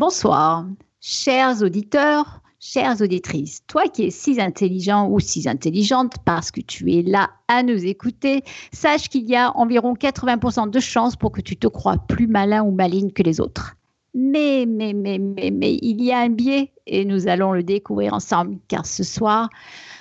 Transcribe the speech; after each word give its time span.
Bonsoir, 0.00 0.64
chers 1.02 1.60
auditeurs, 1.60 2.40
chères 2.58 3.02
auditrices. 3.02 3.66
Toi 3.66 3.82
qui 3.86 4.04
es 4.04 4.10
si 4.10 4.40
intelligent 4.40 5.06
ou 5.10 5.20
si 5.20 5.46
intelligente 5.46 6.14
parce 6.24 6.50
que 6.50 6.62
tu 6.62 6.90
es 6.90 7.02
là 7.02 7.28
à 7.48 7.62
nous 7.62 7.84
écouter, 7.84 8.42
sache 8.72 9.10
qu'il 9.10 9.28
y 9.28 9.36
a 9.36 9.54
environ 9.58 9.92
80% 9.92 10.70
de 10.70 10.80
chances 10.80 11.16
pour 11.16 11.32
que 11.32 11.42
tu 11.42 11.54
te 11.54 11.66
crois 11.66 11.98
plus 11.98 12.28
malin 12.28 12.62
ou 12.62 12.70
maligne 12.70 13.10
que 13.10 13.22
les 13.22 13.42
autres. 13.42 13.76
Mais, 14.14 14.64
mais, 14.66 14.94
mais, 14.94 15.18
mais, 15.18 15.50
mais, 15.50 15.78
il 15.82 16.02
y 16.02 16.12
a 16.12 16.20
un 16.20 16.30
biais 16.30 16.72
et 16.86 17.04
nous 17.04 17.28
allons 17.28 17.52
le 17.52 17.62
découvrir 17.62 18.14
ensemble 18.14 18.56
car 18.68 18.86
ce 18.86 19.04
soir, 19.04 19.50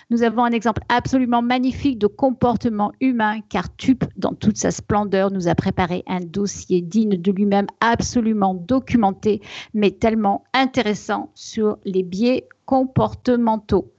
nous 0.10 0.24
avons 0.24 0.44
un 0.44 0.52
exemple 0.52 0.82
absolument 0.90 1.42
magnifique 1.42 2.00
de 2.00 2.08
comportement 2.08 2.92
humain 3.00 3.42
car 3.50 3.76
Tup, 3.78 4.06
dans 4.18 4.34
toute 4.34 4.58
sa 4.58 4.72
splendeur, 4.72 5.32
nous 5.32 5.48
a 5.48 5.56
préparé 5.56 6.04
un 6.08 6.20
dossier 6.20 6.82
digne 6.82 7.18
de 7.18 7.32
lui-même, 7.32 7.68
absolument 7.80 8.56
documenté, 8.56 9.42
mais 9.74 9.92
tellement 9.92 10.44
intéressant 10.54 11.30
sur 11.36 11.78
les 11.86 12.04
biais 12.04 12.48
comportementaux. 12.66 13.92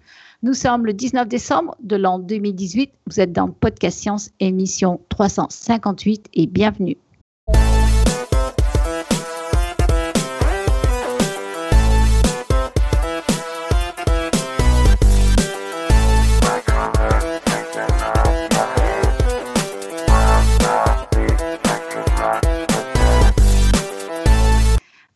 Nous 0.43 0.55
sommes 0.55 0.87
le 0.87 0.95
19 0.95 1.29
décembre 1.29 1.77
de 1.83 1.97
l'an 1.97 2.19
2018. 2.19 2.91
Vous 3.07 3.21
êtes 3.21 3.33
dans 3.33 3.51
Podcast 3.51 3.99
Science, 3.99 4.31
émission 4.41 5.01
358 5.11 6.29
et 6.35 6.47
bienvenue. 6.47 6.97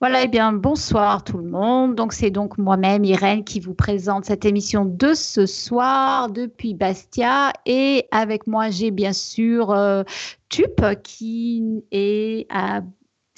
Voilà, 0.04 0.20
et 0.20 0.24
eh 0.24 0.28
bien 0.28 0.52
bonsoir 0.52 1.24
tout 1.24 1.38
le 1.38 1.48
monde. 1.48 1.94
Donc 1.94 2.12
c'est 2.12 2.30
donc 2.30 2.58
moi-même 2.58 3.04
Irène 3.04 3.42
qui 3.42 3.58
vous 3.58 3.72
présente 3.72 4.26
cette 4.26 4.44
émission 4.44 4.84
de 4.84 5.14
ce 5.14 5.46
soir 5.46 6.28
depuis 6.28 6.74
Bastia 6.74 7.54
et 7.64 8.06
avec 8.10 8.46
moi 8.46 8.68
j'ai 8.68 8.90
bien 8.90 9.14
sûr 9.14 9.70
euh, 9.70 10.02
Tup 10.50 10.84
qui 11.02 11.82
est 11.90 12.46
à 12.50 12.82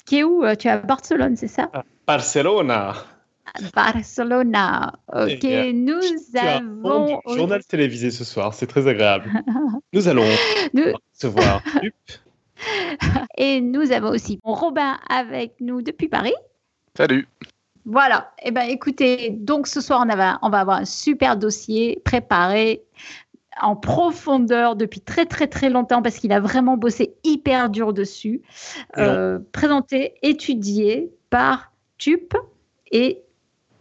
qui 0.05 0.17
est 0.17 0.23
où 0.25 0.43
Tu 0.59 0.67
es 0.67 0.71
à 0.71 0.79
Barcelone, 0.79 1.37
c'est 1.37 1.47
ça? 1.47 1.71
Barcelona. 2.05 2.95
Barcelona. 3.73 4.91
Ok, 5.15 5.47
nous 5.73 6.01
avons. 6.37 7.21
Du 7.27 7.37
journal 7.37 7.63
télévisé 7.69 8.11
ce 8.11 8.25
soir, 8.25 8.53
c'est 8.53 8.67
très 8.67 8.89
agréable. 8.89 9.31
nous 9.93 10.09
allons 10.09 10.27
nous... 10.73 10.91
recevoir 11.13 11.63
Tup. 11.81 11.93
Et 13.37 13.61
nous 13.61 13.93
avons 13.93 14.09
aussi 14.09 14.39
Robin 14.43 14.97
avec 15.09 15.53
nous 15.61 15.81
depuis 15.81 16.09
Paris. 16.09 16.33
Salut. 16.97 17.27
Voilà. 17.85 18.31
Eh 18.43 18.49
ben, 18.49 18.67
écoutez, 18.67 19.29
donc 19.29 19.67
ce 19.67 19.81
soir, 19.81 20.03
on, 20.03 20.09
on 20.41 20.49
va 20.49 20.59
avoir 20.59 20.79
un 20.79 20.85
super 20.85 21.37
dossier 21.37 22.01
préparé 22.03 22.81
en 23.61 23.75
profondeur 23.75 24.75
depuis 24.75 25.01
très 25.01 25.27
très 25.27 25.45
très 25.45 25.69
longtemps 25.69 26.01
parce 26.01 26.17
qu'il 26.17 26.31
a 26.31 26.39
vraiment 26.39 26.75
bossé 26.75 27.15
hyper 27.23 27.69
dur 27.69 27.93
dessus, 27.93 28.41
euh, 28.97 29.37
présenté, 29.51 30.15
étudié 30.23 31.11
par 31.29 31.71
TUP 31.99 32.33
et 32.91 33.21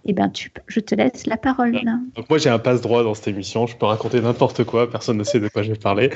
eh 0.09 0.13
bien, 0.13 0.29
tu, 0.29 0.53
je 0.69 0.81
te 0.81 0.95
laisse 0.95 1.27
la 1.27 1.37
parole. 1.37 1.73
Donc 2.15 2.31
moi, 2.31 2.39
j'ai 2.39 2.49
un 2.49 2.59
passe-droit 2.59 3.03
dans 3.03 3.15
cette 3.15 3.29
émission. 3.29 3.67
Je 3.67 3.77
peux 3.77 3.87
raconter 3.87 4.21
n'importe 4.21 4.65
quoi. 4.65 4.89
Personne 4.91 5.17
ne 5.17 5.25
sait 5.25 5.41
de 5.41 5.49
quoi 5.49 5.63
je 5.63 5.73
vais 5.73 5.79
parler. 5.79 6.11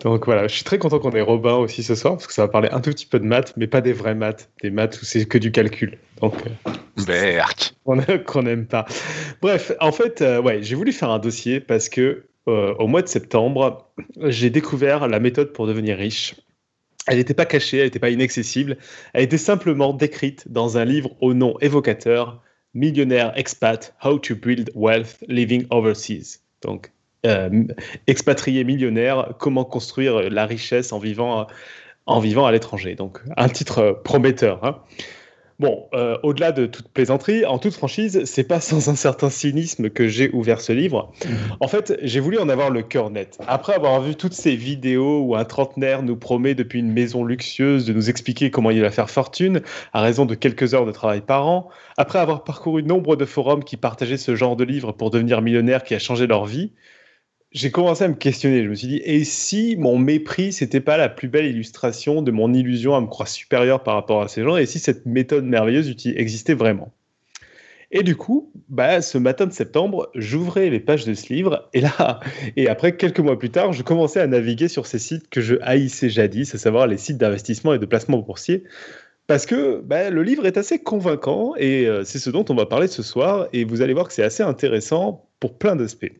Donc 0.00 0.26
voilà, 0.26 0.46
je 0.46 0.54
suis 0.54 0.64
très 0.64 0.78
content 0.78 0.98
qu'on 1.00 1.10
ait 1.12 1.20
Robin 1.20 1.54
aussi 1.54 1.82
ce 1.82 1.94
soir 1.94 2.14
parce 2.14 2.26
que 2.26 2.32
ça 2.32 2.42
va 2.42 2.48
parler 2.48 2.68
un 2.70 2.80
tout 2.80 2.90
petit 2.90 3.06
peu 3.06 3.18
de 3.18 3.24
maths, 3.24 3.54
mais 3.56 3.66
pas 3.66 3.80
des 3.80 3.92
vraies 3.92 4.14
maths, 4.14 4.50
des 4.62 4.70
maths 4.70 5.00
où 5.02 5.04
c'est 5.04 5.24
que 5.26 5.38
du 5.38 5.50
calcul. 5.50 5.98
Donc 6.20 6.34
euh, 6.46 8.18
qu'on 8.18 8.42
n'aime 8.42 8.66
pas. 8.66 8.86
Bref, 9.42 9.72
en 9.80 9.92
fait, 9.92 10.22
euh, 10.22 10.40
ouais, 10.40 10.62
j'ai 10.62 10.74
voulu 10.74 10.92
faire 10.92 11.10
un 11.10 11.18
dossier 11.18 11.60
parce 11.60 11.88
que 11.88 12.24
euh, 12.46 12.74
au 12.78 12.86
mois 12.86 13.02
de 13.02 13.08
septembre, 13.08 13.90
j'ai 14.16 14.50
découvert 14.50 15.08
la 15.08 15.18
méthode 15.18 15.52
pour 15.52 15.66
devenir 15.66 15.96
riche. 15.96 16.36
Elle 17.06 17.18
n'était 17.18 17.34
pas 17.34 17.46
cachée, 17.46 17.78
elle 17.78 17.84
n'était 17.84 17.98
pas 17.98 18.10
inaccessible, 18.10 18.78
elle 19.12 19.24
était 19.24 19.38
simplement 19.38 19.92
décrite 19.92 20.50
dans 20.50 20.78
un 20.78 20.84
livre 20.84 21.10
au 21.20 21.34
nom 21.34 21.58
évocateur 21.60 22.42
Millionnaire 22.74 23.32
expat, 23.36 23.94
How 24.02 24.18
to 24.18 24.34
Build 24.34 24.70
Wealth 24.74 25.22
Living 25.28 25.66
Overseas. 25.70 26.40
Donc, 26.62 26.90
euh, 27.26 27.64
expatrié 28.06 28.64
millionnaire, 28.64 29.34
comment 29.38 29.64
construire 29.64 30.28
la 30.28 30.44
richesse 30.44 30.92
en 30.92 30.98
vivant, 30.98 31.46
en 32.06 32.20
vivant 32.20 32.46
à 32.46 32.52
l'étranger. 32.52 32.94
Donc, 32.94 33.20
un 33.36 33.48
titre 33.48 34.00
prometteur. 34.04 34.64
Hein. 34.64 34.78
Bon, 35.60 35.86
euh, 35.94 36.18
au-delà 36.24 36.50
de 36.50 36.66
toute 36.66 36.88
plaisanterie, 36.88 37.44
en 37.44 37.58
toute 37.58 37.74
franchise, 37.74 38.24
c'est 38.24 38.44
pas 38.44 38.60
sans 38.60 38.88
un 38.88 38.96
certain 38.96 39.30
cynisme 39.30 39.88
que 39.88 40.08
j'ai 40.08 40.30
ouvert 40.32 40.60
ce 40.60 40.72
livre. 40.72 41.12
Mmh. 41.24 41.28
En 41.60 41.68
fait, 41.68 41.98
j'ai 42.02 42.20
voulu 42.20 42.38
en 42.38 42.48
avoir 42.48 42.70
le 42.70 42.82
cœur 42.82 43.10
net. 43.10 43.38
Après 43.46 43.74
avoir 43.74 44.00
vu 44.00 44.16
toutes 44.16 44.32
ces 44.32 44.56
vidéos 44.56 45.22
où 45.22 45.36
un 45.36 45.44
trentenaire 45.44 46.02
nous 46.02 46.16
promet 46.16 46.54
depuis 46.54 46.80
une 46.80 46.92
maison 46.92 47.24
luxueuse 47.24 47.84
de 47.84 47.92
nous 47.92 48.10
expliquer 48.10 48.50
comment 48.50 48.70
il 48.70 48.80
va 48.80 48.90
faire 48.90 49.10
fortune 49.10 49.62
à 49.92 50.00
raison 50.00 50.26
de 50.26 50.34
quelques 50.34 50.74
heures 50.74 50.86
de 50.86 50.92
travail 50.92 51.20
par 51.20 51.46
an, 51.46 51.68
après 51.96 52.18
avoir 52.18 52.42
parcouru 52.42 52.82
nombre 52.82 53.14
de 53.14 53.24
forums 53.24 53.62
qui 53.62 53.76
partageaient 53.76 54.16
ce 54.16 54.34
genre 54.34 54.56
de 54.56 54.64
livre 54.64 54.92
pour 54.92 55.10
devenir 55.10 55.40
millionnaire 55.40 55.84
qui 55.84 55.94
a 55.94 55.98
changé 55.98 56.26
leur 56.26 56.46
vie, 56.46 56.72
j'ai 57.54 57.70
commencé 57.70 58.02
à 58.02 58.08
me 58.08 58.14
questionner. 58.14 58.64
Je 58.64 58.68
me 58.68 58.74
suis 58.74 58.88
dit, 58.88 59.00
et 59.04 59.22
si 59.24 59.76
mon 59.78 59.96
mépris, 59.96 60.52
c'était 60.52 60.80
pas 60.80 60.96
la 60.96 61.08
plus 61.08 61.28
belle 61.28 61.46
illustration 61.46 62.20
de 62.20 62.32
mon 62.32 62.52
illusion 62.52 62.96
à 62.96 63.00
me 63.00 63.06
croire 63.06 63.28
supérieur 63.28 63.82
par 63.84 63.94
rapport 63.94 64.22
à 64.22 64.28
ces 64.28 64.42
gens, 64.42 64.56
et 64.56 64.66
si 64.66 64.80
cette 64.80 65.06
méthode 65.06 65.44
merveilleuse 65.44 65.94
existait 66.16 66.54
vraiment? 66.54 66.92
Et 67.92 68.02
du 68.02 68.16
coup, 68.16 68.50
bah, 68.68 69.00
ce 69.00 69.18
matin 69.18 69.46
de 69.46 69.52
septembre, 69.52 70.10
j'ouvrais 70.16 70.68
les 70.68 70.80
pages 70.80 71.04
de 71.04 71.14
ce 71.14 71.32
livre, 71.32 71.68
et 71.74 71.80
là, 71.80 72.18
et 72.56 72.68
après, 72.68 72.96
quelques 72.96 73.20
mois 73.20 73.38
plus 73.38 73.50
tard, 73.50 73.72
je 73.72 73.84
commençais 73.84 74.20
à 74.20 74.26
naviguer 74.26 74.66
sur 74.66 74.86
ces 74.86 74.98
sites 74.98 75.28
que 75.30 75.40
je 75.40 75.54
haïssais 75.62 76.10
jadis, 76.10 76.52
à 76.56 76.58
savoir 76.58 76.88
les 76.88 76.98
sites 76.98 77.18
d'investissement 77.18 77.72
et 77.72 77.78
de 77.78 77.86
placement 77.86 78.18
boursier, 78.18 78.64
parce 79.28 79.46
que 79.46 79.80
bah, 79.80 80.10
le 80.10 80.24
livre 80.24 80.44
est 80.44 80.56
assez 80.56 80.80
convaincant, 80.80 81.54
et 81.56 81.86
euh, 81.86 82.02
c'est 82.02 82.18
ce 82.18 82.30
dont 82.30 82.44
on 82.48 82.56
va 82.56 82.66
parler 82.66 82.88
ce 82.88 83.04
soir, 83.04 83.46
et 83.52 83.62
vous 83.62 83.80
allez 83.80 83.94
voir 83.94 84.08
que 84.08 84.12
c'est 84.12 84.24
assez 84.24 84.42
intéressant 84.42 85.28
pour 85.38 85.56
plein 85.56 85.76
d'aspects. 85.76 86.10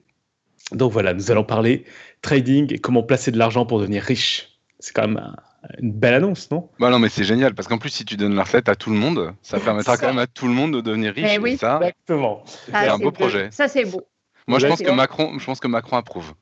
Donc 0.72 0.92
voilà, 0.92 1.14
nous 1.14 1.30
allons 1.30 1.44
parler 1.44 1.84
trading 2.22 2.72
et 2.72 2.78
comment 2.78 3.02
placer 3.02 3.30
de 3.30 3.38
l'argent 3.38 3.66
pour 3.66 3.80
devenir 3.80 4.02
riche. 4.02 4.58
C'est 4.78 4.94
quand 4.94 5.08
même 5.08 5.34
une 5.78 5.92
belle 5.92 6.14
annonce, 6.14 6.50
non? 6.50 6.68
Bah 6.78 6.90
non, 6.90 6.98
mais 6.98 7.08
c'est 7.08 7.24
génial 7.24 7.54
parce 7.54 7.68
qu'en 7.68 7.78
plus, 7.78 7.90
si 7.90 8.04
tu 8.04 8.16
donnes 8.16 8.34
la 8.34 8.44
recette 8.44 8.68
à 8.68 8.74
tout 8.74 8.90
le 8.90 8.96
monde, 8.96 9.34
ça 9.42 9.60
permettra 9.64 9.96
quand 9.96 10.08
même 10.08 10.18
à 10.18 10.26
tout 10.26 10.46
le 10.46 10.52
monde 10.52 10.74
de 10.74 10.80
devenir 10.80 11.14
riche. 11.14 11.30
Eh 11.34 11.38
oui. 11.38 11.56
ça, 11.56 11.76
Exactement. 11.76 12.42
C'est 12.46 12.74
un 12.74 12.98
beau 12.98 13.12
projet. 13.12 13.48
Ça, 13.50 13.68
c'est 13.68 13.84
beau. 13.84 14.02
Moi, 14.46 14.58
je 14.58 14.66
pense, 14.66 14.80
que 14.80 14.90
Macron, 14.90 15.38
je 15.38 15.44
pense 15.44 15.60
que 15.60 15.68
Macron 15.68 15.96
approuve. 15.96 16.34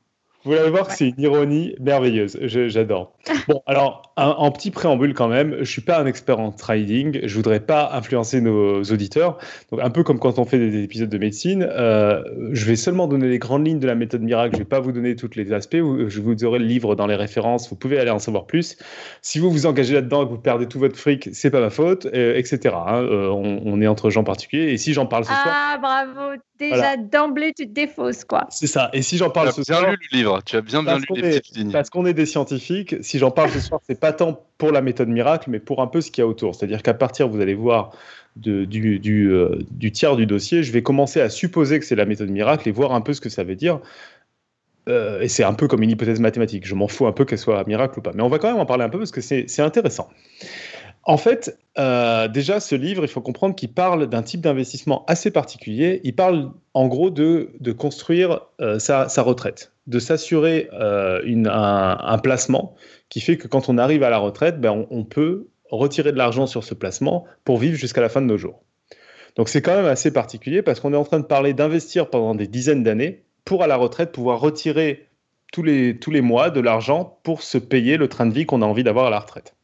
Vous 0.45 0.53
allez 0.53 0.69
voir 0.69 0.87
que 0.87 0.93
c'est 0.93 1.09
une 1.09 1.19
ironie 1.19 1.75
merveilleuse. 1.79 2.37
J'adore. 2.43 3.13
Bon, 3.47 3.61
alors, 3.65 4.13
en 4.15 4.51
petit 4.51 4.71
préambule 4.71 5.13
quand 5.13 5.27
même, 5.27 5.57
je 5.59 5.69
suis 5.69 5.81
pas 5.81 5.99
un 5.99 6.05
expert 6.05 6.39
en 6.39 6.51
trading. 6.51 7.19
Je 7.23 7.35
voudrais 7.35 7.59
pas 7.59 7.89
influencer 7.93 8.39
nos 8.39 8.81
auditeurs. 8.83 9.37
Donc, 9.69 9.81
un 9.81 9.89
peu 9.89 10.03
comme 10.03 10.19
quand 10.19 10.39
on 10.39 10.45
fait 10.45 10.59
des 10.59 10.81
épisodes 10.83 11.09
de 11.09 11.17
médecine, 11.17 11.67
euh, 11.69 12.23
je 12.51 12.65
vais 12.65 12.77
seulement 12.77 13.07
donner 13.07 13.27
les 13.27 13.39
grandes 13.39 13.67
lignes 13.67 13.79
de 13.79 13.87
la 13.87 13.95
méthode 13.95 14.21
miracle. 14.21 14.55
Je 14.55 14.59
vais 14.59 14.65
pas 14.65 14.79
vous 14.79 14.93
donner 14.93 15.15
tous 15.15 15.31
les 15.35 15.51
aspects. 15.51 15.75
Je 15.75 16.21
vous 16.21 16.43
aurai 16.45 16.59
le 16.59 16.65
livre 16.65 16.95
dans 16.95 17.07
les 17.07 17.15
références. 17.15 17.69
Vous 17.69 17.75
pouvez 17.75 17.99
aller 17.99 18.11
en 18.11 18.19
savoir 18.19 18.45
plus. 18.45 18.77
Si 19.21 19.39
vous 19.39 19.51
vous 19.51 19.65
engagez 19.65 19.93
là-dedans 19.93 20.23
et 20.23 20.25
que 20.25 20.31
vous 20.31 20.37
perdez 20.37 20.67
tout 20.67 20.79
votre 20.79 20.97
fric, 20.97 21.29
c'est 21.33 21.51
pas 21.51 21.59
ma 21.59 21.69
faute, 21.69 22.05
euh, 22.05 22.37
etc. 22.37 22.75
Hein. 22.75 23.03
Euh, 23.03 23.29
on, 23.29 23.81
est 23.81 23.87
entre 23.87 24.09
gens 24.09 24.23
particuliers. 24.23 24.71
Et 24.71 24.77
si 24.77 24.93
j'en 24.93 25.05
parle 25.05 25.25
ce 25.25 25.31
soir. 25.31 25.47
Ah, 25.47 25.77
bravo. 25.81 26.35
Déjà 26.59 26.95
d'emblée, 26.97 27.51
tu 27.53 27.67
te 27.67 27.73
défausses, 27.73 28.23
quoi. 28.23 28.45
C'est 28.49 28.67
ça. 28.67 28.89
Et 28.93 29.01
si 29.01 29.17
j'en 29.17 29.29
parle 29.29 29.51
ce 29.51 29.63
soir. 29.63 29.81
bien 29.81 29.91
lu 29.91 29.97
le 30.11 30.17
livre. 30.17 30.32
Tu 30.41 30.55
as 30.55 30.61
bien, 30.61 30.83
bien 30.83 30.97
lu 30.97 31.05
les 31.15 31.39
petites 31.39 31.55
lignes. 31.55 31.71
Parce 31.71 31.89
qu'on 31.89 32.05
est 32.05 32.13
des 32.13 32.25
scientifiques. 32.25 32.95
Si 33.01 33.19
j'en 33.19 33.31
parle 33.31 33.51
ce 33.51 33.59
soir, 33.59 33.81
c'est 33.87 33.99
pas 33.99 34.13
tant 34.13 34.45
pour 34.57 34.71
la 34.71 34.81
méthode 34.81 35.09
miracle, 35.09 35.49
mais 35.49 35.59
pour 35.59 35.81
un 35.81 35.87
peu 35.87 36.01
ce 36.01 36.11
qu'il 36.11 36.21
y 36.21 36.25
a 36.25 36.27
autour. 36.27 36.55
C'est-à-dire 36.55 36.81
qu'à 36.83 36.93
partir, 36.93 37.27
vous 37.27 37.41
allez 37.41 37.53
voir 37.55 37.91
de, 38.35 38.65
du, 38.65 38.99
du, 38.99 39.31
euh, 39.31 39.59
du, 39.71 39.91
tiers 39.91 40.15
du 40.15 40.25
dossier, 40.25 40.63
je 40.63 40.71
vais 40.71 40.81
commencer 40.81 41.21
à 41.21 41.29
supposer 41.29 41.79
que 41.79 41.85
c'est 41.85 41.95
la 41.95 42.05
méthode 42.05 42.29
miracle 42.29 42.67
et 42.67 42.71
voir 42.71 42.93
un 42.93 43.01
peu 43.01 43.13
ce 43.13 43.21
que 43.21 43.29
ça 43.29 43.43
veut 43.43 43.55
dire. 43.55 43.79
Euh, 44.89 45.21
et 45.21 45.27
c'est 45.27 45.43
un 45.43 45.53
peu 45.53 45.67
comme 45.67 45.83
une 45.83 45.91
hypothèse 45.91 46.19
mathématique. 46.19 46.65
Je 46.67 46.75
m'en 46.75 46.87
fous 46.87 47.07
un 47.07 47.13
peu 47.13 47.25
qu'elle 47.25 47.37
soit 47.37 47.65
miracle 47.67 47.99
ou 47.99 48.01
pas. 48.01 48.11
Mais 48.13 48.23
on 48.23 48.29
va 48.29 48.39
quand 48.39 48.49
même 48.49 48.59
en 48.59 48.65
parler 48.65 48.83
un 48.83 48.89
peu 48.89 48.97
parce 48.97 49.11
que 49.11 49.21
c'est 49.21 49.59
intéressant. 49.59 50.09
En 51.05 51.17
fait, 51.17 51.57
euh, 51.77 52.27
déjà, 52.27 52.59
ce 52.59 52.75
livre, 52.75 53.03
il 53.03 53.09
faut 53.09 53.21
comprendre 53.21 53.55
qu'il 53.55 53.73
parle 53.73 54.07
d'un 54.07 54.21
type 54.21 54.41
d'investissement 54.41 55.03
assez 55.07 55.31
particulier. 55.31 55.99
Il 56.03 56.15
parle 56.15 56.51
en 56.73 56.87
gros 56.87 57.09
de, 57.09 57.49
construire 57.77 58.41
euh, 58.61 58.79
sa, 58.79 59.07
retraite, 59.21 59.73
de 59.87 59.99
s'assurer 59.99 60.69
euh, 60.73 61.21
un, 61.25 61.97
un, 61.99 62.17
placement 62.19 62.75
qui 63.09 63.19
fait 63.19 63.37
que 63.37 63.47
quand 63.47 63.67
on 63.67 63.77
arrive 63.77 64.03
à 64.03 64.09
la 64.09 64.17
retraite, 64.17 64.61
ben, 64.61 64.71
on, 64.71 64.87
on 64.91 65.03
peut 65.03 65.47
retirer 65.69 66.11
de 66.11 66.17
l'argent 66.17 66.47
sur 66.47 66.63
ce 66.63 66.73
placement 66.73 67.25
pour 67.43 67.57
vivre 67.57 67.75
jusqu'à 67.75 68.01
la 68.01 68.09
fin 68.09 68.21
de 68.21 68.27
nos 68.27 68.37
jours. 68.37 68.63
Donc 69.35 69.49
c'est 69.49 69.61
quand 69.61 69.75
même 69.75 69.85
assez 69.85 70.13
particulier 70.13 70.61
parce 70.61 70.79
qu'on 70.79 70.93
est 70.93 70.97
en 70.97 71.03
train 71.03 71.19
de 71.19 71.25
parler 71.25 71.53
d'investir 71.53 72.09
pendant 72.09 72.35
des 72.35 72.47
dizaines 72.47 72.83
d'années 72.83 73.23
pour 73.45 73.63
à 73.63 73.67
la 73.67 73.75
retraite 73.75 74.11
pouvoir 74.11 74.39
retirer 74.39 75.07
tous 75.51 75.63
les, 75.63 75.97
tous 75.97 76.11
les 76.11 76.21
mois 76.21 76.49
de 76.49 76.59
l'argent 76.59 77.19
pour 77.23 77.41
se 77.41 77.57
payer 77.57 77.97
le 77.97 78.07
train 78.07 78.25
de 78.25 78.33
vie 78.33 78.45
qu'on 78.45 78.61
a 78.61 78.65
envie 78.65 78.83
d'avoir 78.83 79.07
à 79.07 79.09
la 79.09 79.19
retraite. 79.19 79.55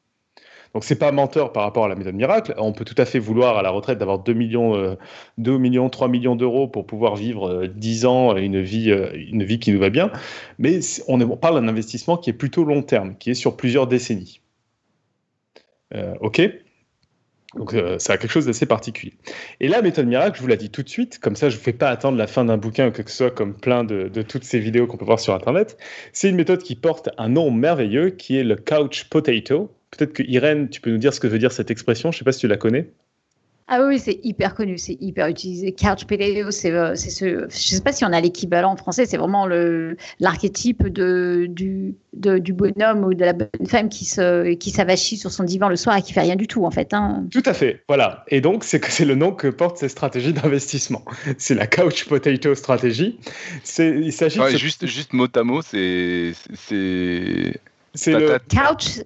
Donc 0.73 0.83
c'est 0.83 0.97
pas 0.97 1.11
menteur 1.11 1.51
par 1.51 1.63
rapport 1.63 1.85
à 1.85 1.87
la 1.87 1.95
méthode 1.95 2.15
miracle. 2.15 2.53
On 2.57 2.73
peut 2.73 2.85
tout 2.85 2.95
à 2.97 3.05
fait 3.05 3.19
vouloir 3.19 3.57
à 3.57 3.61
la 3.61 3.71
retraite 3.71 3.97
d'avoir 3.97 4.19
2 4.19 4.33
millions, 4.33 4.75
euh, 4.75 4.95
2 5.37 5.57
millions, 5.57 5.89
3 5.89 6.07
millions 6.07 6.35
d'euros 6.35 6.67
pour 6.67 6.85
pouvoir 6.85 7.15
vivre 7.15 7.49
euh, 7.49 7.67
10 7.67 8.05
ans, 8.05 8.35
une 8.35 8.61
vie, 8.61 8.91
euh, 8.91 9.11
une 9.13 9.43
vie 9.43 9.59
qui 9.59 9.71
nous 9.71 9.79
va 9.79 9.89
bien. 9.89 10.11
Mais 10.59 10.79
on, 11.07 11.19
parle 11.37 11.55
d'un 11.59 11.67
investissement 11.67 12.17
qui 12.17 12.29
est 12.29 12.33
plutôt 12.33 12.63
long 12.63 12.83
terme, 12.83 13.15
qui 13.17 13.31
est 13.31 13.35
sur 13.35 13.57
plusieurs 13.57 13.87
décennies. 13.87 14.41
Euh, 15.95 16.13
ok? 16.21 16.41
Donc 17.55 17.73
euh, 17.73 17.97
ça 17.97 18.13
a 18.13 18.17
quelque 18.17 18.31
chose 18.31 18.45
d'assez 18.45 18.67
particulier. 18.67 19.13
Et 19.59 19.67
la 19.67 19.81
méthode 19.81 20.05
miracle, 20.05 20.37
je 20.37 20.41
vous 20.43 20.47
la 20.47 20.55
dis 20.55 20.69
tout 20.69 20.83
de 20.83 20.89
suite, 20.89 21.17
comme 21.17 21.35
ça 21.35 21.49
je 21.49 21.55
ne 21.55 21.59
vous 21.59 21.63
fais 21.63 21.73
pas 21.73 21.89
attendre 21.89 22.15
la 22.15 22.27
fin 22.27 22.45
d'un 22.45 22.57
bouquin 22.57 22.89
ou 22.89 22.91
que 22.91 23.01
ce 23.09 23.17
soit 23.17 23.31
comme 23.31 23.55
plein 23.55 23.83
de 23.83 24.21
toutes 24.21 24.43
ces 24.43 24.59
vidéos 24.59 24.85
qu'on 24.85 24.97
peut 24.97 25.05
voir 25.05 25.19
sur 25.19 25.33
Internet. 25.33 25.75
C'est 26.13 26.29
une 26.29 26.35
méthode 26.35 26.61
qui 26.61 26.75
porte 26.75 27.09
un 27.17 27.29
nom 27.29 27.49
merveilleux 27.49 28.11
qui 28.11 28.37
est 28.37 28.43
le 28.43 28.55
couch 28.55 29.05
potato. 29.05 29.71
Peut-être 29.91 30.13
que 30.13 30.23
Irène, 30.23 30.69
tu 30.69 30.81
peux 30.81 30.91
nous 30.91 30.97
dire 30.97 31.13
ce 31.13 31.19
que 31.19 31.27
veut 31.27 31.39
dire 31.39 31.51
cette 31.51 31.71
expression, 31.71 32.11
je 32.11 32.17
ne 32.17 32.19
sais 32.19 32.25
pas 32.25 32.31
si 32.31 32.39
tu 32.39 32.47
la 32.47 32.57
connais. 32.57 32.91
Ah 33.71 33.85
oui, 33.85 33.99
c'est 33.99 34.19
hyper 34.23 34.55
connu, 34.55 34.79
c'est 34.79 34.97
hyper 34.99 35.27
utilisé. 35.27 35.71
Couch 35.73 36.05
potato, 36.05 36.49
c'est 36.49 36.71
euh, 36.71 36.95
ce, 36.95 37.25
je 37.25 37.35
ne 37.43 37.49
sais 37.49 37.81
pas 37.81 37.91
si 37.91 38.03
on 38.03 38.11
a 38.11 38.19
l'équivalent 38.19 38.71
en 38.71 38.75
français, 38.75 39.05
c'est 39.05 39.17
vraiment 39.17 39.47
l'archétype 40.19 40.87
de, 40.87 41.45
du, 41.47 41.93
de, 42.13 42.39
du 42.39 42.51
bonhomme 42.51 43.03
ou 43.03 43.13
de 43.13 43.23
la 43.23 43.33
bonne 43.33 43.67
femme 43.67 43.89
qui 43.89 44.05
se 44.05 44.55
qui 44.55 44.71
s'avachit 44.71 45.17
sur 45.17 45.31
son 45.31 45.43
divan 45.43 45.69
le 45.69 45.75
soir 45.75 45.95
et 45.95 46.01
qui 46.01 46.13
fait 46.13 46.21
rien 46.21 46.35
du 46.35 46.47
tout 46.47 46.65
en 46.65 46.71
fait. 46.71 46.95
Hein. 46.95 47.27
Tout 47.31 47.43
à 47.45 47.53
fait, 47.53 47.83
voilà. 47.87 48.25
Et 48.29 48.41
donc 48.41 48.63
c'est 48.63 48.83
c'est 48.85 49.05
le 49.05 49.13
nom 49.13 49.33
que 49.33 49.47
portent 49.47 49.77
ces 49.77 49.89
stratégies 49.89 50.33
d'investissement. 50.33 51.05
C'est 51.37 51.53
la 51.53 51.67
couch 51.67 52.05
potato 52.05 52.55
stratégie. 52.55 53.19
C'est 53.63 53.89
il 53.89 54.11
s'agit 54.11 54.39
ouais, 54.39 54.57
juste 54.57 54.87
juste 54.87 55.13
mot 55.13 55.27
à 55.35 55.43
mot, 55.43 55.61
c'est 55.61 56.31
c'est 56.55 57.53
c'est 57.93 58.13
le 58.13 58.39
couch. 58.49 59.03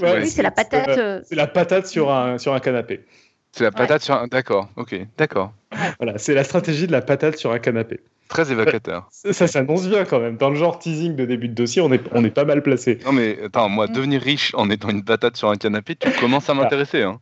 Ouais, 0.00 0.20
oui, 0.20 0.28
c'est 0.28 0.42
la 0.42 0.50
patate. 0.50 0.88
Euh, 0.98 1.20
c'est 1.24 1.34
la 1.34 1.46
patate 1.46 1.86
sur 1.86 2.10
un 2.10 2.38
sur 2.38 2.54
un 2.54 2.60
canapé. 2.60 3.04
C'est 3.52 3.64
la 3.64 3.72
patate 3.72 4.00
ouais. 4.00 4.04
sur 4.04 4.14
un. 4.14 4.26
D'accord, 4.26 4.68
ok, 4.76 4.94
d'accord. 5.16 5.52
Voilà, 5.98 6.18
c'est 6.18 6.34
la 6.34 6.44
stratégie 6.44 6.86
de 6.86 6.92
la 6.92 7.02
patate 7.02 7.38
sur 7.38 7.52
un 7.52 7.58
canapé. 7.58 8.00
Très 8.28 8.50
évocateur. 8.50 9.06
Ça, 9.10 9.32
ça 9.32 9.46
s'annonce 9.46 9.86
bien 9.86 10.04
quand 10.04 10.18
même. 10.18 10.36
Dans 10.36 10.50
le 10.50 10.56
genre 10.56 10.78
teasing 10.78 11.14
de 11.14 11.24
début 11.24 11.48
de 11.48 11.54
dossier, 11.54 11.80
on 11.80 11.92
est, 11.92 12.02
on 12.12 12.24
est 12.24 12.30
pas 12.30 12.44
mal 12.44 12.60
placé. 12.62 12.98
Non 13.04 13.12
mais 13.12 13.38
attends, 13.44 13.68
moi, 13.68 13.86
devenir 13.86 14.20
riche 14.20 14.52
en 14.54 14.68
étant 14.68 14.88
une 14.88 15.04
patate 15.04 15.36
sur 15.36 15.48
un 15.48 15.56
canapé, 15.56 15.94
tu 15.94 16.10
commences 16.10 16.50
à 16.50 16.54
m'intéresser. 16.54 17.02
Hein. 17.02 17.20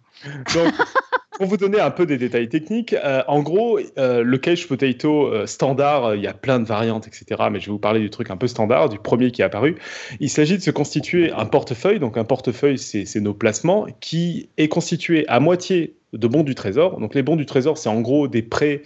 Donc, 0.54 0.72
pour 1.34 1.46
vous 1.46 1.56
donner 1.56 1.80
un 1.80 1.90
peu 1.90 2.06
des 2.06 2.16
détails 2.16 2.48
techniques, 2.48 2.92
euh, 2.92 3.22
en 3.26 3.42
gros, 3.42 3.78
euh, 3.98 4.22
le 4.22 4.38
cache 4.38 4.66
potato 4.68 5.26
euh, 5.26 5.46
standard, 5.46 6.14
il 6.14 6.22
y 6.22 6.26
a 6.26 6.32
plein 6.32 6.60
de 6.60 6.64
variantes, 6.64 7.08
etc. 7.08 7.42
Mais 7.50 7.60
je 7.60 7.66
vais 7.66 7.72
vous 7.72 7.78
parler 7.78 8.00
du 8.00 8.10
truc 8.10 8.30
un 8.30 8.36
peu 8.36 8.46
standard, 8.46 8.88
du 8.88 8.98
premier 8.98 9.30
qui 9.30 9.42
est 9.42 9.44
apparu. 9.44 9.76
Il 10.20 10.30
s'agit 10.30 10.56
de 10.56 10.62
se 10.62 10.70
constituer 10.70 11.32
un 11.32 11.46
portefeuille. 11.46 11.98
Donc 11.98 12.16
un 12.16 12.24
portefeuille, 12.24 12.78
c'est 12.78 13.20
nos 13.20 13.34
placements, 13.34 13.86
qui 14.00 14.48
est 14.56 14.68
constitué 14.68 15.26
à 15.28 15.40
moitié 15.40 15.96
de 16.12 16.26
bons 16.28 16.44
du 16.44 16.54
trésor. 16.54 17.00
Donc 17.00 17.14
les 17.14 17.22
bons 17.22 17.36
du 17.36 17.46
trésor, 17.46 17.78
c'est 17.78 17.88
en 17.88 18.00
gros 18.00 18.28
des 18.28 18.42
prêts 18.42 18.82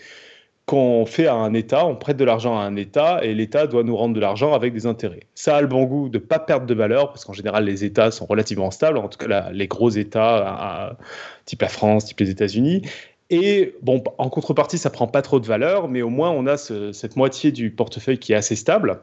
qu'on 0.68 1.06
fait 1.06 1.26
à 1.26 1.34
un 1.34 1.54
État, 1.54 1.86
on 1.86 1.96
prête 1.96 2.18
de 2.18 2.24
l'argent 2.24 2.58
à 2.58 2.62
un 2.62 2.76
État 2.76 3.24
et 3.24 3.32
l'État 3.32 3.66
doit 3.66 3.84
nous 3.84 3.96
rendre 3.96 4.14
de 4.14 4.20
l'argent 4.20 4.52
avec 4.52 4.74
des 4.74 4.84
intérêts. 4.84 5.22
Ça 5.34 5.56
a 5.56 5.62
le 5.62 5.66
bon 5.66 5.84
goût 5.84 6.10
de 6.10 6.18
ne 6.18 6.22
pas 6.22 6.38
perdre 6.38 6.66
de 6.66 6.74
valeur 6.74 7.08
parce 7.08 7.24
qu'en 7.24 7.32
général 7.32 7.64
les 7.64 7.84
États 7.84 8.10
sont 8.10 8.26
relativement 8.26 8.70
stables, 8.70 8.98
en 8.98 9.08
tout 9.08 9.16
cas 9.16 9.50
les 9.50 9.66
gros 9.66 9.88
États, 9.88 10.98
type 11.46 11.62
la 11.62 11.68
France, 11.68 12.04
type 12.04 12.20
les 12.20 12.28
États-Unis. 12.28 12.82
Et 13.30 13.76
bon, 13.80 14.04
en 14.18 14.28
contrepartie, 14.28 14.76
ça 14.76 14.90
prend 14.90 15.06
pas 15.06 15.22
trop 15.22 15.40
de 15.40 15.46
valeur, 15.46 15.88
mais 15.88 16.02
au 16.02 16.10
moins 16.10 16.30
on 16.30 16.46
a 16.46 16.58
ce, 16.58 16.92
cette 16.92 17.16
moitié 17.16 17.50
du 17.50 17.70
portefeuille 17.70 18.18
qui 18.18 18.34
est 18.34 18.36
assez 18.36 18.54
stable. 18.54 19.00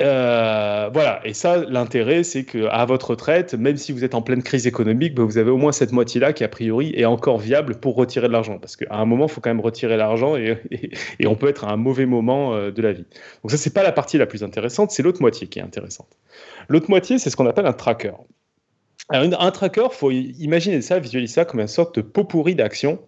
Euh, 0.00 0.90
voilà, 0.92 1.20
et 1.24 1.34
ça, 1.34 1.56
l'intérêt, 1.56 2.22
c'est 2.22 2.44
qu'à 2.44 2.84
votre 2.84 3.10
retraite, 3.10 3.54
même 3.54 3.76
si 3.76 3.90
vous 3.90 4.04
êtes 4.04 4.14
en 4.14 4.22
pleine 4.22 4.44
crise 4.44 4.66
économique, 4.66 5.14
bah, 5.14 5.24
vous 5.24 5.38
avez 5.38 5.50
au 5.50 5.56
moins 5.56 5.72
cette 5.72 5.90
moitié-là 5.90 6.32
qui, 6.32 6.44
a 6.44 6.48
priori, 6.48 6.92
est 6.94 7.04
encore 7.04 7.38
viable 7.38 7.80
pour 7.80 7.96
retirer 7.96 8.28
de 8.28 8.32
l'argent. 8.32 8.58
Parce 8.58 8.76
qu'à 8.76 8.94
un 8.94 9.04
moment, 9.04 9.26
il 9.26 9.32
faut 9.32 9.40
quand 9.40 9.50
même 9.50 9.60
retirer 9.60 9.96
l'argent 9.96 10.36
et, 10.36 10.56
on 11.26 11.34
peut 11.34 11.48
être 11.48 11.64
à 11.64 11.72
un 11.72 11.76
mauvais 11.76 12.06
moment 12.06 12.54
euh, 12.54 12.70
de 12.70 12.80
la 12.80 12.92
vie. 12.92 13.06
Donc, 13.42 13.50
ça, 13.50 13.56
c'est 13.56 13.74
pas 13.74 13.82
la 13.82 13.92
partie 13.92 14.18
la 14.18 14.26
plus 14.26 14.44
intéressante, 14.44 14.92
c'est 14.92 15.02
l'autre 15.02 15.20
moitié 15.20 15.48
qui 15.48 15.58
est 15.58 15.62
intéressante. 15.62 16.16
L'autre 16.68 16.88
moitié, 16.90 17.18
c'est 17.18 17.30
ce 17.30 17.36
qu'on 17.36 17.46
appelle 17.46 17.66
un 17.66 17.72
tracker. 17.72 18.12
Alors, 19.08 19.42
un 19.42 19.50
tracker, 19.50 19.88
faut 19.90 20.10
imaginer 20.12 20.80
ça, 20.80 21.00
visualiser 21.00 21.32
ça 21.32 21.44
comme 21.44 21.60
une 21.60 21.66
sorte 21.66 21.96
de 21.96 22.02
pot 22.02 22.24
pourri 22.24 22.54
d'actions 22.54 23.00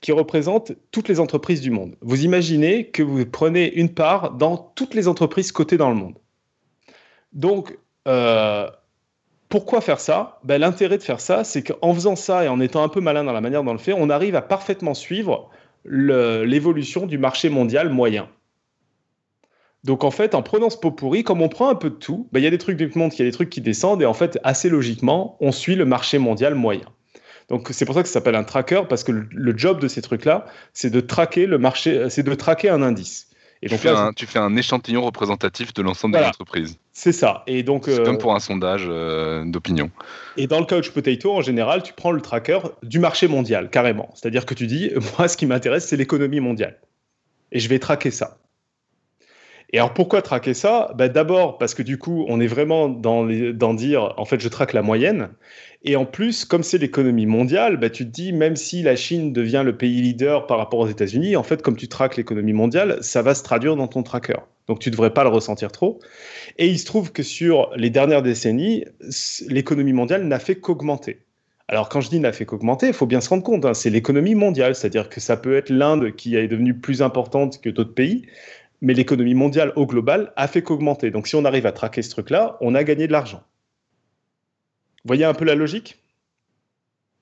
qui 0.00 0.10
représente 0.10 0.72
toutes 0.90 1.08
les 1.08 1.20
entreprises 1.20 1.60
du 1.60 1.70
monde. 1.70 1.94
Vous 2.00 2.24
imaginez 2.24 2.88
que 2.88 3.02
vous 3.02 3.24
prenez 3.26 3.72
une 3.74 3.90
part 3.90 4.32
dans 4.32 4.56
toutes 4.56 4.94
les 4.94 5.08
entreprises 5.08 5.52
cotées 5.52 5.76
dans 5.76 5.90
le 5.90 5.94
monde. 5.94 6.14
Donc, 7.32 7.78
euh, 8.08 8.68
pourquoi 9.48 9.80
faire 9.80 10.00
ça? 10.00 10.40
Ben, 10.44 10.60
L'intérêt 10.60 10.98
de 10.98 11.02
faire 11.02 11.20
ça, 11.20 11.44
c'est 11.44 11.62
qu'en 11.62 11.94
faisant 11.94 12.16
ça 12.16 12.44
et 12.44 12.48
en 12.48 12.60
étant 12.60 12.82
un 12.82 12.88
peu 12.88 13.00
malin 13.00 13.24
dans 13.24 13.32
la 13.32 13.40
manière 13.40 13.62
dont 13.62 13.70
on 13.70 13.74
le 13.74 13.78
fait, 13.78 13.92
on 13.92 14.10
arrive 14.10 14.34
à 14.34 14.42
parfaitement 14.42 14.94
suivre 14.94 15.50
l'évolution 15.84 17.06
du 17.06 17.18
marché 17.18 17.48
mondial 17.48 17.88
moyen. 17.88 18.28
Donc 19.84 20.04
en 20.04 20.12
fait, 20.12 20.34
en 20.34 20.42
prenant 20.42 20.70
ce 20.70 20.76
pot 20.76 20.92
pourri, 20.92 21.24
comme 21.24 21.42
on 21.42 21.48
prend 21.48 21.68
un 21.68 21.74
peu 21.74 21.90
de 21.90 21.96
tout, 21.96 22.28
ben, 22.32 22.38
il 22.38 22.44
y 22.44 22.46
a 22.46 22.50
des 22.50 22.58
trucs 22.58 22.78
qui 22.78 22.98
montent, 22.98 23.18
il 23.18 23.22
y 23.22 23.26
a 23.26 23.28
des 23.28 23.34
trucs 23.34 23.50
qui 23.50 23.60
descendent, 23.60 24.00
et 24.00 24.06
en 24.06 24.14
fait, 24.14 24.38
assez 24.44 24.68
logiquement, 24.68 25.36
on 25.40 25.50
suit 25.50 25.74
le 25.74 25.84
marché 25.84 26.18
mondial 26.18 26.54
moyen. 26.54 26.86
Donc 27.48 27.68
c'est 27.72 27.84
pour 27.84 27.96
ça 27.96 28.02
que 28.02 28.08
ça 28.08 28.14
s'appelle 28.14 28.36
un 28.36 28.44
tracker, 28.44 28.82
parce 28.88 29.02
que 29.02 29.10
le, 29.10 29.28
le 29.32 29.58
job 29.58 29.80
de 29.80 29.88
ces 29.88 30.00
trucs-là, 30.00 30.46
c'est 30.72 30.90
de 30.90 31.00
traquer 31.00 31.46
le 31.46 31.58
marché, 31.58 32.08
c'est 32.10 32.22
de 32.22 32.34
traquer 32.34 32.68
un 32.68 32.80
indice. 32.80 33.28
Et 33.62 33.68
donc 33.68 33.78
tu, 33.78 33.88
fais 33.88 33.92
là, 33.92 34.00
un, 34.00 34.12
tu 34.12 34.26
fais 34.26 34.38
un 34.38 34.56
échantillon 34.56 35.02
représentatif 35.02 35.74
de 35.74 35.82
l'ensemble 35.82 36.14
voilà. 36.14 36.28
de 36.28 36.30
l'entreprise. 36.30 36.78
C'est 36.92 37.12
ça. 37.12 37.42
Et 37.46 37.62
donc 37.62 37.84
c'est 37.86 38.00
euh, 38.00 38.04
comme 38.04 38.18
pour 38.18 38.34
un 38.34 38.40
sondage 38.40 38.84
euh, 38.86 39.44
d'opinion. 39.46 39.90
Et 40.36 40.46
dans 40.46 40.60
le 40.60 40.66
couch 40.66 40.90
potato, 40.90 41.32
en 41.32 41.40
général, 41.40 41.82
tu 41.82 41.94
prends 41.94 42.12
le 42.12 42.20
tracker 42.20 42.60
du 42.82 42.98
marché 42.98 43.28
mondial 43.28 43.70
carrément. 43.70 44.10
C'est-à-dire 44.14 44.44
que 44.44 44.54
tu 44.54 44.66
dis, 44.66 44.90
moi, 45.18 45.28
ce 45.28 45.36
qui 45.36 45.46
m'intéresse, 45.46 45.86
c'est 45.86 45.96
l'économie 45.96 46.40
mondiale, 46.40 46.78
et 47.50 47.60
je 47.60 47.68
vais 47.68 47.78
traquer 47.78 48.10
ça. 48.10 48.38
Et 49.74 49.78
alors 49.78 49.94
pourquoi 49.94 50.20
traquer 50.20 50.52
ça? 50.52 50.92
Ben 50.96 51.08
D'abord 51.10 51.56
parce 51.56 51.74
que 51.74 51.82
du 51.82 51.96
coup, 51.96 52.26
on 52.28 52.40
est 52.40 52.46
vraiment 52.46 52.90
dans, 52.90 53.24
les, 53.24 53.52
dire, 53.52 54.14
en 54.18 54.24
fait, 54.26 54.38
je 54.38 54.48
traque 54.48 54.74
la 54.74 54.82
moyenne. 54.82 55.30
Et 55.82 55.96
en 55.96 56.04
plus, 56.04 56.44
comme 56.44 56.62
c'est 56.62 56.76
l'économie 56.76 57.26
mondiale, 57.26 57.78
bah, 57.78 57.88
tu 57.88 58.04
te 58.04 58.10
dis, 58.10 58.32
même 58.32 58.54
si 58.54 58.82
la 58.82 58.96
Chine 58.96 59.32
devient 59.32 59.62
le 59.64 59.76
pays 59.76 60.02
leader 60.02 60.46
par 60.46 60.58
rapport 60.58 60.80
aux 60.80 60.88
États-Unis, 60.88 61.36
en 61.36 61.42
fait, 61.42 61.62
comme 61.62 61.76
tu 61.76 61.88
traques 61.88 62.16
l'économie 62.16 62.52
mondiale, 62.52 62.98
ça 63.00 63.22
va 63.22 63.34
se 63.34 63.42
traduire 63.42 63.74
dans 63.76 63.88
ton 63.88 64.02
tracker. 64.02 64.40
Donc 64.68 64.78
tu 64.78 64.90
ne 64.90 64.92
devrais 64.92 65.12
pas 65.12 65.24
le 65.24 65.30
ressentir 65.30 65.72
trop. 65.72 66.00
Et 66.58 66.68
il 66.68 66.78
se 66.78 66.84
trouve 66.84 67.10
que 67.10 67.22
sur 67.22 67.70
les 67.74 67.90
dernières 67.90 68.22
décennies, 68.22 68.84
l'économie 69.48 69.92
mondiale 69.94 70.24
n'a 70.24 70.38
fait 70.38 70.56
qu'augmenter. 70.56 71.20
Alors 71.68 71.88
quand 71.88 72.00
je 72.00 72.10
dis 72.10 72.20
n'a 72.20 72.32
fait 72.32 72.44
qu'augmenter, 72.44 72.88
il 72.88 72.92
faut 72.92 73.06
bien 73.06 73.20
se 73.20 73.30
rendre 73.30 73.42
compte, 73.42 73.64
hein, 73.64 73.72
c'est 73.72 73.88
l'économie 73.88 74.34
mondiale, 74.34 74.74
c'est-à-dire 74.74 75.08
que 75.08 75.20
ça 75.20 75.36
peut 75.36 75.56
être 75.56 75.70
l'Inde 75.70 76.14
qui 76.14 76.36
est 76.36 76.46
devenue 76.46 76.74
plus 76.74 77.02
importante 77.02 77.60
que 77.60 77.70
d'autres 77.70 77.94
pays, 77.94 78.26
mais 78.82 78.92
l'économie 78.92 79.34
mondiale 79.34 79.72
au 79.76 79.86
global 79.86 80.32
a 80.36 80.46
fait 80.48 80.62
qu'augmenter. 80.62 81.10
Donc 81.10 81.26
si 81.26 81.36
on 81.36 81.46
arrive 81.46 81.64
à 81.64 81.72
traquer 81.72 82.02
ce 82.02 82.10
truc-là, 82.10 82.58
on 82.60 82.74
a 82.74 82.84
gagné 82.84 83.06
de 83.06 83.12
l'argent. 83.12 83.42
Vous 85.04 85.08
voyez 85.08 85.24
un 85.24 85.34
peu 85.34 85.44
la 85.44 85.54
logique? 85.54 85.98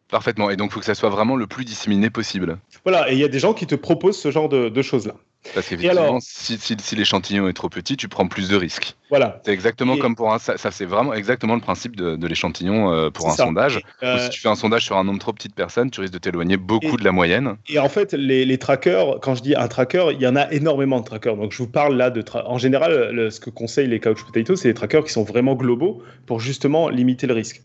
Parfaitement. 0.08 0.50
Et 0.50 0.56
donc, 0.56 0.70
il 0.70 0.74
faut 0.74 0.80
que 0.80 0.86
ça 0.86 0.96
soit 0.96 1.08
vraiment 1.08 1.36
le 1.36 1.46
plus 1.46 1.64
disséminé 1.64 2.10
possible. 2.10 2.58
Voilà. 2.84 3.10
Et 3.10 3.14
il 3.14 3.18
y 3.20 3.24
a 3.24 3.28
des 3.28 3.38
gens 3.38 3.54
qui 3.54 3.66
te 3.66 3.76
proposent 3.76 4.18
ce 4.18 4.30
genre 4.30 4.48
de, 4.48 4.68
de 4.68 4.82
choses-là. 4.82 5.14
Parce 5.54 5.68
qu'effectivement, 5.68 6.18
si, 6.20 6.58
si, 6.58 6.76
si 6.78 6.96
l'échantillon 6.96 7.48
est 7.48 7.52
trop 7.52 7.68
petit, 7.68 7.96
tu 7.96 8.08
prends 8.08 8.26
plus 8.26 8.48
de 8.48 8.56
risques. 8.56 8.96
Voilà. 9.10 9.40
C'est 9.44 9.52
exactement 9.52 9.94
et... 9.94 9.98
comme 9.98 10.14
pour 10.14 10.32
un. 10.32 10.38
Ça, 10.38 10.56
ça 10.56 10.70
c'est 10.70 10.84
vraiment 10.84 11.12
exactement 11.12 11.54
le 11.54 11.60
principe 11.60 11.96
de, 11.96 12.16
de 12.16 12.26
l'échantillon 12.26 12.92
euh, 12.92 13.10
pour 13.10 13.28
un 13.28 13.32
ça. 13.32 13.44
sondage. 13.44 13.80
Euh... 14.02 14.18
Si 14.18 14.30
tu 14.30 14.40
fais 14.40 14.48
un 14.48 14.54
sondage 14.54 14.84
sur 14.84 14.96
un 14.96 15.04
nombre 15.04 15.18
trop 15.18 15.32
petit 15.32 15.48
de 15.48 15.52
personnes, 15.52 15.90
tu 15.90 16.00
risques 16.00 16.12
de 16.12 16.18
t'éloigner 16.18 16.56
beaucoup 16.56 16.94
et, 16.94 16.96
de 16.96 17.04
la 17.04 17.12
moyenne. 17.12 17.56
Et 17.68 17.78
en 17.78 17.88
fait, 17.88 18.12
les, 18.12 18.44
les, 18.44 18.58
trackers, 18.58 19.18
quand 19.20 19.34
je 19.34 19.42
dis 19.42 19.54
un 19.56 19.68
tracker, 19.68 20.06
il 20.12 20.20
y 20.20 20.26
en 20.26 20.36
a 20.36 20.50
énormément 20.52 21.00
de 21.00 21.04
trackers. 21.04 21.36
Donc 21.36 21.52
je 21.52 21.58
vous 21.58 21.68
parle 21.68 21.96
là 21.96 22.10
de. 22.10 22.24
En 22.44 22.58
général, 22.58 23.10
le, 23.12 23.30
ce 23.30 23.40
que 23.40 23.50
conseillent 23.50 23.88
les 23.88 24.00
couch 24.00 24.24
potatoes, 24.24 24.56
c'est 24.56 24.68
des 24.68 24.74
trackers 24.74 25.04
qui 25.04 25.12
sont 25.12 25.24
vraiment 25.24 25.54
globaux 25.56 26.02
pour 26.26 26.40
justement 26.40 26.88
limiter 26.88 27.26
le 27.26 27.34
risque. 27.34 27.62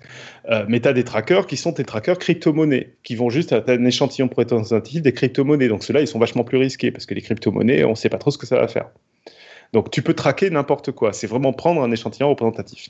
Euh, 0.49 0.65
mais 0.67 0.79
tu 0.79 0.87
as 0.87 0.93
des 0.93 1.03
trackers 1.03 1.45
qui 1.45 1.57
sont 1.57 1.71
des 1.71 1.85
trackers 1.85 2.17
crypto-monnaies, 2.17 2.95
qui 3.03 3.15
vont 3.15 3.29
juste 3.29 3.53
à 3.53 3.63
un 3.67 3.85
échantillon 3.85 4.27
représentatif 4.27 5.01
des 5.01 5.13
crypto-monnaies. 5.13 5.67
Donc 5.67 5.83
ceux-là, 5.83 6.01
ils 6.01 6.07
sont 6.07 6.19
vachement 6.19 6.43
plus 6.43 6.57
risqués 6.57 6.91
parce 6.91 7.05
que 7.05 7.13
les 7.13 7.21
crypto-monnaies, 7.21 7.83
on 7.83 7.91
ne 7.91 7.95
sait 7.95 8.09
pas 8.09 8.17
trop 8.17 8.31
ce 8.31 8.37
que 8.37 8.47
ça 8.47 8.57
va 8.57 8.67
faire. 8.67 8.89
Donc 9.75 9.91
tu 9.91 10.01
peux 10.01 10.13
traquer 10.13 10.49
n'importe 10.49 10.93
quoi. 10.93 11.11
C'est 11.11 11.27
vraiment 11.27 11.51
prendre 11.51 11.83
un 11.83 11.91
échantillon 11.91 12.29
représentatif. 12.29 12.87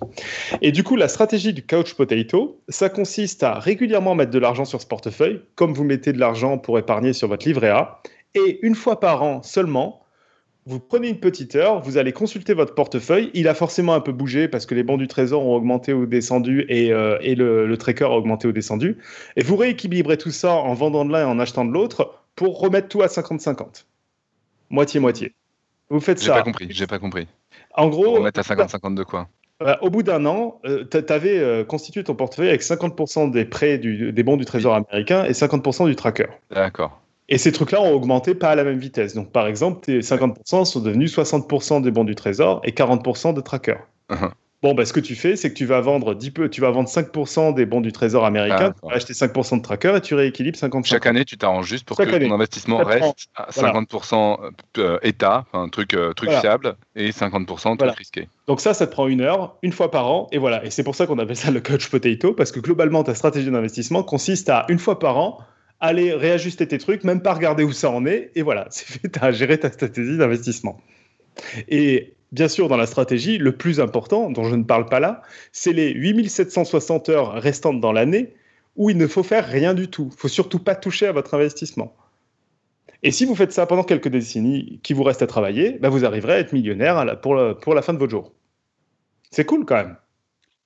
Et 0.61 0.71
du 0.71 0.83
coup, 0.83 0.95
la 0.95 1.07
stratégie 1.07 1.51
du 1.51 1.65
couch 1.65 1.95
potato, 1.95 2.61
ça 2.69 2.89
consiste 2.89 3.41
à 3.41 3.57
régulièrement 3.57 4.13
mettre 4.13 4.29
de 4.29 4.37
l'argent 4.37 4.65
sur 4.65 4.79
ce 4.79 4.85
portefeuille, 4.85 5.41
comme 5.55 5.73
vous 5.73 5.83
mettez 5.83 6.13
de 6.13 6.19
l'argent 6.19 6.59
pour 6.59 6.77
épargner 6.77 7.13
sur 7.13 7.27
votre 7.27 7.47
livret 7.47 7.69
A. 7.69 8.01
Et 8.35 8.59
une 8.61 8.75
fois 8.75 8.99
par 8.99 9.23
an 9.23 9.41
seulement, 9.41 10.03
vous 10.67 10.79
prenez 10.79 11.09
une 11.09 11.19
petite 11.19 11.55
heure, 11.55 11.81
vous 11.81 11.97
allez 11.97 12.11
consulter 12.11 12.53
votre 12.53 12.75
portefeuille. 12.75 13.31
Il 13.33 13.47
a 13.47 13.55
forcément 13.55 13.95
un 13.95 13.99
peu 13.99 14.11
bougé 14.11 14.47
parce 14.47 14.67
que 14.67 14.75
les 14.75 14.83
bons 14.83 14.97
du 14.97 15.07
trésor 15.07 15.43
ont 15.43 15.55
augmenté 15.55 15.91
ou 15.91 16.05
descendu 16.05 16.67
et, 16.69 16.93
euh, 16.93 17.17
le, 17.19 17.75
tracker 17.77 18.05
a 18.05 18.11
augmenté 18.11 18.47
ou 18.47 18.51
descendu. 18.51 18.99
Et 19.37 19.41
vous 19.41 19.55
rééquilibrez 19.55 20.19
tout 20.19 20.29
ça 20.29 20.53
en 20.53 20.75
vendant 20.75 21.03
de 21.03 21.11
l'un 21.11 21.21
et 21.21 21.23
en 21.23 21.39
achetant 21.39 21.65
de 21.65 21.71
l'autre 21.71 22.13
pour 22.35 22.59
remettre 22.59 22.89
tout 22.89 23.01
à 23.01 23.07
50-50. 23.07 23.85
Moitié-moitié. 24.69 25.33
Vous 25.89 25.99
faites 25.99 26.19
ça. 26.19 26.25
J'ai 26.25 26.31
pas 26.31 26.43
compris, 26.43 26.67
j'ai 26.69 26.87
pas 26.87 26.99
compris. 26.99 27.27
En 27.75 27.87
gros. 27.89 28.15
Remettre 28.15 28.39
à 28.39 28.43
50-50 28.43 28.95
de 28.95 29.03
quoi 29.03 29.27
euh, 29.63 29.73
au 29.79 29.89
bout 29.89 30.03
d'un 30.03 30.25
an, 30.25 30.59
euh, 30.65 30.83
tu 30.83 31.13
avais 31.13 31.63
constitué 31.65 32.03
ton 32.03 32.13
portefeuille 32.13 32.49
avec 32.49 32.61
50% 32.61 33.31
des 33.31 33.45
prêts 33.45 33.77
des 33.77 34.23
bons 34.23 34.35
du 34.35 34.43
trésor 34.43 34.75
américain 34.75 35.23
et 35.23 35.31
50% 35.31 35.87
du 35.87 35.95
tracker. 35.95 36.27
D'accord. 36.51 36.99
Et 37.27 37.37
ces 37.37 37.51
trucs-là 37.51 37.81
ont 37.81 37.93
augmenté 37.93 38.35
pas 38.35 38.51
à 38.51 38.55
la 38.55 38.63
même 38.63 38.77
vitesse. 38.77 39.15
Donc, 39.15 39.31
par 39.31 39.47
exemple, 39.47 39.81
tes 39.81 39.99
50% 39.99 40.65
sont 40.65 40.79
devenus 40.79 41.15
60% 41.17 41.81
des 41.81 41.91
bons 41.91 42.03
du 42.03 42.15
trésor 42.15 42.61
et 42.63 42.71
40% 42.71 43.33
de 43.33 43.41
trackers. 43.41 43.81
Uh-huh. 44.09 44.31
Bon, 44.65 44.73
bah, 44.73 44.83
ce 44.83 44.93
que 44.93 44.99
tu 44.99 45.13
fais, 45.13 45.35
c'est 45.35 45.51
que 45.51 45.55
tu 45.55 45.67
vas 45.67 45.79
vendre 45.79 46.15
10 46.15 46.31
peu, 46.31 46.49
tu 46.49 46.59
vas 46.59 46.71
vendre 46.71 46.89
5% 46.89 47.53
des 47.53 47.67
bons 47.67 47.81
du 47.81 47.91
trésor 47.91 48.25
américain, 48.25 48.73
ah, 48.75 48.79
tu 48.81 48.89
vas 48.89 48.95
acheter 48.95 49.13
5% 49.13 49.57
de 49.57 49.61
trackers 49.61 49.95
et 49.95 50.01
tu 50.01 50.15
rééquilibres 50.15 50.57
50%. 50.57 50.85
Chaque 50.85 51.05
année, 51.05 51.23
tu 51.23 51.37
t'arranges 51.37 51.67
juste 51.67 51.85
pour 51.85 51.95
que 51.95 52.01
ton 52.01 52.33
investissement 52.33 52.77
reste 52.77 53.27
à 53.35 53.51
50% 53.51 54.39
euh, 54.79 54.97
état, 55.03 55.45
un 55.53 55.69
truc, 55.69 55.93
euh, 55.93 56.13
truc 56.13 56.31
fiable, 56.31 56.77
et 56.95 57.11
50% 57.11 57.77
truc 57.77 57.91
risqué. 57.95 58.27
Donc 58.47 58.59
ça, 58.59 58.73
ça 58.73 58.87
te 58.87 58.91
prend 58.91 59.07
une 59.07 59.21
heure, 59.21 59.55
une 59.61 59.71
fois 59.71 59.91
par 59.91 60.09
an, 60.09 60.29
et 60.31 60.39
voilà. 60.39 60.65
Et 60.65 60.71
c'est 60.71 60.83
pour 60.83 60.95
ça 60.95 61.05
qu'on 61.05 61.19
appelle 61.19 61.37
ça 61.37 61.51
le 61.51 61.61
coach 61.61 61.87
potato, 61.91 62.33
parce 62.33 62.51
que 62.51 62.59
globalement, 62.59 63.03
ta 63.03 63.13
stratégie 63.13 63.51
d'investissement 63.51 64.01
consiste 64.01 64.49
à, 64.49 64.65
une 64.69 64.79
fois 64.79 64.97
par 64.97 65.19
an, 65.19 65.37
aller 65.79 66.11
réajuster 66.11 66.67
tes 66.67 66.79
trucs, 66.79 67.03
même 67.03 67.21
pas 67.21 67.35
regarder 67.35 67.63
où 67.63 67.71
ça 67.71 67.91
en 67.91 68.07
est, 68.07 68.31
et 68.33 68.41
voilà, 68.41 68.65
c'est 68.71 68.87
fait, 68.87 69.09
tu 69.09 69.19
as 69.21 69.31
géré 69.31 69.59
ta 69.59 69.71
stratégie 69.71 70.17
d'investissement. 70.17 70.81
Et 71.67 72.14
bien 72.31 72.47
sûr, 72.47 72.67
dans 72.67 72.77
la 72.77 72.85
stratégie, 72.85 73.37
le 73.37 73.55
plus 73.55 73.79
important, 73.79 74.29
dont 74.29 74.43
je 74.43 74.55
ne 74.55 74.63
parle 74.63 74.85
pas 74.85 74.99
là, 74.99 75.21
c'est 75.51 75.73
les 75.73 75.91
8760 75.91 77.09
heures 77.09 77.33
restantes 77.33 77.79
dans 77.79 77.91
l'année 77.91 78.33
où 78.75 78.89
il 78.89 78.97
ne 78.97 79.07
faut 79.07 79.23
faire 79.23 79.47
rien 79.47 79.73
du 79.73 79.87
tout. 79.87 80.09
Il 80.11 80.19
faut 80.19 80.27
surtout 80.27 80.59
pas 80.59 80.75
toucher 80.75 81.07
à 81.07 81.11
votre 81.11 81.33
investissement. 81.33 81.95
Et 83.03 83.11
si 83.11 83.25
vous 83.25 83.35
faites 83.35 83.51
ça 83.51 83.65
pendant 83.65 83.83
quelques 83.83 84.07
décennies 84.07 84.79
qui 84.83 84.93
vous 84.93 85.03
restent 85.03 85.21
à 85.21 85.27
travailler, 85.27 85.77
ben 85.79 85.89
vous 85.89 86.05
arriverez 86.05 86.33
à 86.33 86.39
être 86.39 86.53
millionnaire 86.53 87.19
pour, 87.21 87.35
la 87.35 87.81
fin 87.81 87.93
de 87.93 87.99
votre 87.99 88.11
jour. 88.11 88.33
C'est 89.31 89.45
cool 89.45 89.65
quand 89.65 89.75
même. 89.75 89.95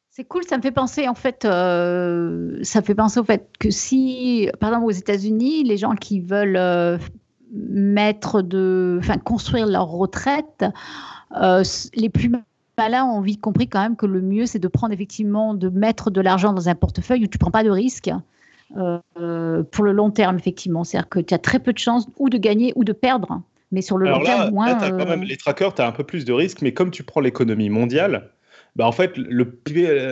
C'est 0.09 0.23
cool, 0.23 0.43
ça 0.43 0.57
me 0.57 0.61
fait 0.61 0.71
penser 0.71 1.07
en 1.07 1.15
fait, 1.15 1.45
euh, 1.45 2.57
ça 2.63 2.81
fait 2.81 2.95
penser 2.95 3.19
au 3.19 3.23
fait 3.23 3.49
que 3.59 3.69
si, 3.69 4.49
par 4.59 4.69
exemple 4.69 4.87
aux 4.87 4.97
États-Unis, 4.97 5.63
les 5.63 5.77
gens 5.77 5.95
qui 5.95 6.19
veulent 6.19 6.57
euh, 6.57 6.97
mettre 7.51 8.41
de, 8.41 8.97
enfin 8.99 9.17
construire 9.17 9.67
leur 9.67 9.87
retraite, 9.87 10.65
les 11.31 12.09
plus 12.09 12.31
malins 12.77 13.05
ont 13.05 13.21
vite 13.21 13.41
compris 13.41 13.67
quand 13.67 13.81
même 13.81 13.95
que 13.95 14.05
le 14.05 14.21
mieux 14.21 14.45
c'est 14.45 14.59
de 14.59 14.67
prendre 14.67 14.93
effectivement, 14.93 15.53
de 15.53 15.69
mettre 15.69 16.11
de 16.11 16.21
l'argent 16.21 16.53
dans 16.53 16.69
un 16.69 16.75
portefeuille 16.75 17.25
où 17.25 17.27
tu 17.27 17.37
prends 17.37 17.51
pas 17.51 17.63
de 17.63 17.69
risque. 17.69 18.09
pour 18.73 19.83
le 19.83 19.91
long 19.91 20.11
terme, 20.11 20.37
effectivement. 20.37 20.83
C'est-à-dire 20.83 21.09
que 21.09 21.19
tu 21.19 21.33
as 21.33 21.39
très 21.39 21.59
peu 21.59 21.73
de 21.73 21.79
chances 21.79 22.07
ou 22.17 22.29
de 22.29 22.37
gagner 22.37 22.73
ou 22.75 22.83
de 22.83 22.93
perdre. 22.93 23.41
Mais 23.71 23.81
sur 23.81 23.97
le 23.97 24.09
long 24.09 24.21
terme, 24.21 24.51
moins. 24.51 24.73
quand 24.75 25.05
même, 25.05 25.23
les 25.23 25.37
trackers, 25.37 25.75
tu 25.75 25.81
as 25.81 25.87
un 25.87 25.91
peu 25.91 26.03
plus 26.03 26.25
de 26.25 26.33
risques, 26.33 26.61
mais 26.61 26.73
comme 26.73 26.89
tu 26.89 27.03
prends 27.03 27.21
l'économie 27.21 27.69
mondiale, 27.69 28.31
bah 28.75 28.87
en 28.87 28.91
fait, 28.91 29.17
le, 29.17 29.59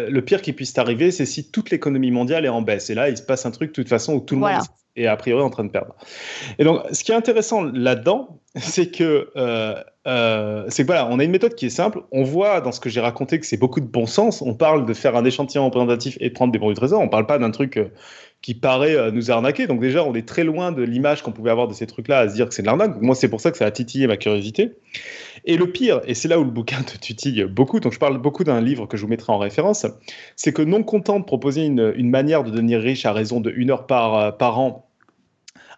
le 0.10 0.22
pire 0.22 0.42
qui 0.42 0.54
puisse 0.54 0.74
t'arriver, 0.74 1.12
c'est 1.12 1.26
si 1.26 1.52
toute 1.52 1.72
l'économie 1.72 2.12
mondiale 2.12 2.46
est 2.46 2.50
en 2.50 2.62
baisse. 2.62 2.90
Et 2.90 2.96
là, 2.96 3.10
il 3.10 3.18
se 3.18 3.24
passe 3.24 3.46
un 3.46 3.52
truc 3.52 3.70
de 3.70 3.74
toute 3.74 3.90
façon 3.90 4.16
où 4.16 4.20
tout 4.20 4.36
le 4.36 4.42
monde 4.42 4.62
est 4.98 5.08
a 5.08 5.16
priori 5.16 5.42
en 5.42 5.50
train 5.50 5.64
de 5.64 5.70
perdre. 5.70 5.96
Et 6.60 6.64
donc, 6.64 6.82
ce 6.92 7.04
qui 7.04 7.12
est 7.12 7.16
intéressant 7.16 7.64
là-dedans, 7.64 8.40
c'est 8.56 8.92
que, 8.92 9.30
euh, 9.36 9.76
euh, 10.08 10.66
c'est 10.70 10.84
voilà, 10.84 11.08
on 11.10 11.20
a 11.20 11.24
une 11.24 11.32
méthode 11.32 11.56
qui 11.56 11.68
est 11.68 11.72
simple. 11.72 12.02
On 12.12 12.24
voit 12.24 12.62
dans 12.62 12.72
ce 12.72 12.80
que 12.80 12.90
j'ai 12.90 13.02
raconté 13.02 13.40
que 13.40 13.46
c'est 13.46 13.58
beaucoup 13.58 13.80
de 13.80 13.86
bon 13.86 14.06
sens. 14.06 14.42
On 14.42 14.54
parle 14.54 14.86
de 14.86 14.94
faire 14.94 15.16
un 15.16 15.26
échantillon 15.26 15.66
représentatif 15.66 16.18
et 16.20 16.30
prendre 16.30 16.52
des 16.52 16.60
bons 16.60 16.70
du 16.70 16.76
trésor. 16.76 17.02
On 17.02 17.10
parle 17.10 17.28
pas 17.28 17.38
d'un 17.38 17.52
truc 17.52 17.78
euh, 17.78 17.90
qui 18.42 18.54
paraît 18.54 19.12
nous 19.12 19.32
arnaquer. 19.32 19.68
Donc 19.68 19.82
déjà, 19.82 20.04
on 20.04 20.14
est 20.14 20.28
très 20.28 20.44
loin 20.44 20.72
de 20.72 20.84
l'image 20.84 21.24
qu'on 21.24 21.32
pouvait 21.32 21.50
avoir 21.50 21.68
de 21.68 21.74
ces 21.74 21.88
trucs-là 21.88 22.20
à 22.20 22.30
se 22.30 22.36
dire 22.36 22.48
que 22.48 22.54
c'est 22.54 22.62
de 22.62 22.68
l'arnaque. 22.68 23.02
Moi, 23.02 23.16
c'est 23.16 23.30
pour 23.30 23.42
ça 23.42 23.52
que 23.52 23.58
ça 23.58 23.66
a 23.66 23.72
titillé 23.72 24.06
ma 24.06 24.16
curiosité. 24.16 24.74
Et 25.46 25.58
le 25.58 25.72
pire, 25.72 26.02
et 26.06 26.14
c'est 26.14 26.28
là 26.28 26.40
où 26.40 26.44
le 26.44 26.52
bouquin 26.52 26.84
te 26.84 26.98
tutille 26.98 27.46
beaucoup, 27.46 27.80
donc 27.80 27.94
je 27.94 28.00
parle 28.00 28.20
beaucoup 28.20 28.44
d'un 28.44 28.62
livre 28.62 28.86
que 28.86 28.96
je 28.96 29.02
vous 29.02 29.08
mettrai 29.08 29.34
en 29.34 29.40
référence, 29.40 29.88
c'est 30.36 30.54
que 30.54 30.62
non 30.62 30.84
content 30.84 31.20
de 31.20 31.26
proposer 31.26 31.66
une, 31.66 32.10
manière 32.10 32.44
de 32.44 32.52
devenir 32.52 32.80
riche 32.80 33.06
à 33.06 33.12
raison 33.12 33.42
de 33.42 33.52
une 33.56 33.72
heure 33.72 33.88
par, 33.88 34.38
par 34.38 34.60
an 34.60 34.87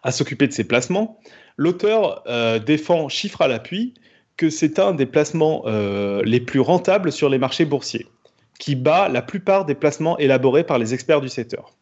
à 0.02 0.12
s'occuper 0.12 0.46
de 0.46 0.52
ses 0.52 0.64
placements, 0.64 1.18
l'auteur 1.56 2.22
euh, 2.26 2.58
défend, 2.58 3.08
chiffre 3.08 3.42
à 3.42 3.48
l'appui, 3.48 3.94
que 4.36 4.48
c'est 4.48 4.78
un 4.78 4.92
des 4.92 5.06
placements 5.06 5.64
euh, 5.66 6.22
les 6.24 6.40
plus 6.40 6.60
rentables 6.60 7.12
sur 7.12 7.28
les 7.28 7.38
marchés 7.38 7.64
boursiers, 7.64 8.06
qui 8.58 8.74
bat 8.74 9.08
la 9.08 9.22
plupart 9.22 9.66
des 9.66 9.74
placements 9.74 10.16
élaborés 10.18 10.64
par 10.64 10.78
les 10.78 10.94
experts 10.94 11.20
du 11.20 11.28
secteur. 11.28 11.74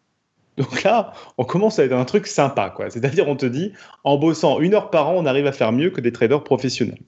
Donc 0.57 0.83
là, 0.83 1.13
on 1.39 1.45
commence 1.45 1.79
à 1.79 1.85
être 1.85 1.93
un 1.93 2.05
truc 2.05 2.27
sympa, 2.27 2.71
quoi. 2.71 2.91
C'est-à-dire, 2.91 3.29
on 3.29 3.37
te 3.37 3.47
dit, 3.47 3.73
en 4.03 4.17
bossant 4.17 4.59
une 4.59 4.75
heure 4.75 4.91
par 4.91 5.09
an, 5.09 5.15
on 5.17 5.25
arrive 5.25 5.47
à 5.47 5.53
faire 5.53 5.71
mieux 5.71 5.91
que 5.91 6.01
des 6.01 6.11
traders 6.11 6.43
professionnels 6.43 6.99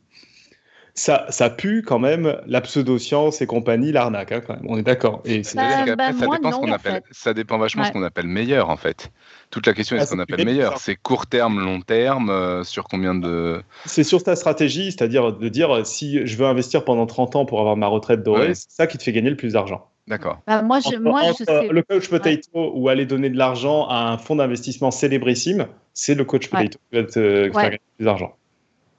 ça, 0.95 1.27
ça 1.31 1.51
pue 1.51 1.83
quand 1.83 1.99
même 1.99 2.41
la 2.47 2.61
pseudo-science 2.61 3.41
et 3.41 3.47
compagnie, 3.47 3.93
l'arnaque, 3.93 4.33
hein, 4.33 4.41
quand 4.47 4.55
même. 4.55 4.67
On 4.69 4.79
est 4.79 4.83
d'accord. 4.83 5.23
Et 5.25 5.43
bah, 5.55 5.95
bah, 5.97 6.13
ça, 6.13 6.27
dépend 6.27 6.53
ce 6.53 6.57
qu'on 6.59 6.73
appelle, 6.73 7.03
ça 7.11 7.35
dépend 7.35 7.59
vachement 7.59 7.85
ce 7.85 7.93
qu'on 7.93 8.03
appelle 8.03 8.27
meilleur, 8.27 8.71
en 8.71 8.77
fait. 8.77 9.11
Toute 9.51 9.67
la 9.67 9.75
question 9.75 9.97
est 9.97 10.01
ah, 10.01 10.07
ce 10.07 10.13
qu'on 10.13 10.19
appelle 10.19 10.45
meilleur. 10.45 10.79
C'est 10.79 10.97
court 10.97 11.27
terme, 11.27 11.61
long 11.61 11.81
terme, 11.81 12.31
euh, 12.31 12.63
sur 12.65 12.85
combien 12.85 13.15
de. 13.15 13.63
C'est 13.85 14.05
sur 14.05 14.23
ta 14.23 14.37
stratégie, 14.37 14.93
c'est-à-dire 14.93 15.33
de 15.33 15.49
dire 15.49 15.87
si 15.87 16.27
je 16.27 16.37
veux 16.37 16.47
investir 16.47 16.85
pendant 16.85 17.07
30 17.07 17.37
ans 17.37 17.45
pour 17.45 17.61
avoir 17.61 17.77
ma 17.77 17.87
retraite 17.87 18.23
dorée, 18.23 18.55
c'est 18.55 18.71
ça 18.71 18.87
qui 18.87 18.99
te 18.99 19.03
fait 19.03 19.13
gagner 19.13 19.31
le 19.31 19.37
plus 19.37 19.55
d'argent. 19.55 19.87
D'accord. 20.07 20.41
Bah, 20.47 20.63
moi, 20.63 20.81
je, 20.81 20.97
moi, 20.97 21.23
je 21.39 21.45
sais... 21.45 21.69
Le 21.69 21.83
coach 21.83 22.09
potato 22.09 22.73
ou 22.75 22.89
aller 22.89 23.07
donner 23.07 23.31
de 23.31 23.39
l'argent 23.39 23.87
à 23.89 24.11
un 24.11 24.19
fonds 24.19 24.37
d'investissement 24.37 24.91
célébrissime, 24.91 25.69
c'est 25.95 26.15
le 26.15 26.25
coach 26.25 26.49
potato 26.49 26.79
qui 26.91 26.99
va 26.99 27.05
te 27.05 27.51
faire 27.53 27.53
gagner 27.53 27.81
plus 27.97 28.05
d'argent. 28.05 28.35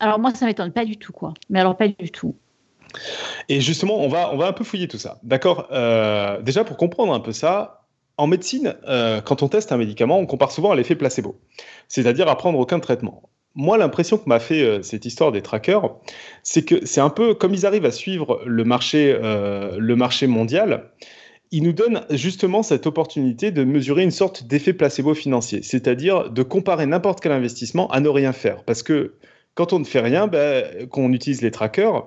Alors 0.01 0.17
moi, 0.17 0.34
ça 0.34 0.48
m'étonne 0.48 0.72
pas 0.72 0.84
du 0.84 0.98
tout, 0.98 1.13
quoi. 1.13 1.36
Mais 1.51 1.60
alors 1.60 1.77
pas 1.77 1.88
du 1.88 2.10
tout. 2.10 2.36
Et 3.50 3.62
justement, 3.62 4.00
on 4.00 4.08
va, 4.08 4.34
on 4.34 4.38
va 4.38 4.48
un 4.48 4.51
peu 4.51 4.63
fouiller 4.63 4.88
tout 4.88 4.98
ça. 4.98 5.20
D'accord 5.22 5.67
euh, 5.72 6.41
Déjà, 6.41 6.63
pour 6.63 6.75
comprendre 6.75 7.13
un 7.13 7.20
peu 7.20 7.31
ça, 7.31 7.86
en 8.17 8.25
médecine, 8.25 8.74
euh, 8.88 9.22
quand 9.22 9.43
on 9.43 9.48
teste 9.48 9.72
un 9.72 9.77
médicament, 9.77 10.17
on 10.17 10.25
compare 10.25 10.51
souvent 10.51 10.72
à 10.72 10.75
l'effet 10.75 10.96
placebo, 10.96 11.39
c'est-à-dire 11.88 12.27
à 12.27 12.36
prendre 12.36 12.58
aucun 12.58 12.79
traitement. 12.79 13.29
Moi, 13.53 13.77
l'impression 13.77 14.17
que 14.17 14.27
m'a 14.27 14.39
fait 14.39 14.63
euh, 14.63 14.81
cette 14.81 15.05
histoire 15.05 15.31
des 15.31 15.43
trackers, 15.43 15.96
c'est 16.41 16.65
que 16.65 16.84
c'est 16.84 17.01
un 17.01 17.12
peu 17.12 17.36
comme 17.36 17.53
ils 17.53 17.67
arrivent 17.67 17.86
à 17.86 17.91
suivre 17.91 18.41
le 18.43 18.63
marché, 18.63 19.15
le 19.22 19.96
marché 19.96 20.25
mondial. 20.25 20.89
Ils 21.51 21.62
nous 21.62 21.74
donnent 21.74 22.05
justement 22.10 22.63
cette 22.63 22.88
opportunité 22.88 23.51
de 23.51 23.63
mesurer 23.63 24.01
une 24.01 24.12
sorte 24.12 24.48
d'effet 24.48 24.74
placebo 24.74 25.13
financier, 25.13 25.62
c'est-à-dire 25.62 26.31
de 26.31 26.41
comparer 26.41 26.88
n'importe 26.88 27.20
quel 27.20 27.34
investissement 27.34 27.88
à 27.91 28.00
ne 28.00 28.10
rien 28.10 28.31
faire. 28.34 28.63
Parce 28.63 28.81
que 28.81 29.13
quand 29.55 29.74
on 29.74 29.79
ne 29.79 29.86
fait 29.86 30.00
rien, 30.00 30.27
ben, 30.27 30.88
qu'on 30.88 31.12
utilise 31.13 31.41
les 31.41 31.51
trackers, 31.51 32.05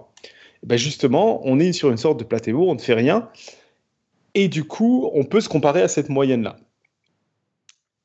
ben 0.63 0.79
justement, 0.79 1.41
on 1.45 1.59
est 1.59 1.73
sur 1.73 1.91
une 1.91 1.97
sorte 1.97 2.19
de 2.19 2.25
placebo, 2.25 2.69
on 2.69 2.75
ne 2.75 2.81
fait 2.81 2.95
rien. 2.95 3.29
Et 4.35 4.49
du 4.49 4.65
coup, 4.65 5.11
on 5.15 5.25
peut 5.25 5.41
se 5.41 5.49
comparer 5.49 5.83
à 5.83 5.89
cette 5.89 6.09
moyenne-là. 6.09 6.57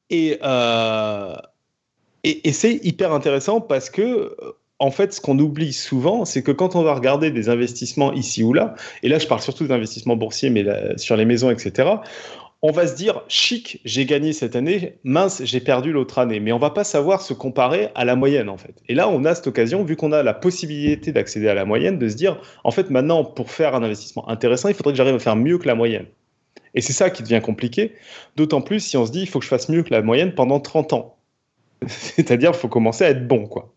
Et, 0.09 0.39
euh, 0.43 1.35
et, 2.23 2.51
c'est 2.51 2.79
hyper 2.83 3.13
intéressant 3.13 3.61
parce 3.61 3.89
que, 3.89 4.01
euh, 4.01 4.35
en 4.79 4.91
fait, 4.91 5.13
ce 5.13 5.21
qu'on 5.21 5.37
oublie 5.39 5.73
souvent, 5.73 6.25
c'est 6.25 6.41
que 6.43 6.51
quand 6.51 6.75
on 6.75 6.83
va 6.83 6.93
regarder 6.93 7.31
des 7.31 7.49
investissements 7.49 8.11
ici 8.13 8.43
ou 8.43 8.53
là, 8.53 8.75
et 9.03 9.09
là 9.09 9.19
je 9.19 9.27
parle 9.27 9.41
surtout 9.41 9.67
d'investissements 9.67 10.15
boursiers, 10.15 10.49
mais 10.49 10.65
sur 10.97 11.17
les 11.17 11.25
maisons, 11.25 11.51
etc., 11.51 11.89
on 12.61 12.71
va 12.71 12.87
se 12.87 12.95
dire 12.95 13.23
chic, 13.29 13.79
j'ai 13.85 14.05
gagné 14.05 14.33
cette 14.33 14.55
année, 14.55 14.97
mince, 15.03 15.41
j'ai 15.45 15.61
perdu 15.61 15.93
l'autre 15.93 16.19
année. 16.19 16.39
Mais 16.39 16.51
on 16.51 16.59
va 16.59 16.71
pas 16.71 16.83
savoir 16.83 17.21
se 17.21 17.33
comparer 17.33 17.89
à 17.95 18.03
la 18.03 18.15
moyenne 18.15 18.49
en 18.49 18.57
fait. 18.57 18.75
Et 18.89 18.95
là, 18.95 19.07
on 19.07 19.23
a 19.25 19.33
cette 19.33 19.47
occasion, 19.47 19.83
vu 19.83 19.95
qu'on 19.95 20.11
a 20.11 20.23
la 20.23 20.33
possibilité 20.33 21.11
d'accéder 21.11 21.47
à 21.47 21.53
la 21.53 21.65
moyenne, 21.65 21.97
de 21.97 22.09
se 22.09 22.15
dire 22.15 22.41
en 22.63 22.71
fait 22.71 22.89
maintenant 22.89 23.23
pour 23.23 23.51
faire 23.51 23.75
un 23.75 23.83
investissement 23.83 24.27
intéressant, 24.29 24.67
il 24.67 24.75
faudrait 24.75 24.93
que 24.93 24.97
j'arrive 24.97 25.15
à 25.15 25.19
faire 25.19 25.37
mieux 25.37 25.57
que 25.57 25.67
la 25.67 25.75
moyenne. 25.75 26.05
Et 26.75 26.81
c'est 26.81 26.93
ça 26.93 27.09
qui 27.09 27.23
devient 27.23 27.41
compliqué, 27.41 27.93
d'autant 28.35 28.61
plus 28.61 28.81
si 28.81 28.97
on 28.97 29.05
se 29.05 29.11
dit 29.11 29.21
il 29.21 29.27
faut 29.27 29.39
que 29.39 29.45
je 29.45 29.49
fasse 29.49 29.69
mieux 29.69 29.83
que 29.83 29.91
la 29.91 30.01
moyenne 30.01 30.33
pendant 30.33 30.59
30 30.59 30.93
ans. 30.93 31.15
C'est-à-dire 31.87 32.51
il 32.53 32.57
faut 32.57 32.67
commencer 32.67 33.05
à 33.05 33.09
être 33.09 33.27
bon 33.27 33.47
quoi. 33.47 33.73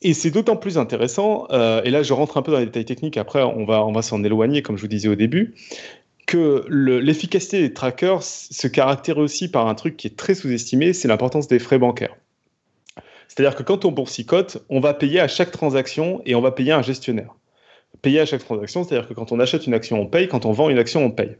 Et 0.00 0.14
c'est 0.14 0.30
d'autant 0.30 0.56
plus 0.56 0.78
intéressant, 0.78 1.46
euh, 1.50 1.82
et 1.84 1.90
là 1.90 2.02
je 2.02 2.12
rentre 2.12 2.36
un 2.36 2.42
peu 2.42 2.52
dans 2.52 2.58
les 2.58 2.66
détails 2.66 2.84
techniques, 2.84 3.16
après 3.16 3.42
on 3.42 3.64
va, 3.64 3.84
on 3.84 3.92
va 3.92 4.02
s'en 4.02 4.22
éloigner 4.22 4.62
comme 4.62 4.76
je 4.76 4.82
vous 4.82 4.88
disais 4.88 5.08
au 5.08 5.14
début, 5.14 5.54
que 6.26 6.64
l'efficacité 6.68 7.60
des 7.60 7.72
trackers 7.74 8.22
se 8.22 8.66
caractérise 8.66 9.22
aussi 9.22 9.50
par 9.50 9.66
un 9.66 9.74
truc 9.74 9.96
qui 9.96 10.06
est 10.06 10.16
très 10.16 10.34
sous-estimé, 10.34 10.92
c'est 10.92 11.08
l'importance 11.08 11.48
des 11.48 11.58
frais 11.58 11.78
bancaires. 11.78 12.16
C'est-à-dire 13.28 13.56
que 13.56 13.62
quand 13.62 13.84
on 13.84 13.92
boursicote, 13.92 14.64
on 14.68 14.80
va 14.80 14.94
payer 14.94 15.20
à 15.20 15.28
chaque 15.28 15.50
transaction 15.50 16.20
et 16.26 16.34
on 16.34 16.40
va 16.40 16.52
payer 16.52 16.72
un 16.72 16.82
gestionnaire. 16.82 17.34
payer 18.02 18.20
à 18.20 18.26
chaque 18.26 18.44
transaction, 18.44 18.84
c'est-à-dire 18.84 19.08
que 19.08 19.14
quand 19.14 19.32
on 19.32 19.40
achète 19.40 19.66
une 19.66 19.74
action, 19.74 20.00
on 20.00 20.06
paye, 20.06 20.28
quand 20.28 20.44
on 20.44 20.52
vend 20.52 20.68
une 20.70 20.78
action, 20.78 21.04
on 21.04 21.10
paye. 21.10 21.36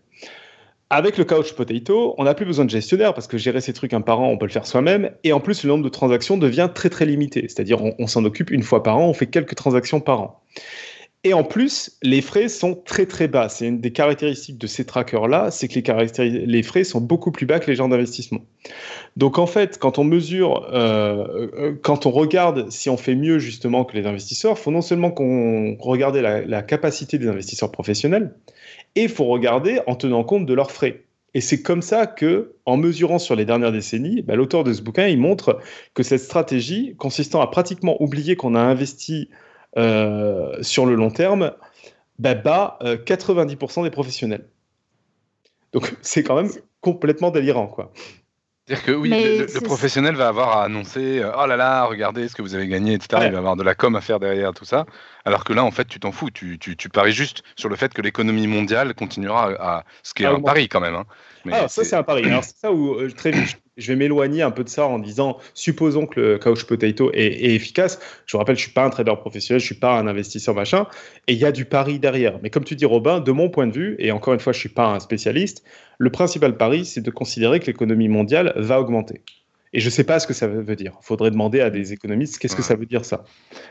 Avec 0.95 1.17
le 1.17 1.25
couch 1.25 1.55
potato, 1.55 2.15
on 2.19 2.25
n'a 2.25 2.35
plus 2.35 2.45
besoin 2.45 2.67
de 2.67 2.71
gestionnaire 2.71 3.15
parce 3.15 3.27
que 3.27 3.39
gérer 3.39 3.63
ces 3.63 3.73
trucs 3.73 3.95
un 3.95 4.03
par 4.03 4.21
an, 4.21 4.29
on 4.29 4.37
peut 4.37 4.45
le 4.45 4.53
faire 4.53 4.67
soi-même. 4.67 5.11
Et 5.25 5.33
en 5.33 5.41
plus, 5.41 5.65
le 5.65 5.71
nombre 5.71 5.85
de 5.85 5.89
transactions 5.89 6.37
devient 6.37 6.69
très 6.75 6.91
très 6.91 7.07
limité. 7.07 7.47
C'est-à-dire, 7.49 7.81
on, 7.99 8.07
s'en 8.07 8.25
occupe 8.27 8.51
une 8.51 8.63
fois 8.63 8.83
par 8.83 8.99
an, 8.99 9.07
on 9.07 9.15
fait 9.15 9.27
quelques 9.27 9.55
transactions 9.55 10.01
par 10.01 10.21
an. 10.21 10.43
Et 11.25 11.35
en 11.35 11.45
plus, 11.45 11.97
les 12.03 12.21
frais 12.21 12.49
sont 12.49 12.75
très 12.75 13.07
très 13.07 13.29
bas. 13.29 13.49
C'est 13.49 13.69
une 13.69 13.81
des 13.81 13.93
caractéristiques 13.93 14.59
de 14.59 14.67
ces 14.67 14.85
trackers-là, 14.85 15.53
c'est 15.53 15.69
que 15.69 15.79
les, 16.21 16.63
frais 16.65 16.83
sont 16.83 17.01
beaucoup 17.01 17.31
plus 17.31 17.47
bas 17.47 17.61
que 17.61 17.71
les 17.71 17.77
gens 17.77 17.89
d'investissement. 17.89 18.41
Donc 19.17 19.39
en 19.39 19.47
fait, 19.47 19.79
quand 19.79 19.99
on 20.01 20.05
mesure, 20.05 20.69
euh, 20.73 21.49
euh, 21.57 21.75
quand 21.81 22.07
on 22.07 22.11
regarde 22.11 22.71
si 22.71 22.91
on 22.91 22.97
fait 22.97 23.15
mieux 23.15 23.39
justement 23.39 23.85
que 23.85 23.97
les 23.97 24.05
investisseurs, 24.05 24.57
il 24.59 24.61
faut 24.61 24.73
non 24.73 24.83
seulement 24.83 25.13
qu'on 25.13 25.77
regarde 25.79 26.17
la, 26.17 26.63
capacité 26.63 27.19
des 27.19 27.29
investisseurs 27.29 27.71
professionnels, 27.71 28.35
et 28.97 29.05
il 29.05 29.09
faut 29.09 29.27
regarder 29.27 29.79
en 29.87 29.95
tenant 29.95 30.25
compte 30.25 30.45
de 30.45 30.55
leurs 30.55 30.73
frais. 30.73 31.05
Et 31.35 31.41
c'est 31.41 31.63
comme 31.63 31.83
ça 31.83 32.07
que, 32.07 32.57
en 32.67 32.77
mesurant 32.77 33.21
sur 33.21 33.37
les 33.37 33.45
dernières 33.45 33.73
décennies, 33.73 34.23
bah, 34.23 34.35
l'auteur 34.35 34.65
de 34.65 34.73
ce 34.73 34.83
bouquin, 34.83 35.07
il 35.07 35.19
montre 35.19 35.61
que 35.95 36.03
cette 36.03 36.21
stratégie, 36.21 36.95
consistant 36.99 37.41
à 37.41 37.47
pratiquement 37.47 38.03
oublier 38.03 38.35
qu'on 38.35 38.55
a 38.55 38.61
investi 38.61 39.31
sur 39.75 40.87
le 40.87 40.95
long 40.95 41.11
terme, 41.11 41.53
bah, 42.19 42.35
bat 42.35 42.79
90% 42.83 43.81
euh, 43.81 43.83
des 43.85 43.91
professionnels. 43.91 44.49
Donc 45.73 45.95
c'est 46.03 46.23
quand 46.23 46.37
même 46.37 46.51
complètement 46.81 47.31
délirant, 47.31 47.67
quoi. 47.67 47.93
C'est-à-dire 48.67 48.85
que 48.85 48.93
oui, 48.93 49.11
le, 49.11 49.61
professionnel 49.61 50.15
va 50.15 50.29
avoir 50.29 50.59
à 50.59 50.65
annoncer 50.65 51.19
euh, 51.19 51.33
Oh 51.37 51.47
là 51.47 51.57
là, 51.57 51.85
regardez 51.85 52.29
ce 52.29 52.37
que 52.37 52.43
vous 52.43 52.55
avez 52.55 52.69
gagné, 52.69 52.95
etc. 52.95 53.25
Il 53.27 53.33
va 53.33 53.39
avoir 53.39 53.57
de 53.57 53.65
la 53.65 53.75
com 53.75 53.97
à 53.97 54.01
faire 54.01 54.21
derrière 54.21 54.55
tout 54.55 54.65
ça. 54.65 54.87
Alors 55.25 55.43
que 55.43 55.53
là, 55.53 55.65
en 55.65 55.73
fait, 55.73 55.87
tu 55.87 55.99
t'en 55.99 56.13
fous. 56.13 56.31
Tu, 56.31 56.59
tu, 56.59 56.89
paries 56.89 57.13
juste 57.13 57.43
sur 57.57 57.69
le 57.69 57.75
fait 57.75 57.93
que 57.93 58.01
l'économie 58.01 58.47
mondiale 58.47 58.95
continuera 58.95 59.51
à. 59.59 59.85
Ce 60.05 60.15
qui 60.15 60.23
est 60.23 60.27
un 60.27 60.41
pari 60.41 60.69
quand 60.69 60.81
même. 60.81 60.95
Hein. 60.95 61.05
ah, 61.51 61.67
ça, 61.67 61.83
c'est 61.83 61.97
un 61.97 62.05
pari. 62.05 62.25
Alors, 62.27 62.45
c'est 62.45 62.57
ça 62.57 62.71
où 62.71 62.95
euh, 62.95 63.11
très 63.11 63.33
vite, 63.33 63.61
je 63.77 63.89
vais 63.89 63.97
m'éloigner 63.97 64.43
un 64.43 64.51
peu 64.51 64.65
de 64.65 64.69
ça 64.69 64.87
en 64.87 64.99
disant 64.99 65.39
supposons 65.55 66.07
que 66.07 66.21
le 66.21 66.39
couch 66.39 66.65
potato 66.65 67.11
est, 67.15 67.55
efficace. 67.55 67.99
Je 68.27 68.33
vous 68.33 68.39
rappelle, 68.39 68.57
je 68.57 68.63
suis 68.63 68.73
pas 68.73 68.85
un 68.85 68.91
trader 68.91 69.15
professionnel, 69.19 69.61
je 69.61 69.67
suis 69.67 69.75
pas 69.75 69.99
un 69.99 70.07
investisseur 70.07 70.55
machin, 70.55 70.87
et 71.27 71.33
il 71.33 71.39
y 71.39 71.45
a 71.45 71.53
du 71.53 71.65
pari 71.65 71.99
derrière. 71.99 72.39
Mais 72.43 72.51
comme 72.51 72.65
tu 72.65 72.77
dis, 72.77 72.85
Robin, 72.85 73.21
de 73.21 73.33
mon 73.33 73.49
point 73.49 73.67
de 73.67 73.73
vue, 73.73 73.97
et 73.99 74.13
encore 74.13 74.35
une 74.35 74.41
fois, 74.41 74.53
je 74.53 74.59
suis 74.59 74.69
pas 74.69 74.87
un 74.87 75.01
spécialiste, 75.01 75.65
le 75.99 76.11
principal 76.11 76.57
pari, 76.57 76.85
c'est 76.85 77.01
de 77.01 77.11
considérer 77.11 77.61
que 77.61 77.67
l'économie 77.67 78.09
mondiale 78.09 78.53
va 78.57 78.81
augmenter. 78.81 79.23
Et 79.73 79.81
je 79.81 79.87
ne 79.87 79.91
sais 79.91 80.05
pas 80.05 80.21
ce 80.21 80.27
que 80.27 80.35
ça 80.35 80.47
veut 80.47 80.77
dire. 80.77 80.93
Il 81.01 81.05
faudrait 81.05 81.31
demander 81.31 81.61
à 81.61 81.71
des 81.71 81.95
économistes 81.95 82.39
qu'est-ce 82.39 82.57
que 82.57 82.63
ça 82.63 82.75
veut 82.75 82.85
dire 82.85 83.07
ça? 83.07 83.25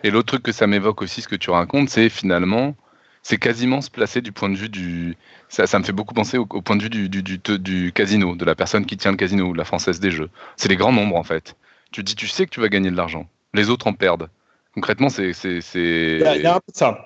Et 0.03 0.10
l'autre 0.10 0.27
truc 0.27 0.43
que 0.43 0.51
ça 0.51 0.65
m'évoque 0.65 1.03
aussi, 1.03 1.22
ce 1.22 1.27
que 1.27 1.36
tu 1.36 1.51
racontes, 1.51 1.89
c'est 1.89 2.10
finalement, 2.10 2.75
c'est 3.23 3.37
quasiment 3.37 3.81
se 3.81 3.89
placer 3.89 4.21
du 4.21 4.31
point 4.31 4.49
de 4.49 4.55
vue 4.55 4.69
du. 4.69 5.15
Ça, 5.49 5.67
ça 5.67 5.79
me 5.79 5.83
fait 5.83 5.91
beaucoup 5.91 6.13
penser 6.13 6.37
au, 6.37 6.45
point 6.45 6.75
de 6.75 6.83
vue 6.83 6.89
du, 6.89 7.09
du, 7.09 7.37
du, 7.37 7.91
casino, 7.93 8.35
de 8.35 8.45
la 8.45 8.55
personne 8.55 8.85
qui 8.85 8.97
tient 8.97 9.11
le 9.11 9.17
casino, 9.17 9.53
la 9.53 9.65
française 9.65 9.99
des 9.99 10.11
jeux. 10.11 10.29
C'est 10.55 10.69
les 10.69 10.77
grands 10.77 10.93
nombres 10.93 11.15
en 11.15 11.23
fait. 11.23 11.55
Tu 11.91 12.03
dis, 12.03 12.15
tu 12.15 12.27
sais 12.27 12.45
que 12.45 12.51
tu 12.51 12.61
vas 12.61 12.69
gagner 12.69 12.89
de 12.89 12.95
l'argent. 12.95 13.27
Les 13.53 13.69
autres 13.69 13.87
en 13.87 13.93
perdent. 13.93 14.29
Concrètement, 14.73 15.09
c'est. 15.09 15.31
Il 15.75 16.19
y, 16.21 16.45
a 16.45 16.55
un 16.55 16.59
peu 16.59 16.71
de 16.71 16.77
ça. 16.77 17.05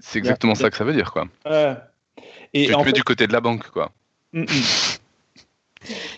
C'est 0.00 0.18
exactement 0.18 0.54
ça 0.54 0.70
que 0.70 0.76
ça 0.76 0.84
veut 0.84 0.92
dire, 0.92 1.12
quoi. 1.12 1.26
Et 2.54 2.66
tu 2.66 2.72
te 2.72 2.84
mets 2.84 2.92
du 2.92 3.04
côté 3.04 3.26
de 3.26 3.32
la 3.32 3.40
banque, 3.40 3.68
quoi. 3.70 3.90
Mm, 4.32 4.42
mm. 4.42 4.46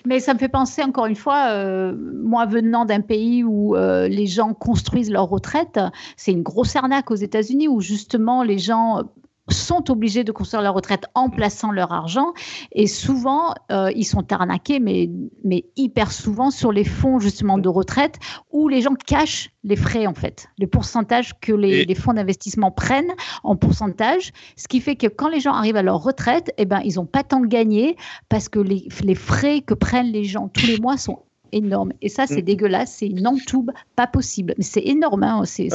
Mais 0.04 0.20
ça 0.20 0.34
me 0.34 0.38
fait 0.38 0.48
penser, 0.48 0.82
encore 0.82 1.06
une 1.06 1.16
fois, 1.16 1.50
euh, 1.50 1.94
moi 1.96 2.46
venant 2.46 2.84
d'un 2.84 3.00
pays 3.00 3.44
où 3.44 3.76
euh, 3.76 4.08
les 4.08 4.26
gens 4.26 4.54
construisent 4.54 5.10
leur 5.10 5.28
retraite, 5.28 5.80
c'est 6.16 6.32
une 6.32 6.42
grosse 6.42 6.76
arnaque 6.76 7.10
aux 7.10 7.16
États-Unis 7.16 7.68
où 7.68 7.80
justement 7.80 8.42
les 8.42 8.58
gens 8.58 9.02
sont 9.50 9.90
obligés 9.90 10.24
de 10.24 10.32
construire 10.32 10.62
leur 10.62 10.74
retraite 10.74 11.04
en 11.14 11.30
plaçant 11.30 11.70
leur 11.70 11.92
argent. 11.92 12.32
Et 12.72 12.86
souvent, 12.86 13.54
euh, 13.70 13.90
ils 13.94 14.04
sont 14.04 14.32
arnaqués, 14.32 14.80
mais, 14.80 15.10
mais 15.44 15.64
hyper 15.76 16.12
souvent 16.12 16.50
sur 16.50 16.72
les 16.72 16.84
fonds 16.84 17.18
justement 17.18 17.58
de 17.58 17.68
retraite 17.68 18.18
où 18.50 18.68
les 18.68 18.80
gens 18.80 18.94
cachent 18.94 19.50
les 19.64 19.76
frais 19.76 20.06
en 20.06 20.14
fait, 20.14 20.48
le 20.58 20.66
pourcentage 20.66 21.38
que 21.40 21.52
les, 21.52 21.84
les 21.84 21.94
fonds 21.94 22.14
d'investissement 22.14 22.70
prennent 22.70 23.12
en 23.42 23.56
pourcentage, 23.56 24.32
ce 24.56 24.66
qui 24.68 24.80
fait 24.80 24.96
que 24.96 25.06
quand 25.06 25.28
les 25.28 25.40
gens 25.40 25.52
arrivent 25.52 25.76
à 25.76 25.82
leur 25.82 26.02
retraite, 26.02 26.52
eh 26.56 26.64
ben, 26.64 26.80
ils 26.84 26.94
n'ont 26.94 27.06
pas 27.06 27.22
tant 27.22 27.40
gagné 27.40 27.96
parce 28.28 28.48
que 28.48 28.58
les, 28.60 28.88
les 29.02 29.14
frais 29.14 29.60
que 29.60 29.74
prennent 29.74 30.12
les 30.12 30.24
gens 30.24 30.48
tous 30.48 30.66
les 30.66 30.78
mois 30.78 30.96
sont 30.96 31.22
énorme. 31.52 31.92
Et 32.02 32.08
ça, 32.08 32.26
c'est 32.26 32.42
mm. 32.42 32.44
dégueulasse, 32.44 32.96
c'est 32.98 33.06
une 33.06 33.26
entoube 33.26 33.70
pas 33.96 34.06
possible. 34.06 34.54
Mais 34.58 34.64
c'est 34.64 34.84
énorme, 34.84 35.22
hein, 35.22 35.42
c'est 35.44 35.68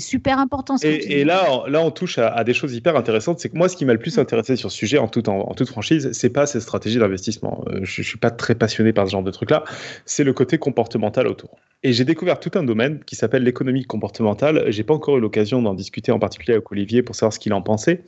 super 0.00 0.38
important. 0.38 0.76
et, 0.82 1.24
là, 1.24 1.64
là, 1.68 1.80
on 1.80 1.90
touche 1.90 2.18
à, 2.18 2.42
des 2.44 2.54
choses 2.54 2.74
hyper 2.74 2.96
intéressantes. 2.96 3.40
C'est 3.40 3.48
que 3.48 3.56
moi, 3.56 3.68
ce 3.68 3.76
qui 3.76 3.84
m'a 3.84 3.92
le 3.92 3.98
plus 3.98 4.16
mm. 4.16 4.20
intéressé 4.20 4.56
sur 4.56 4.70
ce 4.70 4.76
sujet, 4.76 4.98
en, 4.98 5.08
tout, 5.08 5.28
en, 5.28 5.54
toute 5.54 5.68
franchise, 5.68 6.10
c'est 6.12 6.30
pas 6.30 6.46
cette 6.46 6.62
stratégie 6.62 6.98
d'investissement. 6.98 7.64
Euh, 7.68 7.80
je, 7.82 8.00
ne 8.00 8.04
suis 8.04 8.18
pas 8.18 8.30
très 8.30 8.54
passionné 8.54 8.92
par 8.92 9.06
ce 9.06 9.12
genre 9.12 9.22
de 9.22 9.30
truc-là. 9.30 9.64
C'est 10.04 10.24
le 10.24 10.32
côté 10.32 10.58
comportemental 10.58 11.26
autour. 11.26 11.58
Et 11.82 11.94
j'ai 11.94 12.04
découvert 12.04 12.38
tout 12.38 12.50
un 12.56 12.62
domaine 12.62 13.00
qui 13.04 13.16
s'appelle 13.16 13.42
l'économie 13.42 13.84
comportementale. 13.84 14.64
J'ai 14.68 14.82
pas 14.82 14.92
encore 14.92 15.16
eu 15.16 15.20
l'occasion 15.20 15.62
d'en 15.62 15.72
discuter 15.72 16.12
en 16.12 16.18
particulier 16.18 16.52
avec 16.52 16.70
Olivier 16.70 17.02
pour 17.02 17.14
savoir 17.14 17.32
ce 17.32 17.38
qu'il 17.38 17.54
en 17.54 17.62
pensait, 17.62 18.02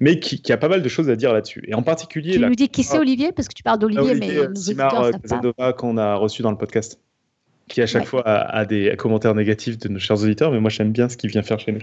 mais 0.00 0.18
qui, 0.18 0.40
a 0.50 0.56
pas 0.56 0.68
mal 0.68 0.80
de 0.80 0.88
choses 0.88 1.10
à 1.10 1.16
dire 1.16 1.34
là-dessus. 1.34 1.62
Et 1.68 1.74
en 1.74 1.82
particulier. 1.82 2.32
Tu 2.32 2.40
nous 2.40 2.54
dis 2.54 2.70
qui 2.70 2.82
c'est 2.82 2.98
Olivier? 2.98 3.32
Parce 3.32 3.46
que 3.46 3.52
tu 3.54 3.62
parles 3.62 3.78
d'Olivier, 3.78 4.14
mais. 4.14 4.30
Simar 4.54 5.10
euh, 5.60 5.72
qu'on 5.72 5.98
a 5.98 6.14
reçu 6.14 6.40
dans 6.42 6.49
le 6.50 6.58
podcast 6.58 7.00
qui 7.68 7.80
à 7.80 7.86
chaque 7.86 8.04
fois 8.04 8.22
a, 8.26 8.64
des 8.66 8.94
commentaires 8.98 9.34
négatifs 9.34 9.78
de 9.78 9.88
nos 9.88 10.00
chers 10.00 10.20
auditeurs, 10.22 10.50
mais 10.50 10.60
moi 10.60 10.70
j'aime 10.70 10.90
bien 10.90 11.08
ce 11.08 11.16
qu'il 11.16 11.30
vient 11.30 11.42
faire 11.42 11.60
chez 11.60 11.72
nous. 11.72 11.80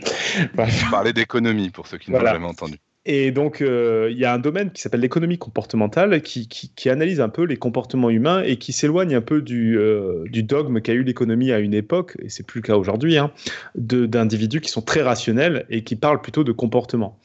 Parler 0.92 1.14
d'économie 1.14 1.70
pour 1.70 1.88
ceux 1.88 1.98
qui 1.98 2.12
n'ont 2.12 2.20
jamais 2.20 2.46
entendu. 2.46 2.78
Et 3.10 3.32
donc, 3.32 3.62
euh, 3.62 4.10
il 4.12 4.18
y 4.18 4.26
a 4.26 4.34
un 4.34 4.38
domaine 4.38 4.70
qui 4.70 4.82
s'appelle 4.82 5.00
l'économie 5.00 5.38
comportementale 5.38 6.22
qui, 6.22 6.50
qui, 6.50 6.90
analyse 6.90 7.22
un 7.22 7.30
peu 7.30 7.44
les 7.44 7.56
comportements 7.56 8.10
humains 8.10 8.44
et 8.44 8.58
qui 8.58 8.74
s'éloigne 8.74 9.16
un 9.16 9.22
peu 9.22 9.42
du, 9.42 9.80
euh, 9.80 10.26
du 10.26 10.44
dogme 10.44 10.82
qu'a 10.82 10.92
eu 10.92 11.04
l'économie 11.04 11.54
à 11.54 11.60
une 11.60 11.74
époque, 11.74 12.18
et 12.22 12.28
c'est 12.28 12.46
plus 12.46 12.60
le 12.60 12.68
cas 12.68 12.76
aujourd'hui, 12.76 13.18
hein, 13.18 13.32
d'individus 13.76 14.60
qui 14.60 14.70
sont 14.70 14.82
très 14.82 15.04
rationnels 15.04 15.66
et 15.70 15.86
qui 15.86 15.96
parlent 15.96 16.20
plutôt 16.20 16.44
de 16.44 16.52
comportement. 16.52 17.18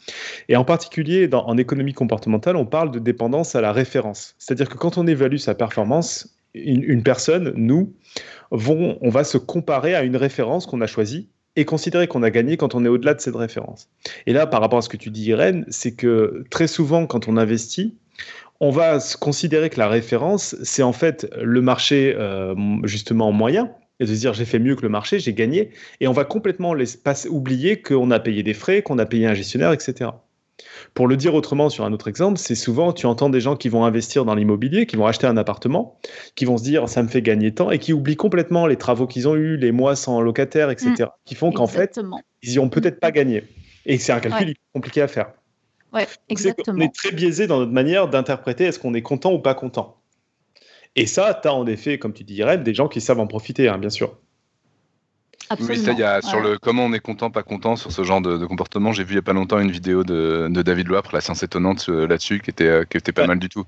Et 0.49 0.55
en 0.55 0.65
particulier, 0.65 1.27
dans, 1.27 1.45
en 1.49 1.59
économie 1.59 1.95
comportementale, 1.95 2.55
on 2.55 2.67
parle 2.67 2.93
de 2.93 3.01
dépendance 3.01 3.57
à 3.57 3.61
la 3.61 3.73
référence. 3.73 4.37
C'est-à-dire 4.39 4.69
que 4.69 4.77
quand 4.77 4.99
on 4.99 5.09
évalue 5.09 5.39
sa 5.39 5.57
performance, 5.57 6.33
une, 6.55 7.03
personne, 7.03 7.53
nous, 7.57 7.95
vont, 8.51 8.99
on 9.01 9.09
va 9.09 9.25
se 9.25 9.38
comparer 9.38 9.95
à 9.95 10.03
une 10.03 10.17
référence 10.17 10.67
qu'on 10.67 10.81
a 10.81 10.87
choisie 10.87 11.29
et 11.57 11.65
considérer 11.65 12.07
qu'on 12.07 12.23
a 12.23 12.31
gagné 12.31 12.57
quand 12.57 12.75
on 12.75 12.85
est 12.85 12.88
au-delà 12.88 13.15
de 13.15 13.21
cette 13.21 13.37
référence. 13.37 13.88
Et 14.27 14.33
là, 14.33 14.47
par 14.47 14.61
rapport 14.61 14.79
à 14.79 14.83
ce 14.83 14.88
que 14.88 14.97
tu 14.97 15.11
dis, 15.11 15.25
Irène, 15.25 15.65
c'est 15.69 15.95
que 15.95 16.45
très 16.51 16.67
souvent, 16.67 17.07
quand 17.07 17.29
on 17.29 17.37
investit, 17.37 17.95
on 18.61 18.71
va 18.71 19.01
se 19.01 19.17
considérer 19.17 19.71
que 19.71 19.79
la 19.79 19.88
référence, 19.88 20.57
c'est 20.62 20.83
en 20.83 20.93
fait 20.93 21.29
le 21.43 21.61
marché 21.61 22.15
euh, 22.17 22.55
justement 22.85 23.33
moyen, 23.33 23.73
et 24.01 24.05
de 24.05 24.15
se 24.15 24.21
dire 24.21 24.35
j'ai 24.35 24.45
fait 24.45 24.59
mieux 24.59 24.77
que 24.77 24.83
le 24.83 24.88
marché, 24.88 25.19
j'ai 25.19 25.35
gagné, 25.35 25.71
et 26.01 26.09
on 26.09 26.12
va 26.12 26.25
complètement 26.25 26.75
oublier 27.29 27.83
qu'on 27.83 28.11
a 28.11 28.21
payé 28.21 28.43
des 28.43 28.55
frais, 28.55 28.83
qu'on 28.83 28.99
a 28.99 29.07
payé 29.07 29.27
un 29.27 29.35
gestionnaire, 29.35 29.73
etc. 29.73 30.11
Pour 30.94 31.09
le 31.09 31.16
dire 31.16 31.35
autrement 31.35 31.70
sur 31.70 31.85
un 31.85 31.92
autre 31.92 32.09
exemple, 32.09 32.38
c'est 32.38 32.55
souvent, 32.55 32.92
tu 32.92 33.07
entends 33.07 33.31
des 33.31 33.40
gens 33.40 33.57
qui 33.57 33.68
vont 33.68 33.85
investir 33.85 34.25
dans 34.25 34.35
l'immobilier, 34.35 34.87
qui 34.87 34.96
vont 34.96 35.07
acheter 35.07 35.27
un 35.27 35.37
appartement, 35.37 35.98
qui 36.35 36.44
vont 36.44 36.59
se 36.59 36.64
dire 36.64 36.88
ça 36.88 37.03
me 37.03 37.09
fait 37.09 37.22
gagner 37.22 37.53
tant, 37.53 37.70
et 37.70 37.79
qui 37.79 37.92
oublient 37.92 38.16
complètement 38.16 38.66
les 38.66 38.77
travaux 38.77 39.07
qu'ils 39.07 39.29
ont 39.29 39.37
eus, 39.37 39.57
les 39.57 39.72
mois 39.72 39.96
sans 39.96 40.20
locataire, 40.20 40.70
etc., 40.70 40.90
mm. 40.90 41.07
qui 41.25 41.35
font 41.35 41.53
qu'en 41.53 41.66
fait, 41.66 42.01
ils 42.42 42.53
n'y 42.53 42.59
ont 42.59 42.68
peut-être 42.68 43.01
pas 43.01 43.11
gagné. 43.11 43.44
Et 43.87 43.98
c'est 43.98 44.12
un 44.12 44.20
calcul 44.20 44.55
compliqué 44.75 45.03
à 45.03 45.09
faire. 45.09 45.33
Ouais, 45.92 46.07
exactement. 46.29 46.79
on 46.79 46.81
est 46.81 46.94
très 46.94 47.12
biaisé 47.12 47.46
dans 47.46 47.59
notre 47.59 47.72
manière 47.72 48.09
d'interpréter 48.09 48.64
est-ce 48.64 48.79
qu'on 48.79 48.94
est 48.94 49.03
content 49.03 49.33
ou 49.33 49.38
pas 49.38 49.55
content. 49.55 49.98
Et 50.96 51.07
ça, 51.07 51.38
tu 51.40 51.48
as 51.48 51.55
en 51.55 51.66
effet, 51.66 51.98
comme 51.98 52.12
tu 52.12 52.25
dis, 52.25 52.35
Irène, 52.35 52.62
des 52.62 52.75
gens 52.75 52.88
qui 52.88 53.01
savent 53.01 53.20
en 53.20 53.27
profiter, 53.27 53.68
hein, 53.68 53.79
bien 53.79 53.90
sûr. 53.90 54.18
Oui, 55.61 55.77
ça, 55.77 55.93
il 55.93 55.99
y 55.99 56.03
a 56.03 56.21
sur 56.23 56.41
le 56.41 56.59
comment 56.59 56.85
on 56.85 56.93
est 56.93 57.01
content, 57.01 57.31
pas 57.31 57.43
content 57.43 57.77
sur 57.77 57.93
ce 57.93 58.03
genre 58.03 58.21
de, 58.21 58.45
comportement. 58.47 58.93
J'ai 58.93 59.05
vu 59.05 59.12
il 59.12 59.17
y 59.17 59.19
a 59.19 59.23
pas 59.23 59.33
longtemps 59.33 59.59
une 59.59 59.71
vidéo 59.71 60.05
de, 60.05 60.49
David 60.62 60.88
Loapre, 60.88 61.15
la 61.15 61.21
science 61.21 61.43
étonnante 61.43 61.87
euh, 61.88 62.07
là-dessus, 62.07 62.41
qui 62.41 62.51
était, 62.51 62.67
euh, 62.67 62.85
qui 62.85 62.97
était 62.97 63.12
pas 63.12 63.27
mal 63.27 63.38
du 63.38 63.49
tout. 63.49 63.65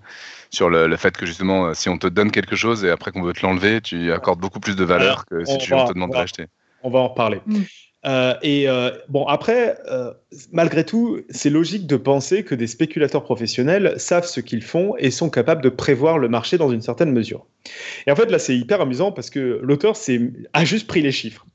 Sur 0.50 0.70
le, 0.70 0.96
fait 0.96 1.16
que 1.16 1.26
justement, 1.26 1.66
euh, 1.66 1.74
si 1.74 1.88
on 1.88 1.98
te 1.98 2.06
donne 2.06 2.30
quelque 2.30 2.56
chose 2.56 2.84
et 2.84 2.90
après 2.90 3.10
qu'on 3.10 3.22
veut 3.22 3.32
te 3.32 3.44
l'enlever, 3.44 3.80
tu 3.80 4.12
accordes 4.12 4.40
beaucoup 4.40 4.60
plus 4.60 4.76
de 4.76 4.84
valeur 4.84 5.26
que 5.26 5.44
si 5.44 5.58
tu, 5.58 5.74
on 5.74 5.86
te 5.86 5.92
demande 5.92 6.12
de 6.12 6.16
l'acheter. 6.16 6.46
On 6.82 6.90
va 6.90 7.00
en 7.00 7.08
reparler. 7.08 7.40
Mm. 7.46 7.62
Euh, 8.06 8.34
et 8.42 8.68
euh, 8.68 8.90
bon, 9.08 9.26
après, 9.26 9.78
euh, 9.90 10.12
malgré 10.52 10.84
tout, 10.84 11.20
c'est 11.30 11.50
logique 11.50 11.86
de 11.86 11.96
penser 11.96 12.44
que 12.44 12.54
des 12.54 12.66
spéculateurs 12.66 13.24
professionnels 13.24 13.94
savent 13.96 14.26
ce 14.26 14.40
qu'ils 14.40 14.62
font 14.62 14.94
et 14.98 15.10
sont 15.10 15.30
capables 15.30 15.62
de 15.62 15.70
prévoir 15.70 16.18
le 16.18 16.28
marché 16.28 16.58
dans 16.58 16.70
une 16.70 16.82
certaine 16.82 17.12
mesure. 17.12 17.46
Et 18.06 18.10
en 18.10 18.16
fait, 18.16 18.30
là, 18.30 18.38
c'est 18.38 18.56
hyper 18.56 18.80
amusant 18.80 19.10
parce 19.10 19.30
que 19.30 19.60
l'auteur 19.62 19.96
a 20.52 20.64
juste 20.64 20.86
pris 20.86 21.00
les 21.00 21.12
chiffres. 21.12 21.46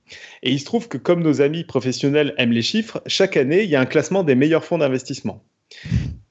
Et 0.41 0.51
il 0.51 0.59
se 0.59 0.65
trouve 0.65 0.87
que 0.87 0.97
comme 0.97 1.21
nos 1.21 1.41
amis 1.41 1.63
professionnels 1.63 2.33
aiment 2.37 2.51
les 2.51 2.63
chiffres, 2.63 3.01
chaque 3.05 3.37
année, 3.37 3.63
il 3.63 3.69
y 3.69 3.75
a 3.75 3.81
un 3.81 3.85
classement 3.85 4.23
des 4.23 4.35
meilleurs 4.35 4.65
fonds 4.65 4.79
d'investissement. 4.79 5.43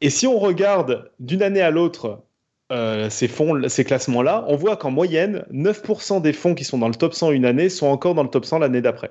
Et 0.00 0.10
si 0.10 0.26
on 0.26 0.38
regarde 0.38 1.10
d'une 1.20 1.42
année 1.42 1.60
à 1.60 1.70
l'autre 1.70 2.24
ces 3.08 3.28
fonds, 3.28 3.66
ces 3.68 3.84
classements-là, 3.84 4.44
on 4.48 4.56
voit 4.56 4.76
qu'en 4.76 4.90
moyenne, 4.90 5.46
9% 5.50 6.20
des 6.20 6.34
fonds 6.34 6.54
qui 6.54 6.64
sont 6.64 6.76
dans 6.76 6.88
le 6.88 6.94
top 6.94 7.14
100 7.14 7.30
une 7.30 7.46
année 7.46 7.70
sont 7.70 7.86
encore 7.86 8.14
dans 8.14 8.24
le 8.24 8.28
top 8.28 8.44
100 8.44 8.58
l'année 8.58 8.82
d'après. 8.82 9.10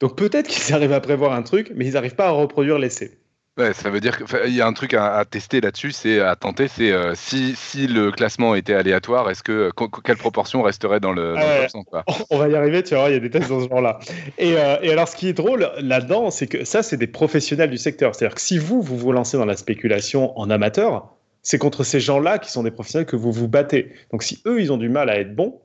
Donc 0.00 0.16
peut-être 0.16 0.48
qu'ils 0.48 0.74
arrivent 0.74 0.92
à 0.92 1.00
prévoir 1.00 1.32
un 1.32 1.42
truc, 1.42 1.72
mais 1.74 1.86
ils 1.86 1.94
n'arrivent 1.94 2.14
pas 2.14 2.28
à 2.28 2.30
reproduire 2.30 2.78
l'essai. 2.78 3.18
Ouais, 3.58 3.72
ça 3.72 3.90
veut 3.90 3.98
dire 3.98 4.16
qu'il 4.16 4.54
y 4.54 4.60
a 4.60 4.66
un 4.68 4.72
truc 4.72 4.94
à, 4.94 5.24
tester 5.28 5.60
là-dessus, 5.60 5.90
c'est 5.90 6.20
à 6.20 6.36
tenter, 6.36 6.68
c'est 6.68 6.92
euh, 6.92 7.16
si, 7.16 7.56
si, 7.56 7.88
le 7.88 8.12
classement 8.12 8.54
était 8.54 8.74
aléatoire, 8.74 9.28
est-ce 9.30 9.42
que 9.42 9.72
quelle 10.04 10.16
proportion 10.16 10.62
resterait 10.62 11.00
dans 11.00 11.10
le, 11.10 11.34
dans 11.34 12.04
On 12.30 12.38
va 12.38 12.48
y 12.48 12.54
arriver, 12.54 12.84
tu 12.84 12.94
vois, 12.94 13.08
il 13.08 13.14
y 13.14 13.16
a 13.16 13.18
des 13.18 13.30
tests 13.30 13.48
dans 13.48 13.60
ce 13.60 13.68
genre-là. 13.68 13.98
Et, 14.38 14.56
euh, 14.56 14.76
et, 14.80 14.92
alors, 14.92 15.08
ce 15.08 15.16
qui 15.16 15.26
est 15.26 15.32
drôle 15.32 15.72
là-dedans, 15.80 16.30
c'est 16.30 16.46
que 16.46 16.64
ça, 16.64 16.84
c'est 16.84 16.96
des 16.96 17.08
professionnels 17.08 17.70
du 17.70 17.78
secteur. 17.78 18.14
C'est-à-dire 18.14 18.36
que 18.36 18.40
si 18.40 18.58
vous, 18.58 18.80
vous 18.80 18.96
vous 18.96 19.10
lancez 19.10 19.36
dans 19.36 19.44
la 19.44 19.56
spéculation 19.56 20.38
en 20.38 20.50
amateur, 20.50 21.12
c'est 21.42 21.58
contre 21.58 21.82
ces 21.82 21.98
gens-là 21.98 22.38
qui 22.38 22.52
sont 22.52 22.62
des 22.62 22.70
professionnels 22.70 23.06
que 23.06 23.16
vous 23.16 23.32
vous 23.32 23.48
battez. 23.48 23.92
Donc, 24.12 24.22
si 24.22 24.40
eux, 24.46 24.60
ils 24.60 24.72
ont 24.72 24.76
du 24.76 24.88
mal 24.88 25.10
à 25.10 25.18
être 25.18 25.34
bons, 25.34 25.60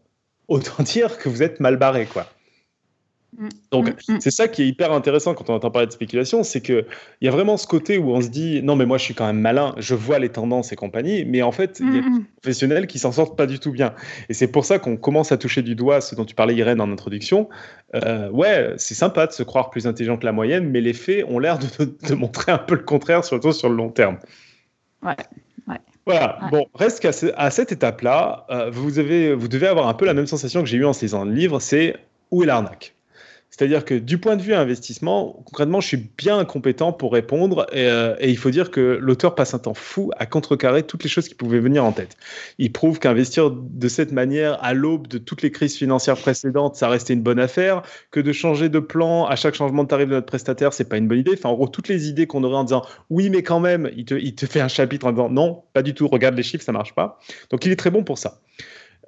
autant 0.47 0.81
dire 0.83 1.19
que 1.19 1.29
vous 1.29 1.43
êtes 1.43 1.59
mal 1.59 1.77
barré, 1.77 2.07
quoi. 2.07 2.25
Mm. 3.37 3.49
Donc, 3.71 3.87
mm, 3.87 4.15
mm. 4.15 4.21
c'est 4.21 4.31
ça 4.31 4.47
qui 4.47 4.63
est 4.63 4.67
hyper 4.67 4.91
intéressant 4.91 5.33
quand 5.33 5.49
on 5.49 5.55
entend 5.55 5.71
parler 5.71 5.87
de 5.87 5.91
spéculation, 5.91 6.43
c'est 6.43 6.61
qu'il 6.61 6.85
y 7.21 7.27
a 7.27 7.31
vraiment 7.31 7.57
ce 7.57 7.67
côté 7.67 7.97
où 7.97 8.11
on 8.11 8.21
se 8.21 8.29
dit 8.29 8.61
non, 8.63 8.75
mais 8.75 8.85
moi 8.85 8.97
je 8.97 9.03
suis 9.03 9.13
quand 9.13 9.25
même 9.25 9.39
malin, 9.39 9.73
je 9.77 9.95
vois 9.95 10.19
les 10.19 10.29
tendances 10.29 10.71
et 10.71 10.75
compagnie, 10.75 11.25
mais 11.25 11.41
en 11.41 11.51
fait, 11.51 11.79
il 11.79 11.85
y 11.87 11.97
a 11.97 12.01
des 12.01 12.07
professionnels 12.41 12.87
qui 12.87 12.99
s'en 12.99 13.11
sortent 13.11 13.37
pas 13.37 13.47
du 13.47 13.59
tout 13.59 13.71
bien. 13.71 13.93
Et 14.29 14.33
c'est 14.33 14.47
pour 14.47 14.65
ça 14.65 14.79
qu'on 14.79 14.97
commence 14.97 15.31
à 15.31 15.37
toucher 15.37 15.61
du 15.61 15.75
doigt 15.75 16.01
ce 16.01 16.15
dont 16.15 16.25
tu 16.25 16.35
parlais, 16.35 16.55
Irène, 16.55 16.81
en 16.81 16.91
introduction. 16.91 17.49
Euh, 17.95 18.29
ouais, 18.29 18.73
c'est 18.77 18.95
sympa 18.95 19.27
de 19.27 19.31
se 19.31 19.43
croire 19.43 19.69
plus 19.69 19.87
intelligent 19.87 20.17
que 20.17 20.25
la 20.25 20.31
moyenne, 20.31 20.69
mais 20.69 20.81
les 20.81 20.93
faits 20.93 21.25
ont 21.27 21.39
l'air 21.39 21.59
de, 21.59 22.13
montrer 22.15 22.51
un 22.51 22.57
peu 22.57 22.75
le 22.75 22.83
contraire, 22.83 23.23
surtout 23.23 23.51
sur 23.51 23.69
le 23.69 23.75
long 23.75 23.89
terme. 23.89 24.17
Ouais. 25.01 25.15
Voilà, 26.05 26.37
bon, 26.51 26.65
reste 26.75 26.99
qu'à 26.99 27.13
cette 27.13 27.71
étape-là, 27.71 28.45
euh, 28.49 28.69
vous, 28.69 28.99
avez, 28.99 29.33
vous 29.33 29.47
devez 29.47 29.67
avoir 29.67 29.87
un 29.87 29.93
peu 29.93 30.05
la 30.05 30.13
même 30.13 30.27
sensation 30.27 30.61
que 30.61 30.67
j'ai 30.67 30.77
eu 30.77 30.85
en 30.85 30.91
lisant 30.91 31.23
le 31.23 31.31
livre, 31.31 31.61
c'est 31.61 31.95
où 32.29 32.43
est 32.43 32.45
l'arnaque? 32.45 32.93
C'est-à-dire 33.55 33.85
que 33.85 33.93
du 33.93 34.17
point 34.17 34.35
de 34.35 34.41
vue 34.41 34.55
investissement, 34.55 35.43
concrètement, 35.45 35.79
je 35.79 35.87
suis 35.87 36.09
bien 36.17 36.43
compétent 36.43 36.91
pour 36.91 37.13
répondre 37.13 37.67
euh, 37.75 38.15
et, 38.19 38.31
il 38.31 38.37
faut 38.37 38.49
dire 38.49 38.71
que 38.71 38.97
l'auteur 38.99 39.35
passe 39.35 39.53
un 39.53 39.59
temps 39.59 39.75
fou 39.75 40.09
à 40.17 40.25
contrecarrer 40.25 40.81
toutes 40.81 41.03
les 41.03 41.09
choses 41.09 41.27
qui 41.29 41.35
pouvaient 41.35 41.59
venir 41.59 41.85
en 41.85 41.91
tête. 41.91 42.17
Il 42.57 42.71
prouve 42.71 42.97
qu'investir 42.97 43.51
de 43.51 43.87
cette 43.87 44.11
manière 44.11 44.57
à 44.63 44.73
l'aube 44.73 45.07
de 45.07 45.19
toutes 45.19 45.43
les 45.43 45.51
crises 45.51 45.77
financières 45.77 46.17
précédentes, 46.17 46.77
ça 46.77 46.89
restait 46.89 47.13
une 47.13 47.21
bonne 47.21 47.37
affaire, 47.37 47.83
que 48.09 48.19
de 48.19 48.31
changer 48.31 48.69
de 48.69 48.79
plan 48.79 49.27
à 49.27 49.35
chaque 49.35 49.53
changement 49.53 49.83
de 49.83 49.87
tarif 49.87 50.07
de 50.07 50.15
notre 50.15 50.25
prestataire, 50.25 50.73
c'est 50.73 50.89
pas 50.89 50.97
une 50.97 51.07
bonne 51.07 51.19
idée. 51.19 51.33
Enfin, 51.33 51.49
en 51.49 51.53
gros, 51.53 51.67
toutes 51.67 51.89
les 51.89 52.09
idées 52.09 52.25
qu'on 52.25 52.43
aurait 52.43 52.57
en 52.57 52.63
disant 52.63 52.83
oui, 53.11 53.29
mais 53.29 53.43
quand 53.43 53.59
même, 53.59 53.91
il 53.95 54.05
te, 54.05 54.15
il 54.15 54.33
te 54.33 54.47
fait 54.47 54.61
un 54.61 54.67
chapitre 54.67 55.05
en 55.05 55.11
disant 55.11 55.29
non, 55.29 55.61
pas 55.73 55.83
du 55.83 55.93
tout, 55.93 56.07
regarde 56.07 56.35
les 56.35 56.41
chiffres, 56.41 56.63
ça 56.63 56.71
marche 56.71 56.95
pas. 56.95 57.19
Donc 57.51 57.67
il 57.67 57.71
est 57.71 57.75
très 57.75 57.91
bon 57.91 58.03
pour 58.03 58.17
ça. 58.17 58.39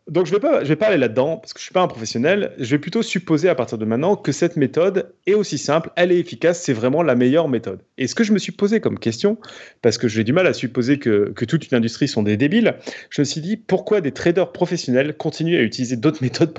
Donc 0.08 0.28
je 0.28 0.32
ne 0.32 0.38
vais, 0.38 0.42
pas, 0.42 0.64
je 0.64 0.70
vais 0.70 0.76
pas 0.76 0.88
aller 0.88 0.98
là-dedans 0.98 1.38
parce 1.38 1.54
que 1.54 1.60
je 1.60 1.64
ne 1.64 1.66
suis 1.66 1.74
pas 1.74 1.82
un 1.82 1.88
professionnel. 1.88 2.54
Je 2.60 2.70
vais 2.70 2.80
plutôt 2.80 3.02
supposer 3.02 3.50
à 3.50 3.56
partir 3.56 3.80
de 3.80 3.86
maintenant 3.86 4.16
que 4.16 4.32
cette 4.32 4.56
méthode 4.56 5.12
est 5.26 5.34
aussi 5.34 5.58
simple, 5.58 5.90
elle 5.96 6.12
est 6.12 6.20
efficace, 6.20 6.62
c'est 6.62 6.74
vraiment 6.74 7.02
la 7.02 7.16
meilleure 7.16 7.50
méthode. 7.50 7.80
Et 7.98 8.06
ce 8.06 8.14
que 8.14 8.24
je 8.24 8.32
me 8.32 8.38
suis 8.38 8.52
posé 8.52 8.80
comme 8.80 9.00
question, 9.00 9.40
parce 9.82 9.98
que 9.98 10.08
j'ai 10.08 10.24
du 10.24 10.32
mal 10.32 10.46
à 10.46 10.54
supposer 10.54 11.00
que, 11.00 11.34
toute 11.46 11.72
une 11.72 11.78
industrie 11.78 12.08
sont 12.08 12.22
des 12.22 12.38
débiles, 12.38 12.76
je 13.10 13.22
me 13.22 13.26
suis 13.26 13.42
dit 13.42 13.58
pourquoi 13.58 14.00
des 14.00 14.12
traders 14.12 14.52
professionnels 14.52 15.18
continuent 15.18 15.58
à 15.58 15.62
utiliser 15.62 15.96
d'autres 15.96 16.22
méthodes 16.22 16.54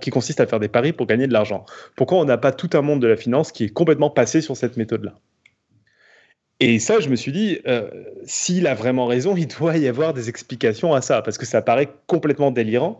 qui 0.00 0.10
consistent 0.10 0.40
à 0.40 0.46
faire 0.46 0.60
des 0.60 0.68
paris 0.68 0.92
pour 0.92 1.06
gagner 1.06 1.26
de 1.26 1.32
l'argent? 1.32 1.64
Pourquoi 1.96 2.18
on 2.18 2.26
n'a 2.26 2.36
pas 2.36 2.52
tout 2.52 2.68
un 2.74 2.82
monde 2.82 3.00
de 3.00 3.06
la 3.06 3.16
finance 3.16 3.50
qui 3.50 3.64
est 3.64 3.70
complètement 3.70 4.10
passé 4.10 4.42
sur 4.42 4.58
cette 4.58 4.76
méthode-là? 4.76 5.14
Et 6.60 6.78
ça, 6.80 6.98
je 6.98 7.08
me 7.08 7.16
suis 7.16 7.32
dit, 7.32 7.58
euh, 7.66 7.88
s'il 8.24 8.66
a 8.66 8.74
vraiment 8.74 9.06
raison, 9.06 9.36
il 9.36 9.46
doit 9.58 9.76
y 9.76 9.88
avoir 9.88 10.14
des 10.14 10.28
explications 10.28 10.94
à 10.94 11.00
ça, 11.00 11.22
parce 11.22 11.38
que 11.38 11.46
ça 11.46 11.62
paraît 11.62 11.88
complètement 12.06 12.50
délirant 12.50 12.98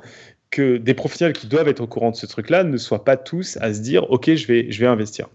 que 0.50 0.78
des 0.78 0.94
professionnels 0.94 1.34
qui 1.34 1.46
doivent 1.46 1.68
être 1.68 1.80
au 1.80 1.86
courant 1.86 2.10
de 2.10 2.16
ce 2.16 2.26
truc-là 2.26 2.64
ne 2.64 2.76
soient 2.78 3.04
pas 3.04 3.16
tous 3.16 3.58
à 3.60 3.74
se 3.74 3.80
dire, 3.80 4.10
OK, 4.10 4.32
je 4.34 4.46
vais, 4.46 4.70
je 4.70 4.80
vais 4.80 4.86
investir. 4.86 5.28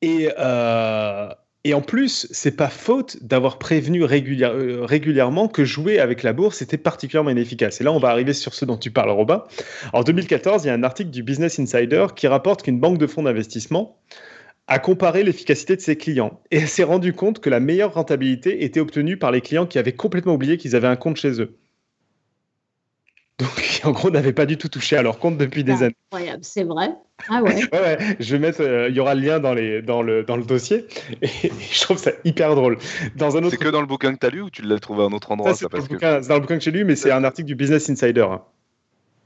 Et, 0.00 0.30
euh, 0.38 1.28
et 1.64 1.74
en 1.74 1.82
plus, 1.82 2.26
c'est 2.30 2.56
pas 2.56 2.68
faute 2.68 3.22
d'avoir 3.22 3.58
prévenu 3.58 4.04
euh, 4.04 4.84
régulièrement 4.86 5.48
que 5.48 5.64
jouer 5.64 5.98
avec 5.98 6.22
la 6.22 6.32
bourse 6.32 6.62
était 6.62 6.78
particulièrement 6.78 7.30
inefficace. 7.30 7.80
Et 7.80 7.84
là, 7.84 7.92
on 7.92 7.98
va 7.98 8.08
arriver 8.08 8.32
sur 8.32 8.54
ce 8.54 8.64
dont 8.64 8.78
tu 8.78 8.90
parles, 8.90 9.10
Robin. 9.10 9.44
En 9.92 10.02
2014, 10.02 10.64
il 10.64 10.68
y 10.68 10.70
a 10.70 10.74
un 10.74 10.84
article 10.84 11.10
du 11.10 11.22
Business 11.22 11.58
Insider 11.58 12.06
qui 12.14 12.28
rapporte 12.28 12.62
qu'une 12.62 12.78
banque 12.80 12.96
de 12.96 13.06
fonds 13.06 13.24
d'investissement 13.24 13.98
a 14.68 14.78
comparé 14.78 15.24
l'efficacité 15.24 15.76
de 15.76 15.80
ses 15.80 15.96
clients 15.96 16.40
et 16.50 16.66
s'est 16.66 16.84
rendu 16.84 17.14
compte 17.14 17.40
que 17.40 17.48
la 17.48 17.58
meilleure 17.58 17.94
rentabilité 17.94 18.64
était 18.64 18.80
obtenue 18.80 19.16
par 19.16 19.32
les 19.32 19.40
clients 19.40 19.66
qui 19.66 19.78
avaient 19.78 19.94
complètement 19.94 20.34
oublié 20.34 20.58
qu'ils 20.58 20.76
avaient 20.76 20.88
un 20.88 20.96
compte 20.96 21.16
chez 21.16 21.40
eux. 21.40 21.56
Donc, 23.38 23.80
en 23.84 23.92
gros, 23.92 24.10
n'avaient 24.10 24.34
pas 24.34 24.46
du 24.46 24.58
tout 24.58 24.68
touché 24.68 24.96
à 24.96 25.02
leur 25.02 25.18
compte 25.18 25.38
depuis 25.38 25.64
des 25.64 25.82
années. 25.82 25.96
Incroyable, 26.12 26.44
c'est 26.44 26.64
vrai. 26.64 26.90
Ah 27.28 27.42
ouais. 27.42 27.64
ouais, 27.72 27.98
Je 28.20 28.36
vais 28.36 28.38
mettre, 28.38 28.60
euh, 28.60 28.88
il 28.88 28.94
y 28.94 29.00
aura 29.00 29.16
le 29.16 29.20
lien 29.22 29.40
dans, 29.40 29.52
les, 29.52 29.82
dans, 29.82 30.02
le, 30.02 30.22
dans 30.22 30.36
le 30.36 30.44
dossier. 30.44 30.86
Et, 31.20 31.28
je 31.72 31.80
trouve 31.80 31.98
ça 31.98 32.12
hyper 32.24 32.54
drôle. 32.54 32.78
Dans 33.16 33.36
un 33.36 33.40
autre... 33.40 33.50
C'est 33.50 33.56
que 33.56 33.70
dans 33.70 33.80
le 33.80 33.88
bouquin 33.88 34.14
que 34.14 34.20
tu 34.20 34.26
as 34.26 34.30
lu 34.30 34.40
ou 34.40 34.50
tu 34.50 34.62
l'as 34.62 34.78
trouvé 34.78 35.02
à 35.02 35.06
un 35.06 35.12
autre 35.12 35.32
endroit? 35.32 35.52
C'est 35.52 35.68
dans, 35.68 35.78
le 35.78 36.40
bouquin 36.40 36.58
que 36.58 36.62
j'ai 36.62 36.70
lu, 36.70 36.84
mais 36.84 36.94
c'est 36.94 37.10
un 37.10 37.24
article 37.24 37.48
du 37.48 37.56
Business 37.56 37.90
Insider. 37.90 38.26
Hein. 38.30 38.42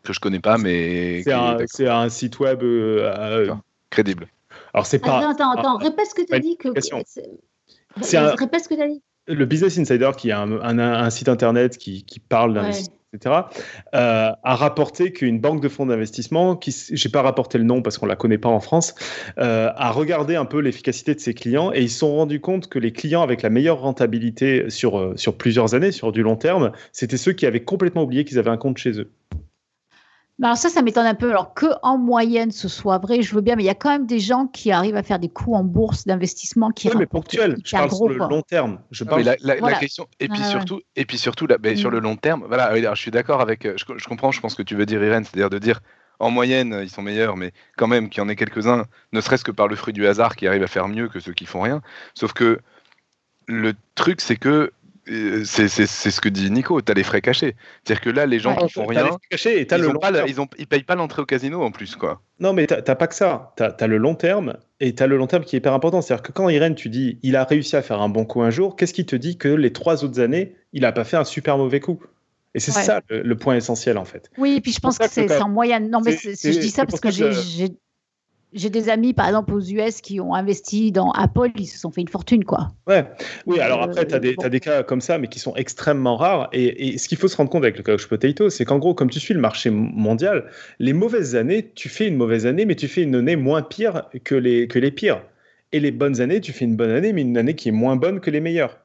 Que 0.05 0.14
je 0.14 0.20
connais 0.20 0.40
pas, 0.40 0.57
mais. 0.57 1.22
C'est 1.22 1.35
un, 1.35 1.59
un, 1.90 2.09
site 2.09 2.40
web 2.40 2.62
euh, 2.62 3.55
crédible. 3.90 4.26
Alors, 4.74 4.87
c'est 4.87 4.98
pas. 4.98 5.18
Attends, 5.18 5.30
attends, 5.30 5.50
attends. 5.52 5.76
Répète 5.76 6.06
ce 6.06 6.14
que 6.14 6.26
tu 6.26 6.35
as 6.35 6.38
dit. 6.38 6.56
Que... 6.56 6.68
C'est 8.00 8.16
un... 8.16 8.35
Répète 8.35 8.64
ce 8.64 8.68
que 8.68 8.74
tu 8.74 8.82
as 8.82 8.88
dit. 8.88 9.02
Le 9.28 9.44
Business 9.44 9.78
Insider, 9.78 10.11
qui 10.16 10.30
est 10.30 10.32
un, 10.32 10.61
un, 10.61 11.11
site 11.11 11.28
internet 11.28 11.78
qui, 11.78 12.04
qui 12.04 12.18
parle 12.18 12.54
d'investissement, 12.54 12.96
etc., 13.12 13.37
euh, 13.94 14.30
a 14.42 14.56
rapporté 14.56 15.12
qu'une 15.12 15.38
banque 15.38 15.61
de 15.61 15.68
fonds 15.68 15.87
d'investissement, 15.87 16.56
qui, 16.56 16.74
j'ai 16.90 17.08
pas 17.08 17.22
rapporté 17.22 17.56
le 17.58 17.62
nom 17.62 17.82
parce 17.82 17.98
qu'on 17.98 18.06
la 18.06 18.16
connaît 18.16 18.38
pas 18.38 18.48
en 18.48 18.58
France, 18.58 18.96
euh, 19.38 19.70
a 19.76 19.92
regardé 19.92 20.35
un 20.35 20.44
peu 20.44 20.58
l'efficacité 20.58 21.14
de 21.14 21.20
ses 21.20 21.35
clients 21.35 21.72
et 21.72 21.82
ils 21.82 21.90
se 21.90 22.00
sont 22.00 22.16
rendus 22.16 22.40
compte 22.40 22.68
que 22.68 22.80
les 22.80 22.92
clients 22.92 23.22
avec 23.22 23.42
la 23.42 23.50
meilleure 23.50 23.80
rentabilité 23.80 24.68
sur, 24.70 24.98
euh, 24.98 25.12
sur 25.14 25.37
plusieurs 25.37 25.74
années, 25.74 25.92
sur 25.92 26.11
du 26.11 26.22
long 26.22 26.37
terme, 26.37 26.72
c'était 26.90 27.16
ceux 27.16 27.32
qui 27.32 27.46
avaient 27.46 27.62
complètement 27.62 28.02
oublié 28.02 28.24
qu'ils 28.24 28.40
avaient 28.40 28.50
un 28.50 28.56
compte 28.56 28.78
chez 28.78 28.98
eux. 28.98 29.12
Alors 30.42 30.57
ça, 30.57 30.68
ça 30.68 30.83
m'étonne 30.83 31.07
un 31.07 31.14
peu. 31.14 31.31
Alors 31.31 31.55
que 31.55 31.66
en 31.83 31.98
moyenne 31.98 32.50
ce 32.50 32.68
soit 32.68 32.98
vrai, 32.98 33.22
je 33.22 33.35
veux 33.35 33.40
bien, 33.40 33.55
mais 33.57 33.62
il 33.62 33.66
y 33.66 33.70
a 33.70 33.74
quand 33.74 33.90
même 33.90 34.07
des 34.07 34.18
gens 34.18 34.46
qui 34.46 34.72
arrivent 34.72 34.96
à 34.96 35.02
faire 35.02 35.18
des 35.18 35.28
coups 35.28 35.57
en 35.57 35.64
bourse 35.64 36.05
d'investissement 36.05 36.70
qui. 36.70 36.88
Oui, 36.88 36.94
mais 36.98 37.07
ponctuel. 37.07 37.57
Je 37.64 37.76
parle 37.76 37.90
sur 37.90 38.09
le 38.09 38.16
long 38.16 38.42
terme. 38.42 38.81
Je 38.90 39.05
parle. 39.05 39.22
la, 39.22 39.74
question. 39.74 40.09
Et 40.20 40.28
puis 40.28 40.42
surtout, 40.42 40.81
et 40.96 41.05
puis 41.05 41.18
surtout, 41.18 41.46
ben, 41.61 41.76
sur 41.76 41.90
mm. 41.90 41.94
le 41.94 42.00
long 42.00 42.16
terme, 42.16 42.44
voilà. 42.48 42.94
Je 42.94 43.00
suis 43.00 43.11
d'accord 43.11 43.40
avec. 43.40 43.66
Euh, 43.66 43.74
je, 43.76 44.07
comprends. 44.07 44.33
Je 44.33 44.40
pense 44.40 44.55
que 44.55 44.62
tu 44.62 44.74
veux 44.74 44.87
dire, 44.87 45.02
Irène, 45.02 45.24
c'est-à-dire 45.24 45.50
de 45.50 45.59
dire. 45.59 45.81
En 46.18 46.31
moyenne, 46.31 46.78
ils 46.81 46.90
sont 46.90 47.02
meilleurs, 47.02 47.37
mais 47.37 47.52
quand 47.76 47.88
même 47.88 48.09
qu'il 48.09 48.22
y 48.22 48.24
en 48.24 48.28
ait 48.28 48.37
quelques-uns, 48.37 48.85
ne 49.12 49.20
serait-ce 49.20 49.42
que 49.42 49.50
par 49.50 49.66
le 49.66 49.74
fruit 49.74 49.92
du 49.92 50.07
hasard, 50.07 50.37
qui 50.37 50.46
arrivent 50.46 50.62
à 50.62 50.68
faire 50.68 50.87
mieux 50.87 51.09
que 51.09 51.18
ceux 51.18 51.33
qui 51.33 51.46
font 51.46 51.62
rien. 51.62 51.83
Sauf 52.14 52.33
que 52.33 52.61
le 53.48 53.74
truc, 53.96 54.20
c'est 54.20 54.37
que 54.37 54.72
c'est 55.06 55.68
ce 55.68 56.20
que 56.20 56.28
dit 56.28 56.50
Nico, 56.50 56.80
tu 56.80 56.92
as 56.92 56.94
les 56.94 57.02
frais 57.02 57.20
cachés. 57.20 57.56
C'est-à-dire 57.82 58.00
que 58.00 58.10
là, 58.10 58.26
les 58.26 58.38
gens 58.38 58.54
qui 58.54 58.72
font 58.72 58.86
rien, 58.86 59.16
cachés 59.30 59.66
ils, 59.68 59.88
ont 59.88 59.94
pas, 59.94 60.12
ils, 60.58 60.66
payent 60.66 60.82
pas 60.82 60.94
l'entrée 60.94 61.22
au 61.22 61.26
casino 61.26 61.62
en 61.62 61.70
plus. 61.70 61.96
quoi. 61.96 62.22
Non, 62.40 62.52
mais 62.52 62.66
t'as 62.66 62.94
pas 62.94 63.06
que 63.06 63.14
ça. 63.14 63.54
Tu 63.56 63.62
as, 63.62 63.86
le 63.86 63.96
long 63.96 64.14
terme 64.14 64.56
et 64.80 64.94
tu 64.94 65.02
as 65.02 65.06
le 65.06 65.16
long 65.16 65.26
terme 65.26 65.44
qui 65.44 65.56
est 65.56 65.58
hyper 65.58 65.72
important. 65.72 66.02
C'est-à-dire 66.02 66.22
que 66.22 66.32
quand 66.32 66.48
Irène, 66.48 66.74
tu 66.74 66.88
dis 66.88 67.18
il 67.22 67.36
a 67.36 67.44
réussi 67.44 67.76
à 67.76 67.82
faire 67.82 68.00
un 68.00 68.08
bon 68.08 68.24
coup 68.24 68.42
un 68.42 68.50
jour, 68.50 68.76
qu'est-ce 68.76 68.94
qui 68.94 69.06
te 69.06 69.16
dit 69.16 69.38
que 69.38 69.48
les 69.48 69.72
trois 69.72 70.04
autres 70.04 70.20
années, 70.20 70.56
il 70.72 70.84
a 70.84 70.92
pas 70.92 71.04
fait 71.04 71.16
un 71.16 71.24
super 71.24 71.58
mauvais 71.58 71.80
coup? 71.80 72.00
Et 72.54 72.60
c'est 72.60 72.70
ça 72.70 73.00
le, 73.08 73.34
point 73.36 73.56
essentiel 73.56 73.96
en 73.96 74.04
fait. 74.04 74.30
Oui, 74.36 74.56
et 74.56 74.60
puis 74.60 74.72
je 74.72 74.80
pense 74.80 74.98
que 74.98 75.08
c'est 75.08 75.40
en 75.40 75.48
moyenne. 75.48 75.90
Non, 75.90 76.00
mais 76.00 76.16
je 76.16 76.30
dis 76.30 76.70
ça 76.70 76.84
parce 76.86 77.00
que 77.00 77.10
j'ai 77.10 77.70
j'ai 78.52 78.70
des 78.70 78.88
amis, 78.88 79.14
par 79.14 79.26
exemple, 79.26 79.54
aux 79.54 79.60
US 79.60 80.00
qui 80.00 80.20
ont 80.20 80.34
investi 80.34 80.92
dans 80.92 81.10
Apple, 81.12 81.50
ils 81.56 81.66
se 81.66 81.78
sont 81.78 81.90
fait 81.90 82.02
une 82.02 82.08
fortune, 82.08 82.44
quoi. 82.44 82.68
Ouais. 82.86 83.04
Oui, 83.46 83.60
alors 83.60 83.80
euh, 83.80 83.86
après, 83.86 84.06
tu 84.06 84.14
as, 84.14 84.48
des 84.48 84.60
cas 84.60 84.82
comme 84.82 85.00
ça, 85.00 85.18
mais 85.18 85.28
qui 85.28 85.38
sont 85.38 85.54
extrêmement 85.56 86.16
rares. 86.16 86.48
Et, 86.52 86.98
ce 86.98 87.08
qu'il 87.08 87.18
faut 87.18 87.28
se 87.28 87.36
rendre 87.36 87.50
compte 87.50 87.62
avec 87.62 87.76
le 87.76 87.82
couch 87.82 88.06
potato, 88.06 88.50
c'est 88.50 88.64
qu'en 88.64 88.78
gros, 88.78 88.94
comme 88.94 89.10
tu 89.10 89.20
suis 89.20 89.34
le 89.34 89.40
marché 89.40 89.70
mondial, 89.70 90.50
les 90.78 90.92
mauvaises 90.92 91.34
années, 91.34 91.72
tu 91.74 91.88
fais 91.88 92.06
une 92.06 92.16
mauvaise 92.16 92.46
année, 92.46 92.64
mais 92.64 92.74
tu 92.74 92.88
fais 92.88 93.02
une 93.02 93.14
année 93.14 93.36
moins 93.36 93.62
pire 93.62 94.04
que 94.24 94.34
les, 94.34 94.68
que 94.68 94.78
les 94.78 94.90
pires. 94.90 95.22
Et 95.72 95.80
les 95.80 95.90
bonnes 95.90 96.20
années, 96.20 96.40
tu 96.40 96.52
fais 96.52 96.66
une 96.66 96.76
bonne 96.76 96.90
année, 96.90 97.12
mais 97.12 97.22
une 97.22 97.38
année 97.38 97.54
qui 97.54 97.70
est 97.70 97.72
moins 97.72 97.96
bonne 97.96 98.20
que 98.20 98.30
les 98.30 98.40
meilleures. 98.40 98.78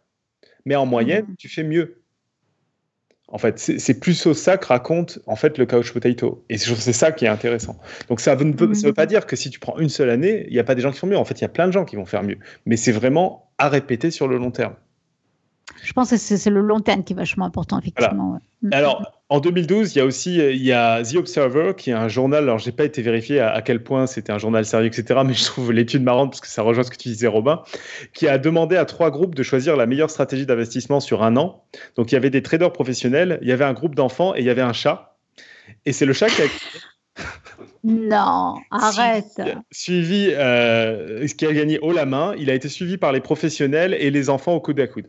Mais 0.65 0.75
en 0.75 0.86
moyenne, 0.86 1.25
mmh. 1.30 1.36
tu 1.38 1.49
fais 1.49 1.63
mieux. 1.63 2.01
En 3.30 3.38
fait, 3.38 3.60
c'est 3.60 4.00
plus 4.00 4.32
ça 4.34 4.58
que 4.58 4.66
raconte 4.68 5.20
en 5.28 5.36
fait 5.36 5.58
le 5.58 5.66
couch 5.66 5.92
potato. 5.92 6.46
Et 6.50 6.58
c'est 6.58 6.94
ça 6.94 7.12
qui 7.12 7.26
est 7.26 7.28
intéressant. 7.28 7.78
Donc 8.08 8.22
ça 8.22 8.36
ne 8.36 8.54
veut, 8.54 8.68
veut, 8.68 8.94
pas 8.94 9.06
dire 9.06 9.26
que 9.26 9.36
si 9.36 9.50
tu 9.50 9.60
prends 9.60 9.78
une 9.80 9.90
seule 9.90 10.10
année, 10.10 10.46
il 10.48 10.54
n'y 10.54 10.60
a 10.60 10.63
pas 10.63 10.76
des 10.76 10.82
gens 10.82 10.92
qui 10.92 11.00
font 11.00 11.08
mieux. 11.08 11.18
En 11.18 11.26
fait, 11.26 11.40
il 11.40 11.42
y 11.42 11.46
a 11.46 11.50
plein 11.50 11.68
de 11.68 11.74
gens 11.74 11.84
qui 11.84 11.98
vont 11.98 12.06
faire 12.06 12.24
mieux. 12.24 12.38
Mais 12.66 12.78
c'est 12.78 12.94
vraiment 12.94 13.52
à 13.58 13.68
répéter 13.68 14.12
sur 14.12 14.30
le 14.30 14.38
long 14.38 14.52
terme. 14.52 14.76
Je 15.84 15.93
pense 15.93 16.10
que 16.10 16.17
c'est 16.17 16.49
le 16.49 16.62
long 16.62 16.80
terme 16.80 17.03
qui 17.03 17.13
est 17.13 17.15
vachement 17.15 17.45
important, 17.45 17.80
effectivement. 17.80 18.39
Mm. 18.62 18.69
Alors, 18.71 19.12
en 19.30 19.39
2012, 19.39 19.93
il 19.93 19.99
y 19.99 20.01
a 20.01 20.06
aussi 20.06 20.38
il 20.38 20.63
y 20.63 20.71
a 20.71 21.03
The 21.03 21.15
Observer, 21.15 21.73
qui 21.77 21.89
est 21.89 21.93
un 21.93 22.08
journal. 22.08 22.43
Alors, 22.43 22.58
j'ai 22.58 22.71
pas 22.71 22.86
été 22.86 23.01
vérifié 23.01 23.39
à, 23.39 23.62
quel 23.62 23.84
point 23.84 24.08
c'était 24.08 24.32
un 24.32 24.38
journal 24.38 24.65
sérieux, 24.65 24.88
etc. 24.88 25.21
Mais 25.25 25.34
je 25.34 25.45
trouve 25.45 25.71
l'étude 25.71 26.03
marrante 26.03 26.32
parce 26.32 26.41
que 26.41 26.47
ça 26.47 26.62
rejoint 26.62 26.84
ce 26.84 26.91
que 26.91 26.97
tu 26.97 27.10
disais, 27.10 27.27
Robin, 27.27 27.63
qui 28.13 28.27
a 28.27 28.38
demandé 28.38 28.75
à 28.75 28.86
trois 28.86 29.12
groupes 29.12 29.36
de 29.36 29.43
choisir 29.43 29.75
la 29.75 29.86
meilleure 29.86 30.10
stratégie 30.10 30.45
d'investissement 30.45 30.99
sur 30.99 31.23
un 31.23 31.36
an. 31.38 31.63
Donc, 31.95 32.12
il 32.12 32.15
y 32.15 32.17
avait 32.17 32.30
des 32.30 32.41
traders 32.41 32.71
professionnels, 32.71 33.39
il 33.41 33.47
y 33.47 33.51
avait 33.51 33.65
un 33.65 33.73
groupe 33.73 33.95
d'enfants 33.95 34.36
et 34.36 34.39
il 34.39 34.45
y 34.45 34.49
avait 34.49 34.62
un 34.62 34.73
chat. 34.73 35.17
Et 35.86 35.91
c'est 35.93 36.06
le 36.06 36.13
chat 36.13 36.27
qui 36.30 36.41
a 36.41 36.45
Non, 37.84 38.56
arrête. 38.71 39.41
Suivi, 39.71 40.30
euh, 40.32 41.27
ce 41.27 41.36
qui 41.36 41.45
a 41.45 41.53
gagné 41.53 41.80
haut 41.80 41.91
la 41.91 42.06
main, 42.06 42.34
il 42.38 42.49
a 42.49 42.53
été 42.53 42.69
suivi 42.69 42.97
par 42.97 43.12
les 43.12 43.19
professionnels 43.19 43.93
et 43.93 44.10
les 44.10 44.30
enfants 44.30 44.53
au 44.53 44.62
coude 44.62 44.80
à 44.80 44.88
coude. 44.88 45.08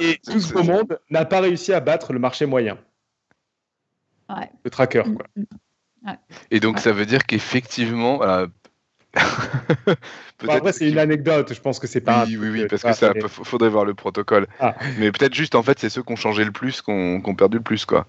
Et 0.00 0.18
tout 0.24 0.40
ce 0.40 0.54
monde 0.58 0.98
n'a 1.10 1.24
pas 1.24 1.40
réussi 1.40 1.72
à 1.72 1.80
battre 1.80 2.12
le 2.12 2.18
marché 2.18 2.46
moyen. 2.46 2.76
Ouais. 4.28 4.50
Le 4.64 4.70
tracker, 4.70 5.04
Mm, 5.06 5.14
quoi. 5.14 5.26
mm. 5.36 6.12
Et 6.50 6.60
donc 6.60 6.76
Ouais. 6.76 6.82
ça 6.82 6.92
veut 6.92 7.06
dire 7.06 7.24
qu'effectivement, 7.26 8.16
voilà, 8.18 8.46
Bon, 9.14 9.94
peut-être 10.36 10.56
après, 10.58 10.72
c'est 10.72 10.88
une 10.88 10.98
anecdote. 10.98 11.52
Je 11.54 11.60
pense 11.60 11.78
que 11.78 11.86
c'est 11.86 12.02
pas. 12.02 12.24
Oui, 12.26 12.36
oui, 12.36 12.50
oui, 12.50 12.62
euh, 12.62 12.66
parce 12.68 12.82
pas- 12.82 12.92
que 12.92 12.96
ça, 12.96 13.28
faudrait 13.28 13.70
voir 13.70 13.84
le 13.86 13.94
protocole. 13.94 14.46
Ah. 14.60 14.74
Mais 14.98 15.10
peut-être 15.10 15.34
juste, 15.34 15.54
en 15.54 15.62
fait, 15.62 15.78
c'est 15.78 15.88
ceux 15.88 16.02
qui 16.02 16.12
ont 16.12 16.16
changé 16.16 16.44
le 16.44 16.52
plus, 16.52 16.82
qui 16.82 16.90
ont, 16.90 17.20
qui 17.20 17.28
ont 17.30 17.34
perdu 17.34 17.56
le 17.56 17.62
plus, 17.62 17.84
quoi. 17.86 18.06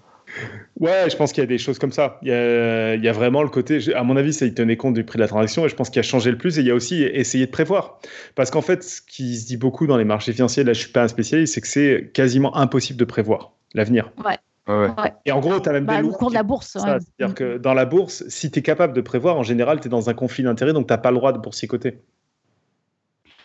Ouais, 0.78 1.10
je 1.10 1.16
pense 1.16 1.32
qu'il 1.32 1.42
y 1.42 1.44
a 1.44 1.46
des 1.46 1.58
choses 1.58 1.78
comme 1.78 1.92
ça. 1.92 2.18
Il 2.22 2.28
y 2.28 2.32
a, 2.32 2.94
il 2.94 3.04
y 3.04 3.08
a 3.08 3.12
vraiment 3.12 3.42
le 3.42 3.48
côté, 3.48 3.80
à 3.94 4.02
mon 4.02 4.16
avis, 4.16 4.32
ça 4.32 4.46
il 4.46 4.54
tenait 4.54 4.76
compte 4.76 4.94
du 4.94 5.04
prix 5.04 5.16
de 5.16 5.22
la 5.22 5.28
transaction 5.28 5.66
et 5.66 5.68
je 5.68 5.74
pense 5.76 5.90
qu'il 5.90 6.00
a 6.00 6.02
changé 6.02 6.30
le 6.30 6.38
plus 6.38 6.58
et 6.58 6.62
il 6.62 6.66
y 6.66 6.70
a 6.70 6.74
aussi 6.74 7.02
essayé 7.02 7.46
de 7.46 7.50
prévoir. 7.50 7.98
Parce 8.34 8.50
qu'en 8.50 8.62
fait, 8.62 8.82
ce 8.82 9.02
qui 9.02 9.36
se 9.36 9.46
dit 9.46 9.56
beaucoup 9.56 9.86
dans 9.86 9.96
les 9.96 10.04
marchés 10.04 10.32
financiers, 10.32 10.64
là 10.64 10.72
je 10.72 10.80
suis 10.80 10.92
pas 10.92 11.02
un 11.02 11.08
spécialiste, 11.08 11.54
c'est 11.54 11.60
que 11.60 11.68
c'est 11.68 12.10
quasiment 12.14 12.56
impossible 12.56 12.98
de 12.98 13.04
prévoir 13.04 13.52
l'avenir. 13.74 14.10
Ouais, 14.24 14.36
ouais. 14.68 15.12
Et 15.26 15.32
en 15.32 15.40
gros, 15.40 15.58
tu 15.60 15.68
as 15.68 15.72
même 15.72 15.84
Bah, 15.84 15.96
des 15.96 16.02
le 16.02 16.08
lois 16.08 16.16
cours 16.16 16.30
de 16.30 16.34
la 16.34 16.42
bourse. 16.42 16.74
ouais. 16.76 16.80
C'est-à-dire 16.82 17.34
que 17.34 17.58
dans 17.58 17.74
la 17.74 17.84
bourse, 17.84 18.24
si 18.28 18.50
tu 18.50 18.60
es 18.60 18.62
capable 18.62 18.92
de 18.94 19.00
prévoir, 19.00 19.36
en 19.36 19.42
général, 19.42 19.80
tu 19.80 19.88
es 19.88 19.90
dans 19.90 20.08
un 20.08 20.14
conflit 20.14 20.44
d'intérêts, 20.44 20.72
donc 20.72 20.86
tu 20.86 20.92
n'as 20.92 20.98
pas 20.98 21.10
le 21.10 21.16
droit 21.16 21.32
de 21.32 21.38
boursicoter. 21.38 21.98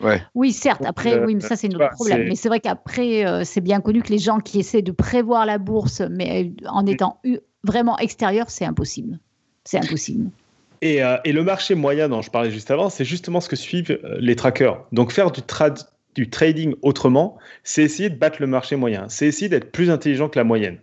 Ouais. 0.01 0.21
Oui, 0.33 0.51
certes. 0.51 0.83
Après, 0.85 1.13
euh, 1.13 1.25
oui, 1.25 1.35
mais 1.35 1.41
ça, 1.41 1.55
c'est 1.55 1.67
notre 1.67 1.89
problème. 1.91 2.27
Mais 2.27 2.35
c'est 2.35 2.49
vrai 2.49 2.59
qu'après, 2.59 3.25
euh, 3.25 3.43
c'est 3.43 3.61
bien 3.61 3.81
connu 3.81 4.01
que 4.01 4.09
les 4.11 4.17
gens 4.17 4.39
qui 4.39 4.59
essaient 4.59 4.81
de 4.81 4.91
prévoir 4.91 5.45
la 5.45 5.57
bourse, 5.57 6.01
mais 6.09 6.45
euh, 6.63 6.67
en 6.67 6.85
étant 6.85 7.19
u- 7.23 7.39
vraiment 7.63 7.97
extérieur, 7.97 8.49
c'est 8.49 8.65
impossible. 8.65 9.19
C'est 9.63 9.77
impossible. 9.77 10.29
Et, 10.81 11.03
euh, 11.03 11.17
et 11.23 11.31
le 11.31 11.43
marché 11.43 11.73
moyen 11.73 12.09
dont 12.09 12.21
je 12.21 12.29
parlais 12.29 12.51
juste 12.51 12.69
avant, 12.69 12.89
c'est 12.89 13.05
justement 13.05 13.41
ce 13.41 13.49
que 13.49 13.55
suivent 13.55 13.99
les 14.19 14.35
trackers. 14.35 14.85
Donc 14.91 15.11
faire 15.11 15.31
du, 15.31 15.41
du 16.15 16.29
trading 16.29 16.75
autrement, 16.81 17.37
c'est 17.63 17.83
essayer 17.83 18.09
de 18.09 18.15
battre 18.15 18.37
le 18.39 18.47
marché 18.47 18.75
moyen. 18.75 19.05
C'est 19.09 19.25
essayer 19.25 19.49
d'être 19.49 19.71
plus 19.71 19.89
intelligent 19.89 20.29
que 20.29 20.37
la 20.37 20.43
moyenne. 20.43 20.79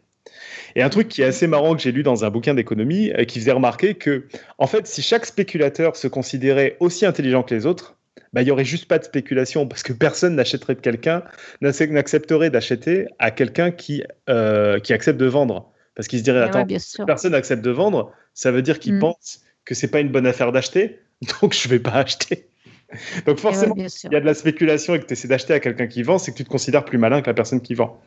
Et 0.74 0.82
un 0.82 0.88
truc 0.88 1.08
qui 1.08 1.22
est 1.22 1.26
assez 1.26 1.46
marrant 1.46 1.74
que 1.76 1.82
j'ai 1.82 1.92
lu 1.92 2.02
dans 2.02 2.24
un 2.24 2.30
bouquin 2.30 2.54
d'économie, 2.54 3.12
qui 3.28 3.38
faisait 3.38 3.52
remarquer 3.52 3.94
que, 3.94 4.26
en 4.58 4.66
fait, 4.66 4.86
si 4.86 5.02
chaque 5.02 5.26
spéculateur 5.26 5.96
se 5.96 6.08
considérait 6.08 6.76
aussi 6.80 7.04
intelligent 7.04 7.42
que 7.42 7.54
les 7.54 7.66
autres, 7.66 7.96
bah, 8.32 8.42
il 8.42 8.44
n'y 8.46 8.50
aurait 8.50 8.64
juste 8.64 8.86
pas 8.86 8.98
de 8.98 9.04
spéculation 9.04 9.66
parce 9.66 9.82
que 9.82 9.92
personne 9.92 10.36
n'achèterait 10.36 10.74
de 10.74 10.80
quelqu'un, 10.80 11.24
n'accepterait 11.60 12.50
d'acheter 12.50 13.06
à 13.18 13.30
quelqu'un 13.30 13.70
qui, 13.70 14.02
euh, 14.28 14.78
qui 14.80 14.92
accepte 14.92 15.18
de 15.18 15.26
vendre. 15.26 15.72
Parce 15.94 16.08
qu'il 16.08 16.18
se 16.18 16.24
dirait, 16.24 16.40
Ouais, 16.40 16.44
attends, 16.46 16.60
ouais, 16.60 16.64
bien 16.64 16.78
personne 17.06 17.34
accepte 17.34 17.62
de 17.62 17.70
vendre, 17.70 18.12
ça 18.34 18.50
veut 18.50 18.62
dire 18.62 18.78
qu'il 18.78 18.94
Mm. 18.94 19.00
pense 19.00 19.42
que 19.64 19.74
c'est 19.74 19.88
pas 19.90 20.00
une 20.00 20.10
bonne 20.10 20.26
affaire 20.26 20.52
d'acheter, 20.52 21.00
donc 21.42 21.54
je 21.54 21.68
vais 21.68 21.78
pas 21.78 21.92
acheter. 21.92 22.48
Donc 22.90 22.98
Eh 23.26 23.30
ouais, 23.30 23.36
forcément, 23.36 23.74
bien 23.74 23.86
il 24.04 24.12
y 24.12 24.16
a 24.16 24.20
de 24.20 24.26
la 24.26 24.34
spéculation 24.34 24.94
et 24.94 25.00
que 25.00 25.06
tu 25.06 25.12
essaies 25.12 25.28
d'acheter 25.28 25.54
à 25.54 25.60
quelqu'un 25.60 25.86
qui 25.86 26.02
vend, 26.02 26.18
c'est 26.18 26.32
que 26.32 26.36
tu 26.36 26.44
te 26.44 26.48
considères 26.50 26.84
plus 26.84 26.98
malin 26.98 27.20
que 27.22 27.26
la 27.28 27.34
personne 27.34 27.60
qui 27.60 27.74
vend. 27.74 28.00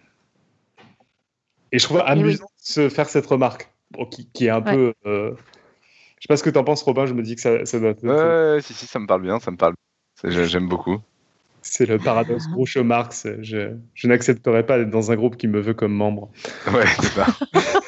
Et 1.72 1.80
je 1.80 1.84
trouve 1.86 1.98
Eh 2.08 2.12
oui. 2.14 2.20
amusant 2.20 2.46
de 2.46 2.50
se 2.58 2.90
faire 2.90 3.10
cette 3.10 3.26
remarque, 3.26 3.70
bon, 3.92 4.06
qui, 4.06 4.30
qui 4.32 4.46
est 4.46 4.50
un 4.50 4.62
Ouais. 4.62 4.72
peu. 4.76 4.94
euh, 5.06 5.32
Je 6.18 6.22
sais 6.22 6.28
pas 6.28 6.38
ce 6.38 6.44
que 6.44 6.50
tu 6.50 6.58
en 6.58 6.64
penses, 6.64 6.84
Robin, 6.84 7.06
je 7.06 7.14
me 7.14 7.22
dis 7.24 7.36
que 7.36 7.42
ça, 7.42 7.66
ça 7.66 7.80
doit 7.80 7.90
être. 7.92 8.04
Ouais, 8.04 8.62
si, 8.62 8.74
si, 8.74 8.86
ça 8.88 9.00
me 9.00 9.08
parle 9.08 9.22
bien, 9.22 9.40
ça 9.40 9.52
me 9.52 9.58
parle. 9.58 9.74
J'ai- 9.74 9.95
J'aime 10.24 10.68
beaucoup. 10.68 11.00
C'est 11.62 11.88
le 11.88 11.98
paradoxe 11.98 12.48
Groucho 12.48 12.84
Marx. 12.84 13.28
Je, 13.42 13.76
je 13.96 14.08
n'accepterai 14.08 14.66
pas 14.66 14.78
d'être 14.78 14.92
dans 14.92 15.12
un 15.12 15.16
groupe 15.16 15.36
qui 15.36 15.48
me 15.48 15.60
veut 15.60 15.74
comme 15.74 15.94
membre. 15.94 16.30
Ouais, 16.72 16.86
c'est 17.02 17.14
ça. 17.14 17.26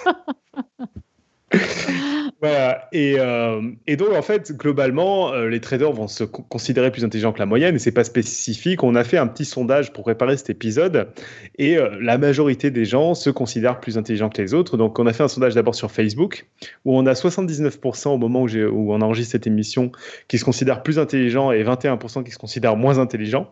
Voilà. 2.39 2.88
Et, 2.91 3.15
euh, 3.17 3.62
et 3.88 3.95
donc, 3.95 4.13
en 4.13 4.21
fait, 4.21 4.52
globalement, 4.56 5.34
euh, 5.34 5.50
les 5.50 5.60
traders 5.60 5.91
vont 5.91 6.08
se 6.08 6.23
co- 6.23 6.43
considérer 6.43 6.91
plus 6.91 7.04
intelligents 7.04 7.34
que 7.34 7.39
la 7.39 7.47
moyenne, 7.47 7.76
et 7.76 7.80
c'est 7.80 7.91
pas 7.91 8.04
spécifique. 8.04 8.84
On 8.84 8.93
a 8.93 9.04
fait 9.04 9.17
un 9.17 9.26
petit 9.26 9.43
sondage 9.43 9.91
pour 9.91 10.04
préparer 10.04 10.38
cet 10.38 10.52
épisode, 10.52 11.10
et 11.58 11.78
euh, 11.80 11.97
la 12.00 12.19
majorité 12.19 12.69
des 12.69 12.86
gens 12.86 13.15
se 13.15 13.32
considèrent 13.32 13.80
plus 13.80 13.97
intelligents 13.97 14.30
que 14.30 14.39
les 14.39 14.54
autres. 14.54 14.78
Donc, 14.78 15.00
on 15.00 15.08
a 15.08 15.13
fait 15.13 15.23
un 15.23 15.28
sondage 15.28 15.56
d'abord 15.56 15.73
sur 15.73 15.89
Facebook, 15.89 16.45
où 16.86 16.95
on 16.95 17.08
a 17.08 17.13
79% 17.13 18.10
au 18.10 18.17
moment 18.19 18.43
où, 18.43 18.47
où 18.56 18.93
on 18.93 19.02
enregistre 19.02 19.32
cette 19.32 19.47
émission 19.47 19.91
qui 20.28 20.38
se 20.38 20.45
considèrent 20.45 20.84
plus 20.84 21.00
intelligents 21.00 21.52
et 21.52 21.63
21% 21.63 22.23
qui 22.23 22.30
se 22.32 22.38
considèrent 22.38 22.76
moins 22.78 23.00
intelligents. 23.00 23.52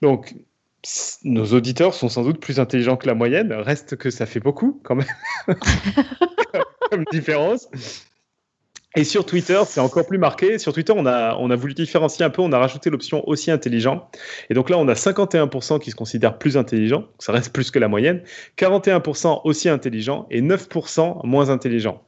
Donc, 0.00 0.34
nos 1.24 1.44
auditeurs 1.46 1.94
sont 1.94 2.08
sans 2.08 2.22
doute 2.22 2.40
plus 2.40 2.60
intelligents 2.60 2.96
que 2.96 3.06
la 3.06 3.14
moyenne. 3.14 3.52
Reste 3.52 3.96
que 3.96 4.10
ça 4.10 4.26
fait 4.26 4.40
beaucoup, 4.40 4.80
quand 4.84 4.94
même, 4.94 5.06
comme 6.90 7.04
différence. 7.12 7.68
Et 8.96 9.04
sur 9.04 9.26
Twitter, 9.26 9.60
c'est 9.66 9.80
encore 9.80 10.06
plus 10.06 10.18
marqué. 10.18 10.58
Sur 10.58 10.72
Twitter, 10.72 10.92
on 10.96 11.04
a, 11.06 11.36
on 11.36 11.50
a 11.50 11.56
voulu 11.56 11.74
différencier 11.74 12.24
un 12.24 12.30
peu, 12.30 12.42
on 12.42 12.52
a 12.52 12.58
rajouté 12.58 12.90
l'option 12.90 13.28
aussi 13.28 13.50
intelligent. 13.50 14.10
Et 14.50 14.54
donc 14.54 14.70
là, 14.70 14.78
on 14.78 14.88
a 14.88 14.94
51% 14.94 15.78
qui 15.78 15.90
se 15.90 15.96
considèrent 15.96 16.38
plus 16.38 16.56
intelligents, 16.56 17.04
ça 17.18 17.32
reste 17.32 17.52
plus 17.52 17.70
que 17.70 17.78
la 17.78 17.88
moyenne, 17.88 18.22
41% 18.56 19.42
aussi 19.44 19.68
intelligents 19.68 20.26
et 20.30 20.40
9% 20.40 21.24
moins 21.26 21.50
intelligents. 21.50 22.02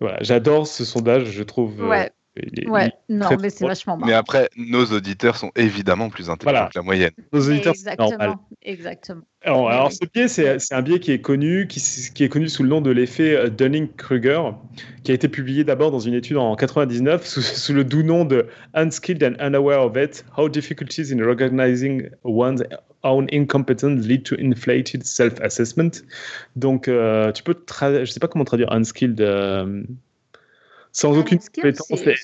Voilà, 0.00 0.18
j'adore 0.20 0.66
ce 0.66 0.84
sondage, 0.84 1.24
je 1.24 1.42
trouve. 1.42 1.82
euh, 1.82 1.88
Ouais, 1.88 2.10
il 2.36 2.68
ouais. 2.68 2.92
il 3.08 3.16
Non, 3.18 3.28
mais 3.40 3.50
c'est 3.50 3.66
vachement 3.66 3.96
Mais 3.98 4.12
après, 4.12 4.48
nos 4.56 4.84
auditeurs 4.86 5.36
sont 5.36 5.50
évidemment 5.56 6.08
plus 6.10 6.28
intelligents 6.30 6.52
Voilà. 6.52 6.70
que 6.72 6.78
la 6.78 6.82
moyenne. 6.82 7.10
Nos 7.32 7.48
auditeurs. 7.48 7.72
Exactement. 7.74 8.46
Exactement. 8.62 9.22
Alors, 9.42 9.64
Oui, 9.64 9.72
alors 9.72 9.88
oui. 9.88 9.94
ce 10.02 10.08
biais, 10.12 10.28
c'est 10.28 10.58
c'est 10.58 10.74
un 10.74 10.82
biais 10.82 10.98
qui 10.98 11.12
est 11.12 11.20
connu, 11.20 11.66
qui, 11.68 12.24
est 12.24 12.28
connu 12.28 12.48
sous 12.48 12.62
le 12.62 12.68
nom 12.68 12.80
de 12.80 12.90
l'effet 12.90 13.34
euh, 13.36 13.48
Dunning-Kruger, 13.48 14.40
qui 15.04 15.12
a 15.12 15.14
été 15.14 15.28
publié 15.28 15.62
d'abord 15.64 15.90
dans 15.90 16.00
une 16.00 16.14
étude 16.14 16.36
en 16.36 16.56
99 16.56 17.24
sous, 17.26 17.42
sous 17.42 17.72
le 17.72 17.84
doux 17.84 18.02
nom 18.02 18.24
de 18.24 18.46
Unskilled 18.74 19.22
and 19.22 19.34
Unaware 19.44 19.82
of 19.84 19.96
It: 19.96 20.24
How 20.36 20.48
Difficulties 20.48 21.12
in 21.12 21.24
Recognizing 21.24 22.08
One's 22.24 22.62
Own 23.04 23.28
Incompetence 23.32 24.04
Lead 24.04 24.24
to 24.24 24.34
Inflated 24.40 25.04
Self-Assessment. 25.06 26.02
Donc, 26.56 26.88
euh, 26.88 27.30
tu 27.30 27.44
peux, 27.44 27.52
tra- 27.52 28.00
je 28.04 28.10
sais 28.10 28.18
pas 28.18 28.26
comment 28.26 28.44
traduire 28.44 28.72
unskilled, 28.72 29.20
euh, 29.20 29.84
sans 30.96 31.18
aucune 31.18 31.38
compétence, 31.38 31.90
et- 31.90 32.14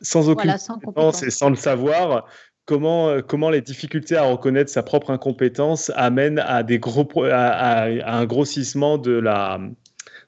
sans 0.00 0.28
aucune 0.28 0.34
Voilà, 0.42 0.58
sans 0.58 0.74
compétence 0.80 1.22
et 1.22 1.30
sans 1.30 1.50
le 1.50 1.54
savoir, 1.54 2.26
comment, 2.64 3.10
euh, 3.10 3.20
comment 3.20 3.48
les 3.48 3.60
difficultés 3.60 4.16
à 4.16 4.24
reconnaître 4.24 4.70
sa 4.72 4.82
propre 4.82 5.10
incompétence 5.10 5.92
amènent 5.94 6.40
à, 6.40 6.64
des 6.64 6.80
gros, 6.80 7.06
à, 7.22 7.30
à- 7.36 7.84
à 8.02 8.16
un 8.18 8.26
grossissement 8.26 8.98
de 8.98 9.12
la, 9.12 9.60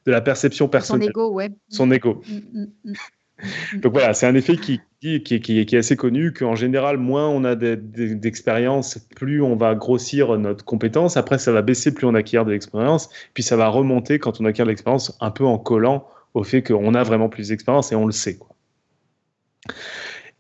de 0.06 0.12
la 0.12 0.20
perception 0.20 0.66
Son 0.66 0.70
personnelle, 0.70 1.08
ego, 1.08 1.32
ouais. 1.32 1.50
son 1.68 1.90
ego. 1.90 2.22
Mm, 2.28 2.58
mm, 2.60 2.66
mm. 2.84 2.92
Donc 3.82 3.92
voilà, 3.92 4.14
c'est 4.14 4.26
un 4.28 4.36
effet 4.36 4.56
qui, 4.56 4.80
qui, 5.00 5.24
qui, 5.24 5.40
qui- 5.40 5.58
est 5.58 5.74
assez 5.76 5.96
connu, 5.96 6.32
qu'en 6.32 6.54
général, 6.54 6.96
moins 6.98 7.28
on 7.28 7.42
a 7.42 7.56
de- 7.56 7.74
de- 7.74 8.14
d'expérience, 8.14 8.98
plus 9.16 9.42
on 9.42 9.56
va 9.56 9.74
grossir 9.74 10.38
notre 10.38 10.64
compétence. 10.64 11.16
Après, 11.16 11.38
ça 11.38 11.50
va 11.50 11.60
baisser 11.60 11.92
plus 11.92 12.06
on 12.06 12.14
acquiert 12.14 12.44
de 12.44 12.52
l'expérience. 12.52 13.10
Puis 13.34 13.42
ça 13.42 13.56
va 13.56 13.66
remonter 13.66 14.20
quand 14.20 14.40
on 14.40 14.44
acquiert 14.44 14.64
de 14.64 14.70
l'expérience, 14.70 15.18
un 15.20 15.32
peu 15.32 15.44
en 15.44 15.58
collant 15.58 16.06
au 16.34 16.42
fait 16.44 16.62
qu'on 16.62 16.94
a 16.94 17.02
vraiment 17.02 17.28
plus 17.28 17.48
d'expérience 17.48 17.92
et 17.92 17.94
on 17.94 18.06
le 18.06 18.12
sait. 18.12 18.36
Quoi. 18.36 18.50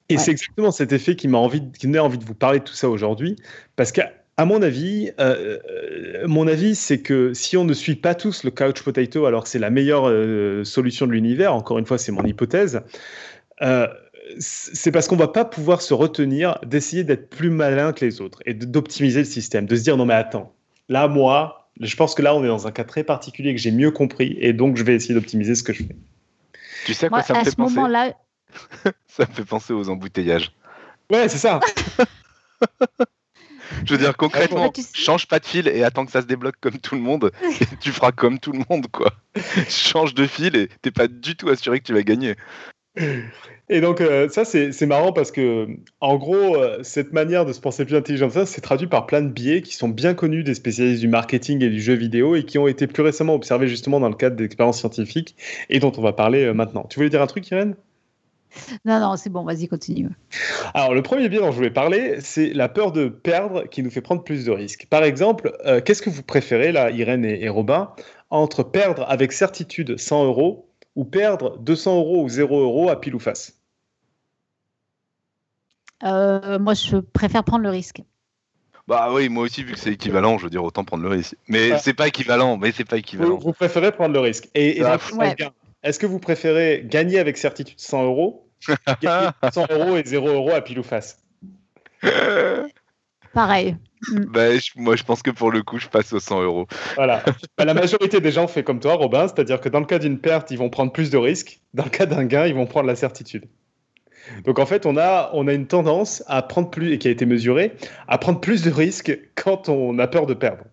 Et 0.08 0.14
Ouais. 0.16 0.20
c'est 0.20 0.32
exactement 0.32 0.70
cet 0.70 0.92
effet 0.92 1.16
qui 1.16 1.28
m'a 1.28 1.38
envie, 1.38 1.62
de- 1.62 1.76
qui 1.76 1.98
envie 1.98 2.18
de 2.18 2.24
vous 2.24 2.34
parler 2.34 2.58
de 2.58 2.64
tout 2.64 2.74
ça 2.74 2.90
aujourd'hui, 2.90 3.36
parce 3.76 3.90
qu'à 3.92 4.12
à 4.36 4.44
mon 4.46 4.62
avis, 4.62 5.12
euh, 5.20 5.60
euh, 5.70 6.26
mon 6.26 6.48
avis, 6.48 6.74
c'est 6.74 6.98
que 7.00 7.32
si 7.34 7.56
on 7.56 7.64
ne 7.64 7.72
suit 7.72 7.94
pas 7.94 8.16
tous 8.16 8.42
le 8.42 8.50
couch 8.50 8.82
potato, 8.82 9.26
alors 9.26 9.44
que 9.44 9.48
c'est 9.48 9.60
la 9.60 9.70
meilleure 9.70 10.08
euh, 10.08 10.64
solution 10.64 11.06
de 11.06 11.12
l'univers. 11.12 11.54
Encore 11.54 11.78
une 11.78 11.86
fois, 11.86 11.98
c'est 11.98 12.10
mon 12.10 12.24
hypothèse. 12.24 12.80
euh, 13.62 13.86
c'est 14.38 14.90
parce 14.90 15.06
qu'on 15.06 15.16
va 15.16 15.28
pas 15.28 15.44
pouvoir 15.44 15.82
se 15.82 15.92
retenir 15.94 16.58
d'essayer 16.66 17.04
d'être 17.04 17.28
plus 17.28 17.50
malin 17.50 17.92
que 17.92 18.04
les 18.04 18.20
autres 18.22 18.40
et 18.46 18.54
d'optimiser 18.54 19.20
le 19.20 19.26
système, 19.26 19.66
de 19.66 19.76
se 19.76 19.82
dire 19.82 19.96
non 19.98 20.06
mais 20.06 20.14
attends, 20.14 20.54
là 20.88 21.08
moi, 21.08 21.63
je 21.80 21.96
pense 21.96 22.14
que 22.14 22.22
là 22.22 22.34
on 22.34 22.44
est 22.44 22.48
dans 22.48 22.66
un 22.66 22.72
cas 22.72 22.84
très 22.84 23.04
particulier 23.04 23.54
que 23.54 23.60
j'ai 23.60 23.70
mieux 23.70 23.90
compris 23.90 24.36
et 24.40 24.52
donc 24.52 24.76
je 24.76 24.84
vais 24.84 24.94
essayer 24.94 25.14
d'optimiser 25.14 25.54
ce 25.54 25.62
que 25.62 25.72
je 25.72 25.84
fais. 25.84 25.96
Tu 26.86 26.94
sais 26.94 27.06
à 27.06 27.08
quoi 27.08 27.18
Moi, 27.18 27.24
ça 27.26 27.34
me 27.34 27.38
à 27.40 27.44
fait 27.44 27.50
ce 27.50 27.56
penser 27.56 27.74
moment-là, 27.76 28.12
Ça 29.08 29.26
me 29.28 29.32
fait 29.34 29.44
penser 29.44 29.72
aux 29.72 29.88
embouteillages. 29.88 30.52
Ouais, 31.10 31.28
c'est 31.28 31.38
ça. 31.38 31.60
Je 33.86 33.92
veux 33.94 33.98
dire, 33.98 34.16
concrètement, 34.16 34.66
Bah, 34.66 34.72
tu 34.74 34.82
sais- 34.82 34.90
change 34.94 35.26
pas 35.26 35.38
de 35.38 35.46
fil 35.46 35.66
et 35.68 35.82
attends 35.84 36.04
que 36.06 36.12
ça 36.12 36.20
se 36.20 36.26
débloque 36.26 36.56
comme 36.60 36.78
tout 36.78 36.94
le 36.94 37.00
monde, 37.00 37.32
et 37.60 37.66
tu 37.80 37.90
feras 37.92 38.12
comme 38.12 38.38
tout 38.38 38.52
le 38.52 38.60
monde, 38.70 38.86
quoi. 38.90 39.10
change 39.68 40.14
de 40.14 40.26
fil 40.26 40.54
et 40.54 40.68
t'es 40.82 40.90
pas 40.90 41.08
du 41.08 41.34
tout 41.34 41.48
assuré 41.48 41.80
que 41.80 41.84
tu 41.84 41.94
vas 41.94 42.02
gagner. 42.02 42.36
Et 43.70 43.80
donc, 43.80 44.02
euh, 44.02 44.28
ça, 44.28 44.44
c'est 44.44 44.86
marrant 44.86 45.12
parce 45.12 45.30
que, 45.30 45.66
en 46.00 46.16
gros, 46.16 46.56
euh, 46.56 46.80
cette 46.82 47.14
manière 47.14 47.46
de 47.46 47.52
se 47.52 47.60
penser 47.60 47.86
plus 47.86 47.96
intelligent 47.96 48.28
ça, 48.28 48.44
c'est 48.44 48.60
traduit 48.60 48.86
par 48.86 49.06
plein 49.06 49.22
de 49.22 49.28
biais 49.28 49.62
qui 49.62 49.74
sont 49.74 49.88
bien 49.88 50.12
connus 50.12 50.44
des 50.44 50.54
spécialistes 50.54 51.00
du 51.00 51.08
marketing 51.08 51.62
et 51.62 51.70
du 51.70 51.80
jeu 51.80 51.94
vidéo 51.94 52.36
et 52.36 52.44
qui 52.44 52.58
ont 52.58 52.68
été 52.68 52.86
plus 52.86 53.02
récemment 53.02 53.34
observés 53.34 53.68
justement 53.68 54.00
dans 54.00 54.10
le 54.10 54.16
cadre 54.16 54.36
d'expériences 54.36 54.80
scientifiques 54.80 55.34
et 55.70 55.78
dont 55.78 55.92
on 55.96 56.02
va 56.02 56.12
parler 56.12 56.44
euh, 56.44 56.52
maintenant. 56.52 56.84
Tu 56.90 56.96
voulais 56.96 57.08
dire 57.08 57.22
un 57.22 57.26
truc, 57.26 57.48
Irène? 57.50 57.74
Non, 58.84 59.00
non, 59.00 59.16
c'est 59.16 59.30
bon, 59.30 59.44
vas-y, 59.44 59.66
continue. 59.66 60.10
Alors, 60.74 60.94
le 60.94 61.02
premier 61.02 61.28
biais 61.28 61.40
dont 61.40 61.50
je 61.50 61.56
voulais 61.56 61.70
parler, 61.70 62.16
c'est 62.20 62.52
la 62.52 62.68
peur 62.68 62.92
de 62.92 63.08
perdre 63.08 63.64
qui 63.64 63.82
nous 63.82 63.90
fait 63.90 64.02
prendre 64.02 64.22
plus 64.22 64.44
de 64.44 64.52
risques. 64.52 64.86
Par 64.90 65.04
exemple, 65.04 65.56
euh, 65.64 65.80
qu'est-ce 65.80 66.02
que 66.02 66.10
vous 66.10 66.22
préférez, 66.22 66.70
là, 66.70 66.90
Irène 66.90 67.24
et, 67.24 67.42
et 67.42 67.48
Robin, 67.48 67.90
entre 68.30 68.62
perdre 68.62 69.06
avec 69.08 69.32
certitude 69.32 69.98
100 69.98 70.26
euros 70.26 70.68
ou 70.96 71.04
perdre 71.04 71.58
200 71.58 71.96
euros 71.98 72.22
ou 72.22 72.28
0 72.28 72.60
euros 72.60 72.88
à 72.88 73.00
pile 73.00 73.14
ou 73.14 73.20
face 73.20 73.60
Euh, 76.02 76.58
moi, 76.58 76.74
je 76.74 76.96
préfère 76.98 77.44
prendre 77.44 77.62
le 77.64 77.70
risque. 77.70 78.02
Bah 78.86 79.08
oui, 79.12 79.30
moi 79.30 79.44
aussi, 79.44 79.64
vu 79.64 79.72
que 79.72 79.78
c'est 79.78 79.92
équivalent, 79.92 80.36
je 80.36 80.44
veux 80.44 80.50
dire, 80.50 80.62
autant 80.62 80.84
prendre 80.84 81.02
le 81.02 81.08
risque. 81.08 81.36
Mais 81.48 81.72
Ouais. 81.72 81.78
c'est 81.78 81.94
pas 81.94 82.08
équivalent, 82.08 82.58
mais 82.58 82.70
c'est 82.72 82.84
pas 82.84 82.96
vous, 82.96 83.00
équivalent. 83.00 83.38
vous 83.38 83.52
préférez 83.52 83.92
prendre 83.92 84.12
le 84.12 84.20
risque. 84.20 84.48
Et, 84.54 84.78
et 84.78 84.84
Ah, 84.84 84.98
ouais. 85.16 85.34
est-ce 85.82 85.98
que 85.98 86.04
vous 86.06 86.18
préférez 86.18 86.82
gagner 86.84 87.18
avec 87.18 87.38
certitude 87.38 87.78
100 87.80 88.04
euros 88.04 88.46
Gagner 89.00 89.30
100 89.52 89.66
euros 89.70 89.96
et 89.96 90.02
0 90.04 90.28
euros 90.28 90.50
à 90.50 90.60
pile 90.60 90.78
ou 90.80 90.82
face? 90.82 91.24
Pareil. 93.34 93.76
Bah, 94.28 94.56
je- 94.56 94.70
moi, 94.76 94.96
je 94.96 95.02
pense 95.02 95.22
que 95.22 95.30
pour 95.30 95.50
le 95.50 95.62
coup, 95.62 95.78
je 95.78 95.88
passe 95.88 96.12
aux 96.12 96.20
100 96.20 96.42
euros. 96.42 96.66
Voilà. 96.94 97.22
Bah, 97.58 97.64
la 97.64 97.74
majorité 97.74 98.20
des 98.20 98.30
gens 98.30 98.46
fait 98.46 98.62
comme 98.62 98.80
toi, 98.80 98.94
Robin, 98.94 99.26
c'est-à-dire 99.28 99.60
que 99.60 99.68
dans 99.68 99.80
le 99.80 99.86
cas 99.86 99.98
d'une 99.98 100.18
perte, 100.18 100.50
ils 100.50 100.58
vont 100.58 100.70
prendre 100.70 100.92
plus 100.92 101.10
de 101.10 101.16
risques. 101.18 101.60
Dans 101.72 101.84
le 101.84 101.90
cas 101.90 102.06
d'un 102.06 102.24
gain, 102.24 102.46
ils 102.46 102.54
vont 102.54 102.66
prendre 102.66 102.86
la 102.86 102.96
certitude. 102.96 103.46
Donc 104.44 104.58
en 104.58 104.66
fait, 104.66 104.86
on 104.86 104.96
a, 104.96 105.30
on 105.34 105.46
a 105.48 105.52
une 105.52 105.66
tendance 105.66 106.22
à 106.26 106.40
prendre 106.42 106.70
plus, 106.70 106.92
et 106.92 106.98
qui 106.98 107.08
a 107.08 107.10
été 107.10 107.26
mesurée, 107.26 107.74
à 108.08 108.16
prendre 108.18 108.40
plus 108.40 108.62
de 108.62 108.70
risques 108.70 109.18
quand 109.34 109.68
on 109.68 109.98
a 109.98 110.06
peur 110.06 110.26
de 110.26 110.34
perdre. 110.34 110.64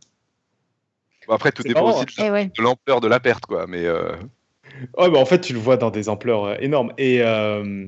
Bon, 1.28 1.34
après, 1.34 1.52
tout 1.52 1.64
dépend 1.64 1.86
marrant, 1.86 1.98
aussi 2.04 2.06
de 2.18 2.24
Et 2.24 2.32
ouais. 2.32 2.46
de 2.58 2.64
l'ampleur 2.64 3.02
de 3.02 3.08
la 3.08 3.20
perte, 3.20 3.46
quoi. 3.46 3.66
Mais 3.68 3.86
euh, 3.86 4.12
Ouais, 4.98 5.10
bah 5.10 5.20
en 5.20 5.26
fait, 5.26 5.40
tu 5.42 5.54
le 5.54 5.60
vois 5.60 5.78
dans 5.78 5.92
des 5.92 6.10
ampleurs 6.10 6.46
euh, 6.46 6.56
énormes. 6.60 6.94
Et, 6.98 7.22
euh, 7.22 7.88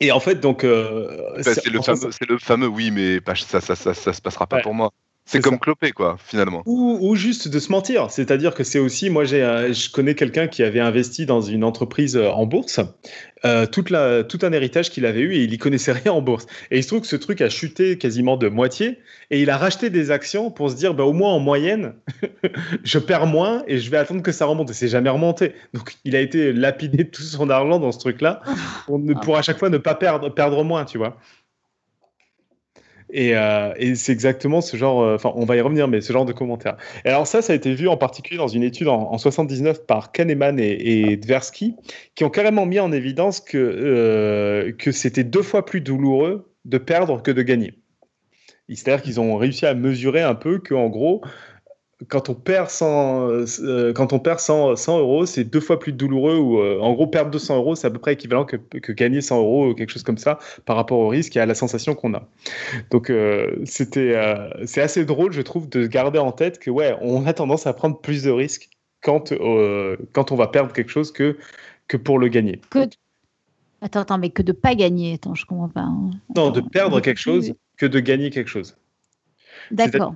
et 0.00 0.12
en 0.12 0.20
fait, 0.20 0.36
donc. 0.36 0.64
euh, 0.64 1.32
bah, 1.44 1.54
c'est 1.54 1.70
le 1.70 1.80
fameux, 1.82 2.10
c'est 2.12 2.28
le 2.28 2.38
fameux 2.38 2.66
oui, 2.66 2.90
mais 2.90 3.20
pas- 3.20 3.34
ça, 3.34 3.60
ça, 3.60 3.76
ça, 3.76 3.94
ça 3.94 4.12
se 4.12 4.20
passera 4.22 4.46
pas 4.46 4.56
Ouais. 4.56 4.62
pour 4.62 4.74
moi. 4.74 4.92
C'est 5.26 5.40
comme 5.40 5.54
ça. 5.54 5.58
cloper, 5.60 5.92
quoi, 5.92 6.16
finalement. 6.18 6.62
Ou, 6.66 6.98
ou 7.00 7.14
juste 7.14 7.46
de 7.46 7.58
se 7.60 7.70
mentir. 7.70 8.10
C'est-à-dire 8.10 8.52
que 8.54 8.64
c'est 8.64 8.80
aussi, 8.80 9.10
moi, 9.10 9.24
j'ai, 9.24 9.42
un- 9.44 9.70
je 9.72 9.88
connais 9.90 10.16
quelqu'un 10.16 10.48
qui 10.48 10.62
avait 10.64 10.80
investi 10.80 11.24
dans 11.24 11.40
une 11.40 11.62
entreprise 11.62 12.16
euh, 12.16 12.28
en 12.30 12.46
bourse, 12.46 12.80
euh, 13.44 13.64
toute 13.66 13.90
la, 13.90 14.24
tout 14.24 14.38
un 14.42 14.52
héritage 14.52 14.90
qu'il 14.90 15.06
avait 15.06 15.20
eu 15.20 15.34
et 15.34 15.44
il 15.44 15.52
y 15.54 15.58
connaissait 15.58 15.92
rien 16.04 16.12
en 16.12 16.20
bourse. 16.20 16.46
Et 16.72 16.78
il 16.78 16.82
se 16.82 16.88
trouve 16.88 17.02
que 17.02 17.06
ce 17.06 17.14
truc 17.16 17.40
a 17.42 17.48
chuté 17.48 17.96
quasiment 17.96 18.36
de 18.36 18.48
moitié 18.48 18.98
et 19.30 19.40
il 19.40 19.50
a 19.50 19.56
racheté 19.56 19.88
des 19.88 20.10
actions 20.10 20.50
pour 20.50 20.68
se 20.70 20.74
dire, 20.74 20.94
bah, 20.94 21.04
au 21.04 21.12
moins 21.12 21.30
en 21.32 21.38
moyenne, 21.38 21.94
je 22.82 22.98
perds 22.98 23.26
moins 23.26 23.62
et 23.68 23.78
je 23.78 23.88
vais 23.88 23.98
attendre 23.98 24.22
que 24.22 24.32
ça 24.32 24.46
remonte. 24.46 24.70
Et 24.70 24.74
c'est 24.74 24.88
jamais 24.88 25.10
remonté. 25.10 25.52
Donc 25.74 25.94
il 26.04 26.16
a 26.16 26.20
été 26.20 26.52
lapidé 26.52 27.04
de 27.04 27.10
tout 27.10 27.22
son 27.22 27.48
argent 27.50 27.78
dans 27.78 27.92
ce 27.92 27.98
truc-là 28.00 28.42
pour, 28.86 28.98
ne- 28.98 29.14
pour 29.14 29.36
à 29.36 29.42
chaque 29.42 29.58
fois 29.58 29.70
ne 29.70 29.78
pas 29.78 29.94
perdre, 29.94 30.28
perdre 30.34 30.64
moins, 30.64 30.84
tu 30.84 30.98
vois. 30.98 31.18
Et, 33.12 33.36
euh, 33.36 33.72
et 33.76 33.94
c'est 33.94 34.12
exactement 34.12 34.60
ce 34.60 34.76
genre, 34.76 35.02
euh, 35.02 35.14
enfin 35.14 35.32
on 35.34 35.44
va 35.44 35.56
y 35.56 35.60
revenir, 35.60 35.88
mais 35.88 36.00
ce 36.00 36.12
genre 36.12 36.24
de 36.24 36.32
commentaires. 36.32 36.76
Et 37.04 37.08
alors 37.08 37.26
ça, 37.26 37.42
ça 37.42 37.52
a 37.52 37.56
été 37.56 37.74
vu 37.74 37.88
en 37.88 37.96
particulier 37.96 38.38
dans 38.38 38.48
une 38.48 38.62
étude 38.62 38.88
en, 38.88 39.12
en 39.12 39.18
79 39.18 39.86
par 39.86 40.12
Kahneman 40.12 40.58
et, 40.58 41.12
et 41.12 41.20
Tversky, 41.20 41.76
qui 42.14 42.24
ont 42.24 42.30
carrément 42.30 42.66
mis 42.66 42.78
en 42.78 42.92
évidence 42.92 43.40
que, 43.40 43.58
euh, 43.58 44.72
que 44.72 44.92
c'était 44.92 45.24
deux 45.24 45.42
fois 45.42 45.64
plus 45.64 45.80
douloureux 45.80 46.52
de 46.64 46.78
perdre 46.78 47.22
que 47.22 47.30
de 47.30 47.42
gagner. 47.42 47.74
C'est-à-dire 48.68 49.02
qu'ils 49.02 49.20
ont 49.20 49.36
réussi 49.36 49.66
à 49.66 49.74
mesurer 49.74 50.22
un 50.22 50.34
peu 50.34 50.58
que, 50.58 50.74
en 50.74 50.88
gros, 50.88 51.22
quand 52.08 52.28
on 52.30 52.34
perd 52.34 52.70
100, 52.70 53.28
euh, 53.60 53.92
quand 53.92 54.12
on 54.12 54.18
perd 54.18 54.38
100, 54.38 54.76
100 54.76 54.98
euros, 55.00 55.26
c'est 55.26 55.44
deux 55.44 55.60
fois 55.60 55.78
plus 55.78 55.92
douloureux. 55.92 56.36
Ou 56.36 56.58
euh, 56.60 56.78
en 56.80 56.92
gros, 56.94 57.06
perdre 57.06 57.30
200 57.30 57.56
euros, 57.56 57.74
c'est 57.74 57.86
à 57.86 57.90
peu 57.90 57.98
près 57.98 58.14
équivalent 58.14 58.44
que, 58.44 58.56
que 58.56 58.92
gagner 58.92 59.20
100 59.20 59.38
euros 59.38 59.68
ou 59.68 59.74
quelque 59.74 59.90
chose 59.90 60.02
comme 60.02 60.18
ça 60.18 60.38
par 60.64 60.76
rapport 60.76 60.98
au 60.98 61.08
risque 61.08 61.36
et 61.36 61.40
à 61.40 61.46
la 61.46 61.54
sensation 61.54 61.94
qu'on 61.94 62.14
a. 62.14 62.26
Donc, 62.90 63.10
euh, 63.10 63.56
c'était, 63.64 64.14
euh, 64.16 64.48
c'est 64.66 64.80
assez 64.80 65.04
drôle, 65.04 65.32
je 65.32 65.42
trouve, 65.42 65.68
de 65.68 65.86
garder 65.86 66.18
en 66.18 66.32
tête 66.32 66.58
que 66.58 66.70
ouais, 66.70 66.96
on 67.02 67.26
a 67.26 67.32
tendance 67.32 67.66
à 67.66 67.72
prendre 67.72 68.00
plus 68.00 68.22
de 68.22 68.30
risques 68.30 68.70
quand, 69.02 69.32
euh, 69.32 69.96
quand 70.12 70.32
on 70.32 70.36
va 70.36 70.48
perdre 70.48 70.72
quelque 70.72 70.90
chose 70.90 71.12
que, 71.12 71.36
que 71.88 71.96
pour 71.96 72.18
le 72.18 72.28
gagner. 72.28 72.60
Que... 72.70 72.88
Attends, 73.82 74.00
attends, 74.00 74.18
mais 74.18 74.30
que 74.30 74.42
de 74.42 74.52
pas 74.52 74.74
gagner. 74.74 75.14
Attends, 75.14 75.34
je 75.34 75.46
comprends 75.46 75.68
pas. 75.68 75.80
hein. 75.80 76.10
Non, 76.36 76.50
de 76.50 76.60
perdre 76.60 77.00
quelque 77.00 77.20
chose 77.20 77.52
que 77.76 77.86
de 77.86 78.00
gagner 78.00 78.30
quelque 78.30 78.48
chose. 78.50 78.76
D'accord. 79.70 80.14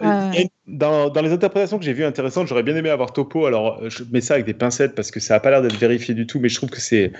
Une- 0.00 0.48
dans, 0.66 1.10
dans 1.10 1.20
les 1.22 1.32
interprétations 1.32 1.78
que 1.78 1.84
j'ai 1.84 1.92
vues 1.92 2.04
intéressantes, 2.04 2.46
j'aurais 2.46 2.62
bien 2.62 2.76
aimé 2.76 2.88
avoir 2.90 3.12
topo. 3.12 3.46
Alors, 3.46 3.88
je 3.90 4.04
mets 4.10 4.20
ça 4.20 4.34
avec 4.34 4.46
des 4.46 4.54
pincettes 4.54 4.94
parce 4.94 5.10
que 5.10 5.20
ça 5.20 5.34
n'a 5.34 5.40
pas 5.40 5.50
l'air 5.50 5.62
d'être 5.62 5.76
vérifié 5.78 6.14
du 6.14 6.26
tout, 6.26 6.40
mais 6.40 6.48
je 6.48 6.56
trouve 6.56 6.70
que 6.70 6.80
c'est 6.80 7.12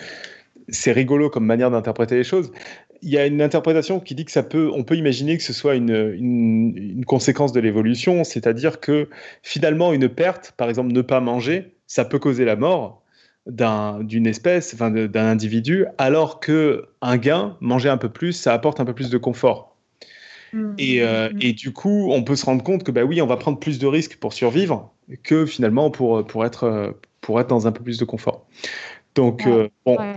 c'est 0.68 0.92
rigolo 0.92 1.30
comme 1.30 1.44
manière 1.46 1.70
d'interpréter 1.70 2.16
les 2.16 2.24
choses. 2.24 2.52
Il 3.02 3.10
y 3.10 3.18
a 3.18 3.26
une 3.26 3.42
interprétation 3.42 4.00
qui 4.00 4.14
dit 4.14 4.24
que 4.24 4.30
ça 4.30 4.44
peut, 4.44 4.70
on 4.74 4.84
peut 4.84 4.96
imaginer 4.96 5.36
que 5.36 5.42
ce 5.42 5.52
soit 5.52 5.74
une, 5.74 5.90
une, 5.90 6.74
une 6.76 7.04
conséquence 7.04 7.52
de 7.52 7.60
l'évolution, 7.60 8.24
c'est-à-dire 8.24 8.80
que 8.80 9.08
finalement 9.42 9.92
une 9.92 10.08
perte, 10.08 10.52
par 10.56 10.68
exemple 10.68 10.92
ne 10.92 11.02
pas 11.02 11.20
manger, 11.20 11.74
ça 11.86 12.04
peut 12.04 12.18
causer 12.20 12.44
la 12.44 12.56
mort 12.56 13.02
d'un- 13.46 14.02
d'une 14.04 14.26
espèce, 14.28 14.72
enfin 14.74 14.90
d'un 14.90 15.26
individu, 15.26 15.86
alors 15.98 16.38
que 16.40 16.86
un 17.00 17.16
gain, 17.16 17.56
manger 17.60 17.88
un 17.88 17.96
peu 17.98 18.08
plus, 18.08 18.32
ça 18.32 18.52
apporte 18.54 18.78
un 18.80 18.84
peu 18.84 18.94
plus 18.94 19.10
de 19.10 19.18
confort. 19.18 19.71
Et, 20.78 21.02
euh, 21.02 21.30
Mm. 21.30 21.38
et 21.40 21.52
du 21.52 21.72
coup, 21.72 22.10
on 22.12 22.22
peut 22.22 22.36
se 22.36 22.44
rendre 22.44 22.62
compte 22.62 22.84
que 22.84 22.90
bah 22.90 23.04
oui, 23.04 23.22
on 23.22 23.26
va 23.26 23.36
prendre 23.36 23.58
plus 23.58 23.78
de 23.78 23.86
risques 23.86 24.16
pour 24.16 24.32
survivre 24.32 24.92
que 25.22 25.46
finalement 25.46 25.90
pour, 25.90 26.26
pour, 26.26 26.44
être, 26.44 26.64
euh, 26.64 26.90
pour 27.20 27.40
être 27.40 27.48
dans 27.48 27.66
un 27.66 27.72
peu 27.72 27.82
plus 27.82 27.98
de 27.98 28.04
confort. 28.04 28.46
Donc, 29.14 29.42
Ouais, 29.46 29.52
euh, 29.52 29.68
bon, 29.86 29.98
Ouais. 29.98 30.14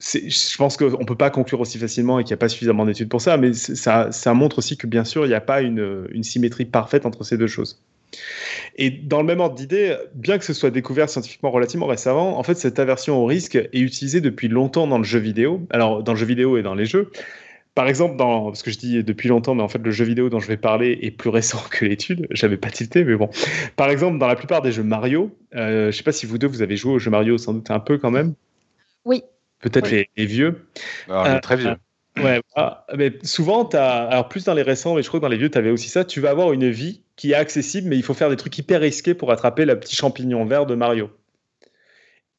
je 0.00 0.56
pense 0.56 0.76
qu'on 0.76 0.98
ne 0.98 1.04
peut 1.04 1.14
pas 1.16 1.30
conclure 1.30 1.60
aussi 1.60 1.78
facilement 1.78 2.18
et 2.18 2.24
qu'il 2.24 2.30
n'y 2.30 2.38
a 2.38 2.38
pas 2.38 2.48
suffisamment 2.48 2.84
d'études 2.86 3.08
pour 3.08 3.20
ça, 3.20 3.36
mais 3.36 3.52
ça, 3.52 4.12
ça 4.12 4.34
montre 4.34 4.58
aussi 4.58 4.76
que 4.76 4.86
bien 4.86 5.04
sûr, 5.04 5.24
il 5.24 5.28
n'y 5.28 5.34
a 5.34 5.40
pas 5.40 5.60
une, 5.62 6.06
une 6.12 6.22
symétrie 6.24 6.64
parfaite 6.64 7.06
entre 7.06 7.24
ces 7.24 7.36
deux 7.38 7.46
choses. 7.46 7.82
Et 8.76 8.90
dans 8.90 9.20
le 9.20 9.26
même 9.26 9.40
ordre 9.40 9.54
d'idée, 9.54 9.96
bien 10.14 10.38
que 10.38 10.44
ce 10.44 10.52
soit 10.52 10.70
découvert 10.70 11.08
scientifiquement 11.08 11.50
relativement 11.50 11.86
récemment, 11.86 12.38
en 12.38 12.42
fait, 12.42 12.54
cette 12.56 12.78
aversion 12.78 13.16
au 13.18 13.26
risque 13.26 13.54
est 13.56 13.78
utilisée 13.78 14.20
depuis 14.20 14.48
longtemps 14.48 14.86
dans 14.88 14.98
le 14.98 15.04
jeu 15.04 15.20
vidéo, 15.20 15.66
alors 15.70 16.02
dans 16.02 16.12
le 16.12 16.18
jeu 16.18 16.26
vidéo 16.26 16.56
et 16.58 16.62
dans 16.62 16.74
les 16.74 16.86
jeux. 16.86 17.10
Par 17.74 17.88
exemple, 17.88 18.16
dans, 18.16 18.46
parce 18.46 18.62
que 18.62 18.70
je 18.70 18.78
dis 18.78 19.04
depuis 19.04 19.28
longtemps, 19.28 19.54
mais 19.54 19.62
en 19.62 19.68
fait, 19.68 19.78
le 19.78 19.90
jeu 19.90 20.04
vidéo 20.04 20.28
dont 20.28 20.40
je 20.40 20.48
vais 20.48 20.56
parler 20.56 20.98
est 21.02 21.10
plus 21.12 21.30
récent 21.30 21.62
que 21.70 21.84
l'étude. 21.84 22.26
J'avais 22.30 22.56
pas 22.56 22.70
tilté, 22.70 23.04
mais 23.04 23.14
bon. 23.14 23.30
Par 23.76 23.90
exemple, 23.90 24.18
dans 24.18 24.26
la 24.26 24.36
plupart 24.36 24.60
des 24.60 24.72
jeux 24.72 24.82
Mario, 24.82 25.30
euh, 25.54 25.90
je 25.90 25.96
sais 25.96 26.02
pas 26.02 26.12
si 26.12 26.26
vous 26.26 26.36
deux, 26.36 26.48
vous 26.48 26.62
avez 26.62 26.76
joué 26.76 26.92
aux 26.92 26.98
jeux 26.98 27.10
Mario, 27.10 27.38
sans 27.38 27.54
doute 27.54 27.70
un 27.70 27.78
peu 27.80 27.96
quand 27.98 28.10
même. 28.10 28.34
Oui. 29.04 29.22
Peut-être 29.60 29.84
Oui. 29.90 29.92
les, 29.92 30.08
les 30.16 30.26
vieux. 30.26 30.66
Alors, 31.08 31.26
il 31.26 31.30
est 31.30 31.36
Euh, 31.36 31.40
très 31.40 31.56
vieux. 31.56 31.76
Ouais, 32.16 32.40
voilà. 32.54 32.84
mais 32.96 33.12
souvent, 33.22 33.66
as, 33.68 34.06
alors 34.08 34.28
plus 34.28 34.44
dans 34.44 34.54
les 34.54 34.62
récents, 34.62 34.96
mais 34.96 35.02
je 35.02 35.08
crois 35.08 35.20
que 35.20 35.22
dans 35.22 35.28
les 35.30 35.36
vieux, 35.38 35.48
tu 35.50 35.56
avais 35.56 35.70
aussi 35.70 35.88
ça. 35.88 36.04
Tu 36.04 36.20
vas 36.20 36.30
avoir 36.30 36.52
une 36.52 36.68
vie 36.68 37.02
qui 37.14 37.30
est 37.30 37.34
accessible, 37.34 37.88
mais 37.88 37.96
il 37.96 38.02
faut 38.02 38.14
faire 38.14 38.30
des 38.30 38.36
trucs 38.36 38.58
hyper 38.58 38.80
risqués 38.80 39.14
pour 39.14 39.30
attraper 39.30 39.64
le 39.64 39.78
petit 39.78 39.94
champignon 39.94 40.44
vert 40.44 40.66
de 40.66 40.74
Mario. 40.74 41.10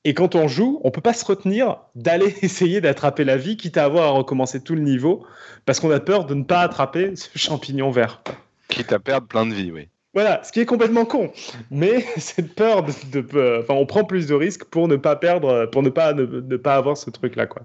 Et 0.03 0.13
quand 0.13 0.33
on 0.35 0.47
joue, 0.47 0.81
on 0.83 0.89
peut 0.91 1.01
pas 1.01 1.13
se 1.13 1.23
retenir 1.25 1.77
d'aller 1.95 2.33
essayer 2.41 2.81
d'attraper 2.81 3.23
la 3.23 3.37
vie, 3.37 3.57
quitte 3.57 3.77
à 3.77 3.85
avoir 3.85 4.05
à 4.07 4.09
recommencer 4.11 4.61
tout 4.61 4.75
le 4.75 4.81
niveau, 4.81 5.25
parce 5.65 5.79
qu'on 5.79 5.91
a 5.91 5.99
peur 5.99 6.25
de 6.25 6.33
ne 6.33 6.43
pas 6.43 6.61
attraper 6.61 7.15
ce 7.15 7.29
champignon 7.37 7.91
vert. 7.91 8.21
Quitte 8.67 8.93
à 8.93 8.99
perdre 8.99 9.27
plein 9.27 9.45
de 9.45 9.53
vie, 9.53 9.71
oui. 9.71 9.87
Voilà, 10.13 10.43
ce 10.43 10.51
qui 10.51 10.59
est 10.59 10.65
complètement 10.65 11.05
con. 11.05 11.31
Mais 11.69 12.01
cette 12.17 12.53
peur 12.55 12.83
de, 12.83 12.91
de- 13.21 13.37
euh, 13.37 13.61
enfin, 13.61 13.75
on 13.75 13.85
prend 13.85 14.03
plus 14.03 14.27
de 14.27 14.33
risques 14.33 14.65
pour 14.65 14.87
ne 14.87 14.97
pas 14.97 15.15
perdre, 15.15 15.67
pour 15.67 15.83
ne 15.83 15.89
pas 15.89 16.13
ne, 16.13 16.25
ne 16.25 16.57
pas 16.57 16.75
avoir 16.75 16.97
ce 16.97 17.09
truc-là, 17.09 17.45
quoi. 17.47 17.61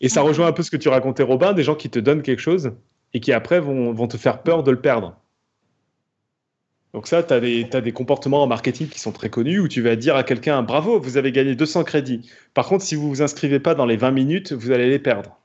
Et 0.00 0.08
ça 0.08 0.20
rejoint 0.20 0.48
un 0.48 0.52
peu 0.52 0.62
ce 0.62 0.70
que 0.70 0.76
tu 0.76 0.88
racontais, 0.88 1.22
Robin, 1.22 1.52
des 1.54 1.62
gens 1.62 1.74
qui 1.74 1.88
te 1.88 1.98
donnent 1.98 2.22
quelque 2.22 2.40
chose 2.42 2.72
et 3.14 3.20
qui 3.20 3.32
après 3.32 3.60
vont, 3.60 3.92
vont 3.92 4.06
te 4.08 4.16
faire 4.16 4.42
peur 4.42 4.62
de 4.64 4.70
le 4.70 4.80
perdre. 4.80 5.16
Donc 6.94 7.06
ça, 7.06 7.22
tu 7.22 7.32
as, 7.32 7.40
des 7.40 7.92
comportements 7.92 8.42
en 8.42 8.46
marketing 8.46 8.88
qui 8.88 8.98
sont 8.98 9.12
très 9.12 9.30
connus 9.30 9.60
où 9.60 9.68
tu 9.68 9.80
vas 9.80 9.96
dire 9.96 10.14
à 10.14 10.24
quelqu'un, 10.24 10.62
bravo, 10.62 11.00
vous 11.00 11.16
avez 11.16 11.32
gagné 11.32 11.54
200 11.54 11.84
crédits. 11.84 12.30
Par 12.52 12.66
contre, 12.66 12.84
si 12.84 12.94
vous 12.96 13.08
vous 13.08 13.22
inscrivez 13.22 13.60
pas 13.60 13.74
dans 13.74 13.86
les 13.86 13.96
20 13.96 14.10
minutes, 14.10 14.52
vous 14.52 14.70
allez 14.72 14.90
les 14.90 14.98
perdre. 14.98 15.38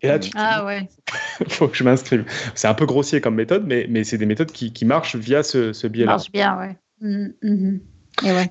Et 0.00 0.06
là, 0.06 0.20
tu 0.20 0.30
te 0.30 0.36
dis, 0.36 0.40
Ah 0.40 0.64
ouais. 0.64 0.88
faut 1.48 1.66
que 1.66 1.76
je 1.76 1.82
m'inscrive. 1.82 2.24
C'est 2.54 2.68
un 2.68 2.74
peu 2.74 2.86
grossier 2.86 3.20
comme 3.20 3.34
méthode, 3.34 3.66
mais, 3.66 3.86
mais 3.88 4.04
c'est 4.04 4.18
des 4.18 4.26
méthodes 4.26 4.52
qui, 4.52 4.72
qui 4.72 4.84
marchent 4.84 5.16
via 5.16 5.42
ce, 5.42 5.72
ce 5.72 5.82
Ça 5.82 5.88
biais-là. 5.88 6.12
marche 6.12 6.30
bien, 6.30 6.56
ouais. 6.58 6.76
Mhm, 7.00 7.34
mhm. 7.42 7.80
Et 8.24 8.30
ouais. 8.30 8.50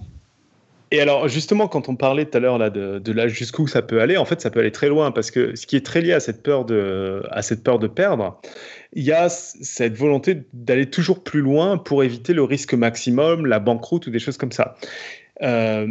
Et 0.91 1.01
alors, 1.01 1.27
justement, 1.27 1.67
quand 1.67 1.89
on 1.89 1.95
parlait 1.95 2.25
tout 2.25 2.37
à 2.37 2.39
l'heure 2.39 2.71
de, 2.71 3.11
là 3.11 3.27
jusqu'où 3.27 3.67
ça 3.67 3.81
peut 3.81 3.99
aller, 3.99 4.15
en 4.15 4.25
fait, 4.25 4.39
ça 4.39 4.49
peut 4.49 4.61
aller 4.61 4.71
très 4.71 4.87
loin 4.87 5.11
parce 5.11 5.31
que 5.31 5.55
ce 5.55 5.67
qui 5.67 5.75
est 5.75 5.85
très 5.85 6.01
lié 6.01 6.13
à 6.13 6.19
cette 6.19 6.43
peur 6.43 6.63
de, 6.63 7.23
à 7.29 7.41
cette 7.41 7.63
peur 7.63 7.77
de 7.77 7.87
perdre, 7.87 8.39
il 8.93 9.03
y 9.03 9.11
a 9.11 9.27
cette 9.27 9.97
volonté 9.97 10.43
d'aller 10.53 10.89
toujours 10.89 11.23
plus 11.23 11.41
loin 11.41 11.77
pour 11.77 12.03
éviter 12.03 12.33
le 12.33 12.43
risque 12.43 12.73
maximum, 12.73 13.45
la 13.45 13.59
banqueroute 13.59 14.07
ou 14.07 14.11
des 14.11 14.19
choses 14.19 14.37
comme 14.37 14.53
ça. 14.53 14.75
Euh, 15.41 15.87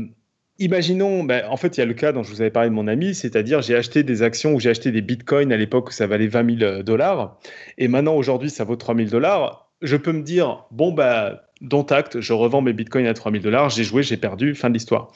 imaginons, 0.59 1.25
ben, 1.25 1.45
en 1.51 1.59
fait, 1.59 1.77
il 1.77 1.81
y 1.81 1.83
a 1.83 1.87
le 1.87 1.95
cas 1.95 2.13
dont 2.13 2.23
je 2.23 2.31
vous 2.31 2.41
avais 2.41 2.51
parlé 2.51 2.71
de 2.71 2.75
mon 2.75 2.89
ami, 2.89 3.15
c'est-à-dire 3.15 3.61
j'ai 3.61 3.77
acheté 3.77 4.03
des 4.03 4.23
actions 4.23 4.55
ou 4.55 4.61
j'ai 4.61 4.71
acheté 4.71 4.93
des 4.93 5.03
bitcoins 5.03 5.53
à 5.53 5.59
l'époque 5.59 5.91
où 5.91 5.93
ça 5.93 6.07
valait 6.07 6.27
20 6.27 6.59
000 6.59 6.83
dollars 6.83 7.39
et 7.77 7.89
maintenant 7.89 8.15
aujourd'hui 8.15 8.49
ça 8.49 8.65
vaut 8.65 8.77
3 8.77 8.97
000 8.97 9.11
dollars. 9.11 9.66
Je 9.83 9.97
peux 9.97 10.13
me 10.13 10.23
dire, 10.23 10.65
bon, 10.71 10.93
bah, 10.93 11.43
dont 11.61 11.85
acte, 11.85 12.21
je 12.21 12.33
revends 12.33 12.61
mes 12.61 12.73
bitcoins 12.73 13.07
à 13.07 13.15
3000 13.15 13.43
dollars, 13.43 13.71
j'ai 13.71 13.85
joué, 13.85 14.03
j'ai 14.03 14.17
perdu, 14.17 14.55
fin 14.55 14.69
de 14.69 14.75
l'histoire. 14.75 15.13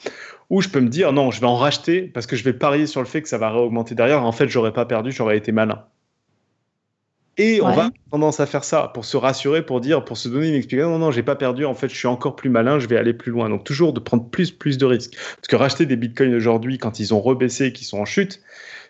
Ou 0.49 0.61
je 0.61 0.69
peux 0.69 0.81
me 0.81 0.89
dire, 0.89 1.13
non, 1.13 1.31
je 1.31 1.39
vais 1.39 1.47
en 1.47 1.55
racheter 1.55 2.03
parce 2.03 2.27
que 2.27 2.35
je 2.35 2.43
vais 2.43 2.53
parier 2.53 2.87
sur 2.87 3.01
le 3.01 3.07
fait 3.07 3.21
que 3.21 3.29
ça 3.29 3.37
va 3.37 3.51
réaugmenter 3.51 3.95
derrière. 3.95 4.23
En 4.23 4.31
fait, 4.31 4.47
j'aurais 4.47 4.73
pas 4.73 4.85
perdu, 4.85 5.11
j'aurais 5.11 5.37
été 5.37 5.51
malin. 5.51 5.85
Et 7.41 7.61
on 7.61 7.67
Ouais. 7.69 7.75
va 7.75 7.89
tendance 8.11 8.39
à 8.39 8.45
faire 8.45 8.63
ça 8.63 8.91
pour 8.93 9.03
se 9.03 9.17
rassurer, 9.17 9.65
pour 9.65 9.81
dire, 9.81 10.05
pour 10.05 10.17
se 10.17 10.29
donner 10.29 10.49
une 10.49 10.53
explication. 10.55 10.91
Non, 10.91 10.99
non, 10.99 11.11
j'ai 11.11 11.23
pas 11.23 11.35
perdu. 11.35 11.65
En 11.65 11.73
fait, 11.73 11.89
je 11.89 11.95
suis 11.95 12.07
encore 12.07 12.35
plus 12.35 12.49
malin. 12.49 12.77
Je 12.77 12.87
vais 12.87 12.97
aller 12.97 13.13
plus 13.13 13.31
loin. 13.31 13.49
Donc 13.49 13.63
toujours 13.63 13.93
de 13.93 13.99
prendre 13.99 14.29
plus, 14.29 14.51
plus 14.51 14.77
de 14.77 14.85
risques. 14.85 15.13
Parce 15.37 15.47
que 15.47 15.55
racheter 15.55 15.85
des 15.85 15.95
bitcoins 15.95 16.35
aujourd'hui, 16.35 16.77
quand 16.77 16.99
ils 16.99 17.13
ont 17.13 17.21
rebaissé, 17.21 17.67
et 17.67 17.73
qu'ils 17.73 17.87
sont 17.87 17.97
en 17.99 18.05
chute, 18.05 18.41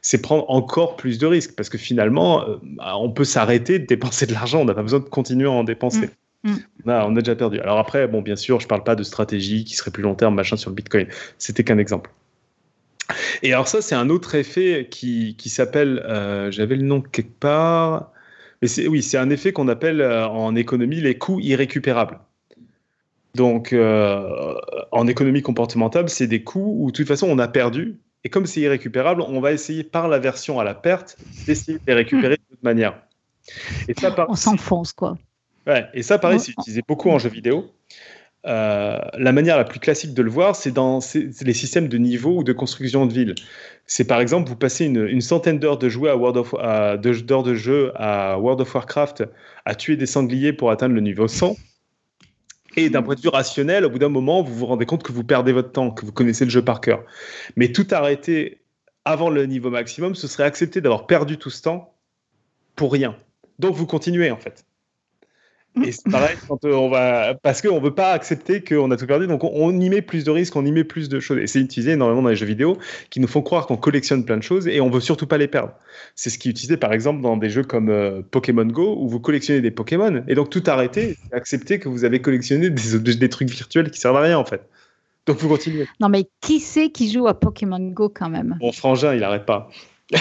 c'est 0.02 0.22
prendre 0.22 0.50
encore 0.50 0.98
plus 0.98 1.18
de 1.18 1.28
risques. 1.28 1.56
Parce 1.56 1.70
que 1.70 1.78
finalement, 1.78 2.48
euh, 2.48 2.58
bah, 2.62 2.98
on 2.98 3.10
peut 3.12 3.24
s'arrêter 3.24 3.80
de 3.80 3.86
dépenser 3.86 4.26
de 4.26 4.34
l'argent. 4.34 4.60
On 4.62 4.66
n'a 4.66 4.74
pas 4.74 4.82
besoin 4.84 5.00
de 5.00 5.06
continuer 5.06 5.48
à 5.48 5.52
en 5.52 5.64
dépenser. 5.64 6.10
Mm. 6.44 6.52
Mm. 6.52 6.56
On, 6.86 6.90
a, 6.90 7.06
on 7.06 7.16
a 7.16 7.22
déjà 7.22 7.36
perdu. 7.36 7.60
Alors 7.60 7.78
après, 7.78 8.08
bon, 8.08 8.22
bien 8.22 8.36
sûr, 8.36 8.60
je 8.60 8.68
parle 8.68 8.84
pas 8.84 8.96
de 8.96 9.04
stratégie 9.04 9.64
qui 9.64 9.76
serait 9.76 9.92
plus 9.92 10.04
long 10.04 10.16
terme, 10.16 10.36
machin 10.36 10.58
sur 10.58 10.72
le 10.72 10.76
bitcoin. 10.76 11.08
C'était 11.38 11.64
qu'un 11.64 11.78
exemple. 11.78 12.10
Et 13.44 13.54
alors 13.54 13.68
ça, 13.68 13.82
c'est 13.82 13.96
un 13.96 14.10
autre 14.10 14.36
effet 14.36 14.88
qui, 14.90 15.36
qui 15.38 15.50
s'appelle, 15.50 16.02
euh, 16.08 16.50
j'avais 16.50 16.76
le 16.76 16.84
nom 16.84 17.02
quelque 17.02 17.38
part, 17.40 18.11
mais 18.62 18.68
c'est 18.68 18.88
oui, 18.88 19.02
c'est 19.02 19.18
un 19.18 19.30
effet 19.30 19.54
qu'on 19.54 19.68
appelle 19.68 20.02
euh, 20.02 20.28
en 20.28 20.56
économie 20.56 21.02
les 21.02 21.18
coûts 21.18 21.40
irrécupérables. 21.40 22.20
Donc, 23.34 23.72
euh, 23.72 24.56
en 24.92 25.08
économie 25.08 25.42
comportementale, 25.42 26.10
c'est 26.10 26.28
des 26.28 26.44
coûts 26.44 26.76
où 26.80 26.92
de 26.92 26.96
toute 26.98 27.08
façon 27.08 27.28
on 27.30 27.40
a 27.40 27.48
perdu, 27.48 27.98
et 28.24 28.30
comme 28.30 28.46
c'est 28.46 28.60
irrécupérable, 28.62 29.22
on 29.22 29.40
va 29.40 29.54
essayer 29.54 29.84
par 29.84 30.08
la 30.10 30.20
version 30.20 30.60
à 30.60 30.64
la 30.64 30.74
perte 30.76 31.18
d'essayer 31.48 31.78
de 31.78 31.84
les 31.88 31.94
récupérer 31.94 32.36
de 32.36 32.42
toute 32.50 32.64
manière. 32.64 33.02
Et 33.88 33.94
ça, 34.00 34.12
par- 34.12 34.30
On 34.30 34.36
s'enfonce, 34.36 34.92
quoi. 34.94 35.18
Ouais, 35.66 35.86
et 35.94 36.04
ça, 36.04 36.18
pareil, 36.20 36.40
c'est 36.40 36.52
utilisé 36.52 36.82
beaucoup 36.88 37.10
en 37.10 37.20
jeu 37.20 37.30
vidéo. 37.30 37.72
Euh, 38.48 38.98
la 39.14 39.32
manière 39.32 39.56
la 39.56 39.64
plus 39.64 39.80
classique 39.80 40.14
de 40.14 40.22
le 40.24 40.30
voir, 40.30 40.56
c'est 40.56 40.72
dans 40.72 41.00
les 41.14 41.54
systèmes 41.54 41.88
de 41.88 41.98
niveau 41.98 42.40
ou 42.40 42.44
de 42.44 42.54
construction 42.54 43.06
de 43.06 43.14
ville. 43.14 43.36
C'est 43.86 44.06
par 44.06 44.20
exemple, 44.20 44.50
vous 44.50 44.56
passez 44.56 44.86
une, 44.86 45.22
centaine 45.22 45.60
d'heures 45.60 45.78
de 45.78 45.90
jeu 45.90 46.10
à 46.10 46.16
World 46.18 46.38
of 46.38 46.54
Warcraft 48.76 49.26
à 49.66 49.76
tuer 49.76 49.96
des 49.96 50.08
sangliers 50.08 50.54
pour 50.54 50.72
atteindre 50.72 50.96
le 50.96 51.02
niveau 51.02 51.28
100. 51.28 51.56
Et 52.78 52.90
d'un 52.90 53.04
point 53.04 53.16
de 53.16 53.22
vue 53.22 53.30
rationnel, 53.30 53.84
au 53.86 53.90
bout 53.90 54.00
d'un 54.00 54.10
moment, 54.10 54.42
vous 54.42 54.56
vous 54.56 54.66
rendez 54.66 54.86
compte 54.86 55.04
que 55.04 55.12
vous 55.12 55.26
perdez 55.26 55.52
votre 55.52 55.72
temps, 55.72 55.92
que 55.92 56.06
vous 56.06 56.14
connaissez 56.14 56.46
le 56.46 56.52
jeu 56.52 56.64
par 56.64 56.80
cœur. 56.80 57.04
Mais 57.58 57.72
tout 57.72 57.86
arrêter 57.92 58.62
avant 59.04 59.30
le 59.30 59.46
niveau 59.46 59.70
maximum, 59.70 60.16
ce 60.16 60.28
serait 60.28 60.46
accepter 60.46 60.80
d'avoir 60.80 61.06
perdu 61.06 61.38
tout 61.38 61.50
ce 61.50 61.62
temps 61.62 61.94
pour 62.76 62.94
rien. 62.94 63.16
Donc 63.60 63.76
vous 63.76 63.86
continuez 63.86 64.32
en 64.32 64.38
fait. 64.38 64.66
Et 65.86 65.92
c'est 65.94 66.10
pareil 66.12 66.36
quand 66.48 66.66
euh, 66.66 66.74
on 66.74 66.90
va 66.90 67.34
parce 67.36 67.62
qu'on 67.62 67.80
veut 67.80 67.96
pas 67.96 68.12
accepter 68.12 68.62
qu'on 68.62 68.92
a 68.92 68.98
tout 68.98 69.08
perdu, 69.08 69.28
donc 69.28 69.44
on, 69.44 69.52
on 69.54 69.80
y 69.80 69.90
met 69.90 70.02
plus 70.02 70.26
de 70.26 70.32
risques, 70.32 70.56
on 70.56 70.66
y 70.66 70.72
met 70.72 70.84
plus 70.84 71.08
de 71.08 71.20
choses. 71.22 71.38
Et 71.38 71.48
c'est 71.48 71.60
utilisé 71.60 71.92
énormément 71.94 72.22
dans 72.22 72.30
les 72.30 72.36
jeux 72.36 72.46
vidéo 72.46 72.78
qui 73.10 73.22
nous 73.22 73.28
font 73.28 73.42
croire 73.42 73.68
qu'on 73.68 73.78
collectionne 73.78 74.26
plein 74.26 74.36
de 74.36 74.44
choses 74.44 74.68
et 74.68 74.82
on 74.82 74.90
veut 74.90 75.00
surtout 75.00 75.28
pas 75.28 75.38
les 75.38 75.48
perdre. 75.48 75.74
C'est 76.16 76.30
ce 76.30 76.38
qui 76.38 76.50
est 76.50 76.52
utilisé 76.52 76.76
par 76.76 76.92
exemple 76.92 77.22
dans 77.22 77.38
des 77.38 77.50
jeux 77.50 77.64
comme 77.64 77.90
euh, 77.90 78.22
Pokémon 78.22 78.66
Go 78.66 78.98
où 79.00 79.08
vous 79.08 79.22
collectionnez 79.22 79.62
des 79.62 79.72
Pokémon 79.72 80.24
et 80.28 80.36
donc 80.36 80.50
tout 80.50 80.64
arrêter, 80.68 81.18
c'est 81.24 81.36
accepter 81.36 81.80
que 81.80 81.88
vous 81.88 82.04
avez 82.04 82.20
collectionné 82.22 82.70
des, 82.70 83.00
des, 83.00 83.16
des 83.16 83.30
trucs 83.30 83.50
virtuels 83.50 83.92
qui 83.92 84.00
servent 84.00 84.18
à 84.18 84.22
rien 84.22 84.38
en 84.38 84.46
fait. 84.46 84.62
Donc 85.26 85.38
vous 85.38 85.48
continuez. 85.48 85.88
Non, 86.02 86.10
mais 86.10 86.28
qui 86.42 86.60
c'est 86.60 86.90
qui 86.90 87.10
joue 87.10 87.28
à 87.28 87.40
Pokémon 87.40 87.80
Go 87.80 88.10
quand 88.10 88.30
même? 88.30 88.58
Mon 88.60 88.74
frangin, 88.74 89.14
il 89.14 89.24
arrête 89.24 89.46
pas. 89.46 89.70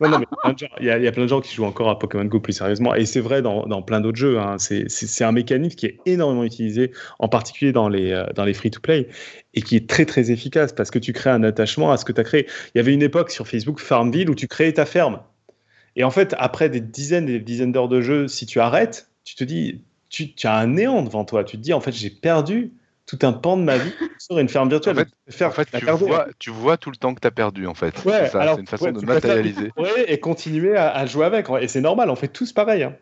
Il 0.00 0.84
y, 0.84 0.90
a, 0.90 1.12
plein 1.12 1.24
de 1.24 1.28
gens 1.28 1.40
qui 1.40 1.52
jouent 1.54 1.64
encore 1.64 1.90
à 1.90 1.98
Pokémon 1.98 2.24
Go 2.24 2.38
plus 2.38 2.52
sérieusement, 2.52 2.94
et 2.94 3.04
c'est 3.04 3.20
vrai 3.20 3.42
dans, 3.42 3.82
plein 3.82 4.00
d'autres 4.00 4.18
jeux. 4.18 4.38
hein. 4.38 4.56
C'est- 4.58 5.24
un 5.24 5.32
mécanisme 5.32 5.74
qui 5.76 5.86
est 5.86 5.98
énormément 6.06 6.44
utilisé, 6.44 6.92
en 7.18 7.28
particulier 7.28 7.72
dans 7.72 7.88
les, 7.88 8.12
euh, 8.12 8.24
dans 8.34 8.44
les 8.44 8.54
free-to-play, 8.54 9.08
et 9.54 9.62
qui 9.62 9.74
est 9.76 9.88
très 9.88 10.04
très 10.04 10.30
efficace 10.30 10.72
parce 10.72 10.90
que 10.90 11.00
tu 11.00 11.12
crées 11.12 11.30
un 11.30 11.42
attachement 11.42 11.90
à 11.90 11.96
ce 11.96 12.04
que 12.04 12.12
tu 12.12 12.20
as 12.20 12.24
créé. 12.24 12.46
Il 12.74 12.78
y 12.78 12.80
avait 12.80 12.94
une 12.94 13.02
époque 13.02 13.30
sur 13.30 13.48
Facebook 13.48 13.80
Farmville 13.80 14.30
où 14.30 14.34
tu 14.36 14.46
créais 14.46 14.72
ta 14.72 14.86
ferme. 14.86 15.20
Et 15.96 16.04
en 16.04 16.10
fait, 16.10 16.34
après 16.38 16.68
des 16.68 16.80
dizaines 16.80 17.28
et 17.28 17.32
des 17.32 17.44
dizaines 17.44 17.72
d'heures 17.72 17.88
de 17.88 18.00
jeu, 18.00 18.28
si 18.28 18.46
tu 18.46 18.60
arrêtes, 18.60 19.10
tu 19.24 19.34
te 19.34 19.42
dis, 19.42 19.82
tu 20.10 20.32
as 20.44 20.56
un 20.56 20.68
néant 20.68 21.02
devant 21.02 21.24
toi. 21.24 21.42
Tu 21.42 21.56
te 21.56 21.62
dis, 21.62 21.72
en 21.72 21.80
fait, 21.80 21.92
j'ai 21.92 22.10
perdu 22.10 22.72
tout 23.08 23.18
un 23.22 23.32
pan 23.32 23.56
de 23.56 23.62
ma 23.62 23.78
vie 23.78 23.90
sur 24.18 24.38
une 24.38 24.48
ferme 24.48 24.68
virtuelle. 24.68 24.94
En 24.94 24.98
fait- 25.00 25.06
tu 25.06 25.12
peux 25.26 25.32
faire 25.32 25.48
En 25.48 25.52
fait, 25.52 25.72
la 25.72 25.80
tu 25.80 25.86
carte 25.86 26.02
vois, 26.02 26.28
tu 26.38 26.50
vois 26.50 26.76
tout 26.76 26.90
le 26.90 26.96
temps 26.96 27.14
que 27.14 27.20
tu 27.20 27.26
as 27.26 27.30
perdu, 27.32 27.66
en 27.66 27.74
fait. 27.74 28.04
Ouais, 28.04 28.24
c'est 28.24 28.26
ça, 28.28 28.42
alors, 28.42 28.54
c'est 28.56 28.60
une 28.60 28.66
façon 28.66 28.84
ouais, 28.84 28.92
de 28.92 29.00
matérialiser. 29.04 29.72
Ouais, 29.76 30.04
et 30.12 30.20
continuer 30.20 30.76
à, 30.76 30.90
à 30.90 31.06
jouer 31.06 31.24
avec. 31.24 31.46
Et 31.60 31.68
c'est 31.68 31.80
normal, 31.80 32.10
on 32.10 32.16
fait 32.16 32.28
tous 32.28 32.52
pareil. 32.52 32.82
hein. 32.84 32.94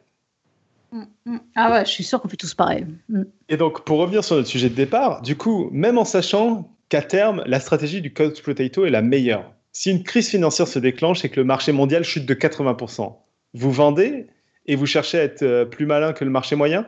Ah 1.57 1.73
ouais, 1.73 1.85
je 1.85 1.91
suis 1.91 2.05
sûre 2.05 2.23
qu'on 2.23 2.29
fait 2.29 2.37
tous 2.37 2.55
pareil. 2.55 2.87
Mm. 3.09 3.23
Et 3.49 3.57
donc, 3.57 3.85
pour 3.85 3.99
revenir 3.99 4.23
sur 4.25 4.37
notre 4.37 4.49
sujet 4.49 4.71
de 4.71 4.75
départ, 4.75 5.21
du 5.23 5.37
coup, 5.37 5.69
même 5.73 5.99
en 5.99 6.05
sachant 6.05 6.71
qu'à 6.89 7.03
terme, 7.03 7.43
la 7.47 7.59
stratégie 7.59 8.01
du 8.01 8.15
couch 8.15 8.41
potato 8.43 8.87
est 8.87 8.91
la 8.91 9.03
meilleure. 9.03 9.53
Si 9.73 9.91
une 9.91 10.05
crise 10.05 10.29
financière 10.31 10.69
se 10.69 10.79
déclenche 10.79 11.25
et 11.25 11.29
que 11.29 11.41
le 11.41 11.45
marché 11.45 11.73
mondial 11.73 12.05
chute 12.05 12.25
de 12.25 12.35
80%, 12.35 13.15
vous 13.55 13.73
vendez 13.73 14.29
et 14.67 14.77
vous 14.77 14.87
cherchez 14.87 15.19
à 15.19 15.23
être 15.25 15.43
euh, 15.43 15.65
plus 15.65 15.85
malin 15.85 16.13
que 16.13 16.25
le 16.25 16.31
marché 16.31 16.55
moyen? 16.57 16.87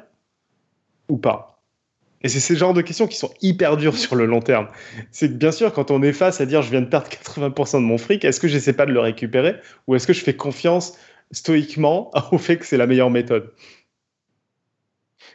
Ou 1.09 1.19
pas? 1.19 1.57
Et 2.23 2.29
c'est 2.29 2.41
ces 2.41 2.57
genres 2.57 2.75
de 2.75 2.83
questions 2.83 3.07
qui 3.07 3.16
sont 3.16 3.33
hyper 3.43 3.77
dures 3.77 3.97
sur 3.97 4.16
le 4.16 4.27
long 4.27 4.41
terme. 4.41 4.69
C'est 5.12 5.29
que 5.29 5.35
bien 5.35 5.53
sûr, 5.53 5.73
quand 5.73 5.91
on 5.91 6.03
est 6.03 6.12
face 6.12 6.41
à 6.41 6.47
dire 6.47 6.62
je 6.62 6.71
viens 6.71 6.81
de 6.81 6.87
perdre 6.87 7.09
80% 7.09 7.81
de 7.81 7.87
mon 7.87 7.99
fric, 7.99 8.25
est-ce 8.25 8.41
que 8.41 8.49
j'essaie 8.49 8.73
pas 8.73 8.87
de 8.87 8.93
le 8.93 9.01
récupérer 9.01 9.57
ou 9.87 9.95
est-ce 9.95 10.07
que 10.07 10.12
je 10.12 10.23
fais 10.25 10.35
confiance 10.37 10.99
stoïquement 11.31 12.11
au 12.33 12.39
fait 12.39 12.57
que 12.59 12.66
c'est 12.66 12.77
la 12.79 12.87
meilleure 12.87 13.11
méthode? 13.11 13.53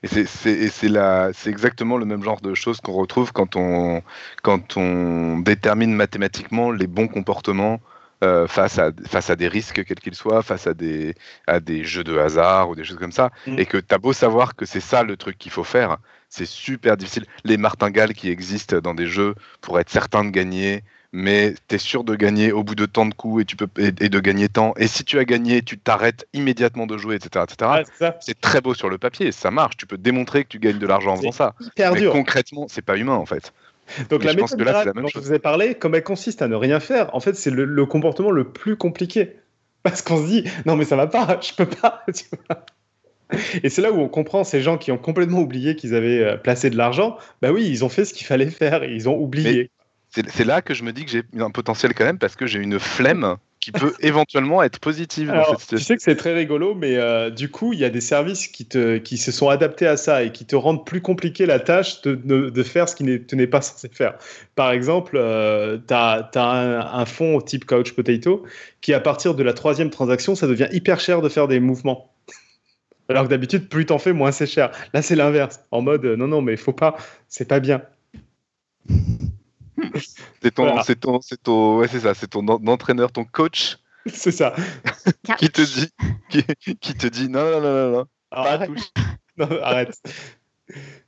Et 0.02 0.08
c'est- 0.08 0.26
c'est 0.26 0.52
et 0.52 0.70
c'est 0.70 0.88
la- 0.90 1.32
c'est 1.34 1.50
exactement 1.50 1.98
le 1.98 2.06
même 2.06 2.24
genre 2.24 2.42
de 2.42 2.54
choses 2.54 2.80
qu'on 2.82 2.94
retrouve 2.94 3.32
quand 3.32 3.56
on, 3.56 4.02
quand 4.42 4.78
on 4.78 5.40
détermine 5.40 5.94
mathématiquement 5.94 6.72
les 6.72 6.88
bons 6.88 7.08
comportements 7.08 7.80
euh, 8.24 8.48
face, 8.48 8.80
à, 8.80 8.92
face 9.06 9.30
à 9.30 9.36
des 9.36 9.50
risques, 9.50 9.84
quels 9.84 10.00
qu'ils 10.00 10.16
soient, 10.16 10.42
face 10.44 10.66
à 10.68 10.74
des, 10.74 11.14
à 11.48 11.60
des 11.60 11.84
jeux 11.84 12.04
de 12.06 12.18
hasard 12.18 12.70
ou 12.70 12.76
des 12.76 12.84
choses 12.86 12.98
comme 12.98 13.12
ça. 13.12 13.32
Mm. 13.48 13.60
Et 13.60 13.66
que 13.66 13.78
tu 13.78 13.94
as 13.94 13.98
beau 13.98 14.14
savoir 14.14 14.56
que 14.56 14.66
c'est 14.66 14.80
ça 14.80 15.04
le 15.04 15.18
truc 15.18 15.38
qu'il 15.38 15.52
faut 15.52 15.66
faire, 15.66 15.98
c'est 16.34 16.48
super 16.48 16.98
difficile. 16.98 17.26
Les 17.44 17.58
martingales 17.58 18.14
qui 18.14 18.30
existent 18.30 18.80
dans 18.80 18.96
des 18.96 19.06
jeux 19.06 19.36
pour 19.62 19.80
être 19.80 19.92
certain 19.92 20.26
de 20.26 20.32
gagner, 20.32 20.84
mais 21.12 21.54
tu 21.68 21.76
es 21.76 21.78
sûr 21.78 22.04
de 22.04 22.16
gagner 22.16 22.52
au 22.52 22.64
bout 22.64 22.74
de 22.74 22.88
tant 22.88 23.06
de 23.06 23.14
coups 23.14 23.44
et, 23.44 23.46
tu 23.46 23.56
peux, 23.56 23.68
et, 23.78 23.90
et 24.00 24.10
de 24.10 24.20
gagner 24.20 24.50
tant. 24.50 24.74
Et 24.78 24.88
si 24.88 25.04
tu 25.04 25.20
as 25.20 25.26
gagné, 25.26 25.62
tu 25.62 25.78
t'arrêtes 25.78 26.28
immédiatement 26.34 26.88
de 26.88 26.98
jouer, 26.98 27.16
etc. 27.18 27.46
etc. 27.48 28.16
C'est 28.20 28.42
très 28.42 28.62
beau 28.62 28.74
sur 28.74 28.90
le 28.90 28.98
papier, 28.98 29.32
ça 29.32 29.52
marche. 29.52 29.78
Tu 29.78 29.86
peux 29.86 29.98
démontrer 29.98 30.44
que 30.44 30.50
tu 30.50 30.58
gagnes 30.58 30.80
de 30.80 30.88
l'argent 30.88 31.14
en 31.14 31.18
faisant 31.18 31.32
ça. 31.32 31.54
Hyper 31.60 31.94
Mais 31.94 32.00
dur. 32.00 32.12
concrètement, 32.12 32.66
c'est 32.68 32.82
pas 32.82 32.98
humain 32.98 33.14
en 33.14 33.28
fait. 33.28 33.54
Donc 34.10 34.22
Mais 34.22 34.28
la 34.28 34.34
méthode 34.34 34.58
que 34.58 34.64
là, 34.64 34.86
la 34.86 34.94
même 34.94 35.04
dont 35.04 35.10
chose. 35.10 35.22
je 35.22 35.28
vous 35.28 35.34
ai 35.36 35.40
parlé, 35.40 35.76
comme 35.76 35.94
elle 35.94 36.04
consiste 36.04 36.42
à 36.42 36.48
ne 36.48 36.56
rien 36.56 36.80
faire, 36.80 37.14
en 37.14 37.20
fait, 37.20 37.36
c'est 37.36 37.52
le, 37.52 37.66
le 37.66 37.86
comportement 37.86 38.32
le 38.32 38.46
plus 38.46 38.76
compliqué. 38.76 39.36
Parce 39.84 40.02
qu'on 40.02 40.18
se 40.18 40.28
dit, 40.28 40.50
non 40.66 40.78
mais 40.78 40.86
ça 40.86 40.96
va 40.96 41.06
pas, 41.06 41.40
je 41.42 41.54
peux 41.54 41.68
pas. 41.68 42.04
tu 42.14 42.24
vois. 42.48 42.66
Et 43.64 43.70
c'est 43.70 43.82
là 43.82 43.92
où 43.92 44.00
on 44.00 44.10
comprend 44.10 44.44
ces 44.44 44.62
gens 44.62 44.78
qui 44.78 44.92
ont 44.92 44.98
complètement 44.98 45.40
oublié 45.40 45.76
qu'ils 45.76 45.96
avaient 45.96 46.24
euh, 46.24 46.38
placé 46.38 46.70
de 46.70 46.78
l'argent. 46.78 47.18
Bah 47.42 47.52
oui, 47.52 47.68
ils 47.68 47.84
ont 47.86 47.90
fait 47.90 48.06
ce 48.06 48.14
qu'il 48.14 48.26
fallait 48.28 48.50
faire, 48.50 48.84
ils 48.84 49.10
ont 49.10 49.18
oublié. 49.18 49.70
C'est 50.10 50.46
là 50.46 50.62
que 50.62 50.74
je 50.74 50.84
me 50.84 50.94
dis 50.94 51.06
que 51.06 51.12
j'ai 51.12 51.24
un 51.40 51.50
potentiel 51.50 51.94
quand 51.94 52.06
même 52.06 52.20
parce 52.20 52.36
que 52.36 52.46
j'ai 52.46 52.60
une 52.60 52.80
flemme 52.80 53.38
qui 53.60 53.72
peut 53.72 53.94
éventuellement 54.02 54.62
être 54.62 54.80
positive 54.80 55.28
dans 55.28 55.34
Alors, 55.34 55.58
tu 55.66 55.80
sais 55.80 55.96
que 55.96 56.04
c'est 56.04 56.16
très 56.16 56.34
rigolo, 56.34 56.76
mais 56.76 56.98
euh, 56.98 57.30
du 57.30 57.50
coup, 57.50 57.74
il 57.74 57.80
y 57.80 57.86
a 57.86 57.90
des 57.90 58.02
services 58.02 58.48
qui, 58.48 58.66
te, 58.66 58.98
qui 58.98 59.18
se 59.18 59.32
sont 59.32 59.50
adaptés 59.50 59.88
à 59.88 59.98
ça 59.98 60.24
et 60.24 60.32
qui 60.32 60.46
te 60.46 60.56
rendent 60.56 60.86
plus 60.86 61.02
compliqué 61.02 61.46
la 61.46 61.60
tâche 61.60 62.02
de, 62.02 62.14
de, 62.14 62.50
de 62.50 62.64
faire 62.64 62.90
ce 62.90 62.96
qui 62.96 63.04
n'est- 63.06 63.24
tu 63.24 63.36
n'es 63.36 63.48
pas 63.48 63.62
censé 63.62 63.90
faire. 63.92 64.16
Par 64.56 64.72
exemple, 64.72 65.16
euh, 65.16 65.78
tu 65.88 65.94
as, 65.94 66.30
un, 66.36 66.80
un 66.82 67.06
fonds 67.06 67.40
type 67.42 67.66
Couch 67.66 67.94
Potato 67.94 68.44
qui, 68.82 68.94
à 68.94 69.00
partir 69.00 69.34
de 69.34 69.42
la 69.44 69.54
troisième 69.54 69.90
transaction, 69.90 70.36
ça 70.36 70.46
devient 70.46 70.68
hyper 70.72 71.00
cher 71.00 71.22
de 71.22 71.30
faire 71.30 71.48
des 71.48 71.60
mouvements. 71.60 72.14
Alors 73.10 73.24
que 73.26 73.30
d'habitude, 73.30 73.68
plus 73.70 73.86
t'en 73.86 73.98
fais, 74.00 74.14
moins 74.14 74.32
c'est 74.32 74.48
cher. 74.48 74.72
Là, 74.94 75.02
c'est 75.02 75.16
l'inverse. 75.16 75.60
En 75.72 75.82
mode, 75.82 76.06
euh, 76.06 76.16
non, 76.16 76.28
non, 76.28 76.42
mais 76.42 76.56
faut 76.58 76.74
pas, 76.74 76.96
c'est 77.28 77.48
pas 77.48 77.60
bien. 77.60 77.82
C'est 80.42 80.52
ton, 80.54 80.64
Voilà. 80.64 80.84
c'est 80.84 81.00
ton, 81.00 81.22
c'est 81.22 81.42
ton, 81.42 81.78
ouais, 81.78 81.88
c'est 81.88 82.02
ça, 82.02 82.14
c'est 82.14 82.28
ton 82.28 82.48
en- 82.48 82.68
entraîneur, 82.68 83.12
ton 83.12 83.24
coach 83.26 83.78
c'est 84.08 84.32
ça. 84.32 84.54
qui 85.38 85.50
te 85.50 85.62
dit, 85.62 85.90
qui, 86.30 86.76
qui 86.78 86.94
te 86.94 87.08
dit 87.08 87.30
non, 87.30 87.44
non, 87.44 87.62
non, 87.62 87.74
non, 87.74 87.92
non, 87.92 88.06
Alors, 88.32 88.46
pas 88.46 88.52
arrête. 88.54 88.70
Non, 89.38 89.48
arrête. 89.64 90.00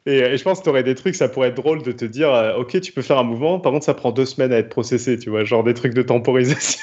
Et, 0.07 0.17
et 0.17 0.37
je 0.37 0.43
pense 0.43 0.59
que 0.59 0.63
tu 0.63 0.69
aurais 0.69 0.83
des 0.83 0.95
trucs, 0.95 1.13
ça 1.15 1.29
pourrait 1.29 1.49
être 1.49 1.55
drôle 1.57 1.83
de 1.83 1.91
te 1.91 2.05
dire, 2.05 2.33
euh, 2.33 2.55
ok, 2.57 2.81
tu 2.81 2.91
peux 2.91 3.01
faire 3.03 3.19
un 3.19 3.23
mouvement, 3.23 3.59
par 3.59 3.71
contre, 3.71 3.85
ça 3.85 3.93
prend 3.93 4.11
deux 4.11 4.25
semaines 4.25 4.51
à 4.51 4.57
être 4.57 4.69
processé, 4.69 5.19
tu 5.19 5.29
vois, 5.29 5.43
genre 5.43 5.63
des 5.63 5.73
trucs 5.75 5.93
de 5.93 6.01
temporisation. 6.01 6.81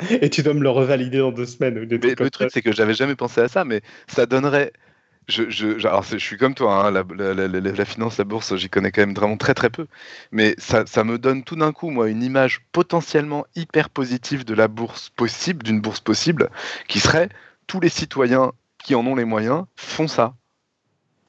Et 0.22 0.30
tu 0.30 0.42
dois 0.42 0.54
me 0.54 0.62
le 0.62 0.70
revalider 0.70 1.18
dans 1.18 1.32
deux 1.32 1.46
semaines. 1.46 1.78
Ou 1.78 1.86
des 1.86 1.98
Mais 1.98 2.14
le 2.18 2.30
truc, 2.30 2.50
c'est 2.52 2.62
que 2.62 2.72
j'avais 2.72 2.94
jamais 2.94 3.16
pensé 3.16 3.40
à 3.40 3.48
ça, 3.48 3.64
mais 3.64 3.82
ça 4.08 4.26
donnerait. 4.26 4.72
Je, 5.28 5.50
je, 5.50 5.86
alors 5.86 6.02
je 6.04 6.18
suis 6.18 6.38
comme 6.38 6.54
toi, 6.56 6.86
hein, 6.88 6.92
la, 6.92 7.04
la- 7.16 7.34
la- 7.34 7.48
la- 7.48 7.60
la 7.60 7.86
finance, 7.86 8.18
la 8.18 8.24
bourse, 8.24 8.56
j'y 8.56 8.70
connais 8.70 8.92
quand 8.92 9.02
même 9.02 9.14
vraiment 9.14 9.38
très 9.38 9.54
très 9.54 9.70
peu. 9.70 9.86
Mais 10.32 10.56
ça, 10.58 10.86
ça 10.86 11.04
me 11.04 11.18
donne 11.20 11.44
tout 11.44 11.56
d'un 11.56 11.72
coup, 11.72 11.90
moi, 11.90 12.10
une 12.10 12.24
image 12.24 12.62
potentiellement 12.72 13.46
hyper 13.56 13.90
positive 13.90 14.44
de 14.46 14.54
la 14.54 14.68
bourse 14.68 15.10
possible, 15.10 15.62
d'une 15.64 15.80
bourse 15.82 16.00
possible, 16.00 16.50
qui 16.88 17.00
serait 17.00 17.30
tous 17.68 17.80
les 17.80 17.90
citoyens 17.90 18.52
qui 18.78 18.96
en 18.96 19.06
ont 19.06 19.16
les 19.16 19.26
moyens 19.26 19.66
font 19.76 20.08
ça. 20.08 20.36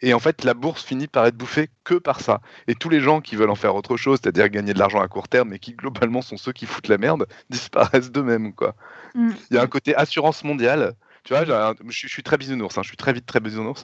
Et 0.01 0.13
en 0.13 0.19
fait, 0.19 0.43
la 0.43 0.53
bourse 0.53 0.83
finit 0.83 1.07
par 1.07 1.25
être 1.25 1.35
bouffée 1.35 1.69
que 1.83 1.95
par 1.95 2.21
ça. 2.21 2.41
Et 2.67 2.75
tous 2.75 2.89
les 2.89 3.01
gens 3.01 3.19
qui 3.21 3.35
veulent 3.35 3.49
en 3.49 3.55
faire 3.55 3.75
autre 3.75 3.97
chose, 3.97 4.19
c'est-à-dire 4.21 4.47
gagner 4.49 4.73
de 4.73 4.79
l'argent 4.79 5.01
à 5.01 5.07
court 5.07 5.27
terme, 5.27 5.53
et 5.53 5.59
qui 5.59 5.73
globalement 5.73 6.21
sont 6.21 6.37
ceux 6.37 6.53
qui 6.53 6.65
foutent 6.65 6.87
la 6.87 6.97
merde, 6.97 7.25
disparaissent 7.49 8.11
d'eux-mêmes. 8.11 8.53
Quoi. 8.53 8.75
Mm. 9.15 9.31
Il 9.51 9.55
y 9.55 9.59
a 9.59 9.61
un 9.61 9.67
côté 9.67 9.95
assurance 9.95 10.43
mondiale. 10.43 10.93
Tu 11.25 11.33
vois, 11.33 11.41
un- 11.41 11.75
je, 11.89 11.97
suis- 11.97 12.07
je 12.07 12.13
suis 12.13 12.23
très 12.23 12.37
bisounours, 12.37 12.77
hein, 12.77 12.81
je 12.81 12.87
suis 12.87 12.97
très 12.97 13.11
vite 13.11 13.25
très 13.25 13.41
bisounours. 13.41 13.83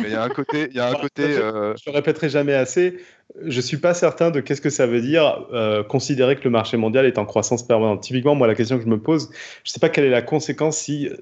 Mais 0.00 0.08
il 0.08 0.12
y 0.12 0.16
a 0.16 0.22
un 0.24 0.28
côté, 0.28 0.66
il 0.70 0.76
y 0.76 0.80
a 0.80 0.88
un 0.88 0.94
côté. 1.00 1.22
euh, 1.38 1.74
Je 1.76 1.88
le 1.88 1.94
répéterai 1.94 2.28
jamais 2.28 2.54
assez. 2.54 2.98
Je 3.46 3.60
suis 3.60 3.76
pas 3.76 3.94
certain 3.94 4.30
de 4.32 4.40
qu'est-ce 4.40 4.60
que 4.60 4.68
ça 4.68 4.86
veut 4.86 5.00
dire 5.00 5.46
euh, 5.52 5.84
considérer 5.84 6.34
que 6.36 6.42
le 6.44 6.50
marché 6.50 6.76
mondial 6.76 7.06
est 7.06 7.18
en 7.18 7.24
croissance 7.24 7.62
permanente. 7.66 8.02
Typiquement, 8.02 8.34
moi, 8.34 8.48
la 8.48 8.56
question 8.56 8.76
que 8.78 8.84
je 8.84 8.88
me 8.88 8.98
pose, 9.00 9.30
je 9.64 9.70
sais 9.70 9.78
pas 9.80 9.88
quelle 9.90 10.04
est 10.04 10.10
la 10.10 10.22
conséquence 10.22 10.76
si 10.76 11.06
euh, 11.08 11.16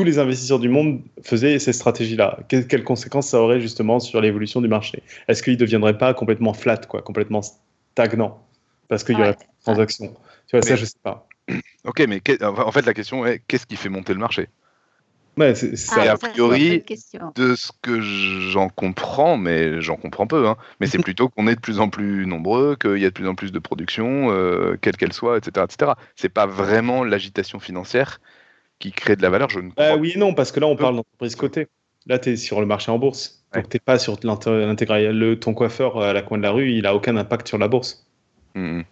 tous 0.00 0.04
les 0.04 0.18
investisseurs 0.18 0.58
du 0.58 0.70
monde 0.70 1.02
faisaient 1.22 1.58
ces 1.58 1.74
stratégies-là. 1.74 2.38
Que- 2.48 2.62
quelles 2.62 2.84
conséquences 2.84 3.28
ça 3.28 3.38
aurait 3.38 3.60
justement 3.60 4.00
sur 4.00 4.22
l'évolution 4.22 4.62
du 4.62 4.68
marché? 4.68 5.02
Est-ce 5.28 5.42
qu'ils 5.42 5.52
ne 5.52 5.58
deviendraient 5.58 5.98
pas 5.98 6.14
complètement 6.14 6.54
flat, 6.54 6.78
quoi, 6.78 7.02
complètement 7.02 7.42
stagnant? 7.92 8.42
Parce 8.88 9.04
qu'il 9.04 9.18
y 9.18 9.20
aurait 9.20 9.28
Ouais. 9.32 9.34
plus 9.36 9.44
de 9.44 9.62
transactions. 9.62 10.16
Tu 10.46 10.56
vois, 10.56 10.62
ça, 10.62 10.74
je 10.76 10.86
sais 10.86 10.94
pas. 11.02 11.28
Ok, 11.84 12.02
mais 12.08 12.22
en 12.42 12.72
fait, 12.72 12.86
la 12.86 12.94
question 12.94 13.26
est 13.26 13.42
qu'est-ce 13.46 13.66
qui 13.66 13.76
fait 13.76 13.90
monter 13.90 14.14
le 14.14 14.20
marché? 14.20 14.48
Ouais, 15.36 15.54
c'est- 15.54 15.76
c'est 15.76 15.92
Ah, 16.00 16.04
ça. 16.04 16.12
a 16.12 16.16
priori. 16.16 16.82
De 17.34 17.54
ce 17.54 17.70
que 17.82 18.00
j'en 18.00 18.70
comprends, 18.70 19.36
mais 19.36 19.82
j'en 19.82 19.96
comprends 19.96 20.26
peu, 20.26 20.48
hein, 20.48 20.56
mais 20.80 20.86
c'est 20.86 20.98
plutôt 21.12 21.28
qu'on 21.28 21.46
est 21.46 21.56
de 21.56 21.60
plus 21.60 21.78
en 21.78 21.90
plus 21.90 22.26
nombreux, 22.26 22.74
qu'il 22.80 22.98
y 22.98 23.04
a 23.04 23.10
de 23.10 23.14
plus 23.14 23.28
en 23.28 23.34
plus 23.34 23.52
de 23.52 23.58
production, 23.58 24.30
euh, 24.32 24.76
quelle 24.80 24.96
qu'elle 24.96 25.12
soit, 25.12 25.36
etc. 25.36 25.66
etc. 25.68 25.92
C'est 26.16 26.30
pas 26.30 26.46
vraiment 26.46 27.04
l'agitation 27.04 27.60
financière 27.60 28.20
qui 28.80 28.90
crée 28.90 29.14
de 29.14 29.22
la 29.22 29.30
valeur, 29.30 29.48
je 29.50 29.60
ne 29.60 29.70
crois 29.70 29.84
Ah 29.84 29.96
oui 29.96 30.12
et 30.14 30.18
non, 30.18 30.34
parce 30.34 30.50
que 30.50 30.58
là, 30.58 30.66
on 30.66 30.74
parle 30.74 30.96
d'entreprise 30.96 31.36
cotée. 31.36 31.68
Là, 32.06 32.18
tu 32.18 32.30
es 32.30 32.36
sur 32.36 32.60
le 32.60 32.66
marché 32.66 32.90
en 32.90 32.98
bourse. 32.98 33.44
Donc, 33.54 33.64
Ouais. 33.64 33.68
tu 33.70 33.78
pas 33.78 33.98
sur 33.98 34.16
l'inté- 34.24 34.50
l'intégral. 34.50 35.16
Le- 35.16 35.38
Ton 35.38 35.54
coiffeur 35.54 36.00
à 36.02 36.12
la 36.12 36.22
coin 36.22 36.38
de 36.38 36.42
la 36.42 36.50
rue, 36.50 36.72
il 36.72 36.86
a 36.86 36.94
aucun 36.96 37.16
impact 37.16 37.46
sur 37.46 37.58
la 37.58 37.68
bourse. 37.68 38.04
Mhm. 38.54 38.84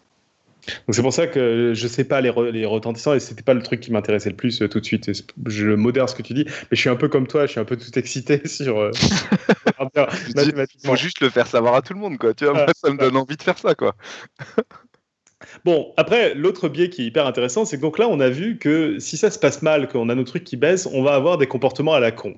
Donc, 0.87 0.95
c'est 0.95 1.01
pour 1.03 1.15
ça 1.15 1.27
que 1.27 1.73
je 1.75 1.89
sais 1.89 2.05
pas 2.05 2.21
les, 2.21 2.29
re- 2.29 2.51
les 2.51 2.67
retentissants 2.67 3.15
et 3.15 3.21
c'était 3.21 3.43
pas 3.43 3.55
le 3.55 3.63
truc 3.63 3.81
qui 3.81 3.91
m'intéressait 3.91 4.29
le 4.29 4.37
plus 4.37 4.61
euh, 4.61 4.69
tout 4.69 4.81
de 4.81 4.85
suite. 4.85 5.11
Je 5.47 5.67
modère 5.69 6.09
ce 6.11 6.15
que 6.15 6.21
tu 6.23 6.35
dis, 6.35 6.45
mais 6.45 6.53
je 6.73 6.77
suis 6.81 6.91
un 6.91 6.97
peu 6.97 7.09
comme 7.09 7.27
toi, 7.27 7.47
je 7.47 7.53
suis 7.53 7.61
un 7.61 7.65
peu 7.65 7.77
tout 7.79 7.99
excité 7.99 8.43
sur. 8.47 8.79
euh, 8.79 8.91
Il 9.97 10.67
faut 10.85 10.97
juste 10.97 11.21
le 11.21 11.31
faire 11.31 11.47
savoir 11.47 11.75
à 11.75 11.81
tout 11.83 11.95
le 11.95 12.01
monde, 12.01 12.19
quoi. 12.19 12.35
Tu 12.35 12.45
vois, 12.45 12.55
Ah, 12.59 12.65
moi, 12.65 12.73
ça 12.77 12.91
me 12.91 12.99
donne 12.99 13.17
envie 13.17 13.37
de 13.37 13.43
faire 13.43 13.57
ça, 13.59 13.75
quoi. 13.75 13.95
Bon, 15.69 15.93
après, 15.99 16.35
l'autre 16.35 16.71
biais 16.71 16.89
qui 16.89 17.03
est 17.03 17.05
hyper 17.05 17.27
intéressant, 17.27 17.67
c'est 17.67 17.77
que 17.77 17.83
donc 17.83 17.99
là, 17.99 18.09
on 18.09 18.21
a 18.21 18.31
vu 18.31 18.57
que 18.57 18.99
si 19.01 19.19
ça 19.19 19.31
se 19.31 19.39
passe 19.39 19.61
mal, 19.61 19.87
qu'on 19.87 20.09
a 20.09 20.15
nos 20.15 20.25
trucs 20.25 20.45
qui 20.45 20.57
baissent, 20.57 20.89
on 20.91 21.03
va 21.03 21.13
avoir 21.13 21.37
des 21.37 21.47
comportements 21.47 21.93
à 21.93 22.01
la 22.01 22.11
con. 22.11 22.37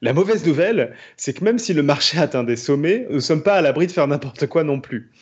La 0.00 0.12
mauvaise 0.12 0.44
nouvelle, 0.44 0.92
c'est 1.16 1.32
que 1.32 1.44
même 1.44 1.60
si 1.60 1.74
le 1.74 1.84
marché 1.84 2.18
atteint 2.18 2.42
des 2.42 2.56
sommets, 2.56 3.06
nous 3.08 3.14
ne 3.14 3.20
sommes 3.20 3.44
pas 3.44 3.54
à 3.54 3.60
l'abri 3.60 3.86
de 3.86 3.92
faire 3.92 4.08
n'importe 4.08 4.48
quoi 4.48 4.64
non 4.64 4.80
plus. 4.80 5.12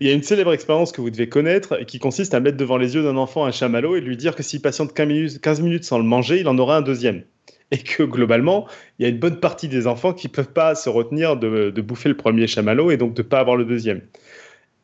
Il 0.00 0.06
y 0.06 0.10
a 0.10 0.12
une 0.12 0.22
célèbre 0.22 0.52
expérience 0.52 0.92
que 0.92 1.00
vous 1.00 1.08
devez 1.08 1.26
connaître 1.26 1.78
qui 1.86 1.98
consiste 1.98 2.34
à 2.34 2.40
mettre 2.40 2.58
devant 2.58 2.76
les 2.76 2.96
yeux 2.96 3.02
d'un 3.02 3.16
enfant 3.16 3.46
un 3.46 3.50
chamallow 3.50 3.96
et 3.96 4.02
lui 4.02 4.18
dire 4.18 4.36
que 4.36 4.42
s'il 4.42 4.60
patiente 4.60 4.92
15 4.92 5.08
minutes, 5.08 5.40
15 5.40 5.62
minutes 5.62 5.84
sans 5.84 5.96
le 5.96 6.04
manger, 6.04 6.40
il 6.40 6.48
en 6.48 6.58
aura 6.58 6.76
un 6.76 6.82
deuxième. 6.82 7.22
Et 7.70 7.78
que 7.78 8.02
globalement, 8.02 8.68
il 8.98 9.04
y 9.04 9.06
a 9.06 9.08
une 9.08 9.18
bonne 9.18 9.40
partie 9.40 9.68
des 9.68 9.86
enfants 9.86 10.12
qui 10.12 10.26
ne 10.26 10.32
peuvent 10.32 10.52
pas 10.52 10.74
se 10.74 10.90
retenir 10.90 11.38
de, 11.38 11.70
de 11.70 11.80
bouffer 11.80 12.10
le 12.10 12.16
premier 12.16 12.46
chamallow 12.46 12.90
et 12.90 12.98
donc 12.98 13.14
de 13.14 13.22
ne 13.22 13.26
pas 13.26 13.40
avoir 13.40 13.56
le 13.56 13.64
deuxième. 13.64 14.02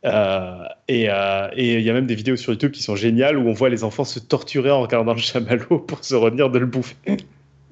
Euh, 0.04 0.64
et 0.88 1.08
euh, 1.08 1.48
et 1.54 1.74
il 1.74 1.82
y 1.82 1.90
a 1.90 1.92
même 1.92 2.06
des 2.06 2.16
vidéos 2.16 2.36
sur 2.36 2.52
YouTube 2.52 2.72
qui 2.72 2.82
sont 2.82 2.96
géniales 2.96 3.38
où 3.38 3.48
on 3.48 3.52
voit 3.52 3.68
les 3.68 3.84
enfants 3.84 4.04
se 4.04 4.18
torturer 4.18 4.70
en 4.70 4.80
regardant 4.82 5.12
le 5.14 5.20
chamallow 5.20 5.78
pour 5.86 6.04
se 6.04 6.14
retenir 6.16 6.50
de 6.50 6.58
le 6.58 6.66
bouffer. 6.66 6.96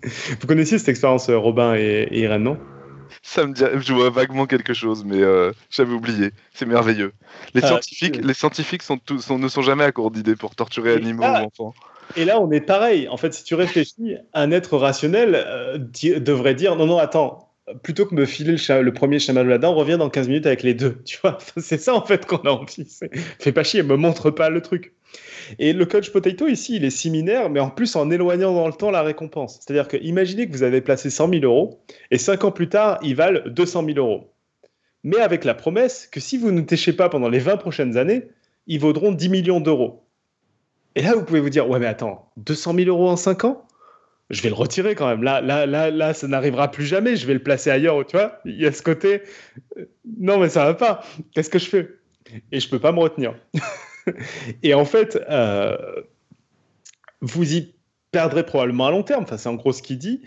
Vous 0.05 0.47
connaissiez 0.47 0.78
cette 0.78 0.89
expérience, 0.89 1.28
euh, 1.28 1.37
Robin 1.37 1.74
et, 1.74 2.09
et 2.11 2.20
Irène, 2.20 2.45
non? 2.45 2.59
Ça 3.22 3.45
me 3.45 3.53
dit, 3.53 3.64
je 3.81 3.93
vois 3.93 4.09
vaguement 4.11 4.47
quelque 4.47 4.72
chose, 4.72 5.05
mais 5.05 5.20
euh, 5.20 5.53
j'avais 5.70 5.93
oublié. 5.93 6.31
C'est 6.55 6.64
merveilleux. 6.64 7.12
Les 7.55 7.62
Ah, 7.64 7.66
scientifiques, 7.66 8.24
les 8.24 8.35
scientifiques 8.35 8.83
sont 8.83 8.97
tous- 8.99 9.20
sont- 9.20 9.39
ne 9.39 9.49
sont 9.49 9.62
jamais 9.62 9.85
à 9.85 9.93
court 9.93 10.11
d'idées 10.12 10.37
pour 10.37 10.55
torturer 10.55 10.93
Et 10.93 10.97
animaux 10.97 11.22
là- 11.22 11.43
ou 11.43 11.47
enfants. 11.47 11.74
Et 12.16 12.24
là, 12.24 12.41
on 12.41 12.51
est 12.51 12.61
pareil. 12.61 13.09
En 13.09 13.16
fait, 13.16 13.35
si 13.35 13.45
tu 13.45 13.55
réfléchis, 13.55 14.16
un 14.33 14.51
être 14.53 14.76
rationnel 14.78 15.35
euh, 15.35 15.76
di- 15.78 16.20
devrait 16.20 16.55
dire 16.55 16.76
non, 16.76 16.87
non, 16.87 16.99
attends, 16.99 17.50
plutôt 17.83 18.07
que 18.07 18.14
me 18.14 18.25
filer 18.25 18.53
le, 18.53 18.83
le 18.83 18.93
premier 18.93 19.18
chamallow 19.18 19.49
là-dedans, 19.49 19.75
reviens 19.75 19.99
dans 19.99 20.11
15 20.11 20.29
minutes 20.29 20.47
avec 20.47 20.62
les 20.62 20.75
deux. 20.75 20.99
Tu 21.05 21.18
vois, 21.23 21.39
c'est 21.57 21.79
ça 21.79 21.95
en 21.95 22.05
fait 22.05 22.27
qu'on 22.27 22.39
a 22.39 22.51
envie. 22.51 22.87
Fais 23.39 23.53
pas 23.53 23.64
chier, 23.64 23.83
me 23.83 23.97
montre 23.97 24.31
pas 24.31 24.51
le 24.51 24.61
truc. 24.61 24.95
Et 25.59 25.73
le 25.73 25.87
coach 25.87 26.11
potato 26.11 26.47
ici, 26.47 26.77
il 26.77 26.85
est 26.85 26.91
similaire, 26.91 27.51
mais 27.51 27.61
en 27.61 27.71
plus 27.71 27.97
en 27.97 28.11
éloignant 28.11 28.55
dans 28.55 28.66
le 28.66 28.73
temps 28.73 28.91
la 28.91 29.03
récompense. 29.03 29.59
C'est-à-dire 29.61 29.89
que 29.89 29.97
imaginez 29.97 30.47
que 30.47 30.53
vous 30.53 30.62
avez 30.62 30.81
placé 30.81 31.11
100 31.11 31.31
000 31.31 31.45
euros 31.45 31.81
et 32.11 32.18
5 32.18 32.45
ans 32.45 32.53
plus 32.53 32.68
tard, 32.68 32.99
ils 33.03 33.16
valent 33.16 33.41
200 33.47 33.85
000 33.87 33.99
euros. 33.99 34.33
Mais 35.03 35.18
avec 35.18 35.45
la 35.45 35.55
promesse 35.55 36.07
que 36.07 36.21
si 36.21 36.37
vous 36.37 36.53
ne 36.53 36.61
téchez 36.61 36.93
pas 36.93 37.09
pendant 37.09 37.29
les 37.29 37.39
20 37.39 37.57
prochaines 37.57 37.97
années, 37.97 38.29
ils 38.66 38.79
vaudront 38.79 39.12
10 39.12 39.29
millions 39.29 39.61
d'euros. 39.61 40.05
Et 40.95 41.03
là, 41.03 41.14
vous 41.14 41.25
pouvez 41.25 41.41
vous 41.41 41.51
dire, 41.51 41.68
ouais, 41.68 41.79
mais 41.79 41.87
attends, 41.87 42.31
200 42.37 42.75
000 42.75 42.89
euros 42.89 43.09
en 43.09 43.16
5 43.16 43.45
ans? 43.45 43.66
Je 44.31 44.43
vais 44.43 44.49
le 44.49 44.55
retirer 44.55 44.95
quand 44.95 45.09
même. 45.09 45.22
Là, 45.22 45.41
là, 45.41 45.66
là, 45.66 45.91
là, 45.91 46.14
ça 46.14 46.28
n'arrivera 46.28 46.70
plus 46.70 46.87
jamais. 46.87 47.16
Je 47.16 47.26
vais 47.26 47.35
le 47.35 47.43
placer 47.43 47.70
ailleurs, 47.70 48.07
tu 48.07 48.16
vois. 48.16 48.41
Il 48.45 48.61
y 48.61 48.66
a 48.66 48.72
ce 48.72 48.83
côté, 48.83 49.22
euh, 49.76 49.87
non, 50.18 50.39
mais 50.39 50.49
ça 50.49 50.64
va 50.64 50.74
pas. 50.74 51.03
Qu'est-ce 51.33 51.51
que 51.51 51.59
je 51.59 51.68
fais? 51.68 51.89
Et 52.53 52.61
je 52.61 52.68
peux 52.68 52.78
pas 52.78 52.93
me 52.93 53.01
retenir. 53.01 53.35
Et 54.62 54.72
en 54.72 54.85
fait, 54.85 55.18
euh, 55.28 55.76
vous 57.20 57.55
y 57.55 57.74
perdrez 58.12 58.47
probablement 58.47 58.87
à 58.87 58.91
long 58.91 59.03
terme. 59.03 59.24
Enfin, 59.24 59.37
c'est 59.37 59.49
en 59.49 59.55
gros 59.55 59.72
ce 59.72 59.83
qu'il 59.83 59.99
dit. 59.99 60.22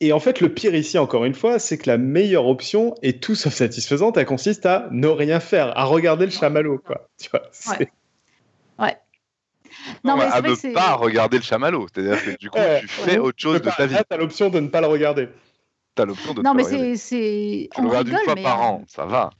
Et 0.00 0.12
en 0.12 0.20
fait, 0.20 0.40
le 0.40 0.52
pire 0.52 0.74
ici, 0.74 0.98
encore 0.98 1.24
une 1.24 1.34
fois, 1.34 1.58
c'est 1.58 1.78
que 1.78 1.88
la 1.88 1.96
meilleure 1.96 2.46
option 2.46 2.94
est 3.02 3.22
tout 3.22 3.34
sauf 3.34 3.54
satisfaisante. 3.54 4.16
Elle 4.16 4.26
consiste 4.26 4.66
à 4.66 4.88
ne 4.90 5.06
rien 5.06 5.38
faire, 5.38 5.78
à 5.78 5.84
regarder 5.84 6.24
le 6.24 6.32
chamallow, 6.32 6.78
quoi. 6.78 7.08
Tu 7.18 7.30
vois, 7.30 7.42
Ouais. 8.78 8.96
Non, 10.04 10.16
mais 10.16 10.22
à 10.24 10.30
c'est 10.32 10.40
vrai 10.40 10.48
ne 10.50 10.54
que 10.54 10.60
c'est. 10.60 10.72
pas 10.72 10.94
regarder 10.94 11.36
le 11.38 11.42
chamallow. 11.42 11.86
C'est-à-dire 11.92 12.22
que 12.24 12.38
du 12.38 12.50
coup, 12.50 12.58
tu 12.80 12.88
fais 12.88 13.18
autre 13.18 13.36
tu 13.36 13.42
chose 13.42 13.54
de 13.60 13.64
pas- 13.64 13.72
ta 13.72 13.86
vie. 13.86 13.94
Là, 13.94 14.04
t'as 14.08 14.16
l'option 14.16 14.48
de 14.50 14.60
ne 14.60 14.68
pas 14.68 14.80
le 14.80 14.86
regarder. 14.86 15.28
T'as 15.94 16.04
l'option 16.06 16.32
de 16.34 16.42
Non, 16.42 16.52
te 16.52 16.56
mais 16.56 16.62
le 16.62 16.68
regarder. 16.68 16.96
c'est. 16.96 17.16
c'est- 17.16 17.68
Tu 17.74 17.82
le 17.82 17.88
regardes 17.88 18.08
une 18.08 18.16
fois 18.18 18.34
mais. 18.34 18.42
par 18.42 18.60
an, 18.62 18.82
ça 18.88 19.04
va. 19.06 19.30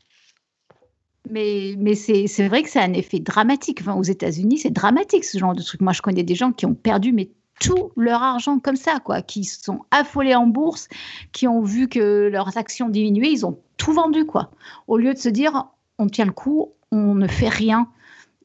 Mais, 1.30 1.74
mais 1.78 1.94
c'est 1.94 2.26
c'est 2.26 2.48
vrai 2.48 2.62
que 2.62 2.68
c'est 2.68 2.80
un 2.80 2.92
effet 2.94 3.20
dramatique. 3.20 3.78
Enfin, 3.80 3.94
aux 3.94 4.02
États-Unis, 4.02 4.58
c'est 4.58 4.70
dramatique 4.70 5.24
ce 5.24 5.38
genre 5.38 5.54
de 5.54 5.62
truc. 5.62 5.80
Moi, 5.80 5.92
je 5.92 6.02
connais 6.02 6.24
des 6.24 6.34
gens 6.34 6.52
qui 6.52 6.66
ont 6.66 6.74
perdu 6.74 7.12
mais 7.12 7.30
tout 7.60 7.92
leur 7.96 8.22
argent 8.22 8.58
comme 8.58 8.74
ça, 8.76 8.98
quoi, 8.98 9.22
qui 9.22 9.44
se 9.44 9.62
sont 9.62 9.82
affolés 9.92 10.34
en 10.34 10.46
bourse, 10.48 10.88
qui 11.30 11.46
ont 11.46 11.62
vu 11.62 11.88
que 11.88 12.28
leurs 12.32 12.56
actions 12.58 12.88
diminuaient, 12.88 13.30
ils 13.30 13.46
ont 13.46 13.58
tout 13.76 13.92
vendu, 13.92 14.26
quoi. 14.26 14.50
Au 14.88 14.96
lieu 14.98 15.14
de 15.14 15.18
se 15.18 15.28
dire, 15.28 15.66
on 15.98 16.08
tient 16.08 16.24
le 16.24 16.32
coup, 16.32 16.72
on 16.90 17.14
ne 17.14 17.28
fait 17.28 17.48
rien. 17.48 17.86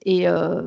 Et 0.07 0.25
euh, 0.25 0.61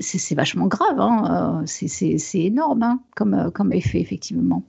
c'est 0.00 0.34
vachement 0.34 0.66
grave, 0.66 0.98
hein. 0.98 1.62
euh, 1.62 1.66
c'est- 1.66 2.18
énorme 2.40 2.82
hein, 2.82 3.00
comme, 3.14 3.34
euh, 3.34 3.48
comme 3.48 3.72
effet, 3.72 4.00
effectivement. 4.00 4.64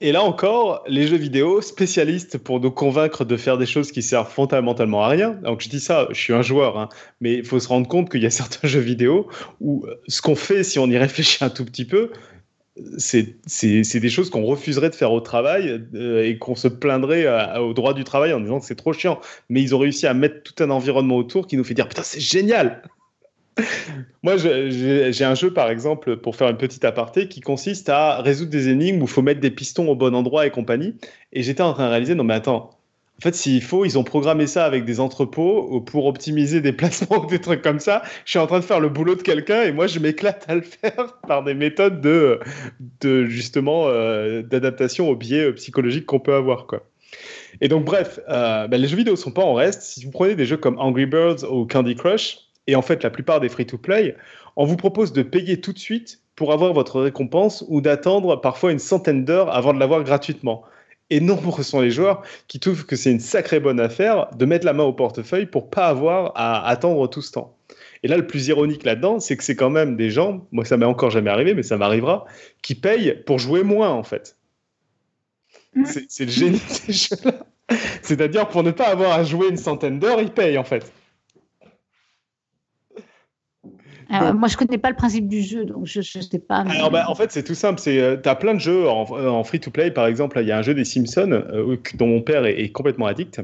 Et 0.00 0.12
là 0.12 0.22
encore, 0.22 0.82
les 0.88 1.06
jeux 1.06 1.18
vidéo, 1.18 1.60
spécialistes 1.60 2.38
pour 2.38 2.58
nous 2.58 2.70
convaincre 2.70 3.26
de 3.26 3.36
faire 3.36 3.58
des 3.58 3.66
choses 3.66 3.92
qui 3.92 4.02
servent 4.02 4.32
fondamentalement 4.32 5.04
à 5.04 5.08
rien. 5.08 5.32
Donc 5.44 5.60
je 5.60 5.68
dis 5.68 5.78
ça, 5.78 6.08
je 6.10 6.18
suis 6.18 6.32
un 6.32 6.40
joueur, 6.40 6.78
hein, 6.78 6.88
mais 7.20 7.34
il 7.34 7.44
faut 7.44 7.60
se 7.60 7.68
rendre 7.68 7.86
compte 7.86 8.10
qu'il 8.10 8.22
y 8.22 8.26
a 8.26 8.30
certains 8.42 8.66
jeux 8.66 8.80
vidéo 8.80 9.28
où 9.60 9.84
ce 10.08 10.22
qu'on 10.22 10.34
fait, 10.34 10.64
si 10.64 10.78
on 10.78 10.86
y 10.86 10.96
réfléchit 10.96 11.44
un 11.44 11.50
tout 11.50 11.66
petit 11.66 11.84
peu, 11.84 12.12
c'est 12.96 13.36
des 14.00 14.08
choses 14.08 14.30
qu'on 14.30 14.44
refuserait 14.44 14.88
de 14.88 14.94
faire 14.94 15.12
au 15.12 15.20
travail 15.20 15.84
et 15.94 16.38
qu'on 16.38 16.54
se 16.54 16.68
plaindrait 16.68 17.58
au 17.58 17.74
droit 17.74 17.92
du 17.92 18.04
travail 18.04 18.32
en 18.32 18.40
disant 18.40 18.58
que 18.60 18.64
c'est 18.64 18.74
trop 18.74 18.94
chiant. 18.94 19.20
Mais 19.50 19.60
ils 19.60 19.74
ont 19.74 19.78
réussi 19.78 20.06
à 20.06 20.14
mettre 20.14 20.42
tout 20.42 20.64
un 20.64 20.70
environnement 20.70 21.18
autour 21.18 21.46
qui 21.46 21.58
nous 21.58 21.64
fait 21.64 21.74
dire 21.74 21.86
putain 21.86 22.02
c'est 22.02 22.18
génial. 22.18 22.82
Moi, 24.22 24.36
j'ai 24.36 25.24
un 25.24 25.34
jeu, 25.34 25.52
par 25.52 25.70
exemple, 25.70 26.16
pour 26.16 26.36
faire 26.36 26.48
une 26.48 26.56
petite 26.56 26.84
aparté, 26.84 27.28
qui 27.28 27.40
consiste 27.40 27.88
à 27.88 28.22
résoudre 28.22 28.50
des 28.50 28.68
énigmes 28.68 29.00
où 29.02 29.04
il 29.04 29.10
faut 29.10 29.22
mettre 29.22 29.40
des 29.40 29.50
pistons 29.50 29.88
au 29.88 29.94
bon 29.94 30.14
endroit 30.14 30.46
et 30.46 30.50
compagnie. 30.50 30.96
Et 31.32 31.42
j'étais 31.42 31.62
en 31.62 31.72
train 31.72 31.86
de 31.86 31.90
réaliser, 31.90 32.14
non 32.14 32.24
mais 32.24 32.34
attends, 32.34 32.70
en 33.18 33.22
fait, 33.22 33.34
s'il 33.34 33.62
faut, 33.62 33.84
ils 33.84 33.98
ont 33.98 34.04
programmé 34.04 34.48
ça 34.48 34.64
avec 34.64 34.84
des 34.84 34.98
entrepôts 34.98 35.80
pour 35.82 36.06
optimiser 36.06 36.60
des 36.60 36.72
placements 36.72 37.24
ou 37.24 37.26
des 37.26 37.40
trucs 37.40 37.62
comme 37.62 37.78
ça. 37.78 38.02
Je 38.24 38.30
suis 38.30 38.38
en 38.38 38.46
train 38.46 38.58
de 38.58 38.64
faire 38.64 38.80
le 38.80 38.88
boulot 38.88 39.14
de 39.14 39.22
quelqu'un 39.22 39.62
et 39.62 39.72
moi, 39.72 39.86
je 39.86 39.98
m'éclate 39.98 40.44
à 40.48 40.56
le 40.56 40.62
faire 40.62 41.20
par 41.28 41.44
des 41.44 41.54
méthodes 41.54 42.00
de, 42.00 42.40
de 43.00 43.26
justement, 43.26 43.84
euh, 43.86 44.42
d'adaptation 44.42 45.08
aux 45.08 45.14
biais 45.14 45.44
euh, 45.44 45.52
psychologiques 45.52 46.06
qu'on 46.06 46.20
peut 46.20 46.34
avoir, 46.34 46.66
quoi. 46.66 46.84
Et 47.60 47.68
donc, 47.68 47.84
bref, 47.84 48.18
euh, 48.28 48.66
ben, 48.66 48.80
les 48.80 48.88
jeux 48.88 48.96
vidéo 48.96 49.14
sont 49.14 49.30
pas 49.30 49.42
en 49.42 49.54
reste. 49.54 49.82
Si 49.82 50.04
vous 50.04 50.10
prenez 50.10 50.34
des 50.34 50.46
jeux 50.46 50.56
comme 50.56 50.78
Angry 50.78 51.06
Birds 51.06 51.44
ou 51.48 51.66
Candy 51.66 51.94
Crush, 51.94 52.38
et 52.66 52.76
en 52.76 52.82
fait 52.82 53.02
la 53.02 53.10
plupart 53.10 53.40
des 53.40 53.48
free-to-play, 53.48 54.16
on 54.56 54.64
vous 54.64 54.76
propose 54.76 55.12
de 55.12 55.22
payer 55.22 55.60
tout 55.60 55.72
de 55.72 55.78
suite 55.78 56.20
pour 56.36 56.52
avoir 56.52 56.72
votre 56.72 57.00
récompense 57.00 57.64
ou 57.68 57.80
d'attendre 57.80 58.40
parfois 58.40 58.72
une 58.72 58.78
centaine 58.78 59.24
d'heures 59.24 59.54
avant 59.54 59.72
de 59.72 59.78
l'avoir 59.78 60.02
gratuitement. 60.02 60.62
Et 61.10 61.20
nombreux 61.20 61.62
sont 61.62 61.80
les 61.80 61.90
joueurs 61.90 62.22
qui 62.48 62.58
trouvent 62.58 62.86
que 62.86 62.96
c'est 62.96 63.10
une 63.10 63.20
sacrée 63.20 63.60
bonne 63.60 63.80
affaire 63.80 64.30
de 64.34 64.46
mettre 64.46 64.64
la 64.64 64.72
main 64.72 64.84
au 64.84 64.92
portefeuille 64.94 65.46
pour 65.46 65.68
pas 65.68 65.86
avoir 65.88 66.32
à 66.34 66.66
attendre 66.66 67.06
tout 67.08 67.20
ce 67.20 67.32
temps. 67.32 67.56
Et 68.02 68.08
là, 68.08 68.16
le 68.16 68.26
plus 68.26 68.48
ironique 68.48 68.84
là-dedans, 68.84 69.20
c'est 69.20 69.36
que 69.36 69.44
c'est 69.44 69.54
quand 69.54 69.70
même 69.70 69.96
des 69.96 70.10
gens, 70.10 70.46
moi 70.52 70.64
ça 70.64 70.76
m'est 70.76 70.86
encore 70.86 71.10
jamais 71.10 71.30
arrivé, 71.30 71.54
mais 71.54 71.62
ça 71.62 71.76
m'arrivera, 71.76 72.24
qui 72.62 72.74
payent 72.74 73.22
pour 73.26 73.38
jouer 73.38 73.62
moins 73.62 73.90
en 73.90 74.02
fait. 74.02 74.36
Mm. 75.74 75.84
C'est 76.08 76.24
le 76.24 76.30
génie 76.30 76.58
de 76.68 76.72
ces 76.72 76.92
jeux-là. 76.92 77.32
C'est 77.68 78.02
C'est-à-dire, 78.02 78.48
pour 78.48 78.62
ne 78.62 78.70
pas 78.70 78.88
avoir 78.88 79.12
à 79.12 79.24
jouer 79.24 79.48
une 79.48 79.56
centaine 79.56 79.98
d'heures, 79.98 80.20
il 80.20 80.30
paye 80.30 80.58
en 80.58 80.64
fait. 80.64 80.92
Moi, 84.34 84.48
je 84.48 84.56
connais 84.56 84.78
pas 84.78 84.90
le 84.90 84.96
principe 84.96 85.28
du 85.28 85.42
jeu, 85.42 85.64
donc 85.64 85.86
je 85.86 85.98
ne 85.98 86.22
sais 86.22 86.38
pas. 86.38 86.64
Alors, 86.68 86.90
bah, 86.90 87.04
en 87.08 87.14
fait, 87.14 87.32
c'est 87.32 87.42
tout 87.42 87.54
simple. 87.54 87.80
Tu 87.80 88.00
as 88.00 88.34
plein 88.34 88.54
de 88.54 88.60
jeux 88.60 88.88
en, 88.88 89.44
free-to-play, 89.44 89.90
par 89.90 90.06
exemple. 90.06 90.38
Il 90.40 90.46
y 90.46 90.52
a 90.52 90.58
un 90.58 90.62
jeu 90.62 90.74
des 90.74 90.84
Simpsons 90.84 91.32
euh, 91.32 91.76
dont 91.94 92.06
mon 92.06 92.22
père 92.22 92.44
est, 92.44 92.70
complètement 92.70 93.06
addict, 93.06 93.40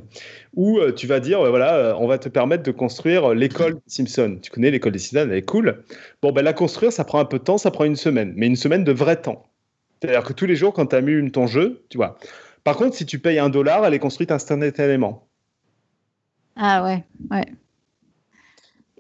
où 0.55 0.79
euh, 0.79 0.93
tu 0.93 1.07
vas 1.07 1.21
dire, 1.21 1.41
voilà, 1.41 1.75
euh, 1.75 1.95
on 1.99 2.07
va 2.07 2.19
te 2.19 2.29
permettre 2.29 2.63
de 2.63 2.71
construire 2.71 3.35
l'école 3.35 3.75
des 3.75 3.81
Simpsons. 3.87 4.39
Tu 4.43 4.51
connais 4.51 4.71
l'école 4.71 4.93
des 4.93 4.99
Simpsons, 4.99 5.29
elle 5.31 5.39
est 5.39 5.43
cool. 5.43 5.83
Bon, 6.23 6.33
ben 6.33 6.43
la 6.43 6.53
construire, 6.53 6.93
ça 6.93 7.05
prend 7.05 7.21
un 7.21 7.25
peu 7.25 7.39
de 7.39 7.45
temps, 7.45 7.59
ça 7.59 7.71
prend 7.71 7.85
une 7.85 7.97
semaine, 7.97 8.33
mais 8.37 8.47
une 8.47 8.57
semaine 8.57 8.85
de 8.85 8.93
vrai 8.93 9.17
temps. 9.17 9.47
C'est-à-dire 10.01 10.23
que 10.23 10.33
tous 10.33 10.47
les 10.47 10.57
jours, 10.57 10.73
quand 10.73 10.87
tu 10.87 10.97
as 10.97 11.01
mis 11.01 11.31
ton 11.31 11.47
jeu, 11.47 11.83
tu 11.89 11.97
vois. 11.97 12.19
Par 12.65 12.77
contre, 12.77 12.95
si 12.95 13.07
tu 13.07 13.19
payes 13.19 13.39
un 13.39 13.49
dollar, 13.49 13.85
elle 13.85 13.95
est 13.95 13.99
construite 13.99 14.31
instantanément. 14.31 15.27
Ah 16.57 16.85
ouais, 16.85 17.05
ouais. 17.31 17.47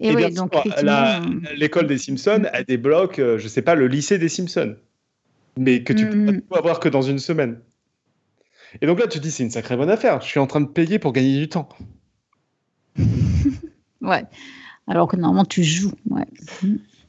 Et, 0.00 0.14
oui, 0.14 0.32
donc 0.32 0.54
euh, 0.54 1.20
l'école 1.56 1.86
des 1.86 1.98
Simpsons, 1.98 2.44
elle 2.52 2.64
débloque, 2.64 3.18
euh, 3.18 3.38
je 3.38 3.48
sais 3.48 3.62
pas, 3.62 3.74
le 3.74 3.88
lycée 3.88 4.18
des 4.18 4.28
Simpsons. 4.28 4.76
Mais 5.58 5.82
que 5.82 5.92
tu 5.92 6.08
peux 6.08 6.16
mm. 6.16 6.40
pas 6.42 6.58
avoir 6.58 6.78
que 6.78 6.88
dans 6.88 7.02
une 7.02 7.18
semaine. 7.18 7.58
Et 8.80 8.86
donc 8.86 9.00
là, 9.00 9.08
tu 9.08 9.18
te 9.18 9.22
dis, 9.24 9.32
c'est 9.32 9.42
une 9.42 9.50
sacrée 9.50 9.76
bonne 9.76 9.90
affaire. 9.90 10.20
Je 10.20 10.28
suis 10.28 10.38
en 10.38 10.46
train 10.46 10.60
de 10.60 10.68
payer 10.68 11.00
pour 11.00 11.12
gagner 11.12 11.38
du 11.38 11.48
temps. 11.48 11.68
ouais. 14.02 14.24
Alors 14.86 15.08
que 15.08 15.16
normalement, 15.16 15.44
tu 15.44 15.64
joues. 15.64 15.92
Ouais. 16.10 16.26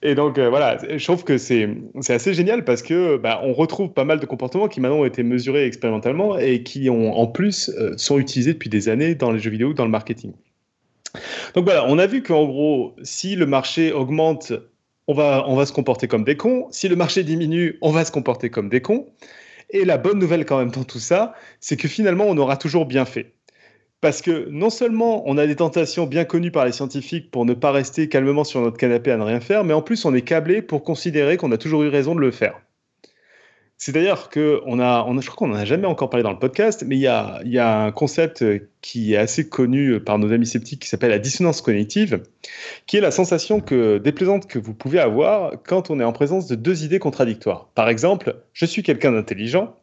Et 0.01 0.15
donc 0.15 0.37
euh, 0.37 0.49
voilà, 0.49 0.77
je 0.97 1.03
trouve 1.03 1.25
que 1.25 1.37
c'est 1.37 1.69
assez 2.07 2.33
génial 2.33 2.63
parce 2.63 2.81
que 2.81 3.17
bah, 3.17 3.41
on 3.43 3.53
retrouve 3.53 3.91
pas 3.91 4.05
mal 4.05 4.19
de 4.19 4.25
comportements 4.25 4.69
qui 4.69 4.79
maintenant 4.79 4.99
ont 4.99 5.05
été 5.05 5.23
mesurés 5.23 5.65
expérimentalement 5.65 6.37
et 6.37 6.63
qui 6.63 6.89
ont 6.89 7.13
en 7.13 7.27
plus 7.27 7.69
sont 7.97 8.17
utilisés 8.17 8.53
depuis 8.53 8.69
des 8.69 8.87
années 8.87 9.13
dans 9.13 9.31
les 9.31 9.39
jeux 9.39 9.51
vidéo, 9.51 9.73
dans 9.73 9.83
le 9.83 9.91
marketing. 9.91 10.31
Donc 11.55 11.65
voilà, 11.65 11.85
on 11.87 11.97
a 11.97 12.07
vu 12.07 12.23
qu'en 12.23 12.45
gros, 12.45 12.95
si 13.03 13.35
le 13.35 13.45
marché 13.45 13.91
augmente, 13.91 14.53
on 15.07 15.13
va, 15.13 15.43
on 15.47 15.55
va 15.55 15.65
se 15.65 15.73
comporter 15.73 16.07
comme 16.07 16.23
des 16.23 16.37
cons. 16.37 16.67
Si 16.71 16.87
le 16.87 16.95
marché 16.95 17.23
diminue, 17.23 17.77
on 17.81 17.91
va 17.91 18.05
se 18.05 18.11
comporter 18.11 18.49
comme 18.49 18.69
des 18.69 18.81
cons. 18.81 19.07
Et 19.71 19.85
la 19.85 19.97
bonne 19.97 20.19
nouvelle 20.19 20.45
quand 20.45 20.57
même 20.57 20.71
dans 20.71 20.83
tout 20.83 20.99
ça, 20.99 21.33
c'est 21.59 21.77
que 21.77 21.87
finalement, 21.87 22.25
on 22.25 22.37
aura 22.37 22.57
toujours 22.57 22.85
bien 22.85 23.05
fait. 23.05 23.33
Parce 24.01 24.21
que 24.21 24.47
non 24.49 24.69
seulement 24.69 25.23
on 25.27 25.37
a 25.37 25.45
des 25.45 25.57
tentations 25.57 26.05
bien 26.05 26.23
connues 26.23 26.51
par 26.51 26.65
les 26.65 26.71
scientifiques 26.71 27.31
pour 27.31 27.45
ne 27.45 27.53
pas 27.53 27.71
rester 27.71 28.07
calmement 28.07 28.45
sur 28.45 28.61
notre 28.61 28.77
canapé 28.77 29.11
à 29.11 29.17
ne 29.17 29.23
rien 29.23 29.41
faire, 29.41 29.65
mais 29.65 29.73
en 29.73 29.81
plus 29.81 30.05
on 30.05 30.13
est 30.13 30.21
câblé 30.21 30.61
pour 30.61 30.83
considérer 30.83 31.35
qu'on 31.35 31.51
a 31.51 31.57
toujours 31.57 31.83
eu 31.83 31.89
raison 31.89 32.15
de 32.15 32.21
le 32.21 32.31
faire. 32.31 32.61
C'est 33.81 33.93
d'ailleurs 33.93 34.29
que 34.29 34.59
on 34.65 34.77
a, 34.77 35.05
on 35.07 35.17
a, 35.17 35.21
je 35.21 35.27
crois 35.27 35.47
qu'on 35.47 35.53
n'en 35.53 35.59
a 35.59 35.63
jamais 35.63 35.87
encore 35.87 36.09
parlé 36.09 36.21
dans 36.21 36.33
le 36.33 36.37
podcast, 36.37 36.83
mais 36.85 36.97
il 36.97 37.01
y 37.01 37.07
a, 37.07 37.39
un 37.81 37.91
concept 37.93 38.43
qui 38.81 39.13
est 39.13 39.17
assez 39.17 39.47
connu 39.47 40.01
par 40.01 40.19
nos 40.19 40.33
amis 40.33 40.45
sceptiques 40.45 40.81
qui 40.81 40.89
s'appelle 40.89 41.11
la 41.11 41.17
dissonance 41.17 41.61
cognitive, 41.61 42.21
qui 42.87 42.97
est 42.97 43.01
la 43.01 43.11
sensation 43.11 43.61
que, 43.61 43.97
déplaisante 43.97 44.47
que 44.47 44.59
vous 44.59 44.73
pouvez 44.73 44.99
avoir 44.99 45.53
quand 45.65 45.89
on 45.89 46.01
est 46.01 46.03
en 46.03 46.11
présence 46.11 46.45
de 46.47 46.55
deux 46.55 46.83
idées 46.83 46.99
contradictoires. 46.99 47.69
Par 47.73 47.87
exemple, 47.87 48.35
je 48.51 48.65
suis 48.65 48.83
quelqu'un 48.83 49.13
d'intelligent, 49.13 49.77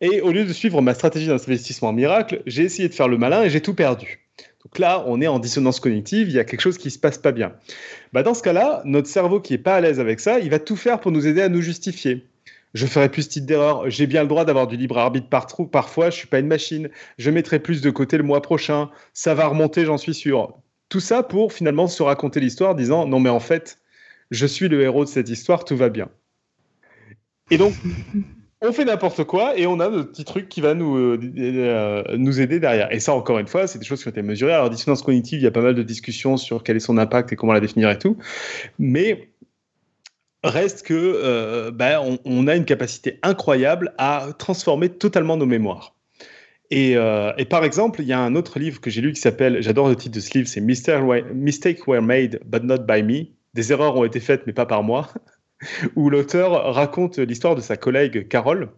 et 0.00 0.22
au 0.22 0.32
lieu 0.32 0.46
de 0.46 0.52
suivre 0.54 0.80
ma 0.80 0.94
stratégie 0.94 1.26
d'investissement 1.26 1.92
miracle, 1.92 2.40
j'ai 2.46 2.62
essayé 2.62 2.88
de 2.88 2.94
faire 2.94 3.08
le 3.08 3.18
malin 3.18 3.42
et 3.42 3.50
j'ai 3.50 3.60
tout 3.60 3.74
perdu. 3.74 4.26
Donc 4.64 4.78
là, 4.78 5.04
on 5.06 5.20
est 5.20 5.26
en 5.26 5.38
dissonance 5.38 5.80
cognitive, 5.80 6.30
il 6.30 6.34
y 6.34 6.38
a 6.38 6.44
quelque 6.44 6.62
chose 6.62 6.78
qui 6.78 6.90
se 6.90 6.98
passe 6.98 7.18
pas 7.18 7.32
bien. 7.32 7.52
Bah 8.14 8.22
dans 8.22 8.32
ce 8.32 8.42
cas-là, 8.42 8.80
notre 8.86 9.08
cerveau 9.08 9.38
qui 9.38 9.52
est 9.52 9.58
pas 9.58 9.76
à 9.76 9.82
l'aise 9.82 10.00
avec 10.00 10.20
ça, 10.20 10.38
il 10.38 10.48
va 10.48 10.58
tout 10.58 10.76
faire 10.76 10.98
pour 10.98 11.12
nous 11.12 11.26
aider 11.26 11.42
à 11.42 11.50
nous 11.50 11.60
justifier 11.60 12.24
je 12.74 12.86
ferai 12.86 13.08
plus 13.08 13.22
ce 13.22 13.28
type 13.28 13.46
d'erreur. 13.46 13.88
J'ai 13.88 14.06
bien 14.06 14.22
le 14.22 14.28
droit 14.28 14.44
d'avoir 14.44 14.66
du 14.66 14.76
libre 14.76 14.98
arbitre 14.98 15.28
partout. 15.28 15.66
Parfois, 15.66 16.10
je 16.10 16.16
suis 16.16 16.26
pas 16.26 16.40
une 16.40 16.48
machine. 16.48 16.90
Je 17.18 17.30
mettrai 17.30 17.60
plus 17.60 17.80
de 17.80 17.90
côté 17.90 18.16
le 18.18 18.24
mois 18.24 18.42
prochain. 18.42 18.90
Ça 19.12 19.34
va 19.34 19.46
remonter, 19.46 19.84
j'en 19.84 19.96
suis 19.96 20.14
sûr. 20.14 20.58
Tout 20.88 21.00
ça 21.00 21.22
pour 21.22 21.52
finalement 21.52 21.86
se 21.86 22.02
raconter 22.02 22.40
l'histoire, 22.40 22.74
disant 22.74 23.06
non 23.06 23.20
mais 23.20 23.30
en 23.30 23.40
fait, 23.40 23.78
je 24.30 24.46
suis 24.46 24.68
le 24.68 24.82
héros 24.82 25.04
de 25.04 25.08
cette 25.08 25.28
histoire, 25.28 25.64
tout 25.64 25.76
va 25.76 25.88
bien. 25.88 26.08
Et 27.50 27.58
donc, 27.58 27.74
on 28.60 28.72
fait 28.72 28.84
n'importe 28.84 29.24
quoi 29.24 29.58
et 29.58 29.66
on 29.66 29.78
a 29.80 29.88
notre 29.88 30.10
petit 30.10 30.24
truc 30.24 30.48
qui 30.48 30.60
va 30.60 30.74
nous, 30.74 30.96
euh, 30.96 31.20
euh, 31.38 32.02
nous 32.16 32.40
aider 32.40 32.58
derrière. 32.58 32.90
Et 32.92 33.00
ça, 33.00 33.14
encore 33.14 33.38
une 33.38 33.46
fois, 33.46 33.66
c'est 33.66 33.78
des 33.78 33.84
choses 33.84 34.02
qui 34.02 34.08
ont 34.08 34.10
été 34.10 34.22
mesurées. 34.22 34.52
Alors, 34.52 34.70
dissonance 34.70 35.02
cognitive, 35.02 35.40
il 35.40 35.44
y 35.44 35.46
a 35.46 35.50
pas 35.50 35.60
mal 35.60 35.74
de 35.74 35.82
discussions 35.82 36.36
sur 36.36 36.62
quel 36.62 36.76
est 36.76 36.80
son 36.80 36.96
impact 36.96 37.32
et 37.32 37.36
comment 37.36 37.52
la 37.52 37.60
définir 37.60 37.90
et 37.90 37.98
tout. 37.98 38.16
Mais 38.78 39.28
Reste 40.44 40.82
que 40.82 40.92
euh, 40.94 41.70
ben, 41.70 42.18
on, 42.26 42.46
a 42.46 42.54
une 42.54 42.66
capacité 42.66 43.18
incroyable 43.22 43.94
à 43.96 44.28
transformer 44.38 44.90
totalement 44.90 45.38
nos 45.38 45.46
mémoires. 45.46 45.96
Euh, 46.70 47.32
et, 47.38 47.46
par 47.46 47.64
exemple, 47.64 48.02
il 48.02 48.08
y 48.08 48.12
a 48.12 48.20
un 48.20 48.34
autre 48.34 48.58
livre 48.58 48.78
que 48.78 48.90
j'ai 48.90 49.00
lu 49.00 49.14
qui 49.14 49.20
s'appelle, 49.22 49.62
j'adore 49.62 49.88
le 49.88 49.96
titre 49.96 50.14
de 50.14 50.20
ce 50.20 50.36
livre, 50.36 50.46
c'est 50.46 50.60
Mistakes 50.60 51.86
Were 51.86 52.02
Made 52.02 52.40
But 52.44 52.62
Not 52.62 52.80
By 52.80 53.02
Me. 53.02 53.28
Des 53.54 53.72
erreurs 53.72 53.96
ont 53.96 54.04
été 54.04 54.20
faites 54.20 54.46
mais 54.46 54.52
pas 54.52 54.66
par 54.66 54.82
moi. 54.82 55.08
où 55.96 56.10
l'auteur 56.10 56.74
raconte 56.74 57.18
l'histoire 57.18 57.54
de 57.54 57.62
sa 57.62 57.78
collègue 57.78 58.28
Carole, 58.28 58.68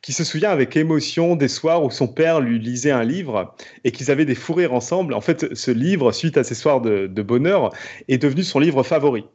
qui 0.00 0.14
se 0.14 0.24
souvient 0.24 0.50
avec 0.50 0.74
émotion 0.74 1.36
des 1.36 1.48
soirs 1.48 1.84
où 1.84 1.90
son 1.90 2.08
père 2.08 2.40
lui 2.40 2.58
lisait 2.58 2.92
un 2.92 3.04
livre 3.04 3.54
et 3.84 3.90
qu'ils 3.90 4.10
avaient 4.10 4.24
des 4.24 4.34
fous 4.34 4.54
rires 4.54 4.72
ensemble. 4.72 5.12
En 5.12 5.20
fait, 5.20 5.54
ce 5.54 5.70
livre, 5.70 6.12
suite 6.12 6.38
à 6.38 6.44
ces 6.44 6.54
soirs 6.54 6.80
de, 6.80 7.06
de 7.08 7.22
bonheur, 7.22 7.74
est 8.08 8.16
devenu 8.16 8.42
son 8.42 8.58
livre 8.58 8.82
favori. 8.82 9.26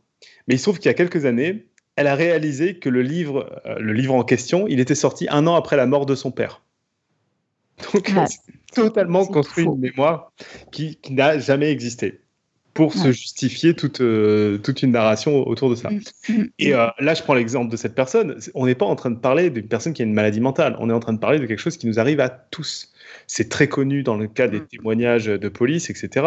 Mais 0.48 0.56
il 0.56 0.58
se 0.58 0.64
trouve 0.64 0.78
qu'il 0.78 0.88
y 0.88 0.90
a 0.90 0.96
quelques 0.96 1.26
années, 1.26 1.68
elle 1.96 2.08
a 2.08 2.16
réalisé 2.16 2.76
que 2.76 2.90
le 2.90 3.02
livre, 3.02 3.62
euh, 3.66 3.80
le 3.80 3.94
livre 3.94 4.14
en 4.14 4.24
question, 4.24 4.68
il 4.68 4.80
était 4.80 4.96
sorti 4.96 5.28
un 5.30 5.48
an 5.48 5.56
après 5.56 5.78
la 5.78 5.86
mort 5.86 6.06
de 6.06 6.16
son 6.16 6.32
père. 6.32 6.62
Donc, 7.94 8.10
a 8.10 8.26
totalement 8.74 9.26
construit 9.26 9.66
une 9.66 9.80
mémoire 9.80 10.32
qui, 10.72 11.00
n'a 11.10 11.40
jamais 11.40 11.72
existé 11.72 12.20
pour 12.74 12.94
se 12.94 13.14
justifier 13.14 13.74
toute, 13.74 14.02
euh, 14.02 14.58
toute 14.58 14.84
une 14.84 14.92
narration 14.92 15.48
autour 15.48 15.70
de 15.70 15.76
ça. 15.76 15.90
Mm, 15.90 16.02
mm, 16.28 16.48
Et 16.60 16.72
mm. 16.72 16.74
Euh, 16.74 16.88
là, 17.00 17.14
je 17.14 17.24
prends 17.24 17.34
l'exemple 17.34 17.72
de 17.72 17.78
cette 17.78 17.96
personne. 17.96 18.38
On 18.54 18.66
n'est 18.66 18.76
pas 18.76 18.86
en 18.86 18.98
train 18.98 19.12
de 19.12 19.18
parler 19.18 19.50
d'une 19.50 19.70
personne 19.70 19.94
qui 19.94 20.02
a 20.02 20.06
une 20.06 20.14
maladie 20.14 20.42
mentale. 20.42 20.76
On 20.80 20.90
est 20.90 20.94
en 20.94 21.00
train 21.00 21.14
de 21.14 21.20
parler 21.20 21.40
de 21.40 21.46
quelque 21.46 21.60
chose 21.60 21.78
qui 21.78 21.88
nous 21.88 22.00
arrive 22.00 22.20
à 22.20 22.28
tous. 22.28 22.92
C'est 23.28 23.48
très 23.48 23.70
connu 23.70 24.04
dans 24.04 24.18
le 24.18 24.28
cas 24.28 24.50
des 24.50 24.62
témoignages 24.62 25.28
de 25.28 25.50
police, 25.50 25.90
etc. 25.90 26.26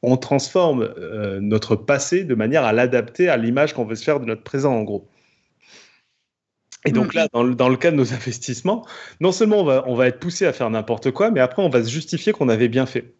On 0.00 0.16
transforme 0.16 0.88
notre 1.40 1.76
passé 1.76 2.24
de 2.24 2.34
manière 2.34 2.64
à 2.64 2.72
l'adapter 2.72 3.28
à 3.28 3.36
l'image 3.36 3.74
qu'on 3.74 3.84
veut 3.84 3.94
se 3.94 4.04
faire 4.04 4.20
de 4.20 4.24
notre 4.24 4.42
présent, 4.42 4.74
en 4.74 4.82
gros. 4.82 5.09
Et 6.86 6.92
donc 6.92 7.14
mm. 7.14 7.16
là, 7.16 7.28
dans 7.32 7.42
le, 7.42 7.54
dans 7.54 7.68
le, 7.68 7.76
cas 7.76 7.90
de 7.90 7.96
nos 7.96 8.12
investissements, 8.14 8.86
non 9.20 9.32
seulement 9.32 9.60
on 9.60 9.64
va, 9.64 9.84
on 9.86 9.94
va 9.94 10.06
être 10.08 10.18
poussé 10.18 10.46
à 10.46 10.52
faire 10.52 10.70
n'importe 10.70 11.10
quoi, 11.10 11.30
mais 11.30 11.40
après 11.40 11.62
on 11.62 11.68
va 11.68 11.82
se 11.82 11.90
justifier 11.90 12.32
qu'on 12.32 12.48
avait 12.48 12.68
bien 12.68 12.86
fait. 12.86 13.14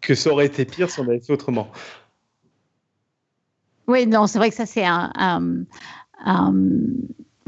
Que 0.00 0.14
ça 0.14 0.30
aurait 0.30 0.46
été 0.46 0.64
pire 0.64 0.90
si 0.90 1.00
on 1.00 1.08
avait 1.08 1.20
fait 1.20 1.32
autrement. 1.32 1.70
Oui, 3.86 4.06
non, 4.06 4.26
c'est 4.26 4.38
vrai 4.38 4.50
que 4.50 4.56
ça 4.56 4.66
c'est 4.66 4.84
un, 4.84 5.12
un, 6.24 6.54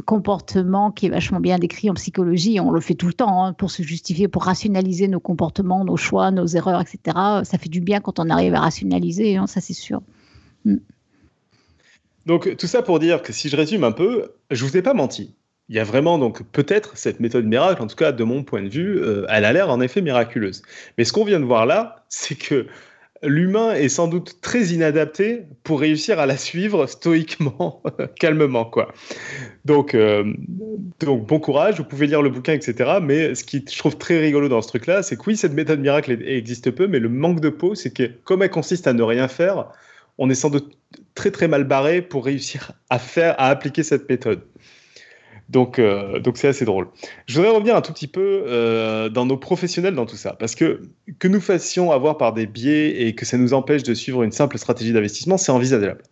comportement 0.04 0.92
qui 0.92 1.06
est 1.06 1.10
vachement 1.10 1.40
bien 1.40 1.58
décrit 1.58 1.90
en 1.90 1.94
psychologie. 1.94 2.60
On 2.60 2.70
le 2.70 2.80
fait 2.80 2.94
tout 2.94 3.08
le 3.08 3.12
temps 3.12 3.44
hein, 3.44 3.52
pour 3.52 3.70
se 3.70 3.82
justifier, 3.82 4.28
pour 4.28 4.44
rationaliser 4.44 5.08
nos 5.08 5.20
comportements, 5.20 5.84
nos 5.84 5.96
choix, 5.96 6.30
nos 6.30 6.46
erreurs, 6.46 6.80
etc. 6.80 7.16
Ça 7.42 7.58
fait 7.58 7.68
du 7.68 7.80
bien 7.80 8.00
quand 8.00 8.20
on 8.20 8.30
arrive 8.30 8.54
à 8.54 8.60
rationaliser, 8.60 9.36
hein, 9.36 9.46
ça 9.46 9.60
c'est 9.60 9.74
sûr. 9.74 10.02
Mm. 10.64 10.76
Donc 12.26 12.56
tout 12.56 12.66
ça 12.66 12.82
pour 12.82 12.98
dire 12.98 13.22
que 13.22 13.32
si 13.32 13.48
je 13.48 13.56
résume 13.56 13.84
un 13.84 13.92
peu, 13.92 14.32
je 14.50 14.64
vous 14.64 14.76
ai 14.76 14.82
pas 14.82 14.94
menti. 14.94 15.34
Il 15.68 15.76
y 15.76 15.80
a 15.80 15.84
vraiment 15.84 16.18
donc 16.18 16.42
peut-être 16.52 16.96
cette 16.96 17.18
méthode 17.18 17.46
miracle, 17.46 17.82
en 17.82 17.86
tout 17.86 17.96
cas 17.96 18.12
de 18.12 18.24
mon 18.24 18.44
point 18.44 18.62
de 18.62 18.68
vue, 18.68 18.98
euh, 19.00 19.26
elle 19.28 19.44
a 19.44 19.52
l'air 19.52 19.70
en 19.70 19.80
effet 19.80 20.00
miraculeuse. 20.00 20.62
Mais 20.98 21.04
ce 21.04 21.12
qu'on 21.12 21.24
vient 21.24 21.40
de 21.40 21.44
voir 21.44 21.66
là, 21.66 22.04
c'est 22.08 22.36
que 22.36 22.66
l'humain 23.22 23.74
est 23.74 23.88
sans 23.88 24.06
doute 24.06 24.40
très 24.40 24.66
inadapté 24.66 25.44
pour 25.64 25.80
réussir 25.80 26.20
à 26.20 26.26
la 26.26 26.36
suivre 26.36 26.86
stoïquement, 26.86 27.82
calmement 28.20 28.64
quoi. 28.64 28.92
Donc, 29.64 29.94
euh, 29.94 30.32
donc 31.00 31.26
bon 31.26 31.40
courage, 31.40 31.78
vous 31.78 31.84
pouvez 31.84 32.06
lire 32.06 32.22
le 32.22 32.30
bouquin, 32.30 32.52
etc. 32.52 32.98
Mais 33.02 33.34
ce 33.34 33.42
qui 33.42 33.64
je 33.68 33.78
trouve 33.78 33.96
très 33.96 34.18
rigolo 34.18 34.48
dans 34.48 34.62
ce 34.62 34.68
truc-là, 34.68 35.02
c'est 35.02 35.16
que 35.16 35.22
oui, 35.26 35.36
cette 35.36 35.54
méthode 35.54 35.80
miracle 35.80 36.16
existe 36.24 36.70
peu, 36.70 36.86
mais 36.86 37.00
le 37.00 37.08
manque 37.08 37.40
de 37.40 37.48
peau, 37.48 37.74
c'est 37.74 37.92
que 37.92 38.10
comme 38.24 38.42
elle 38.42 38.50
consiste 38.50 38.86
à 38.86 38.92
ne 38.92 39.02
rien 39.02 39.26
faire, 39.26 39.68
on 40.18 40.30
est 40.30 40.34
sans 40.34 40.50
doute 40.50 40.76
très 41.16 41.32
très 41.32 41.48
mal 41.48 41.64
barré 41.64 42.02
pour 42.02 42.24
réussir 42.24 42.70
à 42.90 43.00
faire, 43.00 43.34
à 43.40 43.48
appliquer 43.48 43.82
cette 43.82 44.08
méthode. 44.08 44.42
Donc, 45.48 45.78
euh, 45.78 46.18
donc 46.18 46.38
c'est 46.38 46.48
assez 46.48 46.64
drôle. 46.64 46.88
Je 47.26 47.36
voudrais 47.36 47.54
revenir 47.54 47.76
un 47.76 47.80
tout 47.80 47.92
petit 47.92 48.08
peu 48.08 48.44
euh, 48.46 49.08
dans 49.08 49.26
nos 49.26 49.36
professionnels 49.36 49.94
dans 49.94 50.06
tout 50.06 50.16
ça, 50.16 50.32
parce 50.32 50.54
que 50.54 50.82
que 51.18 51.28
nous 51.28 51.40
fassions 51.40 51.92
avoir 51.92 52.18
par 52.18 52.32
des 52.32 52.46
biais 52.46 53.02
et 53.02 53.14
que 53.14 53.24
ça 53.24 53.38
nous 53.38 53.54
empêche 53.54 53.82
de 53.84 53.94
suivre 53.94 54.22
une 54.22 54.32
simple 54.32 54.58
stratégie 54.58 54.92
d'investissement, 54.92 55.36
c'est 55.36 55.52
envisageable. 55.52 56.02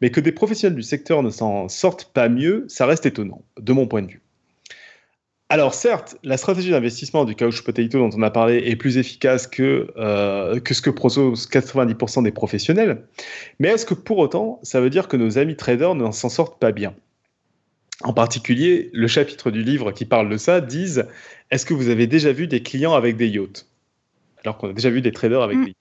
Mais 0.00 0.10
que 0.10 0.20
des 0.20 0.32
professionnels 0.32 0.76
du 0.76 0.82
secteur 0.82 1.22
ne 1.22 1.30
s'en 1.30 1.68
sortent 1.68 2.12
pas 2.12 2.28
mieux, 2.28 2.64
ça 2.68 2.86
reste 2.86 3.04
étonnant, 3.04 3.42
de 3.60 3.72
mon 3.72 3.86
point 3.86 4.02
de 4.02 4.12
vue. 4.12 4.23
Alors 5.54 5.72
certes, 5.72 6.16
la 6.24 6.36
stratégie 6.36 6.72
d'investissement 6.72 7.24
du 7.24 7.36
couch 7.36 7.62
potato 7.62 7.98
dont 7.98 8.10
on 8.12 8.22
a 8.22 8.30
parlé 8.32 8.56
est 8.66 8.74
plus 8.74 8.98
efficace 8.98 9.46
que, 9.46 9.86
euh, 9.96 10.58
que 10.58 10.74
ce 10.74 10.82
que 10.82 10.90
proposent 10.90 11.46
90% 11.48 12.24
des 12.24 12.32
professionnels, 12.32 13.04
mais 13.60 13.68
est-ce 13.68 13.86
que 13.86 13.94
pour 13.94 14.18
autant 14.18 14.58
ça 14.64 14.80
veut 14.80 14.90
dire 14.90 15.06
que 15.06 15.16
nos 15.16 15.38
amis 15.38 15.54
traders 15.54 15.94
ne 15.94 16.10
s'en 16.10 16.28
sortent 16.28 16.58
pas 16.58 16.72
bien? 16.72 16.92
En 18.02 18.12
particulier, 18.12 18.90
le 18.92 19.06
chapitre 19.06 19.52
du 19.52 19.62
livre 19.62 19.92
qui 19.92 20.06
parle 20.06 20.28
de 20.28 20.38
ça 20.38 20.60
disent 20.60 21.06
Est-ce 21.52 21.64
que 21.64 21.72
vous 21.72 21.88
avez 21.88 22.08
déjà 22.08 22.32
vu 22.32 22.48
des 22.48 22.60
clients 22.60 22.94
avec 22.94 23.16
des 23.16 23.28
yachts? 23.28 23.68
Alors 24.42 24.58
qu'on 24.58 24.70
a 24.70 24.72
déjà 24.72 24.90
vu 24.90 25.02
des 25.02 25.12
traders 25.12 25.42
avec 25.42 25.58
Mm. 25.58 25.66
des 25.66 25.74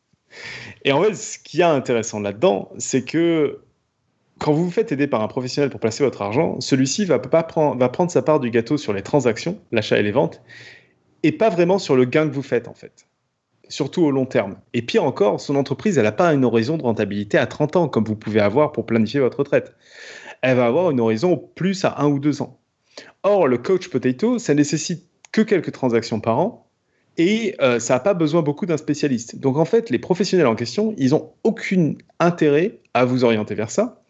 Et 0.86 0.92
en 0.92 1.02
fait, 1.02 1.16
ce 1.16 1.40
qui 1.40 1.62
est 1.62 1.64
intéressant 1.64 2.20
là-dedans, 2.20 2.72
c'est 2.78 3.06
que 3.06 3.58
quand 4.44 4.52
vous 4.52 4.66
vous 4.66 4.72
faites 4.72 4.92
aider 4.92 5.08
par 5.08 5.22
un 5.22 5.30
professionnel 5.30 5.70
pour 5.70 5.80
placer 5.80 6.04
votre 6.04 6.22
argent, 6.22 6.60
celui-ci 6.60 7.06
va, 7.06 7.18
prendre 7.18 8.12
sa 8.12 8.22
part 8.22 8.42
du 8.42 8.52
gâteau 8.52 8.76
sur 8.76 8.92
les 8.92 9.02
transactions, 9.02 9.58
l'achat 9.72 9.98
et 9.98 10.04
les 10.04 10.12
ventes, 10.12 10.42
et 11.24 11.32
pas 11.32 11.50
vraiment 11.50 11.80
sur 11.80 11.96
le 11.96 12.04
gain 12.04 12.28
que 12.28 12.34
vous 12.34 12.42
faites 12.42 12.68
en 12.68 12.74
fait. 12.74 13.08
Surtout 13.70 14.04
au 14.04 14.12
long 14.12 14.26
terme. 14.26 14.58
Et 14.74 14.82
pire 14.82 15.06
encore, 15.06 15.40
son 15.40 15.56
entreprise, 15.56 15.98
elle 15.98 16.04
n'a 16.04 16.12
pas 16.12 16.34
une 16.34 16.44
horizon 16.44 16.76
de 16.76 16.84
rentabilité 16.84 17.38
à 17.38 17.48
30 17.48 17.78
ans, 17.78 17.88
comme 17.88 18.04
vous 18.04 18.18
pouvez 18.18 18.42
avoir 18.42 18.74
pour 18.74 18.86
planifier 18.86 19.22
votre 19.22 19.40
retraite. 19.40 19.74
Elle 20.42 20.58
va 20.58 20.66
avoir 20.66 20.92
une 20.92 21.00
horizon 21.00 21.38
plus 21.56 21.86
à 21.86 22.02
1 22.02 22.08
ou 22.08 22.20
2 22.20 22.42
ans. 22.42 22.60
Or, 23.24 23.48
le 23.48 23.58
coach 23.58 23.88
potato, 23.88 24.40
ça 24.40 24.54
nécessite 24.54 25.08
que 25.32 25.40
quelques 25.40 25.72
transactions 25.72 26.20
par 26.20 26.40
an, 26.40 26.70
et 27.18 27.56
euh, 27.62 27.80
ça 27.80 27.94
n'a 27.94 28.00
pas 28.02 28.14
besoin 28.14 28.42
beaucoup 28.42 28.66
d'un 28.66 28.76
spécialiste. 28.76 29.38
Donc 29.40 29.56
en 29.56 29.64
fait, 29.66 29.90
les 29.90 30.00
professionnels 30.00 30.48
en 30.48 30.56
question, 30.56 30.94
ils 30.98 31.12
n'ont 31.12 31.32
aucun 31.46 31.94
intérêt 32.20 32.82
à 32.94 33.06
vous 33.06 33.24
orienter 33.24 33.56
vers 33.56 33.72
ça. 33.72 34.03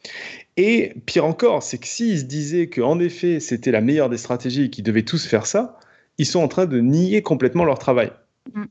Et 0.58 0.94
pire 1.06 1.26
encore, 1.26 1.64
c'est 1.64 1.78
que 1.78 1.88
s'ils 1.88 2.20
se 2.20 2.24
disaient 2.26 2.68
qu'en 2.68 3.00
effet, 3.00 3.40
c'était 3.40 3.72
la 3.72 3.82
meilleure 3.82 4.10
des 4.10 4.18
stratégies 4.18 4.66
et 4.66 4.70
qu'ils 4.70 4.84
devaient 4.84 5.04
tous 5.04 5.26
faire 5.26 5.46
ça, 5.46 5.80
ils 6.18 6.26
sont 6.26 6.42
en 6.42 6.48
train 6.48 6.66
de 6.66 6.80
nier 6.80 7.22
complètement 7.22 7.66
leur 7.66 7.80
travail. 7.80 8.12
Mm. 8.54 8.66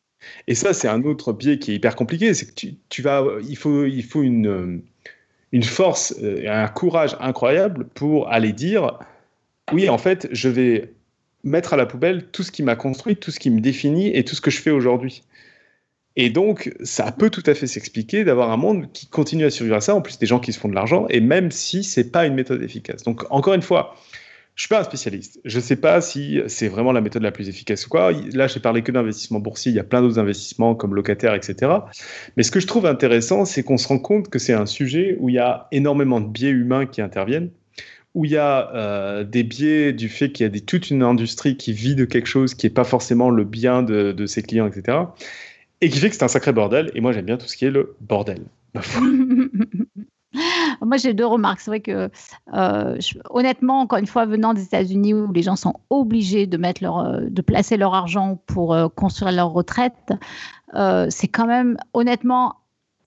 Et 0.47 0.55
ça, 0.55 0.73
c'est 0.73 0.89
un 0.89 1.03
autre 1.03 1.33
biais 1.33 1.59
qui 1.59 1.73
est 1.73 1.75
hyper 1.75 1.97
compliqué, 1.97 2.33
c'est 2.35 2.47
que 2.47 2.55
tu, 2.55 2.75
tu 2.89 3.03
vas, 3.03 3.25
il 3.49 3.57
faut, 3.57 3.85
il 3.87 4.05
faut 4.05 4.23
une, 4.23 4.47
euh, 4.47 4.83
une 5.51 5.65
force 5.65 6.15
euh, 6.23 6.43
et 6.43 6.49
un 6.49 6.69
courage 6.69 7.17
incroyable 7.19 7.87
pour 7.95 8.31
aller 8.31 8.53
dire, 8.53 8.99
oui, 9.73 9.89
en 9.89 9.99
fait, 9.99 10.29
je 10.31 10.49
vais 10.49 10.93
mettre 11.45 11.75
à 11.75 11.77
la 11.77 11.87
poubelle 11.87 12.29
tout 12.31 12.43
ce 12.43 12.53
qui 12.53 12.63
m'a 12.63 12.77
construit, 12.77 13.17
tout 13.17 13.31
ce 13.31 13.41
qui 13.41 13.51
me 13.51 13.61
définit 13.61 14.17
et 14.17 14.25
tout 14.25 14.37
ce 14.37 14.41
que 14.41 14.51
je 14.51 14.61
fais 14.61 14.71
aujourd'hui. 14.71 15.23
Et 16.17 16.31
donc, 16.31 16.75
ça 16.83 17.11
peut 17.13 17.31
tout 17.31 17.43
à 17.47 17.55
fait 17.55 17.67
s'expliquer 17.67 18.25
d'avoir 18.25 18.51
un 18.51 18.57
monde 18.57 18.93
qui 18.93 19.07
continue 19.07 19.45
à 19.45 19.51
survivre 19.51 19.77
à 19.77 19.81
ça, 19.81 19.95
en 19.95 20.03
plus 20.03 20.19
des 20.19 20.27
gens 20.27 20.41
qui 20.41 20.53
se 20.53 20.59
font 20.59 20.69
de 20.69 20.75
l'argent, 20.75 21.07
et 21.09 21.21
même 21.21 21.51
si 21.51 21.85
c'est 21.85 22.11
pas 22.11 22.27
une 22.27 22.35
méthode 22.35 22.63
efficace. 22.63 23.03
Donc, 23.03 23.25
encore 23.31 23.55
une 23.55 23.63
fois, 23.63 23.95
je 24.55 24.63
suis 24.63 24.69
pas 24.69 24.81
un 24.81 24.85
spécialiste. 24.85 25.41
Je 25.47 25.59
sais 25.59 25.77
pas 25.77 26.03
si 26.03 26.41
c'est 26.47 26.69
vraiment 26.69 26.93
la 26.93 27.01
méthode 27.01 27.23
la 27.23 27.33
plus 27.33 27.49
efficace 27.49 27.87
ou 27.87 27.89
quoi. 27.89 28.13
Là, 28.35 28.47
j'ai 28.47 28.61
parlé 28.61 28.83
que 28.83 28.93
d'investissement 28.93 29.41
boursier. 29.41 29.73
Il 29.73 29.75
y 29.75 29.81
a 29.81 29.85
plein 29.85 30.03
d'autres 30.03 30.19
investissements 30.19 30.75
comme 30.75 30.95
locataire, 30.95 31.35
etc. 31.35 31.73
Mais 32.37 32.43
ce 32.43 32.51
que 32.51 32.61
je 32.61 32.67
trouve 32.67 32.85
intéressant, 32.85 33.47
c'est 33.47 33.63
qu'on 33.63 33.79
se 33.79 33.89
rend 33.89 33.99
compte 33.99 34.29
que 34.29 34.39
c'est 34.39 34.53
un 34.53 34.67
sujet 34.67 35.17
où 35.21 35.31
il 35.31 35.37
y 35.37 35.39
a 35.39 35.69
énormément 35.73 36.21
de 36.21 36.29
biais 36.29 36.51
humains 36.51 36.85
qui 36.85 37.01
interviennent 37.01 37.51
où 38.15 38.25
il 38.27 38.33
y 38.33 38.37
a 38.37 38.71
euh, 38.75 39.25
des 39.25 39.43
biais 39.43 39.93
du 39.93 40.09
fait 40.09 40.31
qu'il 40.33 40.47
y 40.47 40.57
a 40.57 40.61
toute 40.61 40.91
une 40.91 41.03
industrie 41.03 41.57
qui 41.57 41.73
vit 41.73 41.95
de 41.95 42.05
quelque 42.05 42.27
chose 42.27 42.55
qui 42.55 42.67
n'est 42.67 42.73
pas 42.73 42.85
forcément 42.85 43.31
le 43.31 43.45
bien 43.45 43.83
de, 43.83 44.27
ses 44.27 44.43
clients, 44.43 44.67
etc. 44.67 44.99
Et 45.83 45.89
qui 45.89 45.99
fait 45.99 46.09
que 46.09 46.15
c'est 46.15 46.23
un 46.23 46.29
sacré 46.29 46.53
bordel. 46.53 46.91
Et 46.95 47.01
moi, 47.01 47.13
j'aime 47.13 47.27
bien 47.27 47.37
tout 47.37 47.47
ce 47.47 47.57
qui 47.57 47.67
est 47.67 47.71
le 47.71 47.97
bordel. 48.01 48.45
Moi, 50.81 50.97
j'ai 50.97 51.13
deux 51.13 51.27
remarques. 51.27 51.61
C'est 51.61 51.71
vrai 51.71 51.81
que, 51.81 52.09
euh, 52.55 52.99
honnêtement, 53.31 53.81
encore 53.81 53.99
une 53.99 54.07
fois, 54.07 54.25
venant 54.25 54.55
des 54.55 54.63
États-Unis 54.63 55.13
où 55.13 55.31
les 55.33 55.43
gens 55.43 55.57
sont 55.57 55.75
obligés 55.91 56.47
de, 56.47 56.57
mettre 56.57 56.83
leur, 56.83 57.01
euh, 57.01 57.21
de 57.29 57.43
placer 57.43 57.77
leur 57.77 57.95
argent 57.95 58.41
pour 58.47 58.75
euh, 58.75 58.89
construire 58.89 59.33
leur 59.33 59.53
retraite, 59.53 60.13
c'est 61.11 61.29
quand 61.29 61.47
même, 61.47 61.77
honnêtement, 61.93 62.55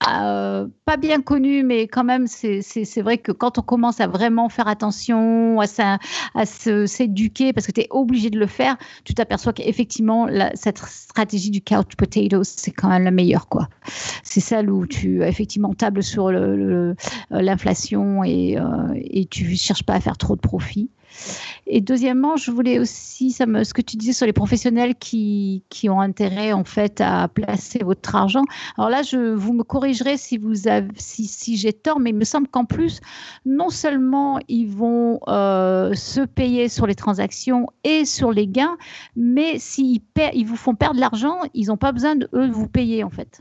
euh, 0.08 0.66
pas 0.84 0.96
bien 0.96 1.20
connu, 1.20 1.62
mais 1.62 1.88
quand 1.88 2.04
même, 2.04 2.26
c'est 2.26 3.00
vrai 3.00 3.18
que 3.18 3.32
quand 3.32 3.58
on 3.58 3.62
commence 3.62 4.00
à 4.00 4.06
vraiment 4.06 4.48
faire 4.48 4.68
attention, 4.68 5.60
à, 5.60 6.46
s'éduquer, 6.46 7.52
parce 7.52 7.66
que 7.66 7.72
tu 7.72 7.80
es 7.82 7.86
obligé 7.90 8.30
de 8.30 8.38
le 8.38 8.46
faire, 8.46 8.76
tu 9.04 9.14
t'aperçois 9.14 9.52
qu'effectivement, 9.52 10.28
cette 10.54 10.78
stratégie 10.78 11.50
du 11.50 11.60
couch 11.62 11.96
potato, 11.96 12.44
c'est 12.44 12.72
quand 12.72 12.88
même 12.88 13.04
la 13.04 13.10
meilleure. 13.10 13.46
C'est 14.22 14.40
celle 14.40 14.70
où 14.70 14.86
tu, 14.86 15.22
effectivement, 15.22 15.74
tables 15.74 16.02
sur 16.02 16.30
l'inflation 17.30 18.24
et, 18.24 18.58
euh, 18.58 18.64
et 18.94 19.26
tu 19.26 19.56
cherches 19.56 19.84
pas 19.84 19.94
à 19.94 20.00
faire 20.00 20.16
trop 20.16 20.36
de 20.36 20.40
profit. 20.40 20.90
Et 21.66 21.80
deuxièmement, 21.80 22.36
je 22.36 22.50
voulais 22.50 22.78
aussi, 22.78 23.32
ce 23.32 23.74
que 23.74 23.82
tu 23.82 23.96
disais 23.96 24.12
sur 24.12 24.26
les 24.26 24.32
professionnels 24.32 24.94
qui, 24.94 25.64
qui 25.68 25.88
ont 25.88 26.00
intérêt 26.00 26.52
en 26.52 26.64
fait 26.64 27.00
à 27.00 27.28
placer 27.28 27.80
votre 27.82 28.14
argent. 28.14 28.44
Alors 28.78 28.90
là, 28.90 29.02
vous 29.34 29.52
me 29.52 29.62
corrigerez 29.62 30.16
si, 30.16 31.56
j'ai 31.56 31.72
tort, 31.72 31.98
mais 31.98 32.10
il 32.10 32.16
me 32.16 32.24
semble 32.24 32.48
qu'en 32.48 32.64
plus, 32.64 33.00
non 33.44 33.70
seulement 33.70 34.38
ils 34.48 34.68
vont 34.68 35.20
euh, 35.28 35.94
se 35.94 36.20
payer 36.20 36.68
sur 36.68 36.86
les 36.86 36.94
transactions 36.94 37.66
et 37.84 38.04
sur 38.04 38.30
les 38.30 38.46
gains, 38.46 38.76
mais 39.16 39.58
s'ils 39.58 40.00
ils 40.34 40.46
vous 40.46 40.56
font 40.56 40.74
perdre 40.74 41.00
l'argent, 41.00 41.38
ils 41.54 41.66
n'ont 41.66 41.76
pas 41.76 41.92
besoin 41.92 42.16
de 42.16 42.28
eux 42.34 42.48
de 42.48 42.52
vous 42.52 42.68
payer 42.68 43.04
en 43.04 43.10
fait. 43.10 43.40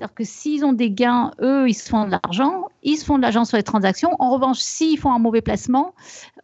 C'est-à-dire 0.00 0.14
que 0.14 0.24
s'ils 0.24 0.64
ont 0.64 0.72
des 0.72 0.90
gains, 0.90 1.30
eux, 1.42 1.68
ils 1.68 1.74
se 1.74 1.90
font 1.90 2.06
de 2.06 2.10
l'argent, 2.10 2.68
ils 2.82 2.96
se 2.96 3.04
font 3.04 3.18
de 3.18 3.22
l'argent 3.22 3.44
sur 3.44 3.58
les 3.58 3.62
transactions. 3.62 4.16
En 4.18 4.30
revanche, 4.30 4.56
s'ils 4.56 4.98
font 4.98 5.12
un 5.12 5.18
mauvais 5.18 5.42
placement, 5.42 5.94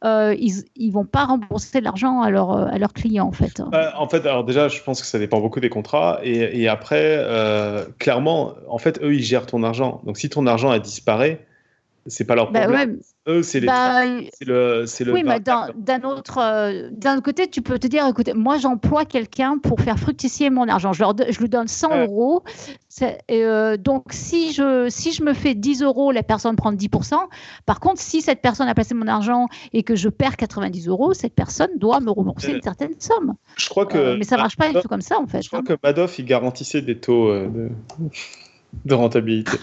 euh, 0.05 0.37
ils 0.39 0.63
ne 0.79 0.93
vont 0.93 1.07
pas 1.07 1.25
rembourser 1.25 1.79
de 1.79 1.85
l'argent 1.85 2.21
à, 2.21 2.29
leur, 2.29 2.51
à 2.51 2.77
leurs 2.77 2.93
clients, 2.93 3.27
en 3.27 3.33
fait. 3.33 3.61
Euh, 3.61 3.91
en 3.97 4.09
fait, 4.11 4.27
alors 4.27 4.45
déjà, 4.45 4.69
je 4.69 4.83
pense 4.83 5.01
que 5.01 5.07
ça 5.07 5.19
dépend 5.19 5.41
beaucoup 5.41 5.61
des 5.61 5.71
contrats. 5.71 6.21
Et, 6.23 6.69
après, 6.69 7.17
euh, 7.19 7.87
clairement, 7.99 8.53
en 8.69 8.77
fait, 8.77 9.01
eux, 9.03 9.15
ils 9.15 9.23
gèrent 9.23 9.47
ton 9.47 9.63
argent. 9.63 10.03
Donc, 10.05 10.19
si 10.19 10.29
ton 10.29 10.47
argent 10.47 10.69
a 10.69 10.79
disparu, 10.79 11.39
c'est 12.09 12.25
pas 12.25 12.35
leur 12.35 12.47
problème. 12.47 12.71
Bah 12.71 12.77
ouais, 12.77 12.99
eux, 13.29 13.43
c'est 13.43 13.61
les. 13.61 13.67
Bah, 13.67 14.03
c'est 14.33 14.45
le, 14.45 14.85
le. 15.01 15.13
Oui, 15.13 15.23
mais 15.25 15.41
d'un 15.41 16.03
autre, 16.03 16.39
euh, 16.41 16.89
d'un 16.93 17.21
côté, 17.21 17.49
tu 17.49 17.63
peux 17.63 17.79
te 17.79 17.87
dire, 17.87 18.07
écoutez, 18.07 18.35
moi, 18.35 18.59
j'emploie 18.59 19.05
quelqu'un 19.05 19.59
pour 19.59 19.81
faire 19.81 19.99
fructifier 19.99 20.51
mon 20.51 20.69
argent. 20.69 20.93
Je, 20.93 21.01
leur, 21.01 21.15
je 21.17 21.39
lui 21.41 21.49
donne 21.49 21.69
100 21.69 21.91
ouais. 21.91 22.07
euros. 22.07 22.45
Et, 23.29 23.45
euh, 23.45 23.77
donc, 23.77 24.05
si 24.11 24.53
je, 24.53 24.87
si 24.89 25.13
je 25.13 25.23
me 25.23 25.35
fais 25.35 25.55
10 25.55 25.83
euros, 25.83 26.13
la 26.13 26.23
personne 26.23 26.57
prend 26.57 26.73
10%. 26.73 27.17
Par 27.67 27.81
contre, 27.81 28.01
si 28.01 28.23
cette 28.23 28.41
personne 28.41 28.69
a 28.69 28.75
placé 28.75 28.95
mon 28.95 29.09
argent 29.09 29.49
et 29.73 29.83
que 29.83 29.97
je 29.97 30.09
perds 30.09 30.37
90 30.37 30.89
euros, 30.89 31.13
cette 31.13 31.35
personne 31.35 31.71
doit 31.77 32.01
me 32.01 32.11
rembourser 32.11 32.53
une 32.53 32.63
certaine 32.63 32.95
somme. 32.99 33.35
Je 33.57 33.69
crois 33.69 33.87
que. 33.87 33.99
Euh, 33.99 34.17
mais 34.17 34.25
ça 34.25 34.37
marche 34.37 34.57
pas 34.57 34.73
du 34.73 34.81
tout 34.81 34.89
comme 34.89 35.03
ça, 35.03 35.19
en 35.19 35.27
fait. 35.27 35.43
Je 35.43 35.49
crois 35.49 35.61
hein. 35.61 35.65
que 35.67 35.75
Madoff, 35.83 36.19
il 36.19 36.25
garantissait 36.25 36.83
des 36.83 36.99
taux 36.99 37.33
de 37.33 37.71
de 38.85 38.95
rentabilité. 38.95 39.59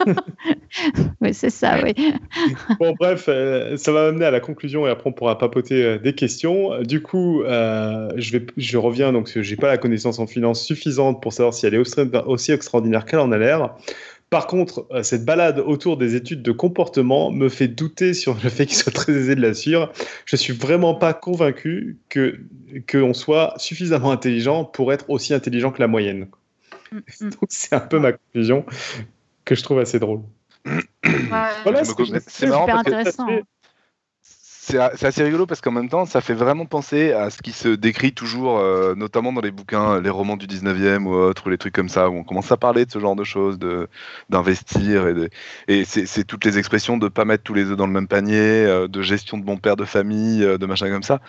oui, 1.20 1.32
c'est 1.32 1.50
ça, 1.50 1.78
oui. 1.82 1.94
bon, 2.80 2.94
bref, 2.98 3.26
euh, 3.28 3.76
ça 3.76 3.92
va 3.92 4.06
m'amener 4.06 4.24
à 4.24 4.30
la 4.30 4.40
conclusion 4.40 4.86
et 4.86 4.90
après 4.90 5.10
on 5.10 5.12
pourra 5.12 5.38
papoter 5.38 5.84
euh, 5.84 5.98
des 5.98 6.14
questions. 6.14 6.82
Du 6.82 7.02
coup, 7.02 7.42
euh, 7.42 8.10
je, 8.16 8.32
vais, 8.32 8.46
je 8.56 8.78
reviens, 8.78 9.12
donc 9.12 9.30
je 9.34 9.50
n'ai 9.50 9.56
pas 9.56 9.68
la 9.68 9.78
connaissance 9.78 10.18
en 10.18 10.26
finance 10.26 10.62
suffisante 10.62 11.22
pour 11.22 11.32
savoir 11.32 11.54
si 11.54 11.66
elle 11.66 11.74
est 11.74 11.82
aussi 12.26 12.52
extraordinaire 12.52 13.04
qu'elle 13.04 13.20
en 13.20 13.32
a 13.32 13.38
l'air. 13.38 13.74
Par 14.28 14.48
contre, 14.48 14.88
cette 15.02 15.24
balade 15.24 15.60
autour 15.60 15.96
des 15.96 16.16
études 16.16 16.42
de 16.42 16.50
comportement 16.50 17.30
me 17.30 17.48
fait 17.48 17.68
douter 17.68 18.12
sur 18.12 18.36
le 18.42 18.50
fait 18.50 18.66
qu'il 18.66 18.76
soit 18.76 18.92
très 18.92 19.12
aisé 19.12 19.36
de 19.36 19.40
la 19.40 19.54
suivre. 19.54 19.92
Je 20.24 20.34
suis 20.34 20.52
vraiment 20.52 20.94
pas 20.94 21.14
convaincu 21.14 21.98
que 22.08 22.40
qu'on 22.90 23.14
soit 23.14 23.54
suffisamment 23.58 24.10
intelligent 24.10 24.64
pour 24.64 24.92
être 24.92 25.08
aussi 25.08 25.32
intelligent 25.32 25.70
que 25.70 25.80
la 25.80 25.86
moyenne. 25.86 26.26
Donc 27.20 27.46
c'est 27.48 27.74
un 27.74 27.80
peu 27.80 27.98
ma 27.98 28.12
conclusion 28.12 28.64
que 29.44 29.54
je 29.54 29.62
trouve 29.62 29.78
assez 29.78 29.98
drôle. 29.98 30.20
Ouais, 30.66 30.80
voilà, 31.62 31.84
c'est 31.84 32.30
super 32.30 32.76
intéressant. 32.76 33.28
C'est 34.68 34.80
assez 34.80 35.22
rigolo 35.22 35.46
parce 35.46 35.60
qu'en 35.60 35.70
même 35.70 35.88
temps, 35.88 36.06
ça 36.06 36.20
fait 36.20 36.34
vraiment 36.34 36.66
penser 36.66 37.12
à 37.12 37.30
ce 37.30 37.40
qui 37.40 37.52
se 37.52 37.68
décrit 37.68 38.12
toujours, 38.12 38.58
euh, 38.58 38.96
notamment 38.96 39.32
dans 39.32 39.40
les 39.40 39.52
bouquins, 39.52 40.00
les 40.00 40.10
romans 40.10 40.36
du 40.36 40.48
19e 40.48 41.04
ou 41.04 41.12
autres, 41.12 41.46
ou 41.46 41.50
les 41.50 41.56
trucs 41.56 41.72
comme 41.72 41.88
ça, 41.88 42.10
où 42.10 42.14
on 42.14 42.24
commence 42.24 42.50
à 42.50 42.56
parler 42.56 42.84
de 42.84 42.90
ce 42.90 42.98
genre 42.98 43.14
de 43.14 43.22
choses, 43.22 43.60
d'investir, 44.28 45.06
et, 45.06 45.14
de, 45.14 45.30
et 45.68 45.84
c'est 45.84 46.24
toutes 46.24 46.44
les 46.44 46.58
expressions 46.58 46.96
de 46.96 47.06
pas 47.06 47.24
mettre 47.24 47.44
tous 47.44 47.54
les 47.54 47.70
œufs 47.70 47.76
dans 47.76 47.86
le 47.86 47.92
même 47.92 48.08
panier, 48.08 48.40
euh, 48.40 48.88
de 48.88 49.02
gestion 49.02 49.38
de 49.38 49.44
bon 49.44 49.56
père 49.56 49.76
de 49.76 49.84
famille, 49.84 50.42
euh, 50.42 50.58
de 50.58 50.66
machin 50.66 50.90
comme 50.90 51.04
ça, 51.04 51.20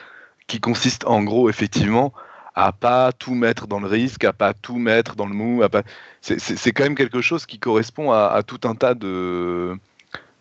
qui 0.47 0.59
consiste 0.59 1.05
en 1.05 1.21
gros, 1.21 1.47
effectivement, 1.47 2.13
à 2.57 2.71
pas 2.71 3.11
tout 3.11 3.35
mettre 3.35 3.67
dans 3.67 3.79
le 3.79 3.87
risque, 3.87 4.23
à 4.23 4.33
pas 4.33 4.55
tout 4.55 4.77
mettre 4.77 5.15
dans 5.15 5.27
le 5.27 5.35
mou. 5.35 5.61
Pas... 5.71 5.83
C'est 6.21 6.71
quand 6.71 6.83
même 6.83 6.95
quelque 6.95 7.21
chose 7.21 7.45
qui 7.45 7.59
correspond 7.59 8.11
à, 8.11 8.31
à 8.33 8.41
tout 8.41 8.59
un 8.67 8.73
tas 8.73 8.95
de, 8.95 9.75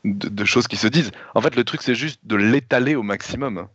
de, 0.05 0.29
de, 0.31 0.45
choses 0.47 0.67
qui 0.67 0.77
se 0.77 0.89
disent. 0.89 1.11
En 1.35 1.43
fait, 1.43 1.55
le 1.55 1.63
truc, 1.63 1.83
c'est 1.83 1.95
juste 1.95 2.21
de 2.25 2.37
l'étaler 2.37 2.95
au 2.95 3.03
maximum. 3.03 3.69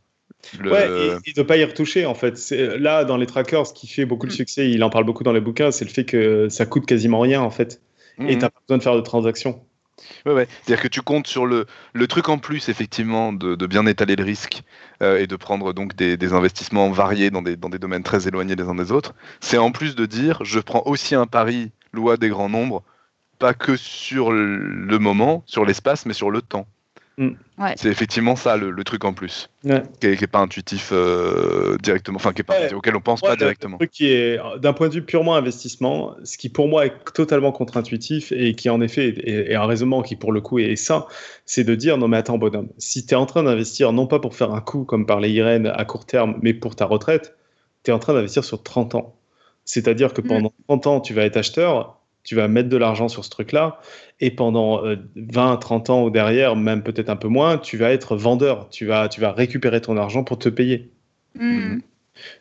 Le... 0.59 0.71
Ouais, 0.71 0.89
et, 0.89 1.29
et, 1.29 1.33
de 1.33 1.43
pas 1.43 1.55
y 1.57 1.63
retoucher 1.63 2.07
en 2.07 2.15
fait. 2.15 2.51
Là, 2.79 3.05
dans 3.05 3.17
les 3.17 3.27
trackers, 3.27 3.67
ce 3.67 3.73
qui 3.73 3.85
fait 3.87 4.05
beaucoup 4.05 4.25
de 4.25 4.31
succès, 4.31 4.71
il 4.71 4.83
en 4.83 4.89
parle 4.89 5.03
beaucoup 5.03 5.23
dans 5.23 5.33
les 5.33 5.39
bouquins, 5.39 5.69
c'est 5.69 5.85
le 5.85 5.91
fait 5.91 6.05
que 6.05 6.49
ça 6.49 6.65
coûte 6.65 6.87
quasiment 6.87 7.19
rien 7.19 7.41
en 7.41 7.51
fait. 7.51 7.79
Mmh. 8.17 8.27
Et 8.27 8.37
t'as 8.39 8.49
pas 8.49 8.59
besoin 8.67 8.79
de 8.79 8.83
faire 8.83 8.95
de 8.95 9.01
transactions. 9.01 9.63
Ouais. 10.25 10.47
C'est-à-dire 10.63 10.83
que 10.83 10.87
tu 10.87 11.01
comptes 11.01 11.27
sur 11.27 11.45
le, 11.45 11.65
truc 12.07 12.29
en 12.29 12.37
plus, 12.37 12.69
effectivement, 12.69 13.33
de, 13.33 13.55
de 13.55 13.67
bien 13.67 13.85
étaler 13.85 14.15
le 14.15 14.23
risque 14.23 14.63
euh, 15.01 15.19
et 15.19 15.27
de 15.27 15.35
prendre 15.35 15.73
donc 15.73 15.95
des, 15.95 16.17
des, 16.17 16.33
investissements 16.33 16.89
variés 16.91 17.29
dans 17.29 17.41
des, 17.41 17.55
dans 17.55 17.69
des 17.69 17.79
domaines 17.79 18.03
très 18.03 18.27
éloignés 18.27 18.55
les 18.55 18.63
uns 18.63 18.75
des 18.75 18.91
autres. 18.91 19.13
C'est 19.39 19.57
en 19.57 19.71
plus 19.71 19.95
de 19.95 20.05
dire, 20.05 20.43
je 20.43 20.59
prends 20.59 20.83
aussi 20.85 21.15
un 21.15 21.27
pari, 21.27 21.71
loi 21.93 22.17
des 22.17 22.29
grands 22.29 22.49
nombres, 22.49 22.83
pas 23.39 23.53
que 23.53 23.75
sur 23.75 24.31
le 24.31 24.99
moment, 24.99 25.43
sur 25.45 25.65
l'espace, 25.65 26.05
mais 26.05 26.13
sur 26.13 26.31
le 26.31 26.41
temps. 26.41 26.67
Mm. 27.21 27.35
Ouais. 27.59 27.73
C'est 27.77 27.89
effectivement 27.89 28.35
ça 28.35 28.57
le, 28.57 28.71
le 28.71 28.83
truc 28.83 29.05
en 29.05 29.13
plus, 29.13 29.47
Ouais. 29.63 29.83
qui 29.99 30.07
est, 30.07 30.17
qui 30.17 30.23
est 30.23 30.27
pas 30.27 30.39
intuitif 30.39 30.89
euh, 30.91 31.77
directement, 31.77 32.15
enfin 32.15 32.33
qui 32.33 32.41
est 32.41 32.43
pas, 32.43 32.59
Ouais. 32.59 32.73
auquel 32.73 32.95
on 32.95 32.99
pense 33.01 33.21
Ouais, 33.21 33.29
pas 33.29 33.35
directement. 33.35 33.77
Le 33.79 33.85
truc 33.85 33.91
qui 33.91 34.07
est, 34.11 34.39
d'un 34.59 34.73
point 34.73 34.89
de 34.89 34.93
vue 34.95 35.03
purement 35.05 35.35
investissement, 35.35 36.15
ce 36.23 36.37
qui 36.39 36.49
pour 36.49 36.67
moi 36.67 36.87
est 36.87 36.93
totalement 37.13 37.51
contre-intuitif 37.51 38.31
et 38.31 38.55
qui 38.55 38.69
en 38.71 38.81
effet 38.81 39.09
est, 39.09 39.51
est 39.51 39.55
un 39.55 39.65
raisonnement 39.65 40.01
qui 40.01 40.15
pour 40.15 40.31
le 40.31 40.41
coup 40.41 40.57
est 40.57 40.75
sain, 40.75 41.05
c'est 41.45 41.63
de 41.63 41.75
dire 41.75 41.97
non 41.97 42.07
mais 42.07 42.17
attends 42.17 42.39
bonhomme, 42.39 42.69
si 42.79 43.05
tu 43.05 43.13
es 43.13 43.17
en 43.17 43.27
train 43.27 43.43
d'investir 43.43 43.93
non 43.93 44.07
pas 44.07 44.19
pour 44.19 44.35
faire 44.35 44.51
un 44.53 44.61
coup 44.61 44.83
comme 44.83 45.05
parlait 45.05 45.31
Irène 45.31 45.67
à 45.67 45.85
court 45.85 46.05
terme, 46.07 46.39
mais 46.41 46.55
pour 46.55 46.75
ta 46.75 46.85
retraite, 46.85 47.35
tu 47.83 47.91
es 47.91 47.93
en 47.93 47.99
train 47.99 48.13
d'investir 48.13 48.43
sur 48.43 48.63
30 48.63 48.95
ans. 48.95 49.15
C'est-à-dire 49.63 50.13
que 50.13 50.21
Mm. 50.21 50.27
pendant 50.27 50.53
30 50.67 50.87
ans, 50.87 50.99
tu 51.01 51.13
vas 51.13 51.23
être 51.23 51.37
acheteur, 51.37 52.00
tu 52.23 52.35
vas 52.35 52.47
mettre 52.47 52.69
de 52.69 52.77
l'argent 52.77 53.07
sur 53.07 53.23
ce 53.25 53.29
truc-là, 53.29 53.79
et 54.19 54.31
pendant 54.31 54.85
euh, 54.85 54.95
20, 55.15 55.57
30 55.57 55.89
ans 55.89 56.03
ou 56.03 56.09
derrière, 56.09 56.55
même 56.55 56.83
peut-être 56.83 57.09
un 57.09 57.15
peu 57.15 57.27
moins, 57.27 57.57
tu 57.57 57.77
vas 57.77 57.91
être 57.91 58.15
vendeur, 58.15 58.69
tu 58.69 58.85
vas, 58.85 59.09
tu 59.09 59.21
vas 59.21 59.31
récupérer 59.31 59.81
ton 59.81 59.97
argent 59.97 60.23
pour 60.23 60.37
te 60.37 60.49
payer. 60.49 60.89
Mm. 61.35 61.79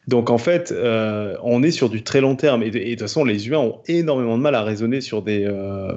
Donc 0.09 0.29
en 0.31 0.39
fait, 0.39 0.73
euh, 0.73 1.37
on 1.43 1.63
est 1.63 1.71
sur 1.71 1.89
du 1.89 2.03
très 2.03 2.21
long 2.21 2.37
terme. 2.37 2.63
Et 2.63 2.71
de, 2.71 2.79
et 2.79 2.85
de 2.85 2.91
toute 2.91 3.01
façon, 3.03 3.25
les 3.25 3.47
humains 3.47 3.59
ont 3.59 3.81
énormément 3.87 4.37
de 4.37 4.43
mal 4.43 4.55
à 4.55 4.63
raisonner 4.63 5.01
sur 5.01 5.23
des. 5.23 5.45
euh, 5.47 5.93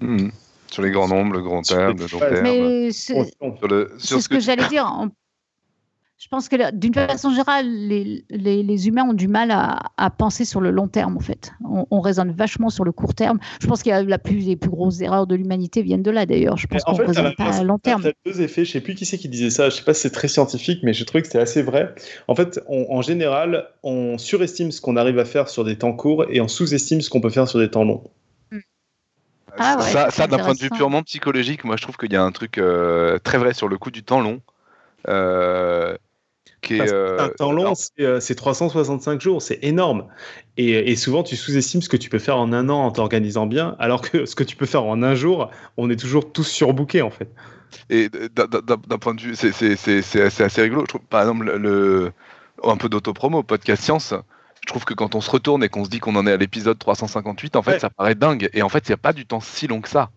Mhm. 0.00 0.32
Sur 0.70 0.82
les 0.82 0.90
grands 0.90 1.08
nombres, 1.08 1.32
le 1.34 1.42
grand 1.42 1.62
terme, 1.62 1.96
le 1.98 2.06
long 2.12 2.18
terme. 2.18 2.42
Mais 2.42 2.90
c'est 2.92 3.14
sur 3.98 4.20
ce 4.20 4.28
que 4.28 4.40
j'allais 4.40 4.66
dire. 4.68 4.90
On- 4.92 5.10
Je 6.20 6.26
pense 6.26 6.48
que 6.48 6.72
d'une 6.74 6.94
façon 6.94 7.30
générale, 7.30 7.66
les, 7.68 8.24
les, 8.28 8.64
les 8.64 8.88
humains 8.88 9.04
ont 9.08 9.14
du 9.14 9.28
mal 9.28 9.52
à, 9.52 9.78
à 9.96 10.10
penser 10.10 10.44
sur 10.44 10.60
le 10.60 10.72
long 10.72 10.88
terme, 10.88 11.16
en 11.16 11.20
fait. 11.20 11.52
On, 11.64 11.86
on 11.92 12.00
raisonne 12.00 12.32
vachement 12.32 12.70
sur 12.70 12.82
le 12.84 12.90
court 12.90 13.14
terme. 13.14 13.38
Je 13.62 13.68
pense 13.68 13.84
qu'il 13.84 13.90
y 13.90 13.92
a 13.92 14.02
la 14.02 14.18
plus, 14.18 14.38
les 14.38 14.56
plus 14.56 14.68
grosses 14.68 15.00
erreurs 15.00 15.28
de 15.28 15.36
l'humanité 15.36 15.80
viennent 15.82 16.02
de 16.02 16.10
là, 16.10 16.26
d'ailleurs. 16.26 16.56
Je 16.56 16.66
pense 16.66 16.82
en 16.86 16.94
qu'on 16.94 17.02
ne 17.02 17.06
raisonne 17.06 17.34
pas 17.36 17.44
à 17.44 17.62
long 17.62 17.78
terme. 17.78 18.02
Ça 18.02 18.08
a 18.08 18.12
deux 18.26 18.40
effets. 18.42 18.64
Je 18.64 18.72
sais 18.72 18.80
plus 18.80 18.96
qui 18.96 19.06
c'est 19.06 19.16
qui 19.16 19.28
disait 19.28 19.50
ça. 19.50 19.70
Je 19.70 19.76
sais 19.76 19.84
pas 19.84 19.94
si 19.94 20.00
c'est 20.02 20.10
très 20.10 20.26
scientifique, 20.26 20.80
mais 20.82 20.92
je 20.92 21.04
trouvais 21.04 21.22
que 21.22 21.28
c'était 21.28 21.38
assez 21.38 21.62
vrai. 21.62 21.94
En 22.26 22.34
fait, 22.34 22.60
on- 22.66 22.86
en 22.90 23.00
général, 23.00 23.68
on 23.84 24.18
surestime 24.18 24.72
ce 24.72 24.80
qu'on 24.80 24.96
arrive 24.96 25.20
à 25.20 25.24
faire 25.24 25.48
sur 25.48 25.64
des 25.64 25.78
temps 25.78 25.92
courts 25.92 26.24
et 26.30 26.40
on 26.40 26.48
sous-estime 26.48 27.00
ce 27.00 27.10
qu'on 27.10 27.20
peut 27.20 27.30
faire 27.30 27.46
sur 27.46 27.60
des 27.60 27.70
temps 27.70 27.84
longs. 27.84 28.02
Ah 29.56 29.76
ouais, 29.78 29.92
ça, 29.92 30.08
c'est 30.10 30.22
ça, 30.22 30.26
d'un 30.26 30.38
point 30.38 30.54
de 30.54 30.58
vue 30.58 30.68
purement 30.70 31.02
psychologique, 31.04 31.64
moi 31.64 31.76
je 31.76 31.82
trouve 31.82 31.96
qu'il 31.96 32.12
y 32.12 32.16
a 32.16 32.22
un 32.22 32.32
truc 32.32 32.58
euh, 32.58 33.18
très 33.18 33.38
vrai 33.38 33.54
sur 33.54 33.66
le 33.68 33.78
coup 33.78 33.90
du 33.90 34.02
temps 34.04 34.20
long. 34.20 34.40
euh, 35.08 35.96
qui 36.60 36.76
est, 36.76 36.92
euh, 36.92 37.18
un 37.20 37.28
temps 37.28 37.52
long, 37.52 37.74
c'est 37.74 37.90
euh, 38.00 38.20
c'est 38.20 38.34
365 38.34 39.20
jours, 39.20 39.40
c'est 39.42 39.58
énorme. 39.62 40.06
Et, 40.56 40.90
et 40.90 40.96
souvent, 40.96 41.22
tu 41.22 41.36
sous-estimes 41.36 41.82
ce 41.82 41.88
que 41.88 41.96
tu 41.96 42.10
peux 42.10 42.18
faire 42.18 42.36
en 42.38 42.52
un 42.52 42.68
an 42.68 42.78
en 42.84 42.90
t'organisant 42.90 43.46
bien, 43.46 43.76
alors 43.78 44.00
que 44.02 44.26
ce 44.26 44.34
que 44.34 44.44
tu 44.44 44.56
peux 44.56 44.66
faire 44.66 44.84
en 44.84 45.02
un 45.02 45.14
jour, 45.14 45.50
on 45.76 45.88
est 45.90 45.96
toujours 45.96 46.32
tous 46.32 46.44
surbookés 46.44 47.02
en 47.02 47.10
fait. 47.10 47.28
Et 47.90 48.08
d'un- 48.34 48.98
point 48.98 49.14
de 49.14 49.20
vue, 49.20 49.36
c'est- 49.36 50.40
assez 50.42 50.62
rigolo. 50.62 50.82
Je 50.82 50.86
trouve, 50.86 51.00
par 51.02 51.20
exemple, 51.22 51.44
le, 51.44 51.58
le- 51.58 52.12
un 52.64 52.76
peu 52.76 52.88
d'autopromo, 52.88 53.42
podcast 53.42 53.82
science. 53.82 54.14
Je 54.62 54.66
trouve 54.66 54.84
que 54.84 54.94
quand 54.94 55.14
on 55.14 55.20
se 55.20 55.30
retourne 55.30 55.62
et 55.62 55.68
qu'on 55.68 55.84
se 55.84 55.90
dit 55.90 56.00
qu'on 56.00 56.16
en 56.16 56.26
est 56.26 56.32
à 56.32 56.36
l'épisode 56.36 56.78
358, 56.78 57.56
en 57.56 57.62
fait, 57.62 57.72
Ouais. 57.72 57.78
ça 57.78 57.90
paraît 57.90 58.14
dingue. 58.14 58.50
Et 58.52 58.62
en 58.62 58.68
fait, 58.68 58.88
il 58.88 58.90
n'y 58.90 58.94
a 58.94 58.98
pas 58.98 59.12
du 59.12 59.24
temps 59.26 59.40
si 59.40 59.66
long 59.66 59.80
que 59.80 59.88
ça. 59.88 60.10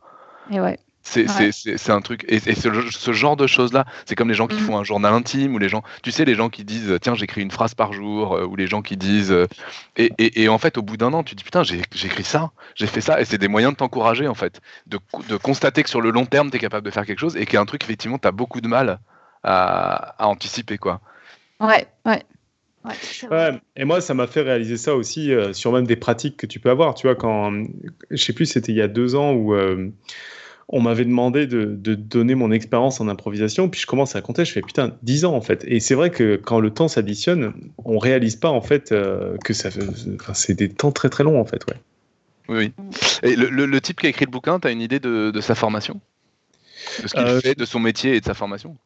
Et 0.50 0.60
ouais. 0.60 0.80
C'est 1.04 1.22
Ouais. 1.22 1.28
c'est- 1.28 1.52
c'est- 1.52 1.78
c'est 1.78 1.92
un 1.92 2.02
truc. 2.02 2.24
Et, 2.28 2.36
et 2.36 2.56
ce, 2.56 2.70
ce 2.92 3.12
genre 3.12 3.36
de 3.36 3.48
choses-là, 3.48 3.86
c'est 4.06 4.16
comme 4.16 4.30
les 4.30 4.36
gens 4.36 4.48
qui 4.48 4.58
Mhm. 4.58 4.62
font 4.62 4.78
un 4.78 4.84
journal 4.84 5.14
intime, 5.14 5.56
ou 5.56 5.58
les 5.58 5.68
gens, 5.68 5.82
tu 6.04 6.12
sais, 6.12 6.26
les 6.26 6.36
gens 6.36 6.50
qui 6.50 6.64
disent, 6.64 6.96
tiens, 7.02 7.16
j'écris 7.16 7.42
une 7.42 7.50
phrase 7.52 7.74
par 7.74 7.92
jour, 7.92 8.36
euh, 8.36 8.46
ou 8.46 8.56
les 8.56 8.68
gens 8.68 8.82
qui 8.84 8.98
disent. 8.98 9.32
euh, 9.32 9.48
et, 9.98 10.12
et- 10.20 10.44
et 10.44 10.50
en 10.50 10.58
fait, 10.60 10.78
au 10.78 10.84
bout 10.84 10.98
d'un 10.98 11.12
an, 11.14 11.24
tu 11.24 11.34
te 11.34 11.40
dis, 11.40 11.44
putain, 11.44 11.64
écrit 11.64 12.24
ça, 12.24 12.52
j'ai 12.76 12.88
fait 12.88 13.02
ça, 13.02 13.20
et 13.20 13.26
c'est 13.26 13.40
des 13.40 13.48
moyens 13.48 13.74
de 13.74 13.78
t'encourager, 13.78 14.28
en 14.28 14.36
fait. 14.36 14.62
De, 14.86 15.00
de 15.28 15.38
constater 15.38 15.82
que 15.84 15.90
sur 15.90 16.02
le 16.02 16.12
long 16.12 16.26
terme, 16.26 16.52
tu 16.52 16.58
es 16.58 16.60
capable 16.60 16.86
de 16.86 16.92
faire 16.92 17.06
quelque 17.06 17.20
chose, 17.20 17.36
et 17.36 17.46
qu'il 17.46 17.56
y 17.56 17.58
a 17.58 17.62
un 17.62 17.66
truc, 17.66 17.84
effectivement, 17.84 18.20
tu 18.20 18.28
as 18.28 18.32
beaucoup 18.32 18.62
de 18.62 18.68
mal 18.68 19.00
à, 19.44 20.16
à 20.24 20.28
anticiper, 20.28 20.78
quoi. 20.78 21.02
Ouais, 21.60 21.88
ouais. 22.06 22.24
Ouais. 22.84 22.94
Ouais, 23.30 23.62
et 23.76 23.86
moi, 23.86 24.02
ça 24.02 24.16
m'a 24.16 24.26
fait 24.26 24.42
réaliser 24.42 24.76
ça 24.78 24.96
aussi 24.96 25.32
euh, 25.32 25.54
sur 25.54 25.72
même 25.72 25.86
des 25.86 25.96
pratiques 25.96 26.36
que 26.38 26.48
tu 26.48 26.60
peux 26.60 26.72
avoir. 26.72 26.96
Tu 26.96 27.06
vois, 27.06 27.16
quand 27.16 27.52
je 28.10 28.18
sais 28.18 28.34
plus, 28.34 28.48
c'était 28.48 28.72
il 28.72 28.78
y 28.78 28.82
a 28.82 28.88
deux 28.88 29.14
ans 29.16 29.34
où 29.34 29.54
euh, 29.54 29.92
on 30.72 30.82
m'avait 30.82 31.06
demandé 31.06 31.48
de, 31.48 31.66
de 31.66 31.96
donner 31.96 32.36
mon 32.36 32.52
expérience 32.52 33.02
en 33.02 33.08
improvisation, 33.10 33.70
puis 33.70 33.82
je 33.82 33.88
commence 33.88 34.16
à 34.16 34.22
compter, 34.22 34.46
je 34.46 34.52
fais 34.54 34.62
putain, 34.64 34.98
10 35.04 35.26
ans 35.26 35.36
en 35.36 35.42
fait. 35.42 35.64
Et 35.68 35.80
c'est 35.80 35.96
vrai 35.96 36.12
que 36.12 36.38
quand 36.38 36.60
le 36.60 36.72
temps 36.72 36.88
s'additionne, 36.88 37.54
on 37.86 38.00
réalise 38.00 38.38
pas 38.38 38.50
en 38.50 38.62
fait 38.62 38.92
euh, 38.92 39.38
que 39.44 39.54
ça 39.54 39.72
fait, 39.72 39.82
enfin, 40.16 40.34
c'est 40.34 40.56
des 40.56 40.70
temps 40.70 40.92
très 40.92 41.10
très 41.10 41.24
longs 41.24 41.40
en 41.40 41.46
fait, 41.46 41.66
ouais. 41.68 41.78
Oui, 42.50 42.58
oui. 42.58 42.74
Et 43.24 43.36
le, 43.36 43.50
le- 43.50 43.66
le 43.66 43.82
type 43.82 44.00
qui 44.00 44.06
a 44.08 44.10
écrit 44.10 44.26
le 44.26 44.32
bouquin, 44.32 44.60
tu 44.60 44.68
as 44.68 44.72
une 44.72 44.82
idée 44.82 45.00
de, 45.00 45.32
de 45.32 45.42
sa 45.42 45.56
formation? 45.56 46.02
De 46.98 47.08
ce 47.08 47.14
qu'il 47.14 47.28
Euh, 47.28 47.42
fait, 47.42 47.56
de 47.56 47.66
son 47.66 47.80
métier 47.82 48.16
et 48.16 48.22
de 48.22 48.26
sa 48.26 48.34
formation? 48.34 48.78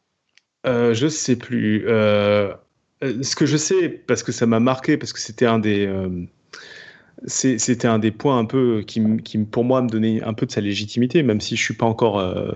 Euh, 0.65 0.93
je 0.93 1.07
sais 1.07 1.36
plus. 1.36 1.86
Euh, 1.88 2.53
ce 3.01 3.36
que 3.36 3.45
je 3.45 3.57
sais, 3.57 3.89
parce 3.89 4.23
que 4.23 4.31
ça 4.31 4.45
m'a 4.47 4.59
marqué, 4.59 4.97
parce 4.97 5.13
que 5.13 5.19
c'était 5.19 5.45
un 5.45 5.59
des, 5.59 5.86
c'était 7.26 7.88
un 7.88 7.99
des 7.99 8.11
points 8.11 8.38
un 8.38 8.45
peu 8.45 8.84
qui, 8.86 8.99
pour 9.49 9.63
moi, 9.63 9.82
me 9.82 9.89
donnait 9.89 10.22
un 10.24 10.34
peu 10.34 10.45
de 10.45 10.51
sa 10.51 10.61
légitimité, 10.61 11.24
même 11.24 11.41
si 11.41 11.55
je 11.55 11.63
suis 11.63 11.74
pas 11.74 11.86
encore 11.86 12.20
euh, 12.20 12.51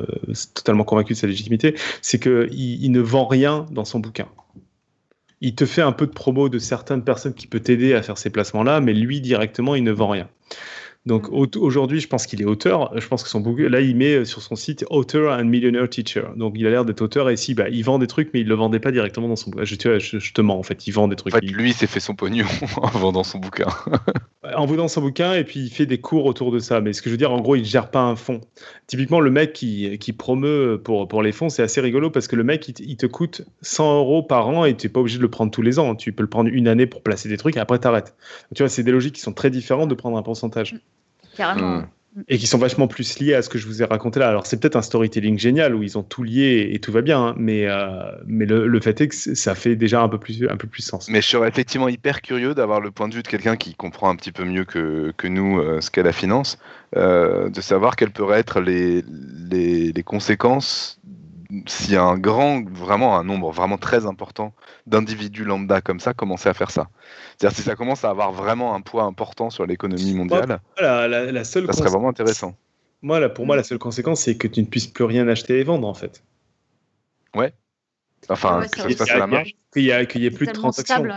totalement 0.53 0.83
convaincu 0.83 1.13
de 1.13 1.17
sa 1.17 1.27
légitimité, 1.27 1.75
c'est 2.01 2.19
que 2.19 2.47
il, 2.51 2.83
il 2.83 2.91
ne 2.91 2.99
vend 2.99 3.25
rien 3.25 3.65
dans 3.71 3.85
son 3.85 3.99
bouquin. 3.99 4.27
Il 5.41 5.55
te 5.55 5.65
fait 5.65 5.81
un 5.81 5.93
peu 5.93 6.05
de 6.05 6.11
promo 6.11 6.49
de 6.49 6.59
certaines 6.59 7.03
personnes 7.03 7.33
qui 7.33 7.47
peut 7.47 7.61
t'aider 7.61 7.93
à 7.93 8.01
faire 8.01 8.17
ces 8.17 8.29
placements-là, 8.29 8.81
mais 8.81 8.93
lui 8.93 9.21
directement, 9.21 9.73
il 9.75 9.83
ne 9.85 9.91
vend 9.91 10.09
rien. 10.09 10.27
Donc 11.05 11.29
au- 11.31 11.47
aujourd'hui, 11.57 12.01
je 12.01 12.07
pense 12.09 12.27
qu'il 12.27 12.41
est 12.41 12.45
auteur. 12.45 12.91
Je 12.99 13.07
pense 13.07 13.23
que 13.23 13.29
son 13.29 13.39
bouquin, 13.39 13.69
là, 13.69 13.79
il 13.79 13.95
met 13.95 14.25
sur 14.25 14.41
son 14.41 14.57
site 14.57 14.85
Author 14.89 15.31
and 15.39 15.45
Millionaire 15.45 15.89
Teacher. 15.89 16.23
Donc 16.35 16.55
il 16.57 16.67
a 16.67 16.69
l'air 16.69 16.83
d'être 16.83 17.01
auteur 17.01 17.29
et 17.29 17.37
si, 17.37 17.53
bah, 17.53 17.69
il 17.69 17.83
vend 17.85 17.99
des 17.99 18.07
trucs, 18.07 18.31
mais 18.33 18.41
il 18.41 18.47
le 18.47 18.55
vendait 18.55 18.81
pas 18.81 18.91
directement 18.91 19.29
dans 19.29 19.37
son 19.37 19.49
bouquin. 19.51 19.63
Je, 19.63 19.75
te 20.33 20.41
mens 20.41 20.57
en 20.59 20.63
fait, 20.63 20.87
il 20.87 20.91
vend 20.91 21.07
des 21.07 21.13
En 21.13 21.15
trucs. 21.15 21.33
fait, 21.33 21.39
Il- 21.41 21.53
lui, 21.55 21.69
il 21.69 21.73
s'est 21.73 21.87
fait 21.87 22.01
son 22.01 22.15
pognon 22.15 22.45
en 22.77 22.89
vendant 22.89 23.23
son 23.23 23.39
bouquin. 23.39 23.67
En 24.55 24.65
vendant 24.65 24.87
son 24.87 25.01
bouquin 25.01 25.33
et 25.33 25.43
puis 25.43 25.59
il 25.61 25.69
fait 25.69 25.85
des 25.85 25.99
cours 25.99 26.25
autour 26.25 26.51
de 26.51 26.59
ça. 26.59 26.81
Mais 26.81 26.93
ce 26.93 27.01
que 27.01 27.09
je 27.09 27.13
veux 27.13 27.17
dire, 27.17 27.31
en 27.31 27.41
gros, 27.41 27.55
il 27.55 27.65
gère 27.65 27.89
pas 27.91 28.01
un 28.01 28.15
fonds. 28.15 28.41
Typiquement, 28.87 29.19
le 29.19 29.31
mec 29.31 29.53
qui, 29.53 29.97
qui 29.99 30.13
promeut 30.13 30.79
pour, 30.83 31.07
pour 31.07 31.21
les 31.21 31.31
fonds, 31.31 31.49
c'est 31.49 31.63
assez 31.63 31.81
rigolo 31.81 32.09
parce 32.09 32.27
que 32.27 32.35
le 32.35 32.43
mec, 32.43 32.67
il, 32.67 32.73
te- 32.73 32.83
il 32.83 32.97
te 32.97 33.05
coûte 33.05 33.41
100 33.61 33.99
euros 33.99 34.23
par 34.23 34.47
an 34.47 34.65
et 34.65 34.75
tu 34.75 34.87
n'es 34.87 34.93
pas 34.93 34.99
obligé 34.99 35.17
de 35.17 35.23
le 35.23 35.29
prendre 35.29 35.51
tous 35.51 35.61
les 35.61 35.79
ans. 35.79 35.95
Tu 35.95 36.11
peux 36.13 36.23
le 36.23 36.29
prendre 36.29 36.49
une 36.51 36.67
année 36.67 36.85
pour 36.85 37.01
placer 37.03 37.29
des 37.29 37.37
trucs 37.37 37.57
et 37.57 37.59
après 37.59 37.79
t'arrêtes. 37.79 38.15
Tu 38.55 38.63
vois, 38.63 38.69
c'est 38.69 38.83
des 38.83 38.91
logiques 38.91 39.15
qui 39.15 39.21
sont 39.21 39.33
très 39.33 39.49
différentes 39.49 39.89
de 39.89 39.95
prendre 39.95 40.17
un 40.17 40.23
pourcentage 40.23 40.75
Carrément. 41.35 41.77
Hmm. 41.77 41.87
Et 42.27 42.37
qui 42.37 42.47
sont 42.47 42.57
vachement 42.57 42.87
plus 42.87 43.19
liées 43.19 43.33
à 43.33 43.41
ce 43.41 43.49
que 43.49 43.57
je 43.57 43.67
vous 43.67 43.81
ai 43.81 43.85
raconté 43.85 44.19
là. 44.19 44.29
Alors, 44.29 44.45
c'est 44.45 44.59
peut-être 44.59 44.75
un 44.75 44.81
storytelling 44.81 45.37
génial 45.37 45.75
où 45.75 45.83
ils 45.83 45.97
ont 45.97 46.03
tout 46.03 46.23
lié 46.23 46.69
et 46.73 46.79
tout 46.79 46.91
va 46.91 47.01
bien, 47.01 47.19
hein, 47.19 47.35
mais, 47.37 47.67
euh, 47.67 48.11
mais 48.25 48.45
le, 48.45 48.79
fait 48.79 48.99
est 49.01 49.07
que 49.07 49.15
ça 49.15 49.55
fait 49.55 49.75
déjà 49.75 50.01
un 50.01 50.09
peu 50.09 50.17
plus, 50.17 50.47
un 50.49 50.57
peu 50.57 50.67
plus 50.67 50.81
sens. 50.81 51.07
Mais 51.09 51.21
je 51.21 51.27
serais 51.27 51.47
effectivement 51.47 51.87
hyper 51.87 52.21
curieux 52.21 52.53
d'avoir 52.53 52.81
le 52.81 52.91
point 52.91 53.07
de 53.07 53.15
vue 53.15 53.23
de 53.23 53.27
quelqu'un 53.27 53.55
qui 53.55 53.75
comprend 53.75 54.09
un 54.09 54.15
petit 54.15 54.31
peu 54.31 54.43
mieux 54.43 54.65
que, 54.65 55.13
que 55.17 55.27
nous 55.27 55.59
euh, 55.59 55.81
ce 55.81 55.91
qu'est 55.91 56.03
la 56.03 56.13
finance, 56.13 56.57
euh, 56.95 57.49
de 57.49 57.61
savoir 57.61 57.95
quelles 57.95 58.11
pourraient 58.11 58.39
être 58.39 58.59
les, 58.59 59.03
les 59.49 60.03
conséquences 60.03 60.98
si 61.65 61.95
un 61.95 62.17
grand, 62.17 62.63
vraiment 62.69 63.17
un 63.17 63.23
nombre 63.23 63.51
vraiment 63.51 63.77
très 63.77 64.05
important 64.05 64.53
d'individus 64.85 65.43
lambda 65.43 65.81
comme 65.81 65.99
ça 65.99 66.13
commençait 66.13 66.49
à 66.49 66.53
faire 66.53 66.69
ça. 66.71 66.89
C'est-à-dire 67.37 67.57
si 67.57 67.63
ça 67.63 67.75
commence 67.75 68.05
à 68.05 68.09
avoir 68.11 68.31
vraiment 68.31 68.75
un 68.75 68.81
poids 68.81 69.03
important 69.03 69.49
sur 69.49 69.65
l'économie 69.65 70.13
mondiale, 70.13 70.59
Voilà, 70.77 71.07
la, 71.07 71.31
la 71.31 71.43
seule 71.43 71.65
ça 71.65 71.73
serait 71.73 71.89
vraiment 71.89 72.09
intéressant. 72.09 72.55
Moi, 73.01 73.19
là, 73.19 73.29
pour 73.29 73.45
moi, 73.45 73.55
la 73.55 73.63
seule 73.63 73.79
conséquence, 73.79 74.21
c'est 74.21 74.35
que 74.35 74.47
tu 74.47 74.61
ne 74.61 74.65
puisses 74.65 74.87
plus 74.87 75.05
rien 75.05 75.27
acheter 75.27 75.59
et 75.59 75.63
vendre, 75.63 75.87
en 75.87 75.93
fait. 75.93 76.21
Enfin, 78.27 78.59
Ouais, 78.59 78.67
que 78.67 78.77
ça 78.81 78.89
se 78.89 78.97
passe 78.97 79.09
à 79.09 79.17
la 79.17 79.27
marge. 79.27 79.55
Qu'il 79.73 79.83
y, 79.83 79.91
a- 79.91 80.05
qu'il 80.05 80.21
y 80.21 80.27
ait 80.27 80.31
C'est 80.31 80.37
plus 80.37 80.47
de 80.47 80.51
transactions. 80.51 80.95
stable, 80.95 81.15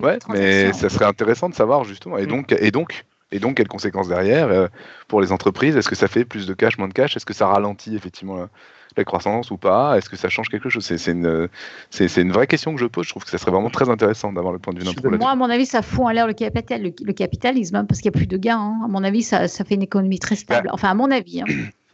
ouais. 0.00 0.06
Ouais, 0.06 0.18
mais 0.28 0.72
ça 0.72 0.88
serait 0.88 1.04
intéressant 1.04 1.48
de 1.48 1.54
savoir 1.54 1.84
justement. 1.84 2.18
Et 2.18 2.24
Mm. 2.24 2.28
donc, 2.28 2.52
et 2.52 2.70
donc, 2.70 3.04
et 3.30 3.40
donc, 3.40 3.56
quelles 3.56 3.68
conséquences 3.68 4.08
derrière 4.08 4.48
euh, 4.48 4.68
pour 5.08 5.20
les 5.20 5.32
entreprises? 5.32 5.76
Est-ce 5.76 5.88
que 5.88 5.94
ça 5.96 6.08
fait 6.08 6.24
plus 6.24 6.46
de 6.46 6.54
cash, 6.54 6.78
moins 6.78 6.88
de 6.88 6.94
cash? 6.94 7.16
Est-ce 7.16 7.26
que 7.26 7.34
ça 7.34 7.48
ralentit 7.48 7.94
effectivement 7.96 8.36
la, 8.36 8.48
la 8.96 9.04
croissance 9.04 9.50
ou 9.50 9.56
pas 9.56 9.96
Est-ce 9.96 10.08
que 10.08 10.16
ça 10.16 10.28
change 10.28 10.48
quelque 10.48 10.68
chose? 10.68 10.84
C'est 10.84 11.12
une, 11.12 12.32
vraie 12.32 12.46
question 12.46 12.74
que 12.74 12.80
je 12.80 12.86
pose. 12.86 13.06
Je 13.06 13.10
trouve 13.10 13.24
que 13.24 13.30
ça 13.30 13.38
serait 13.38 13.50
vraiment 13.50 13.70
très 13.70 13.88
intéressant 13.88 14.32
d'avoir 14.32 14.52
le 14.52 14.58
point 14.58 14.72
de 14.72 14.80
vue 14.80 14.84
d'un 14.84 14.92
pro. 14.92 15.10
Moi, 15.10 15.30
à 15.30 15.34
mon 15.34 15.50
avis, 15.50 15.66
ça 15.66 15.82
fout 15.82 16.04
en 16.06 16.10
l'air 16.10 16.26
le, 16.26 16.34
capital, 16.34 16.82
le, 16.82 16.92
le 17.02 17.12
capitalisme, 17.12 17.76
hein, 17.76 17.84
parce 17.84 18.00
qu'il 18.00 18.10
n'y 18.10 18.16
a 18.16 18.18
plus 18.18 18.26
de 18.26 18.36
gains. 18.36 18.58
hein. 18.58 18.80
À 18.84 18.88
mon 18.88 19.04
avis, 19.04 19.22
ça, 19.22 19.48
ça 19.48 19.64
fait 19.64 19.74
une 19.74 19.82
économie 19.82 20.18
très 20.18 20.36
stable. 20.36 20.70
Enfin, 20.72 20.90
à 20.90 20.94
mon 20.94 21.10
avis. 21.10 21.42
hein. 21.42 21.44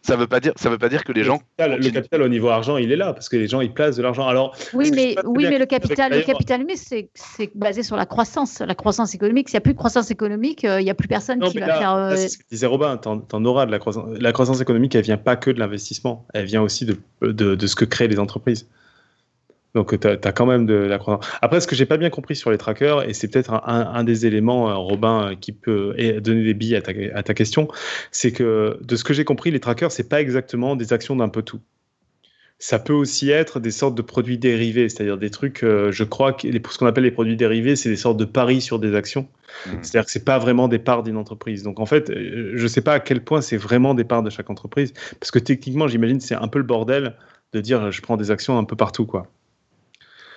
Ça 0.07 0.16
veut 0.16 0.26
pas 0.26 0.38
dire, 0.38 0.52
ça 0.57 0.68
veut 0.68 0.76
pas 0.76 0.90
dire 0.90 1.02
que 1.02 1.12
les 1.12 1.24
gens. 1.24 1.40
Le 1.59 1.64
capital, 1.64 1.80
le 1.80 1.90
capital 1.90 2.22
au 2.22 2.28
niveau 2.28 2.48
argent, 2.50 2.76
il 2.76 2.92
est 2.92 2.96
là, 2.96 3.14
parce 3.14 3.30
que 3.30 3.36
les 3.38 3.48
gens, 3.48 3.62
ils 3.62 3.72
placent 3.72 3.96
de 3.96 4.02
l'argent. 4.02 4.28
Alors, 4.28 4.55
Oui, 4.74 4.90
mais, 4.94 5.14
oui, 5.24 5.46
mais 5.48 5.59
le 5.59 5.64
capital, 5.64 6.11
le 6.11 6.18
d'ailleurs- 6.18 6.26
capitalisme, 6.36 6.84
c'est 6.86 7.09
c'est 7.14 7.50
basé 7.55 7.82
sur 7.82 7.96
la 7.96 8.05
croissance, 8.05 8.61
la 8.61 8.74
croissance 8.74 9.14
économique. 9.14 9.48
S'il 9.48 9.55
n'y 9.57 9.59
a 9.59 9.61
plus 9.62 9.72
de 9.72 9.78
croissance 9.78 10.11
économique, 10.11 10.66
euh, 10.66 10.78
il 10.80 10.84
n'y 10.84 10.90
a 10.90 10.94
plus 10.94 11.09
personne 11.09 11.38
non, 11.38 11.48
qui 11.48 11.59
va 11.59 11.66
là, 11.68 11.78
faire. 11.78 11.94
euh, 11.94 12.16
c'est 12.16 12.28
ce 12.28 12.36
que 12.36 12.42
disait 12.50 12.66
Robin, 12.66 12.98
t'en, 12.98 13.18
t'en 13.18 13.42
auras 13.46 13.64
de 13.64 13.70
la 13.70 13.78
croissance. 13.78 14.05
La 14.20 14.32
croissance 14.32 14.61
économique, 14.61 14.94
elle 14.94 15.05
vient 15.05 15.16
pas 15.16 15.36
que 15.36 15.50
de 15.50 15.59
l'investissement, 15.59 16.26
elle 16.34 16.44
vient 16.44 16.61
aussi 16.61 16.84
de, 16.84 16.98
de, 17.22 17.55
de 17.55 17.66
ce 17.66 17.74
que 17.74 17.86
créent 17.86 18.09
les 18.09 18.18
entreprises. 18.20 18.68
Donc, 19.74 19.98
tu 19.98 20.06
as, 20.06 20.16
quand 20.32 20.46
même 20.46 20.66
de 20.66 20.74
la 20.74 20.98
croissance. 20.98 21.26
Après, 21.42 21.60
ce 21.60 21.66
que 21.66 21.74
j'ai 21.74 21.86
pas 21.86 21.96
bien 21.96 22.10
compris 22.10 22.36
sur 22.36 22.50
les 22.50 22.58
trackers, 22.58 23.08
et 23.08 23.12
c'est 23.12 23.28
peut-être 23.28 23.52
un, 23.52 23.62
un- 23.66 23.86
un 23.94 24.04
des 24.04 24.24
éléments, 24.26 24.70
euh, 24.70 24.74
Robin, 24.76 25.32
euh, 25.32 25.34
qui 25.34 25.52
peut 25.52 25.94
donner 26.20 26.44
des 26.44 26.54
billes 26.54 26.76
à 26.76 26.82
ta, 26.82 26.92
à 27.14 27.22
ta 27.22 27.34
question, 27.34 27.68
c'est 28.12 28.32
que 28.32 28.78
de 28.80 28.96
ce 28.96 29.02
que 29.04 29.12
j'ai 29.14 29.24
compris, 29.24 29.50
les 29.50 29.60
trackers, 29.60 29.90
c'est 29.92 30.08
pas 30.08 30.20
exactement 30.20 30.76
des 30.76 30.92
actions 30.92 31.16
d'un 31.16 31.28
peu 31.28 31.42
tout. 31.42 31.60
ça 32.58 32.78
peut 32.78 32.92
aussi 32.92 33.30
être 33.30 33.60
des 33.60 33.72
sortes 33.72 33.94
de 33.96 34.02
produits 34.02 34.38
dérivés, 34.38 34.88
c'est-à-dire 34.88 35.18
des 35.18 35.28
trucs, 35.30 35.62
euh, 35.64 35.90
je 35.92 36.04
crois 36.04 36.32
que 36.32 36.46
les, 36.46 36.62
ce 36.70 36.78
qu'on 36.78 36.86
appelle 36.86 37.04
les 37.04 37.10
produits 37.10 37.36
dérivés, 37.36 37.76
c'est 37.76 37.90
des 37.90 37.96
sortes 37.96 38.16
de 38.16 38.24
paris 38.24 38.60
sur 38.60 38.78
des 38.78 38.94
actions. 38.94 39.28
Mmh. 39.66 39.70
C'est-à-dire 39.82 40.06
que 40.06 40.10
c'est 40.12 40.24
pas 40.24 40.38
vraiment 40.38 40.68
des 40.68 40.78
parts 40.78 41.02
d'une 41.02 41.16
entreprise. 41.16 41.62
Donc 41.62 41.80
en 41.80 41.86
fait, 41.86 42.10
euh, 42.10 42.52
je 42.54 42.66
sais 42.66 42.80
pas 42.80 42.94
à 42.94 43.00
quel 43.00 43.22
point 43.24 43.40
c'est 43.42 43.56
vraiment 43.56 43.94
des 43.94 44.04
parts 44.04 44.22
de 44.22 44.30
chaque 44.30 44.50
entreprise, 44.50 44.94
parce 45.20 45.30
que 45.30 45.38
techniquement, 45.40 45.88
j'imagine 45.88 46.20
c'est 46.20 46.36
un 46.36 46.48
peu 46.48 46.58
le 46.58 46.64
bordel 46.64 47.16
de 47.52 47.60
dire 47.60 47.90
je 47.90 48.00
prends 48.02 48.16
des 48.16 48.30
actions 48.30 48.56
un 48.58 48.64
peu 48.64 48.76
partout, 48.76 49.04
quoi. 49.06 49.26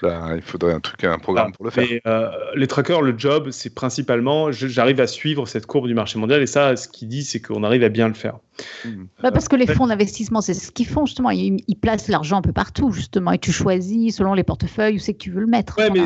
Bah, 0.02 0.32
il 0.36 0.42
faudrait 0.42 0.74
un 0.74 0.80
truc, 0.80 1.04
un 1.04 1.18
programme 1.18 1.52
pour 1.52 1.66
le 1.66 1.72
faire. 1.72 1.88
Euh, 2.06 2.30
les 2.56 2.68
trackers, 2.68 3.02
le 3.02 3.18
job, 3.18 3.50
c'est 3.52 3.74
principalement, 3.74 4.52
j'arrive 4.52 5.02
à 5.02 5.08
suivre 5.08 5.48
cette 5.48 5.66
courbe 5.66 5.88
du 5.88 5.96
marché 5.96 6.20
mondial 6.20 6.42
et 6.42 6.48
ça, 6.48 6.76
ce 6.76 6.88
qu'il 6.88 7.08
dit, 7.08 7.24
c'est 7.24 7.40
qu'on 7.40 7.64
arrive 7.64 7.84
à 7.84 7.90
bien 7.90 8.08
le 8.08 8.14
faire. 8.14 8.38
Hmm. 8.86 9.06
Bah, 9.22 9.32
parce 9.32 9.48
que 9.48 9.56
les 9.56 9.66
fonds 9.66 9.88
d'investissement, 9.88 10.42
c'est 10.42 10.54
ce 10.54 10.72
qu'ils 10.72 10.88
font 10.88 11.06
justement. 11.06 11.32
Ils, 11.32 11.64
placent 11.82 12.10
l'argent 12.10 12.38
un 12.38 12.42
peu 12.42 12.54
partout 12.54 12.92
justement 12.92 13.32
et 13.32 13.40
tu 13.40 13.52
choisis 13.52 14.16
selon 14.16 14.34
les 14.34 14.44
portefeuilles 14.44 14.96
où 14.96 15.00
c'est 15.00 15.14
que 15.14 15.20
tu 15.20 15.32
veux 15.32 15.42
le 15.42 15.48
mettre. 15.48 15.78
Ouais, 15.78 15.90
mais 15.90 16.06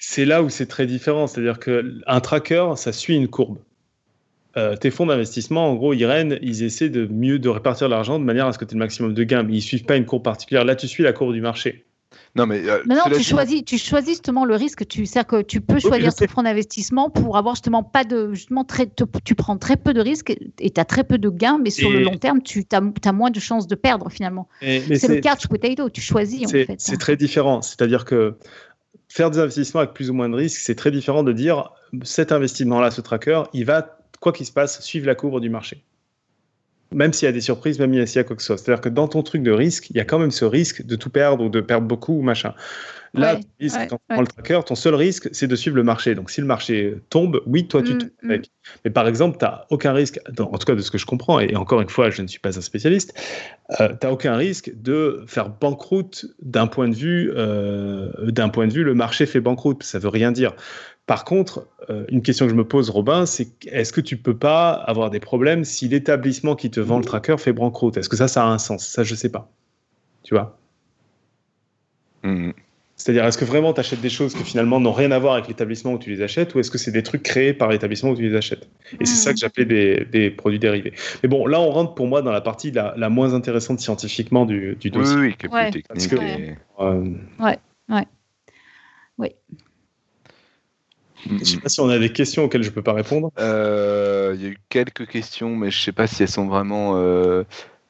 c'est 0.00 0.24
là 0.24 0.42
où 0.42 0.48
c'est 0.48 0.66
très 0.66 0.86
différent. 0.86 1.26
C'est-à-dire 1.26 1.58
qu'un 1.58 2.20
tracker, 2.20 2.72
ça 2.76 2.92
suit 2.92 3.16
une 3.16 3.28
courbe. 3.28 3.58
Euh, 4.56 4.76
tes 4.76 4.90
fonds 4.90 5.06
d'investissement, 5.06 5.70
en 5.70 5.76
gros, 5.76 5.94
Irène, 5.94 6.38
ils 6.42 6.64
essaient 6.64 6.88
de 6.88 7.06
mieux 7.06 7.38
de 7.38 7.48
répartir 7.48 7.88
l'argent 7.88 8.18
de 8.18 8.24
manière 8.24 8.46
à 8.46 8.52
ce 8.52 8.58
que 8.58 8.64
tu 8.64 8.72
aies 8.72 8.78
le 8.78 8.80
maximum 8.80 9.14
de 9.14 9.22
gains, 9.22 9.44
mais 9.44 9.54
ils 9.54 9.62
suivent 9.62 9.84
pas 9.84 9.96
une 9.96 10.06
courbe 10.06 10.24
particulière. 10.24 10.64
Là, 10.64 10.74
tu 10.74 10.88
suis 10.88 11.04
la 11.04 11.12
courbe 11.12 11.32
du 11.32 11.40
marché. 11.40 11.84
Non, 12.36 12.46
mais, 12.46 12.68
euh, 12.68 12.82
non, 12.86 13.02
tu, 13.14 13.22
choisis, 13.22 13.64
tu 13.64 13.78
choisis 13.78 14.10
justement 14.10 14.44
le 14.44 14.54
risque. 14.54 14.86
Tu 14.86 15.06
sais 15.06 15.24
que 15.24 15.42
tu 15.42 15.60
peux 15.60 15.78
choisir 15.78 16.14
ton 16.14 16.28
fonds 16.28 16.42
d'investissement 16.42 17.10
pour 17.10 17.36
avoir 17.36 17.54
justement 17.54 17.82
pas 17.82 18.04
de. 18.04 18.32
Justement, 18.32 18.64
très, 18.64 18.88
tu 19.24 19.34
prends 19.34 19.56
très 19.58 19.76
peu 19.76 19.92
de 19.92 20.00
risques 20.00 20.30
et 20.58 20.70
tu 20.70 20.80
as 20.80 20.84
très 20.84 21.04
peu 21.04 21.18
de 21.18 21.28
gains, 21.28 21.58
mais 21.62 21.70
sur 21.70 21.90
le 21.90 22.00
long 22.00 22.16
terme, 22.16 22.42
tu 22.42 22.64
as, 22.72 22.80
as, 23.04 23.12
moins 23.12 23.30
de 23.30 23.40
chances 23.40 23.66
de 23.66 23.74
perdre 23.74 24.10
finalement. 24.10 24.48
C'est 24.60 25.08
le 25.08 25.20
catch 25.20 25.46
potato, 25.48 25.90
tu 25.90 26.00
choisis 26.00 26.46
en 26.46 26.48
fait. 26.48 26.76
C'est 26.78 26.98
très 26.98 27.16
différent. 27.16 27.62
C'est-à-dire 27.62 28.04
que 28.04 28.36
faire 29.08 29.30
des 29.30 29.38
investissements 29.38 29.80
avec 29.80 29.92
plus 29.92 30.10
ou 30.10 30.14
moins 30.14 30.28
de 30.28 30.36
risques, 30.36 30.60
c'est 30.60 30.76
très 30.76 30.90
différent 30.90 31.22
de 31.22 31.32
dire 31.32 31.72
cet 32.02 32.32
investissement-là, 32.32 32.90
ce 32.90 33.00
tracker, 33.00 33.42
il 33.52 33.64
va, 33.64 33.98
quoi 34.20 34.32
qu'il 34.32 34.46
se 34.46 34.52
passe, 34.52 34.80
suivre 34.80 35.06
la 35.06 35.14
courbe 35.14 35.40
du 35.40 35.50
marché 35.50 35.82
même 36.92 37.12
s'il 37.12 37.26
y 37.26 37.28
a 37.28 37.32
des 37.32 37.40
surprises, 37.40 37.78
même 37.78 38.06
s'il 38.06 38.16
y 38.16 38.20
a 38.20 38.24
quoi 38.24 38.36
que 38.36 38.42
ce 38.42 38.46
soit. 38.46 38.58
C'est-à-dire 38.58 38.80
que 38.80 38.88
dans 38.88 39.08
ton 39.08 39.22
truc 39.22 39.42
de 39.42 39.52
risque, 39.52 39.90
il 39.90 39.96
y 39.96 40.00
a 40.00 40.04
quand 40.04 40.18
même 40.18 40.30
ce 40.30 40.44
risque 40.44 40.84
de 40.84 40.96
tout 40.96 41.10
perdre 41.10 41.44
ou 41.44 41.48
de 41.48 41.60
perdre 41.60 41.86
beaucoup 41.86 42.18
ou 42.18 42.22
machin. 42.22 42.54
Là, 43.14 43.36
quand 43.60 43.86
tu 43.88 43.98
prends 44.08 44.20
le 44.20 44.26
tracker, 44.26 44.60
ton 44.66 44.74
seul 44.74 44.94
risque, 44.94 45.28
c'est 45.32 45.48
de 45.48 45.56
suivre 45.56 45.76
le 45.76 45.82
marché. 45.82 46.14
Donc, 46.14 46.30
si 46.30 46.40
le 46.40 46.46
marché 46.46 46.94
tombe, 47.08 47.42
oui, 47.46 47.66
toi, 47.66 47.82
tu 47.82 47.94
mm, 47.94 47.98
tombes 47.98 48.10
mm. 48.22 48.42
Mais 48.84 48.90
par 48.90 49.08
exemple, 49.08 49.38
tu 49.38 49.44
n'as 49.44 49.64
aucun 49.70 49.92
risque, 49.92 50.20
en 50.38 50.58
tout 50.58 50.64
cas 50.64 50.74
de 50.74 50.80
ce 50.80 50.90
que 50.90 50.98
je 50.98 51.06
comprends, 51.06 51.40
et 51.40 51.56
encore 51.56 51.80
une 51.80 51.88
fois, 51.88 52.10
je 52.10 52.22
ne 52.22 52.28
suis 52.28 52.38
pas 52.38 52.56
un 52.56 52.60
spécialiste, 52.60 53.14
euh, 53.80 53.88
tu 54.00 54.06
n'as 54.06 54.12
aucun 54.12 54.36
risque 54.36 54.72
de 54.80 55.24
faire 55.26 55.48
banqueroute 55.48 56.26
d'un 56.40 56.68
point 56.68 56.88
de 56.88 56.94
vue, 56.94 57.32
euh, 57.34 58.10
d'un 58.30 58.48
point 58.48 58.68
de 58.68 58.72
vue, 58.72 58.84
le 58.84 58.94
marché 58.94 59.26
fait 59.26 59.40
banqueroute. 59.40 59.82
Ça 59.82 59.98
veut 59.98 60.08
rien 60.08 60.30
dire. 60.30 60.54
Par 61.06 61.24
contre, 61.24 61.66
euh, 61.88 62.04
une 62.08 62.22
question 62.22 62.46
que 62.46 62.50
je 62.50 62.56
me 62.56 62.66
pose, 62.66 62.90
Robin, 62.90 63.26
c'est 63.26 63.48
est-ce 63.66 63.92
que 63.92 64.00
tu 64.00 64.16
peux 64.16 64.36
pas 64.36 64.70
avoir 64.70 65.10
des 65.10 65.18
problèmes 65.18 65.64
si 65.64 65.88
l'établissement 65.88 66.54
qui 66.54 66.70
te 66.70 66.78
vend 66.78 66.98
le 66.98 67.04
tracker 67.04 67.36
fait 67.36 67.52
banqueroute? 67.52 67.96
Est-ce 67.96 68.08
que 68.08 68.16
ça, 68.16 68.28
ça 68.28 68.44
a 68.44 68.46
un 68.46 68.58
sens? 68.58 68.86
Ça, 68.86 69.02
je 69.02 69.16
sais 69.16 69.28
pas. 69.28 69.50
Tu 70.22 70.34
vois? 70.34 70.56
Mmh. 72.22 72.52
C'est-à-dire, 73.00 73.24
est-ce 73.24 73.38
que 73.38 73.46
vraiment 73.46 73.72
tu 73.72 73.80
achètes 73.80 74.02
des 74.02 74.10
choses 74.10 74.34
qui 74.34 74.44
finalement 74.44 74.78
n'ont 74.78 74.92
rien 74.92 75.10
à 75.10 75.18
voir 75.18 75.32
avec 75.32 75.48
l'établissement 75.48 75.94
où 75.94 75.98
tu 75.98 76.10
les 76.10 76.20
achètes, 76.20 76.54
ou 76.54 76.60
est-ce 76.60 76.70
que 76.70 76.76
c'est 76.76 76.90
des 76.90 77.02
trucs 77.02 77.22
créés 77.22 77.54
par 77.54 77.70
l'établissement 77.70 78.10
où 78.10 78.14
tu 78.14 78.20
les 78.20 78.36
achètes? 78.36 78.68
Et 79.00 79.06
c'est 79.06 79.16
ça 79.16 79.30
que 79.30 79.36
mmh. 79.36 79.38
j'appelais 79.38 80.04
des, 80.04 80.30
produits 80.30 80.58
dérivés. 80.58 80.92
Mais 81.22 81.30
bon, 81.30 81.46
là, 81.46 81.62
on 81.62 81.70
rentre 81.70 81.94
pour 81.94 82.06
moi 82.06 82.20
dans 82.20 82.30
la 82.30 82.42
partie 82.42 82.72
la, 82.72 83.08
moins 83.08 83.32
intéressante 83.32 83.80
scientifiquement 83.80 84.44
du, 84.44 84.76
dossier. 84.92 85.16
Oui, 85.16 85.28
oui, 85.28 85.34
qui 85.34 85.46
est 85.46 85.48
plus 85.48 85.82
technique. 85.82 86.12
Euh, 86.78 87.14
ouais, 87.38 87.58
ouais. 87.88 88.06
Oui. 89.16 89.28
Je 91.24 91.32
ne 91.32 91.44
sais 91.44 91.56
pas 91.56 91.70
si 91.70 91.80
on 91.80 91.88
a 91.88 91.98
des 91.98 92.12
questions 92.12 92.44
auxquelles 92.44 92.64
je 92.64 92.68
ne 92.68 92.74
peux 92.74 92.82
pas 92.82 92.92
répondre. 92.92 93.32
Euh, 93.38 94.34
il 94.36 94.42
y 94.42 94.46
a 94.46 94.50
eu 94.50 94.58
quelques 94.68 95.06
questions, 95.06 95.56
mais 95.56 95.70
je 95.70 95.78
ne 95.78 95.84
sais 95.84 95.92
pas 95.92 96.06
si 96.06 96.22
elles 96.22 96.28
sont 96.28 96.48
vraiment. 96.48 96.96
Euh, 96.96 97.44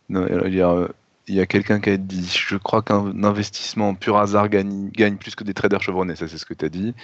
il 0.09 0.55
y 0.55 0.63
a, 1.37 1.41
y 1.41 1.41
a 1.41 1.47
quelqu'un 1.47 1.81
qui 1.81 1.91
a 1.91 1.97
dit 1.97 2.29
Je 2.49 2.57
crois 2.57 2.83
qu'un 2.83 3.25
investissement 3.25 3.91
en 3.91 3.95
pur 3.95 4.17
hasard 4.19 4.49
gagne, 4.49 4.91
gagne, 4.91 5.17
plus 5.17 5.35
que 5.35 5.45
des 5.45 5.55
traders 5.55 5.83
chevronnés. 5.83 6.17
Ça, 6.17 6.29
c'est 6.29 6.39
ce 6.39 6.47
que 6.47 6.55
tu 6.55 6.65
as 6.65 6.69
dit. 6.69 6.95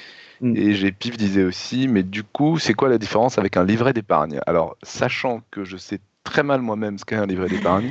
Mm. 0.40 0.56
Et 0.56 0.74
j'ai 0.74 0.92
Pif 0.92 1.16
disait 1.16 1.44
aussi 1.44 1.88
Mais 1.88 2.02
du 2.02 2.22
coup, 2.22 2.58
c'est 2.58 2.74
quoi 2.74 2.88
la 2.88 2.98
différence 2.98 3.38
avec 3.38 3.56
un 3.56 3.64
livret 3.64 3.92
d'épargne? 3.92 4.40
Alors, 4.46 4.76
sachant 4.82 5.42
que 5.50 5.64
je 5.64 5.76
sais 5.76 6.00
très 6.26 6.42
mal 6.42 6.60
moi-même 6.60 6.98
ce 6.98 7.04
qu'est 7.04 7.16
un 7.16 7.26
livret 7.26 7.48
d'épargne. 7.48 7.90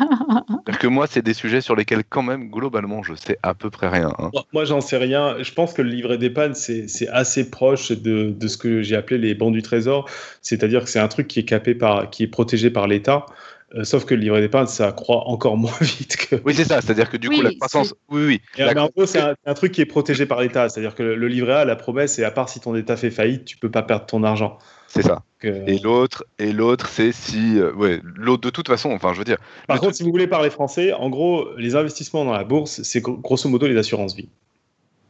Parce 0.66 0.78
que 0.78 0.86
moi, 0.88 1.06
c'est 1.06 1.22
des 1.22 1.34
sujets 1.34 1.60
sur 1.60 1.76
lesquels, 1.76 2.02
quand 2.08 2.22
même, 2.22 2.50
globalement, 2.50 3.02
je 3.02 3.14
sais 3.14 3.38
à 3.42 3.54
peu 3.54 3.70
près 3.70 3.88
rien. 3.88 4.12
Hein. 4.18 4.30
Moi, 4.52 4.64
j'en 4.64 4.80
sais 4.80 4.96
rien. 4.96 5.36
Je 5.42 5.52
pense 5.52 5.74
que 5.74 5.82
le 5.82 5.90
livret 5.90 6.18
d'épargne, 6.18 6.54
c'est 6.54 7.08
assez 7.08 7.50
proche 7.50 7.92
de, 7.92 8.30
de 8.30 8.48
ce 8.48 8.56
que 8.56 8.82
j'ai 8.82 8.96
appelé 8.96 9.18
les 9.18 9.34
bons 9.34 9.50
du 9.50 9.62
trésor. 9.62 10.08
C'est-à-dire 10.40 10.82
que 10.82 10.90
c'est 10.90 10.98
un 10.98 11.08
truc 11.08 11.28
qui 11.28 11.38
est 11.40 11.44
capé 11.44 11.74
par, 11.74 12.10
qui 12.10 12.24
est 12.24 12.28
protégé 12.28 12.70
par 12.70 12.88
l'État. 12.88 13.26
Euh, 13.74 13.82
sauf 13.82 14.04
que 14.04 14.14
le 14.14 14.20
livret 14.20 14.40
d'épargne, 14.40 14.66
ça 14.66 14.92
croît 14.92 15.28
encore 15.28 15.56
moins 15.58 15.72
vite 15.80 16.16
que. 16.16 16.36
Oui, 16.44 16.54
c'est 16.54 16.64
ça. 16.64 16.80
C'est-à-dire 16.80 17.10
que 17.10 17.16
du 17.16 17.28
coup, 17.28 17.42
la 17.42 17.52
croissance. 17.52 17.94
Oui, 18.08 18.24
oui. 18.26 18.40
Mais 18.58 18.78
en 18.78 18.88
gros, 18.88 19.06
c'est 19.06 19.20
un, 19.20 19.54
truc 19.54 19.72
qui 19.72 19.80
est 19.80 19.86
protégé 19.86 20.26
par 20.26 20.40
l'État. 20.40 20.68
C'est-à-dire 20.68 20.94
que 20.94 21.02
le 21.02 21.28
livret 21.28 21.54
A, 21.54 21.64
la 21.64 21.76
promesse, 21.76 22.14
c'est 22.14 22.24
à 22.24 22.30
part 22.30 22.48
si 22.48 22.60
ton 22.60 22.74
État 22.76 22.96
fait 22.96 23.10
faillite, 23.10 23.44
tu 23.44 23.56
peux 23.56 23.70
pas 23.70 23.82
perdre 23.82 24.06
ton 24.06 24.22
argent. 24.22 24.58
C'est 24.88 25.02
ça. 25.02 25.22
Et 25.42 25.78
l'autre, 25.80 26.24
et 26.38 26.52
l'autre, 26.52 26.88
c'est 26.88 27.12
si, 27.12 27.58
euh, 27.58 27.72
ouais, 27.72 28.00
l'autre 28.02 28.42
de 28.42 28.50
toute 28.50 28.68
façon, 28.68 28.90
enfin, 28.92 29.12
je 29.12 29.18
veux 29.18 29.24
dire. 29.24 29.38
Par 29.66 29.80
contre, 29.80 29.94
si 29.94 30.02
vous 30.02 30.10
voulez 30.10 30.28
parler 30.28 30.50
français, 30.50 30.92
en 30.92 31.10
gros, 31.10 31.48
les 31.58 31.74
investissements 31.74 32.24
dans 32.24 32.32
la 32.32 32.44
bourse, 32.44 32.82
c'est 32.82 33.00
grosso 33.00 33.48
modo 33.48 33.66
les 33.66 33.76
assurances 33.76 34.14
vie. 34.14 34.28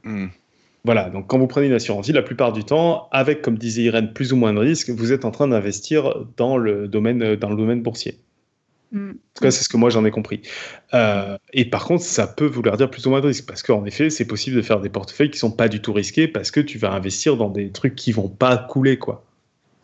Hmm. 0.03 0.29
Voilà, 0.85 1.09
donc 1.09 1.27
quand 1.29 1.39
vous 1.39 1.47
prenez 1.47 1.67
une 1.67 1.73
assurance 1.73 2.07
vie, 2.07 2.13
la 2.13 2.23
plupart 2.23 2.53
du 2.53 2.65
temps, 2.65 3.09
avec, 3.11 3.43
comme 3.43 3.57
disait 3.57 3.83
Irène, 3.83 4.13
plus 4.13 4.33
ou 4.33 4.37
moins 4.37 4.53
de 4.53 4.59
risques, 4.59 4.91
vous 4.91 5.13
êtes 5.13 5.25
en 5.25 5.31
train 5.31 5.49
d'investir 5.49 6.15
dans 6.37 6.57
le 6.57 6.89
domaine, 6.89 7.23
euh, 7.23 7.37
dans 7.37 7.51
le 7.51 7.57
domaine 7.57 7.83
boursier. 7.83 8.19
Hmm. 8.95 9.11
En 9.11 9.13
tout 9.35 9.43
cas, 9.43 9.51
c'est 9.51 9.65
ce 9.65 9.69
que 9.69 9.77
moi 9.77 9.91
j'en 9.91 10.05
ai 10.05 10.13
compris. 10.13 10.41
Euh, 10.95 11.37
et 11.53 11.65
par 11.65 11.85
contre, 11.85 12.05
ça 12.05 12.29
peut 12.29 12.47
vouloir 12.47 12.77
dire 12.77 12.89
plus 12.89 13.05
ou 13.07 13.11
moins 13.11 13.21
de 13.21 13.27
risques, 13.27 13.45
parce 13.45 13.65
qu'en 13.65 13.85
effet, 13.85 14.09
c'est 14.09 14.25
possible 14.25 14.55
de 14.55 14.63
faire 14.63 14.81
des 14.81 14.89
portefeuilles 14.89 15.33
qui 15.33 15.39
sont 15.39 15.51
pas 15.51 15.69
du 15.69 15.83
tout 15.83 15.93
risqués, 15.93 16.29
parce 16.29 16.53
que 16.53 16.61
tu 16.61 16.79
vas 16.79 16.93
investir 16.93 17.37
dans 17.37 17.51
des 17.51 17.71
trucs 17.71 17.97
qui 17.97 18.13
vont 18.13 18.29
pas 18.29 18.57
couler, 18.57 18.97
quoi. 18.97 19.25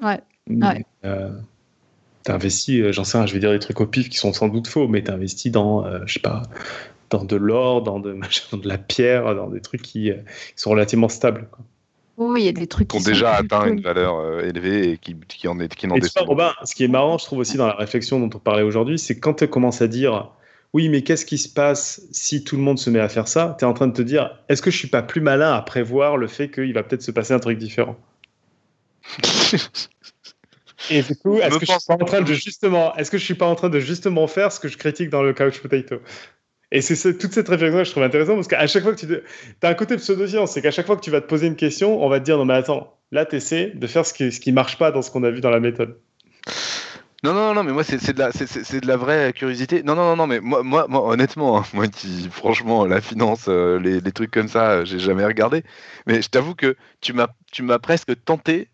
Ouais. 0.00 0.20
ouais. 0.48 0.84
Euh, 1.04 1.30
t'as 2.22 2.34
investi, 2.34 2.80
euh, 2.80 2.92
j'en 2.92 3.02
sais 3.02 3.18
rien, 3.18 3.26
je 3.26 3.34
vais 3.34 3.40
dire 3.40 3.50
des 3.50 3.58
trucs 3.58 3.80
au 3.80 3.86
pif 3.86 4.08
qui 4.08 4.16
sont 4.16 4.32
sans 4.32 4.46
doute 4.46 4.68
faux, 4.68 4.86
mais 4.86 5.02
t'as 5.02 5.14
investi 5.14 5.50
dans, 5.50 5.84
euh, 5.84 5.98
je 6.06 6.12
sais 6.12 6.20
pas, 6.20 6.42
dans 7.10 7.24
de 7.24 7.34
l'or, 7.34 7.82
dans 7.82 7.98
de, 7.98 8.12
de 8.52 8.68
la 8.68 8.78
pierre, 8.78 9.34
dans 9.34 9.48
des 9.48 9.60
trucs 9.60 9.82
qui, 9.82 10.12
sont 10.54 10.70
relativement 10.70 11.08
stables. 11.08 11.48
Il 12.36 12.44
y 12.44 12.48
a 12.48 12.52
des 12.52 12.66
trucs 12.66 12.88
qui, 12.88 12.96
ont 12.96 13.00
déjà 13.00 13.34
atteint 13.34 13.66
une 13.66 13.80
valeur 13.80 14.40
élevée 14.40 14.92
et 14.92 14.98
qui, 14.98 15.16
qui 15.28 15.48
en 15.48 15.58
est 15.60 15.74
qui 15.74 15.86
n'en 15.86 15.96
Robin, 16.26 16.52
ce 16.64 16.74
qui 16.74 16.84
est 16.84 16.88
marrant, 16.88 17.18
je 17.18 17.24
trouve 17.24 17.38
aussi 17.38 17.56
dans 17.56 17.66
la 17.66 17.74
réflexion 17.74 18.20
dont 18.20 18.30
on 18.34 18.38
parlait 18.38 18.62
aujourd'hui, 18.62 18.98
c'est 18.98 19.18
quand 19.18 19.34
tu 19.34 19.48
commences 19.48 19.82
à 19.82 19.88
dire 19.88 20.30
oui, 20.72 20.88
mais 20.88 21.02
qu'est-ce 21.02 21.26
qui 21.26 21.38
se 21.38 21.48
passe 21.48 22.02
si 22.12 22.44
tout 22.44 22.56
le 22.56 22.62
monde 22.62 22.78
se 22.78 22.90
met 22.90 23.00
à 23.00 23.08
faire 23.08 23.26
ça? 23.26 23.56
Tu 23.58 23.64
es 23.64 23.68
en 23.68 23.74
train 23.74 23.88
de 23.88 23.92
te 23.92 24.02
dire 24.02 24.38
est-ce 24.48 24.62
que 24.62 24.70
je 24.70 24.76
suis 24.76 24.88
pas 24.88 25.02
plus 25.02 25.20
malin 25.20 25.52
à 25.52 25.62
prévoir 25.62 26.16
le 26.16 26.28
fait 26.28 26.50
qu'il 26.50 26.72
va 26.72 26.82
peut-être 26.82 27.02
se 27.02 27.10
passer 27.10 27.34
un 27.34 27.40
truc 27.40 27.58
différent? 27.58 27.96
Et 30.90 31.02
du 31.02 31.14
coup, 31.16 31.38
est-ce 31.38 31.58
que 31.58 31.66
je 31.66 31.72
suis 31.72 31.86
pas 31.86 31.94
en 31.94 32.04
train 32.04 32.22
de 32.22 32.32
justement, 32.32 32.94
est-ce 32.96 33.10
que 33.10 33.18
je 33.18 33.24
suis 33.24 33.34
pas 33.34 33.46
en 33.46 33.54
train 33.54 33.68
de 33.68 33.80
justement 33.80 34.26
faire 34.26 34.50
ce 34.50 34.60
que 34.60 34.68
je 34.68 34.78
critique 34.78 35.10
dans 35.10 35.22
le 35.22 35.34
couch 35.34 35.60
potato? 35.60 35.96
Et 36.72 36.82
c'est 36.82 37.18
toute 37.18 37.32
cette 37.32 37.48
réflexion 37.48 37.78
que 37.78 37.84
je 37.84 37.90
trouve 37.90 38.02
intéressante 38.04 38.36
parce 38.36 38.48
qu'à 38.48 38.66
chaque 38.66 38.84
fois 38.84 38.94
que 38.94 39.00
tu 39.00 39.06
as 39.62 39.68
un 39.68 39.74
côté 39.74 39.96
pseudo-science, 39.96 40.52
c'est 40.52 40.62
qu'à 40.62 40.70
chaque 40.70 40.86
fois 40.86 40.96
que 40.96 41.00
tu 41.00 41.10
vas 41.10 41.20
te 41.20 41.26
poser 41.26 41.48
une 41.48 41.56
question, 41.56 42.02
on 42.02 42.08
va 42.08 42.20
te 42.20 42.24
dire 42.24 42.38
non 42.38 42.44
mais 42.44 42.54
attends, 42.54 42.96
là 43.10 43.26
tu 43.26 43.36
essaies 43.36 43.72
de 43.74 43.86
faire 43.86 44.06
ce 44.06 44.14
qui 44.14 44.30
ce 44.30 44.38
qui 44.38 44.52
marche 44.52 44.78
pas 44.78 44.92
dans 44.92 45.02
ce 45.02 45.10
qu'on 45.10 45.24
a 45.24 45.30
vu 45.30 45.40
dans 45.40 45.50
la 45.50 45.60
méthode. 45.60 45.98
Non, 47.22 47.34
non, 47.34 47.52
non, 47.52 47.64
mais 47.64 47.72
moi, 47.72 47.84
c'est 47.84 47.98
de, 48.14 48.18
la, 48.18 48.30
de 48.30 48.86
la 48.86 48.96
vraie 48.96 49.34
curiosité. 49.34 49.82
Non, 49.82 49.94
non, 49.94 50.04
non, 50.04 50.16
non, 50.16 50.26
mais 50.26 50.40
moi, 50.40 50.62
moi, 50.62 50.88
honnêtement, 51.06 51.58
hein, 51.58 51.64
moi 51.74 51.86
qui, 51.86 52.30
franchement, 52.30 52.86
la 52.86 53.02
finance, 53.02 53.44
euh, 53.48 53.78
les, 53.78 54.12
trucs 54.12 54.30
comme 54.30 54.48
ça, 54.48 54.86
j'ai 54.86 54.98
jamais 54.98 55.26
regardé. 55.26 55.62
Mais 56.06 56.22
je 56.22 56.30
t'avoue 56.30 56.54
que 56.54 56.76
tu 57.02 57.12
m'as 57.12 57.78
presque 57.78 58.24
tenté 58.24 58.70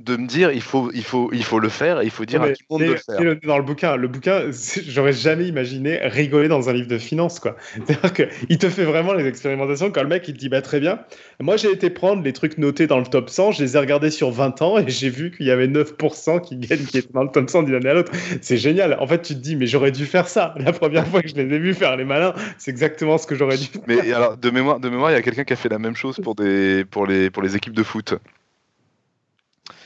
de 0.00 0.16
me 0.16 0.26
dire 0.26 0.50
il 0.50 0.62
faut, 0.62 0.90
il 0.94 1.04
faut, 1.04 1.30
il 1.32 1.44
faut 1.44 1.58
le 1.58 1.68
faire 1.68 2.00
et 2.00 2.04
il 2.04 2.10
faut 2.10 2.24
dire 2.24 2.42
à 2.42 2.48
tout 2.48 2.54
le 2.70 2.74
monde 2.74 2.86
de 2.86 2.92
le 2.92 2.96
faire. 2.96 3.36
Dans 3.44 3.58
le 3.58 3.64
bouquin, 3.64 3.96
le 3.96 4.08
bouquin, 4.08 4.44
j'aurais 4.88 5.12
jamais 5.12 5.46
imaginé 5.46 5.98
rigoler 6.02 6.48
dans 6.48 6.68
un 6.68 6.72
livre 6.72 6.88
de 6.88 6.98
finance, 6.98 7.38
quoi. 7.38 7.56
C'est-à-dire 7.86 8.12
qu'il 8.12 8.58
te 8.58 8.68
fait 8.68 8.84
vraiment 8.84 9.12
les 9.12 9.26
expérimentations 9.26 9.90
quand 9.90 10.02
le 10.02 10.08
mec 10.08 10.26
il 10.26 10.34
te 10.34 10.38
dit 10.38 10.48
bah 10.48 10.62
très 10.62 10.80
bien. 10.80 11.00
Moi 11.38 11.56
j'ai 11.56 11.70
été 11.70 11.90
prendre 11.90 12.22
les 12.22 12.32
trucs 12.32 12.56
notés 12.58 12.86
dans 12.86 12.98
le 12.98 13.06
top 13.06 13.28
100, 13.28 13.52
je 13.52 13.62
les 13.62 13.76
ai 13.76 13.78
regardés 13.78 14.10
sur 14.10 14.30
20 14.30 14.62
ans 14.62 14.78
et 14.78 14.88
j'ai 14.88 15.10
vu 15.10 15.30
qu'il 15.30 15.46
y 15.46 15.50
avait 15.50 15.68
9% 15.68 16.40
qui 16.40 16.56
gagnent 16.56 16.84
qui 16.84 16.98
étaient 16.98 17.12
dans 17.12 17.24
le 17.24 17.30
top 17.30 17.50
100 17.50 17.64
d'une 17.64 17.74
année 17.74 17.90
à 17.90 17.94
l'autre. 17.94 18.12
C'est 18.40 18.56
génial. 18.56 18.96
En 19.00 19.06
fait, 19.06 19.20
tu 19.22 19.34
te 19.34 19.40
dis 19.40 19.56
mais 19.56 19.66
j'aurais 19.66 19.92
dû 19.92 20.06
faire 20.06 20.28
ça. 20.28 20.54
La 20.58 20.72
première 20.72 21.06
fois 21.06 21.20
que 21.22 21.28
je 21.28 21.34
les 21.34 21.54
ai 21.54 21.58
vus 21.58 21.74
faire 21.74 21.96
les 21.96 22.04
malins, 22.04 22.34
c'est 22.58 22.70
exactement 22.70 23.18
ce 23.18 23.26
que 23.26 23.34
j'aurais 23.34 23.58
dû. 23.58 23.66
Faire. 23.66 23.82
Mais 23.86 24.12
alors 24.12 24.36
de 24.36 24.50
mémoire, 24.50 24.80
de 24.80 24.88
mémoire, 24.88 25.10
il 25.10 25.14
y 25.14 25.18
a 25.18 25.22
quelqu'un 25.22 25.44
qui 25.44 25.52
a 25.52 25.56
fait 25.56 25.68
la 25.68 25.78
même 25.78 25.96
chose 25.96 26.18
pour 26.22 26.34
des, 26.34 26.84
pour 26.90 27.06
les, 27.06 27.30
pour 27.30 27.42
les 27.42 27.56
équipes 27.56 27.74
de 27.74 27.82
foot. 27.82 28.14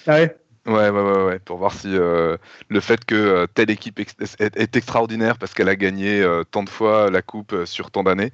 Ah 0.06 0.28
ouais 0.66 0.84
Ouais, 0.90 1.00
ouais, 1.00 1.24
ouais, 1.24 1.38
pour 1.38 1.58
voir 1.58 1.72
si 1.72 1.88
euh, 1.88 2.36
le 2.68 2.80
fait 2.80 3.04
que 3.04 3.14
euh, 3.14 3.46
telle 3.52 3.70
équipe 3.70 3.98
est, 4.00 4.36
est, 4.40 4.76
extraordinaire 4.76 5.38
parce 5.38 5.54
qu'elle 5.54 5.68
a 5.68 5.76
gagné 5.76 6.20
euh, 6.20 6.42
tant 6.44 6.62
de 6.62 6.68
fois 6.68 7.10
la 7.10 7.22
coupe 7.22 7.54
sur 7.64 7.90
tant 7.90 8.02
d'années. 8.02 8.32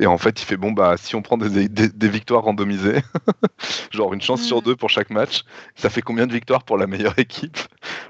Et 0.00 0.06
en 0.06 0.18
fait, 0.18 0.40
il 0.40 0.44
fait 0.44 0.56
bon, 0.56 0.72
bah, 0.72 0.96
si 0.96 1.14
on 1.16 1.22
prend 1.22 1.36
des, 1.38 1.68
des, 1.68 1.88
des 1.88 2.08
victoires 2.08 2.44
randomisées, 2.44 3.00
genre 3.90 4.14
une 4.14 4.20
chance 4.20 4.42
sur 4.42 4.58
mm. 4.58 4.64
deux 4.64 4.76
pour 4.76 4.90
chaque 4.90 5.10
match, 5.10 5.42
ça 5.74 5.90
fait 5.90 6.02
combien 6.02 6.26
de 6.26 6.32
victoires 6.32 6.64
pour 6.64 6.78
la 6.78 6.86
meilleure 6.86 7.18
équipe? 7.18 7.58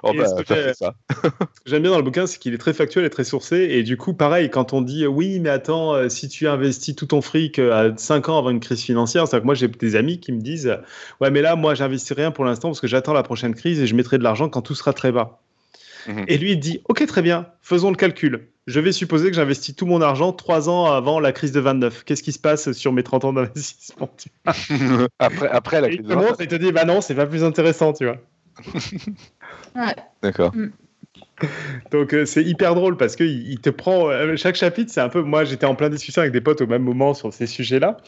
Oh, 0.02 0.12
bah, 0.14 0.26
ça 0.26 0.44
fait 0.44 0.74
ça. 0.74 0.94
ce 1.10 1.28
que 1.30 1.46
j'aime 1.66 1.82
bien 1.82 1.92
dans 1.92 1.98
le 1.98 2.02
bouquin, 2.02 2.26
c'est 2.26 2.38
qu'il 2.38 2.52
est 2.54 2.58
très 2.58 2.74
factuel 2.74 3.04
et 3.04 3.10
très 3.10 3.24
sourcé. 3.24 3.68
Et 3.70 3.82
du 3.82 3.96
coup, 3.96 4.12
pareil, 4.12 4.50
quand 4.50 4.72
on 4.72 4.82
dit 4.82 5.06
oui, 5.06 5.40
mais 5.40 5.50
attends, 5.50 6.08
si 6.08 6.28
tu 6.28 6.46
investis 6.46 6.94
tout 6.94 7.06
ton 7.06 7.22
fric 7.22 7.58
à 7.58 7.96
5 7.96 8.28
ans 8.28 8.38
avant 8.38 8.50
une 8.50 8.60
crise 8.60 8.82
financière, 8.82 9.26
c'est 9.28 9.40
que 9.40 9.46
moi, 9.46 9.54
j'ai 9.54 9.68
des 9.68 9.96
amis 9.96 10.20
qui 10.20 10.32
me 10.32 10.40
disent 10.40 10.76
ouais, 11.20 11.30
mais 11.30 11.40
là, 11.40 11.56
moi, 11.56 11.74
j'investis 11.74 12.16
rien 12.16 12.30
pour 12.30 12.44
l'instant 12.44 12.68
parce 12.68 12.80
que 12.80 12.86
j'attends 12.86 13.12
la 13.12 13.22
prochaine 13.22 13.54
crise 13.54 13.61
et 13.70 13.86
je 13.86 13.94
mettrai 13.94 14.18
de 14.18 14.22
l'argent 14.22 14.48
quand 14.48 14.62
tout 14.62 14.74
sera 14.74 14.92
très 14.92 15.12
bas. 15.12 15.40
Mhm. 16.08 16.24
Et 16.28 16.38
lui, 16.38 16.52
il 16.52 16.60
dit 16.60 16.80
Ok, 16.88 17.04
très 17.06 17.22
bien, 17.22 17.46
faisons 17.60 17.90
le 17.90 17.96
calcul. 17.96 18.48
Je 18.66 18.78
vais 18.78 18.92
supposer 18.92 19.28
que 19.28 19.34
j'investis 19.34 19.74
tout 19.74 19.86
mon 19.86 20.00
argent 20.00 20.32
trois 20.32 20.68
ans 20.68 20.86
avant 20.86 21.18
la 21.18 21.32
crise 21.32 21.50
de 21.50 21.58
29. 21.58 22.04
Qu'est-ce 22.04 22.22
qui 22.22 22.32
se 22.32 22.38
passe 22.38 22.72
sur 22.72 22.92
mes 22.92 23.02
30 23.02 23.24
ans 23.24 23.32
d'investissement 23.32 24.08
après, 25.18 25.48
après 25.48 25.80
la 25.80 25.88
crise 25.88 26.06
de 26.06 26.14
29. 26.14 26.36
Il 26.40 26.48
te 26.48 26.54
dit 26.54 26.72
Bah 26.72 26.84
non, 26.84 27.00
c'est 27.00 27.14
pas 27.14 27.26
plus 27.26 27.42
intéressant, 27.42 27.92
tu 27.92 28.04
vois. 28.04 28.18
D'accord. 30.22 30.54
Mm. 30.54 30.70
Donc 31.90 32.14
euh, 32.14 32.24
c'est 32.24 32.42
hyper 32.42 32.74
drôle 32.74 32.96
parce 32.96 33.16
que 33.16 33.24
il, 33.24 33.60
te 33.60 33.70
prend 33.70 34.08
euh, 34.08 34.36
chaque 34.36 34.54
chapitre, 34.54 34.90
c'est 34.92 35.00
un 35.00 35.08
peu 35.08 35.22
moi 35.22 35.44
j'étais 35.44 35.66
en 35.66 35.74
plein 35.74 35.90
discussion 35.90 36.22
avec 36.22 36.32
des 36.32 36.40
potes 36.40 36.60
au 36.60 36.66
même 36.66 36.82
moment 36.82 37.14
sur 37.14 37.32
ces 37.32 37.46
sujets-là 37.46 37.98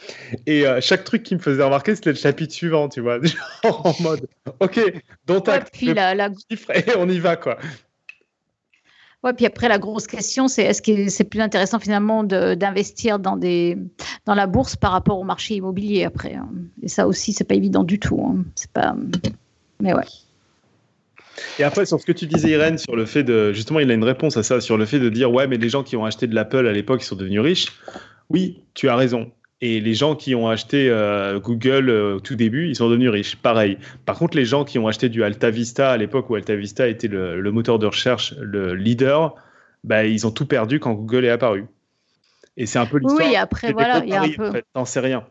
et 0.47 0.65
euh, 0.65 0.79
chaque 0.81 1.03
truc 1.03 1.23
qui 1.23 1.35
me 1.35 1.39
faisait 1.39 1.63
remarquer 1.63 1.95
c'était 1.95 2.11
le 2.11 2.17
chapitre 2.17 2.53
suivant, 2.53 2.89
tu 2.89 3.01
vois, 3.01 3.19
en 3.63 3.93
mode 4.01 4.27
OK, 4.59 4.79
dont 5.27 5.43
ouais, 5.47 5.63
puis 5.71 5.93
la, 5.93 6.15
et 6.15 6.95
on 6.97 7.07
y 7.07 7.19
va 7.19 7.35
quoi. 7.35 7.57
Ouais, 9.23 9.33
puis 9.33 9.45
après 9.45 9.67
la 9.69 9.77
grosse 9.77 10.07
question 10.07 10.47
c'est 10.47 10.63
est-ce 10.63 10.81
que 10.81 11.09
c'est 11.09 11.25
plus 11.25 11.41
intéressant 11.41 11.79
finalement 11.79 12.23
d'investir 12.23 13.19
dans 13.19 13.37
des 13.37 13.77
dans 14.25 14.35
la 14.35 14.47
bourse 14.47 14.75
par 14.75 14.91
rapport 14.91 15.19
au 15.19 15.23
marché 15.23 15.55
immobilier 15.55 16.05
après 16.05 16.33
hein. 16.33 16.49
et 16.81 16.87
ça 16.87 17.07
aussi 17.07 17.33
c'est 17.33 17.43
pas 17.43 17.55
évident 17.55 17.83
du 17.83 17.99
tout, 17.99 18.19
hein. 18.25 18.43
c'est 18.55 18.71
pas 18.71 18.95
mais 19.79 19.93
ouais. 19.93 20.05
Et 21.59 21.63
après, 21.63 21.85
sur 21.85 21.99
ce 21.99 22.05
que 22.05 22.11
tu 22.11 22.25
disais, 22.25 22.49
Irène, 22.49 22.77
sur 22.77 22.95
le 22.95 23.05
fait 23.05 23.23
de. 23.23 23.53
Justement, 23.53 23.79
il 23.79 23.89
a 23.91 23.93
une 23.93 24.03
réponse 24.03 24.37
à 24.37 24.43
ça, 24.43 24.61
sur 24.61 24.77
le 24.77 24.85
fait 24.85 24.99
de 24.99 25.09
dire 25.09 25.31
Ouais, 25.31 25.47
mais 25.47 25.57
les 25.57 25.69
gens 25.69 25.83
qui 25.83 25.95
ont 25.95 26.05
acheté 26.05 26.27
de 26.27 26.35
l'Apple 26.35 26.67
à 26.67 26.71
l'époque, 26.71 27.01
ils 27.01 27.05
sont 27.05 27.15
devenus 27.15 27.41
riches. 27.41 27.67
Oui, 28.29 28.63
tu 28.73 28.89
as 28.89 28.95
raison. 28.95 29.31
Et 29.61 29.79
les 29.79 29.93
gens 29.93 30.15
qui 30.15 30.35
ont 30.35 30.49
acheté 30.49 30.89
euh, 30.89 31.39
Google 31.39 31.89
euh, 31.89 32.15
au 32.15 32.19
tout 32.19 32.35
début, 32.35 32.67
ils 32.67 32.75
sont 32.75 32.89
devenus 32.89 33.09
riches. 33.09 33.35
Pareil. 33.37 33.77
Par 34.05 34.17
contre, 34.17 34.35
les 34.35 34.45
gens 34.45 34.65
qui 34.65 34.79
ont 34.79 34.87
acheté 34.87 35.07
du 35.07 35.23
Alta 35.23 35.49
Vista 35.49 35.91
à 35.91 35.97
l'époque 35.97 36.29
où 36.29 36.35
Alta 36.35 36.55
Vista 36.55 36.87
était 36.87 37.07
le, 37.07 37.51
moteur 37.51 37.79
de 37.79 37.85
recherche, 37.85 38.33
le 38.39 38.73
leader, 38.75 39.35
bah, 39.83 40.05
ils 40.05 40.27
ont 40.27 40.31
tout 40.31 40.45
perdu 40.45 40.79
quand 40.79 40.93
Google 40.93 41.25
est 41.25 41.29
apparu. 41.29 41.65
Et 42.57 42.65
c'est 42.65 42.79
un 42.79 42.85
peu 42.85 42.97
l'histoire. 42.97 43.27
Oui, 43.27 43.35
après, 43.35 43.71
voilà, 43.71 44.01
il 44.03 44.09
y 44.09 44.13
a 44.13 44.21
un 44.21 44.29
peu. 44.29 44.61
En 44.73 44.85
sais 44.85 44.99
rien. 44.99 45.25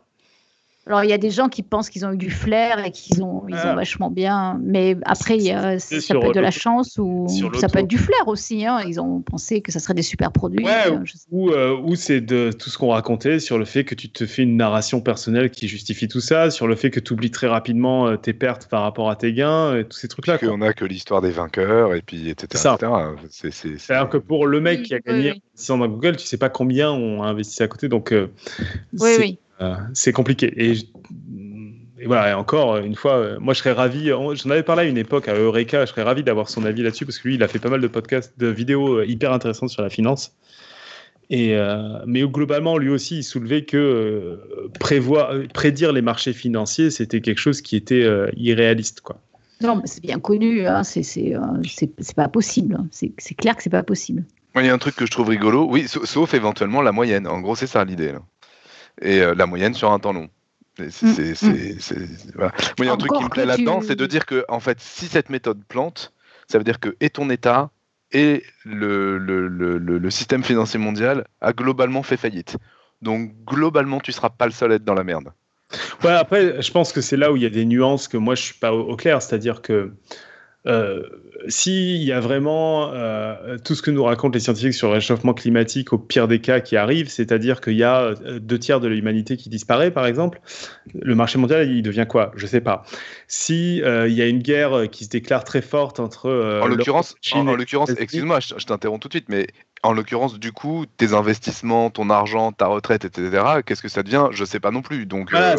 Alors, 0.87 1.03
il 1.03 1.09
y 1.09 1.13
a 1.13 1.17
des 1.17 1.31
gens 1.31 1.49
qui 1.49 1.63
pensent 1.63 1.89
qu'ils 1.89 2.05
ont 2.05 2.13
eu 2.13 2.17
du 2.17 2.29
flair 2.29 2.85
et 2.85 2.91
qu'ils 2.91 3.23
ont, 3.23 3.43
ils 3.49 3.55
ont 3.55 3.59
ah. 3.63 3.75
vachement 3.75 4.11
bien. 4.11 4.59
Mais 4.63 4.95
après, 5.03 5.39
ça 5.39 6.13
peut 6.13 6.27
être 6.27 6.35
de 6.35 6.39
la 6.39 6.51
chance 6.51 6.99
ou 6.99 7.25
ça 7.59 7.69
peut 7.69 7.79
être 7.79 7.87
du 7.87 7.97
flair 7.97 8.27
aussi. 8.27 8.67
Hein. 8.67 8.81
Ils 8.87 8.99
ont 8.99 9.21
pensé 9.21 9.61
que 9.61 9.71
ça 9.71 9.79
serait 9.79 9.95
des 9.95 10.03
super 10.03 10.31
produits. 10.31 10.65
Euh, 10.67 10.99
ou, 11.31 11.49
euh, 11.49 11.75
ou 11.83 11.95
c'est 11.95 12.21
de 12.21 12.51
tout 12.51 12.69
ce 12.69 12.77
qu'on 12.77 12.89
racontait 12.89 13.39
sur 13.39 13.57
le 13.57 13.65
fait 13.65 13.83
que 13.83 13.95
tu 13.95 14.09
te 14.09 14.27
fais 14.27 14.43
une 14.43 14.57
narration 14.57 15.01
personnelle 15.01 15.49
qui 15.49 15.67
justifie 15.67 16.07
tout 16.07 16.21
ça, 16.21 16.51
sur 16.51 16.67
le 16.67 16.75
fait 16.75 16.91
que 16.91 16.99
tu 16.99 17.13
oublies 17.13 17.31
très 17.31 17.47
rapidement 17.47 18.07
euh, 18.07 18.15
tes 18.15 18.33
pertes 18.33 18.67
par 18.67 18.83
rapport 18.83 19.09
à 19.09 19.15
tes 19.15 19.33
gains, 19.33 19.75
et 19.75 19.85
tous 19.85 19.97
ces 19.97 20.07
trucs-là. 20.07 20.37
Qu'on 20.37 20.61
a 20.61 20.73
que 20.73 20.85
l'histoire 20.85 21.21
des 21.21 21.31
vainqueurs, 21.31 21.95
et 21.95 22.01
puis 22.01 22.29
etc. 22.29 22.63
C'est 23.31 23.93
alors 23.93 24.09
que 24.09 24.17
pour 24.17 24.45
le 24.45 24.61
mec 24.61 24.83
qui 24.83 24.93
a 24.93 24.99
gagné 24.99 25.31
oui. 25.31 25.41
dans 25.67 25.87
Google, 25.87 26.17
tu 26.17 26.27
sais 26.27 26.37
pas 26.37 26.49
combien 26.49 26.91
on 26.91 27.23
a 27.23 27.27
investi 27.27 27.63
à 27.63 27.67
côté. 27.67 27.87
Donc, 27.87 28.13
oui, 28.13 29.09
oui. 29.17 29.39
Euh, 29.61 29.75
c'est 29.93 30.11
compliqué. 30.11 30.53
Et, 30.57 30.75
voilà, 32.05 32.31
et 32.31 32.33
encore 32.33 32.77
une 32.77 32.95
fois, 32.95 33.13
euh, 33.13 33.39
moi 33.39 33.53
je 33.53 33.59
serais 33.59 33.71
ravi, 33.71 34.09
j'en 34.09 34.49
avais 34.49 34.63
parlé 34.63 34.83
à 34.83 34.85
une 34.85 34.97
époque 34.97 35.27
à 35.27 35.33
Eureka, 35.33 35.85
je 35.85 35.91
serais 35.91 36.03
ravi 36.03 36.23
d'avoir 36.23 36.49
son 36.49 36.65
avis 36.65 36.83
là-dessus 36.83 37.05
parce 37.05 37.17
que 37.17 37.27
lui 37.27 37.35
il 37.35 37.43
a 37.43 37.47
fait 37.47 37.59
pas 37.59 37.69
mal 37.69 37.81
de 37.81 37.87
podcasts, 37.87 38.33
de 38.37 38.47
vidéos 38.47 38.99
euh, 38.99 39.05
hyper 39.05 39.31
intéressantes 39.31 39.69
sur 39.69 39.81
la 39.81 39.89
finance. 39.89 40.35
Et, 41.31 41.57
mais 42.05 42.21
globalement, 42.21 42.77
lui 42.77 42.91
aussi, 42.91 43.17
il 43.17 43.23
soulevait 43.23 43.63
que 43.63 44.39
prévoir, 44.79 45.33
prédire 45.55 45.91
les 45.91 46.03
marchés 46.03 46.33
financiers, 46.33 46.91
c'était 46.91 47.19
quelque 47.19 47.39
chose 47.39 47.61
qui 47.61 47.75
était 47.75 48.07
irréaliste. 48.37 49.01
Quoi. 49.01 49.19
Non, 49.59 49.75
mais 49.77 49.87
c'est 49.87 50.03
bien 50.03 50.19
connu, 50.19 50.67
hein, 50.67 50.83
c'est 50.83 51.33
pas 52.15 52.27
possible. 52.27 52.77
C'est 52.91 53.33
clair 53.33 53.55
que 53.55 53.63
c'est 53.63 53.71
pas 53.71 53.81
possible. 53.81 54.23
Il 54.55 54.65
y 54.65 54.69
a 54.69 54.73
un 54.73 54.77
truc 54.77 54.95
que 54.95 55.07
je 55.07 55.11
trouve 55.11 55.29
rigolo, 55.29 55.67
oui, 55.67 55.87
sauf 55.87 56.35
éventuellement 56.35 56.83
la 56.83 56.91
moyenne. 56.91 57.25
En 57.25 57.41
gros, 57.41 57.55
c'est 57.55 57.65
ça 57.65 57.83
l'idée 57.83 58.13
et 59.01 59.21
euh, 59.21 59.35
la 59.35 59.45
moyenne 59.45 59.73
sur 59.73 59.91
un 59.91 59.99
temps 59.99 60.13
long. 60.13 60.29
C'est, 60.89 61.33
voilà. 62.35 62.51
il 62.77 62.85
y 62.85 62.89
a 62.89 62.93
un 62.93 62.97
truc 62.97 63.13
qui 63.13 63.23
me 63.23 63.29
plaît 63.29 63.45
là-dedans, 63.45 63.81
c'est 63.81 63.95
de 63.95 64.05
dire 64.05 64.25
que 64.25 64.43
en 64.49 64.59
fait, 64.59 64.79
si 64.81 65.07
cette 65.07 65.29
méthode 65.29 65.63
plante, 65.65 66.11
ça 66.47 66.57
veut 66.57 66.65
dire 66.65 66.81
que 66.81 66.97
et 66.99 67.09
ton 67.09 67.29
État 67.29 67.69
et 68.11 68.43
le, 68.65 69.17
le, 69.17 69.47
le, 69.47 69.77
le, 69.77 70.09
système 70.09 70.43
financier 70.43 70.79
mondial 70.79 71.25
a 71.41 71.53
globalement 71.53 72.03
fait 72.03 72.17
faillite. 72.17 72.57
Donc 73.01 73.31
globalement, 73.45 73.99
tu 73.99 74.11
seras 74.11 74.29
pas 74.29 74.45
le 74.45 74.51
seul 74.51 74.71
à 74.73 74.75
être 74.75 74.83
dans 74.83 74.93
la 74.93 75.03
merde. 75.03 75.31
Ouais, 76.03 76.11
après, 76.11 76.61
je 76.61 76.71
pense 76.71 76.93
que 76.93 77.01
c'est 77.01 77.17
là 77.17 77.31
où 77.31 77.35
il 77.35 77.43
y 77.43 77.45
a 77.45 77.49
des 77.49 77.65
nuances 77.65 78.07
que 78.07 78.17
moi 78.17 78.35
je 78.35 78.43
suis 78.43 78.53
pas 78.53 78.73
au 78.73 78.95
clair, 78.95 79.21
c'est-à-dire 79.21 79.61
que 79.61 79.73
euh, 79.73 79.97
s'il 81.47 82.03
y 82.03 82.11
a 82.11 82.19
vraiment 82.19 82.91
euh, 82.93 83.57
tout 83.63 83.75
ce 83.75 83.81
que 83.81 83.91
nous 83.91 84.03
racontent 84.03 84.33
les 84.33 84.39
scientifiques 84.39 84.73
sur 84.73 84.87
le 84.87 84.95
réchauffement 84.95 85.33
climatique 85.33 85.93
au 85.93 85.97
pire 85.97 86.27
des 86.27 86.39
cas 86.39 86.59
qui 86.59 86.75
arrive, 86.75 87.09
c'est-à-dire 87.09 87.61
qu'il 87.61 87.75
y 87.75 87.83
a 87.83 88.01
euh, 88.01 88.39
deux 88.39 88.57
tiers 88.57 88.79
de 88.79 88.87
l'humanité 88.87 89.37
qui 89.37 89.49
disparaît, 89.49 89.91
par 89.91 90.05
exemple, 90.05 90.41
le 90.93 91.15
marché 91.15 91.37
mondial, 91.37 91.69
il 91.69 91.83
devient 91.83 92.05
quoi? 92.07 92.31
Je 92.35 92.47
sais 92.47 92.61
pas. 92.61 92.83
Si 93.27 93.77
il 93.77 94.13
y 94.13 94.21
a 94.21 94.27
une 94.27 94.41
guerre 94.41 94.89
qui 94.91 95.05
se 95.05 95.09
déclare 95.09 95.43
très 95.43 95.61
forte 95.61 95.99
entre 95.99 96.29
en 96.61 96.67
l'occurrence, 96.67 97.15
en, 97.33 97.43
l'occurrence, 97.43 97.89
excuse-moi, 97.89 98.39
je, 98.39 98.55
je 98.57 98.65
t'interromps 98.65 99.01
tout 99.01 99.07
de 99.07 99.13
suite, 99.13 99.29
mais 99.29 99.47
en 99.85 99.93
l'occurrence, 99.93 100.39
du 100.39 100.51
coup, 100.51 100.85
tes 100.97 101.13
investissements, 101.13 101.89
ton 101.89 102.09
argent, 102.09 102.51
ta 102.51 102.67
retraite, 102.67 103.05
etc., 103.05 103.61
qu'est-ce 103.65 103.81
que 103.81 103.87
ça 103.87 104.03
devient? 104.03 104.27
Je 104.31 104.43
sais 104.43 104.59
pas 104.59 104.71
non 104.71 104.81
plus. 104.81 105.05
Donc, 105.05 105.33
euh, 105.33 105.55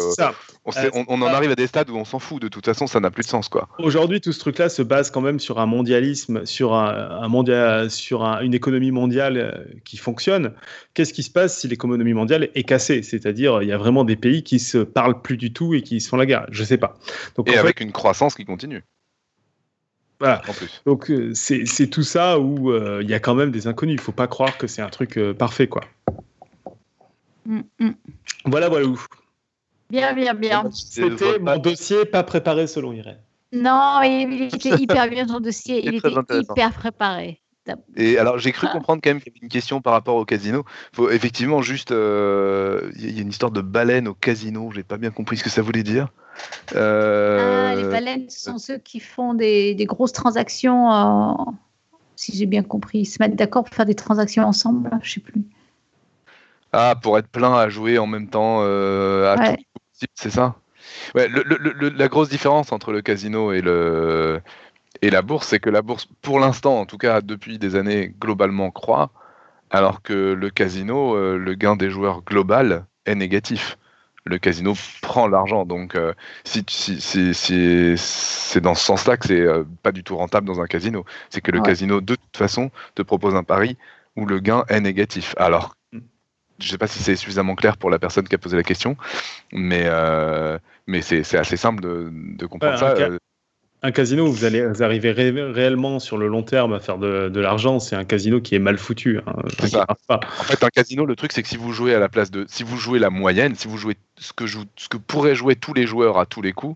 on, 0.65 1.21
en 1.21 1.27
arrive 1.27 1.51
à 1.51 1.55
des 1.55 1.67
stades 1.67 1.89
où 1.89 1.95
on 1.95 2.05
s'en 2.05 2.19
fout. 2.19 2.41
De 2.41 2.47
toute 2.47 2.65
façon, 2.65 2.87
ça 2.87 2.99
n'a 2.99 3.09
plus 3.09 3.23
de 3.23 3.29
sens, 3.29 3.49
quoi. 3.49 3.69
Aujourd'hui, 3.79 4.21
tout 4.21 4.31
ce 4.31 4.39
truc-là 4.39 4.69
se 4.69 4.81
base 4.81 5.11
quand 5.11 5.21
même 5.21 5.39
sur 5.39 5.59
un 5.59 5.65
mondialisme, 5.65 6.45
sur 6.45 6.73
un, 6.73 7.27
mondial, 7.27 7.89
sur 7.89 8.23
une 8.23 8.53
économie 8.53 8.91
mondiale 8.91 9.37
euh, 9.37 9.79
qui 9.85 9.97
fonctionne. 9.97 10.53
Qu'est-ce 10.93 11.13
qui 11.13 11.23
se 11.23 11.31
passe 11.31 11.59
si 11.59 11.67
l'économie 11.67 12.13
mondiale 12.13 12.49
est 12.53 12.63
cassée? 12.63 13.03
C'est-à-dire, 13.03 13.61
il 13.61 13.69
y 13.69 13.73
a 13.73 13.77
vraiment 13.77 14.03
des 14.03 14.15
pays 14.15 14.43
qui 14.43 14.59
se 14.59 14.79
parlent 14.79 15.21
plus 15.21 15.37
du 15.37 15.53
tout 15.53 15.73
et 15.73 15.81
qui 15.81 16.01
se 16.01 16.09
font 16.09 16.17
la 16.17 16.25
guerre. 16.25 16.45
Je 16.51 16.63
sais 16.63 16.77
pas. 16.77 16.97
Donc, 17.35 17.49
et 17.49 17.57
avec 17.57 17.79
une 17.79 17.91
croissance 17.91 18.35
qui 18.35 18.45
continue. 18.45 18.83
Voilà. 20.19 20.41
Donc 20.85 21.11
euh, 21.11 21.31
c'est 21.33 21.87
tout 21.87 22.03
ça 22.03 22.39
où 22.39 22.71
euh, 22.71 23.01
il 23.03 23.09
y 23.09 23.13
a 23.13 23.19
quand 23.19 23.35
même 23.35 23.51
des 23.51 23.67
inconnus. 23.67 23.95
Il 23.95 24.01
faut 24.01 24.11
pas 24.11 24.27
croire 24.27 24.57
que 24.57 24.67
c'est 24.67 24.81
un 24.81 24.89
truc 24.89 25.17
euh, 25.17 25.33
parfait, 25.33 25.67
quoi. 25.67 25.83
Mm, 27.45 27.61
mm. 27.79 27.91
Voilà, 28.45 28.69
voilà. 28.69 28.87
Bien, 29.89 30.13
bien, 30.13 30.33
bien. 30.33 30.69
C'était 30.71 31.39
mon 31.39 31.57
dossier 31.57 32.05
pas 32.05 32.23
préparé 32.23 32.67
selon 32.67 32.93
Irène. 32.93 33.19
Non, 33.53 34.01
il 34.03 34.49
était 34.53 34.81
hyper 34.81 35.09
bien 35.09 35.25
ton 35.25 35.39
dossier. 35.39 35.85
Il 35.85 35.95
était 35.95 36.11
hyper 36.11 36.73
préparé. 36.73 37.39
Et 37.95 38.17
alors, 38.17 38.37
j'ai 38.37 38.51
cru 38.51 38.67
ah. 38.69 38.73
comprendre 38.73 39.01
quand 39.03 39.09
même 39.09 39.19
qu'il 39.19 39.31
y 39.31 39.35
avait 39.35 39.43
une 39.43 39.49
question 39.49 39.81
par 39.81 39.93
rapport 39.93 40.15
au 40.15 40.25
casino. 40.25 40.63
Faut 40.93 41.09
effectivement 41.09 41.61
juste, 41.61 41.91
il 41.91 43.15
y 43.15 43.19
a 43.19 43.21
une 43.21 43.29
histoire 43.29 43.51
de 43.51 43.61
baleine 43.61 44.07
au 44.07 44.13
casino. 44.13 44.71
J'ai 44.73 44.83
pas 44.83 44.97
bien 44.97 45.11
compris 45.11 45.37
ce 45.37 45.43
que 45.43 45.49
ça 45.49 45.61
voulait 45.61 45.83
dire. 45.83 46.09
Euh, 46.75 47.71
ah, 47.71 47.75
les 47.75 47.83
baleines, 47.83 48.29
ce 48.29 48.39
sont 48.39 48.57
ceux 48.57 48.77
qui 48.77 48.99
font 48.99 49.33
des, 49.33 49.75
grosses 49.87 50.13
transactions, 50.13 50.91
euh, 50.91 51.33
si 52.15 52.35
j'ai 52.35 52.45
bien 52.45 52.63
compris. 52.63 52.99
Ils 52.99 53.05
se 53.05 53.17
mettent 53.19 53.35
d'accord 53.35 53.63
pour 53.63 53.73
faire 53.73 53.85
des 53.85 53.95
transactions 53.95 54.43
ensemble, 54.43 54.89
je 55.01 55.13
sais 55.13 55.19
plus. 55.19 55.41
Ah, 56.73 56.95
pour 57.01 57.17
être 57.17 57.27
plein 57.27 57.53
à 57.53 57.69
jouer 57.69 57.97
en 57.97 58.07
même 58.07 58.29
temps, 58.29 58.59
euh, 58.61 59.35
c'est 60.13 60.29
ça? 60.29 60.55
Ouais, 61.15 61.27
La 61.29 62.07
grosse 62.07 62.29
différence 62.29 62.71
entre 62.71 62.91
le 62.91 63.01
casino 63.01 63.51
et, 63.51 63.61
le, 63.61 64.41
et 65.01 65.09
la 65.09 65.21
bourse, 65.21 65.47
c'est 65.47 65.59
que 65.59 65.69
la 65.69 65.81
bourse, 65.81 66.07
pour 66.21 66.39
l'instant, 66.39 66.79
en 66.79 66.85
tout 66.85 66.97
cas 66.97 67.21
depuis 67.21 67.59
des 67.59 67.75
années, 67.75 68.13
globalement 68.19 68.71
croît, 68.71 69.11
alors 69.69 70.01
que 70.01 70.33
le 70.33 70.49
casino, 70.49 71.15
le 71.37 71.53
gain 71.55 71.75
des 71.75 71.89
joueurs 71.89 72.23
global 72.23 72.85
est 73.05 73.15
négatif 73.15 73.77
le 74.27 74.37
casino 74.37 74.73
prend 75.01 75.27
l'argent. 75.27 75.65
Donc, 75.65 75.95
euh, 75.95 76.13
si, 76.43 76.63
c'est 76.67 78.61
dans 78.61 78.75
ce 78.75 78.85
sens-là 78.85 79.17
que 79.17 79.27
c'est 79.27 79.41
euh, 79.41 79.63
pas 79.83 79.91
du 79.91 80.03
tout 80.03 80.17
rentable 80.17 80.47
dans 80.47 80.61
un 80.61 80.67
casino. 80.67 81.05
C'est 81.29 81.41
que 81.41 81.51
le 81.51 81.61
casino, 81.61 82.01
de 82.01 82.15
toute 82.15 82.37
façon, 82.37 82.71
te 82.95 83.01
propose 83.01 83.35
un 83.35 83.43
pari 83.43 83.77
où 84.15 84.25
le 84.25 84.39
gain 84.39 84.65
est 84.69 84.81
négatif. 84.81 85.33
Alors, 85.37 85.75
je 86.59 86.69
sais 86.69 86.77
pas 86.77 86.87
si 86.87 86.99
c'est 86.99 87.15
suffisamment 87.15 87.55
clair 87.55 87.77
pour 87.77 87.89
la 87.89 87.99
personne 87.99 88.27
qui 88.27 88.35
a 88.35 88.37
posé 88.37 88.57
la 88.57 88.63
question, 88.63 88.97
mais, 89.51 89.83
euh, 89.85 90.57
mais 90.87 91.01
c'est 91.01 91.37
assez 91.37 91.57
simple 91.57 91.81
de, 91.81 92.45
comprendre 92.45 92.77
ça. 92.77 92.95
Un 93.83 93.91
casino 93.91 94.27
où 94.27 94.31
vous 94.31 94.43
allez 94.43 94.65
vous 94.65 94.81
arriver 94.81 95.11
ré 95.11 95.29
réellement 95.29 95.99
sur 95.99 96.17
le 96.17 96.27
long 96.27 96.41
terme 96.41 96.73
à 96.73 96.79
faire 96.79 96.97
de, 96.97 97.29
de 97.29 97.39
l'argent, 97.39 97.79
c'est 97.79 97.95
un 97.95 98.05
casino 98.05 98.41
qui 98.41 98.55
est 98.55 98.59
mal 98.59 98.77
foutu. 98.77 99.19
Hein, 99.19 99.35
c'est 99.59 99.67
ça. 99.67 99.85
Pas. 100.07 100.19
En 100.39 100.43
fait, 100.43 100.63
un 100.63 100.69
casino, 100.69 101.05
le 101.05 101.15
truc, 101.15 101.31
c'est 101.31 101.43
que 101.43 101.49
si 101.49 101.57
vous 101.57 101.71
jouez 101.73 101.93
à 101.93 101.99
la 101.99 102.09
place 102.09 102.31
de, 102.31 102.45
si 102.49 102.63
vous 102.63 102.77
jouez 102.77 102.97
la 102.97 103.11
moyenne, 103.11 103.55
si 103.55 103.67
vous 103.67 103.77
jouez 103.77 103.95
ce 104.17 104.33
que, 104.33 104.47
joue, 104.47 104.63
ce 104.77 104.89
que 104.89 104.97
pourraient 104.97 105.35
jouer 105.35 105.55
tous 105.55 105.73
les 105.73 105.85
joueurs 105.85 106.17
à 106.17 106.25
tous 106.25 106.41
les 106.41 106.53
coups, 106.53 106.75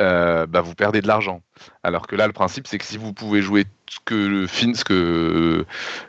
euh, 0.00 0.46
bah, 0.46 0.60
vous 0.60 0.74
perdez 0.74 1.00
de 1.00 1.06
l'argent. 1.06 1.40
Alors 1.82 2.06
que 2.06 2.16
là, 2.16 2.26
le 2.26 2.32
principe, 2.32 2.66
c'est 2.66 2.78
que 2.78 2.84
si 2.84 2.98
vous 2.98 3.12
pouvez 3.12 3.40
jouer 3.40 3.64
ce 3.88 3.98
que 4.04 4.14
le 4.14 4.46
fin, 4.46 4.74
ce 4.74 4.84
que 4.84 5.64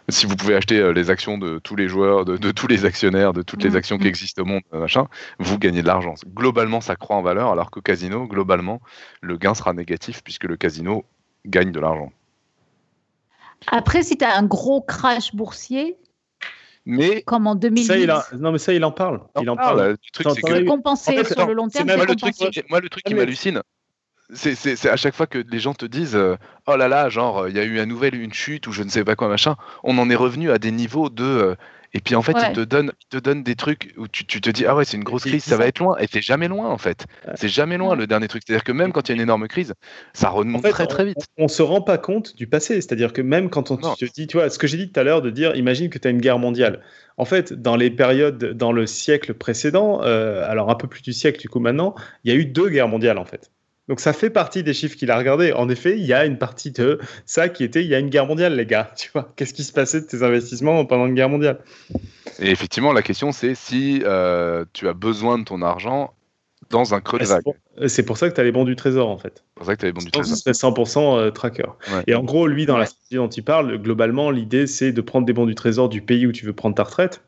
si 0.10 0.26
vous 0.26 0.36
pouvez 0.36 0.56
acheter 0.56 0.80
euh, 0.80 0.92
les 0.92 1.10
actions 1.10 1.38
de 1.38 1.60
tous 1.60 1.76
les 1.76 1.88
joueurs, 1.88 2.26
de, 2.26 2.38
de 2.38 2.52
tous 2.52 2.68
les 2.68 2.86
actionnaires, 2.86 3.34
de 3.34 3.42
toutes 3.42 3.64
les 3.64 3.76
actions 3.76 3.98
qui 3.98 4.06
mmh. 4.06 4.08
existent 4.08 4.42
au 4.42 4.46
monde, 4.46 4.62
machin, 4.72 5.08
vous 5.40 5.58
gagnez 5.60 5.82
de 5.82 5.88
l'argent. 5.88 6.16
Globalement, 6.28 6.82
ça 6.82 6.96
croît 6.96 7.18
en 7.18 7.22
valeur, 7.22 7.52
alors 7.52 7.72
qu'au 7.72 7.82
casino, 7.82 8.28
globalement, 8.28 8.82
le 9.22 9.38
gain 9.38 9.54
sera 9.54 9.74
négatif 9.74 10.24
puisque 10.24 10.46
le 10.46 10.58
casino 10.58 11.06
gagne 11.46 11.72
de 11.72 11.80
l'argent. 11.80 12.12
Après, 13.68 14.04
si 14.04 14.18
tu 14.18 14.26
as 14.26 14.38
un 14.38 14.44
gros 14.44 14.82
crash 14.82 15.34
boursier, 15.36 15.98
mais 16.86 17.24
comme 17.24 17.48
en 17.48 17.56
2010. 17.56 17.88
Ça, 17.88 17.98
il 17.98 18.14
non, 18.40 18.52
mais 18.52 18.60
ça, 18.60 18.74
il 18.74 18.86
en 18.86 18.92
parle. 18.92 19.22
Il 19.42 19.50
en 19.50 19.56
parle. 19.56 19.90
Le 19.90 19.98
truc, 20.14 20.28
c'est 20.36 20.42
que... 20.42 20.68
compenser 20.68 21.20
en 21.20 21.24
fait, 21.24 21.34
sur 21.34 21.48
le 21.48 21.54
long 21.54 21.68
terme. 21.68 21.88
Moi, 21.88 22.06
le 22.06 22.16
truc, 22.16 22.36
moi, 22.70 22.80
le 22.80 22.90
truc 22.90 23.04
qui 23.04 23.16
m'hallucine, 23.16 23.62
c'est 24.34 24.88
à 24.88 24.96
chaque 24.96 25.16
fois 25.16 25.28
que 25.28 25.44
les 25.50 25.60
gens 25.60 25.74
te 25.74 25.86
disent 25.86 26.16
euh, 26.16 26.36
oh 26.68 26.76
là 26.76 26.88
là 26.88 27.10
genre 27.10 27.48
il 27.48 27.56
y 27.56 27.60
a 27.60 27.64
eu 27.64 27.80
un 27.80 27.86
nouvel 27.86 28.16
une 28.16 28.34
chute 28.34 28.68
ou 28.68 28.72
je 28.72 28.84
ne 28.84 28.90
sais 28.90 29.04
pas 29.04 29.16
quoi 29.16 29.28
machin 29.28 29.56
on 29.84 29.98
en 29.98 30.10
est 30.10 30.16
revenu 30.16 30.52
à 30.52 30.58
des 30.58 30.72
niveaux 30.72 31.10
de 31.10 31.24
euh, 31.24 31.56
et 31.96 32.02
puis 32.02 32.16
en 32.16 32.22
fait 32.22 32.34
ouais. 32.34 32.50
ils 32.50 32.54
te 32.54 32.62
donnent 32.62 32.92
te 33.10 33.18
des 33.18 33.56
trucs 33.56 33.94
où 33.98 34.08
tu, 34.10 34.26
tu 34.26 34.42
te 34.42 34.50
dis 34.50 34.66
ah 34.66 34.76
ouais 34.76 34.84
c'est 34.84 34.98
une 34.98 35.04
grosse 35.04 35.24
crise 35.24 35.46
ça 35.46 35.56
va 35.56 35.66
être 35.66 35.80
loin 35.80 35.96
et 35.98 36.08
c'est 36.12 36.22
jamais 36.22 36.50
loin 36.50 36.70
en 36.70 36.78
fait. 36.78 37.06
C'est 37.36 37.48
jamais 37.48 37.78
loin 37.78 37.96
le 37.96 38.06
dernier 38.06 38.28
truc. 38.28 38.44
C'est 38.46 38.52
à 38.54 38.58
dire 38.58 38.66
que 38.66 38.74
même 38.74 38.92
quand 38.92 39.08
il 39.08 39.12
y 39.12 39.14
a 39.14 39.16
une 39.16 39.22
énorme 39.22 39.48
crise 39.48 39.74
ça 40.14 40.30
remonte 40.30 40.60
en 40.60 40.62
fait, 40.62 40.72
très 40.72 40.88
très 40.88 41.06
vite. 41.06 41.26
on, 41.38 41.46
on, 41.46 41.48
se 41.48 41.62
rend 41.62 41.82
pas 41.82 41.98
compte 41.98 42.36
du 42.36 42.48
passé. 42.48 42.82
C'est 42.82 42.92
à 42.92 42.96
dire 42.98 43.14
que 43.14 43.22
même 43.22 43.50
quand 43.50 43.72
on 43.72 43.78
te 43.78 44.06
dit 44.14 44.28
tu 44.28 44.36
vois 44.36 44.50
ce 44.50 44.60
que 44.60 44.68
j'ai 44.68 44.76
dit 44.78 44.92
tout 44.92 45.00
à 45.00 45.04
l'heure 45.04 45.22
de 45.22 45.30
dire 45.30 45.56
imagine 45.56 45.90
que 45.90 45.98
tu 45.98 46.08
as 46.08 46.12
une 46.12 46.20
guerre 46.20 46.38
mondiale. 46.38 46.82
En 47.18 47.24
fait, 47.24 47.54
dans 47.54 47.78
les 47.78 47.90
périodes, 47.92 48.58
dans 48.58 48.74
le 48.74 48.86
siècle 48.86 49.34
précédent, 49.34 50.02
euh, 50.04 50.44
alors 50.50 50.70
un 50.70 50.76
peu 50.76 50.90
plus 50.90 51.02
du 51.02 51.14
siècle 51.14 51.40
du 51.40 51.48
coup 51.48 51.60
maintenant, 51.60 51.96
il 52.26 52.34
y 52.34 52.36
a 52.36 52.38
eu 52.38 52.46
deux 52.46 52.70
guerres 52.70 52.90
mondiales 52.90 53.18
en 53.18 53.26
fait. 53.26 53.52
Donc 53.88 54.00
ça 54.00 54.14
fait 54.14 54.32
partie 54.32 54.64
des 54.64 54.74
chiffres 54.74 54.96
qu'il 54.96 55.12
a 55.12 55.18
regardé. 55.18 55.54
En 55.54 55.70
effet, 55.70 55.98
il 55.98 56.06
y 56.06 56.14
a 56.14 56.26
une 56.26 56.38
partie 56.38 56.72
de 56.72 57.00
ça 57.26 57.50
qui 57.50 57.64
était 57.64 57.84
il 57.84 57.88
y 57.88 57.96
a 57.96 58.00
une 58.00 58.10
guerre 58.10 58.26
mondiale, 58.26 58.56
les 58.56 58.66
gars. 58.66 58.92
Tu 58.98 59.12
vois, 59.14 59.32
qu'est-ce 59.36 59.54
qui 59.54 59.64
se 59.64 59.74
passait 59.74 60.02
de 60.02 60.08
tes 60.08 60.24
investissements 60.24 60.86
pendant 60.86 61.06
une 61.06 61.14
guerre 61.14 61.30
mondiale? 61.30 61.60
Et 62.40 62.50
effectivement, 62.50 62.94
la 62.94 63.04
question 63.04 63.32
c'est 63.32 63.56
si 63.56 64.02
euh, 64.04 64.66
tu 64.74 64.88
as 64.88 64.94
besoin 64.94 65.38
de 65.38 65.44
ton 65.44 65.62
argent 65.62 66.14
dans 66.72 66.96
un 66.96 67.02
creux 67.02 67.20
de 67.20 67.26
vague. 67.26 67.44
C'est 67.88 68.04
pour, 68.04 68.14
pour, 68.14 68.18
ça 68.18 68.30
que 68.30 68.34
tu 68.34 68.42
as 68.42 68.44
les 68.44 68.52
bons 68.52 68.64
du 68.64 68.76
trésor 68.76 69.08
en 69.08 69.18
fait. 69.18 69.44
C'est 69.46 69.56
pour 69.56 69.66
ça 69.66 69.76
que 69.76 69.82
tu 69.82 69.86
as 69.86 69.90
les 69.90 69.94
bons 69.94 70.04
du 70.04 70.10
trésor. 70.10 70.36
C'est 70.36 70.52
100% 70.52 71.20
euh, 71.20 71.30
tracker. 71.30 71.64
Ouais. 71.92 72.04
Et 72.08 72.16
en 72.16 72.24
gros, 72.24 72.48
lui, 72.48 72.66
dans 72.66 72.74
ouais. 72.74 72.80
la 72.80 72.86
stratégie 72.88 73.18
dont 73.18 73.28
il 73.30 73.44
parle, 73.44 73.78
globalement, 73.78 74.32
l'idée 74.32 74.66
c'est 74.66 74.92
de 74.92 75.02
prendre 75.02 75.28
des 75.28 75.34
bons 75.34 75.46
du 75.46 75.54
trésor 75.54 75.90
du 75.90 76.02
pays 76.02 76.26
où 76.26 76.32
tu 76.32 76.46
veux 76.46 76.54
prendre 76.54 76.76
ta 76.76 76.84
retraite. 76.84 77.22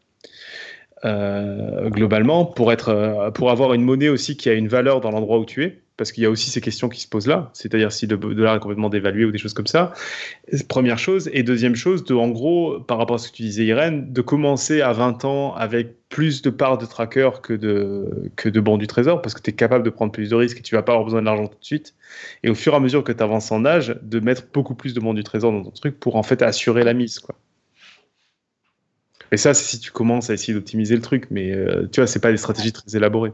Euh, 1.05 1.89
globalement, 1.89 2.45
pour, 2.45 2.71
être, 2.71 2.89
euh, 2.89 3.31
pour 3.31 3.51
avoir 3.51 3.73
une 3.73 3.83
monnaie 3.83 4.09
aussi 4.09 4.35
qui 4.35 4.49
a 4.49 4.53
une 4.53 4.67
valeur 4.67 4.99
dans 4.99 5.11
l'endroit 5.11 5.37
où 5.39 5.45
tu 5.45 5.63
es 5.63 5.79
parce 5.97 6.11
qu'il 6.11 6.23
y 6.23 6.27
a 6.27 6.29
aussi 6.29 6.51
ces 6.51 6.61
questions 6.61 6.89
qui 6.89 7.01
se 7.01 7.07
posent 7.07 7.27
là, 7.27 7.49
c'est-à-dire 7.53 7.91
si 7.91 8.05
le 8.05 8.17
dollar 8.17 8.55
est 8.55 8.59
complètement 8.59 8.89
dévalué 8.89 9.25
ou 9.25 9.31
des 9.31 9.39
choses 9.39 9.55
comme 9.55 9.67
ça. 9.67 9.93
Première 10.69 10.99
chose. 10.99 11.27
Et 11.33 11.41
deuxième 11.41 11.75
chose, 11.75 12.03
de, 12.05 12.13
en 12.13 12.29
gros, 12.29 12.79
par 12.79 12.99
rapport 12.99 13.15
à 13.15 13.17
ce 13.17 13.31
que 13.31 13.35
tu 13.35 13.41
disais, 13.41 13.65
Irène, 13.65 14.13
de 14.13 14.21
commencer 14.21 14.81
à 14.81 14.93
20 14.93 15.25
ans 15.25 15.55
avec 15.55 16.07
plus 16.09 16.43
de 16.43 16.51
parts 16.51 16.77
de 16.77 16.85
tracker 16.85 17.31
que 17.41 17.53
de, 17.53 18.31
que 18.35 18.47
de 18.47 18.59
bons 18.59 18.77
du 18.77 18.85
trésor, 18.85 19.23
parce 19.23 19.33
que 19.33 19.41
tu 19.41 19.49
es 19.49 19.53
capable 19.53 19.83
de 19.83 19.89
prendre 19.89 20.11
plus 20.11 20.29
de 20.29 20.35
risques 20.35 20.59
et 20.59 20.61
tu 20.61 20.75
vas 20.75 20.83
pas 20.83 20.91
avoir 20.93 21.05
besoin 21.05 21.21
de 21.21 21.25
l'argent 21.25 21.47
tout 21.47 21.59
de 21.59 21.65
suite. 21.65 21.95
Et 22.43 22.49
au 22.49 22.55
fur 22.55 22.73
et 22.73 22.75
à 22.75 22.79
mesure 22.79 23.03
que 23.03 23.11
tu 23.11 23.23
avances 23.23 23.51
en 23.51 23.65
âge, 23.65 23.97
de 24.03 24.19
mettre 24.19 24.43
beaucoup 24.53 24.75
plus 24.75 24.93
de 24.93 24.99
bons 24.99 25.15
du 25.15 25.23
trésor 25.23 25.51
dans 25.51 25.63
ton 25.63 25.71
truc 25.71 25.99
pour 25.99 26.15
en 26.15 26.23
fait 26.23 26.43
assurer 26.43 26.83
la 26.83 26.93
mise. 26.93 27.17
Quoi. 27.17 27.35
Et 29.31 29.37
ça, 29.37 29.53
c'est 29.53 29.65
si 29.65 29.79
tu 29.79 29.91
commences 29.91 30.29
à 30.29 30.33
essayer 30.33 30.53
d'optimiser 30.53 30.95
le 30.95 31.01
truc, 31.01 31.27
mais 31.29 31.51
euh, 31.51 31.87
tu 31.91 31.99
vois, 31.99 32.07
c'est 32.07 32.19
pas 32.19 32.31
des 32.31 32.37
stratégies 32.37 32.71
très 32.71 32.95
élaborées. 32.95 33.33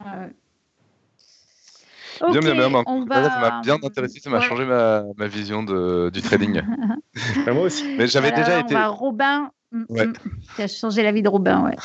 Ouais. 0.00 0.30
Okay, 2.22 2.38
bien, 2.38 2.54
bien, 2.54 2.68
bien. 2.68 2.84
Va... 3.06 3.30
Ça 3.30 3.40
m'a 3.40 3.60
bien 3.62 3.78
intéressé, 3.82 4.20
ça 4.20 4.28
m'a 4.28 4.40
ouais. 4.40 4.46
changé 4.46 4.66
ma, 4.66 5.04
ma, 5.16 5.26
vision 5.26 5.62
de, 5.62 6.10
du 6.10 6.20
trading. 6.20 6.60
moi 7.46 7.62
aussi. 7.62 7.96
Mais 7.96 8.06
j'avais 8.06 8.30
voilà, 8.30 8.44
déjà 8.44 8.58
on 8.58 8.64
été. 8.64 8.74
Va 8.74 8.88
Robin, 8.88 9.50
mm, 9.72 9.84
ouais. 9.88 10.08
tu 10.56 10.62
as 10.62 10.68
changé 10.68 11.02
la 11.02 11.12
vie 11.12 11.22
de 11.22 11.28
Robin, 11.28 11.64
ouais. 11.64 11.76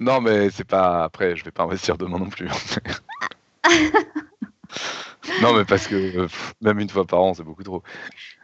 Non, 0.00 0.20
mais 0.20 0.50
c'est 0.50 0.64
pas. 0.64 1.04
Après, 1.04 1.36
je 1.36 1.44
vais 1.44 1.50
pas 1.50 1.64
investir 1.64 1.98
demain 1.98 2.18
non 2.18 2.30
plus. 2.30 2.48
non, 5.42 5.54
mais 5.54 5.64
parce 5.64 5.86
que 5.86 6.22
pff, 6.22 6.54
même 6.60 6.78
une 6.80 6.88
fois 6.88 7.04
par 7.04 7.20
an, 7.20 7.34
c'est 7.34 7.42
beaucoup 7.42 7.62
trop. 7.62 7.82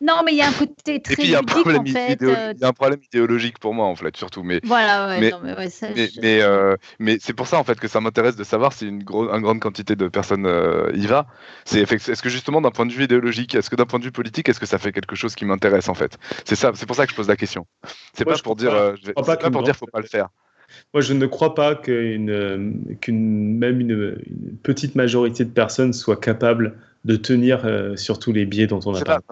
Non, 0.01 0.23
mais 0.25 0.33
il 0.33 0.39
y 0.39 0.43
a 0.43 0.49
un 0.49 0.53
côté 0.53 1.01
très. 1.01 1.15
Et 1.15 1.17
puis 1.17 1.25
il 1.25 1.31
y 1.31 1.35
a 1.35 1.39
un 1.39 1.43
problème, 1.43 1.83
en 1.83 1.85
fait, 1.87 2.13
idéolo... 2.15 2.35
euh... 2.37 2.55
y 2.59 2.65
a 2.65 2.69
un 2.69 2.73
problème 2.73 3.01
idéologique 3.03 3.59
pour 3.59 3.75
moi, 3.75 3.87
en 3.87 3.95
fait, 3.95 4.17
surtout. 4.17 4.43
Mais, 4.43 4.61
voilà, 4.65 5.09
ouais, 5.09 5.21
mais, 5.21 5.31
non, 5.31 5.41
mais, 5.43 5.57
ouais, 5.57 5.71
ça, 5.71 5.89
mais, 5.95 6.09
je... 6.09 6.21
mais, 6.21 6.43
euh, 6.43 6.77
mais 6.99 7.19
c'est 7.21 7.33
pour 7.33 7.47
ça, 7.47 7.59
en 7.59 7.65
fait, 7.65 7.79
que 7.79 7.89
ça 7.89 8.01
m'intéresse 8.01 8.37
de 8.37 8.45
savoir 8.45 8.73
si 8.73 8.87
une, 8.87 9.03
gros, 9.03 9.33
une 9.33 9.43
grande 9.43 9.61
quantité 9.61 9.97
de 9.97 10.09
personnes 10.09 10.47
euh, 10.47 10.91
y 10.95 11.07
va. 11.07 11.27
C'est 11.65 11.81
est-ce 11.81 12.23
que 12.23 12.29
justement, 12.29 12.61
d'un 12.61 12.71
point 12.71 12.87
de 12.87 12.93
vue 12.93 13.05
idéologique, 13.05 13.55
est-ce 13.55 13.71
que 13.71 13.77
d'un 13.77 13.87
point 13.87 13.99
de 13.99 14.05
vue 14.05 14.13
politique, 14.13 14.49
est-ce 14.49 14.61
que 14.61 14.67
ça 14.67 14.79
fait 14.79 14.93
quelque 14.93 15.17
chose 15.17 15.35
qui 15.35 15.45
m'intéresse, 15.45 15.89
en 15.89 15.95
fait? 15.95 16.19
C'est 16.45 16.57
ça, 16.57 16.73
c'est 16.75 16.87
pour 16.87 16.97
ça 16.97 17.07
que 17.07 17.13
je 17.13 17.17
pose 17.17 17.29
la 17.29 17.37
question. 17.37 17.67
C'est 18.15 18.25
pas, 18.25 18.39
pour 18.39 18.57
dire, 18.57 18.95
pas, 19.15 19.37
pas 19.37 19.51
pour 19.51 19.63
dire, 19.63 19.77
faut 19.77 19.87
pas 19.87 20.01
le 20.01 20.07
faire. 20.07 20.29
Moi, 20.95 21.01
je 21.01 21.13
ne 21.13 21.27
crois 21.27 21.55
pas 21.55 21.75
qu'une, 21.75 22.97
qu'une 23.01 23.59
même 23.59 23.81
une, 23.81 24.19
une, 24.27 24.57
petite 24.63 24.95
majorité 24.95 25.45
de 25.45 25.51
personnes 25.51 25.93
soit 25.93 26.21
capable 26.21 26.77
de 27.05 27.17
tenir 27.17 27.63
euh, 27.65 27.97
sur 27.97 28.19
tous 28.19 28.33
les 28.33 28.47
biais 28.47 28.67
dont 28.67 28.81
on 28.87 28.95
a 28.95 29.03
parlé. 29.03 29.23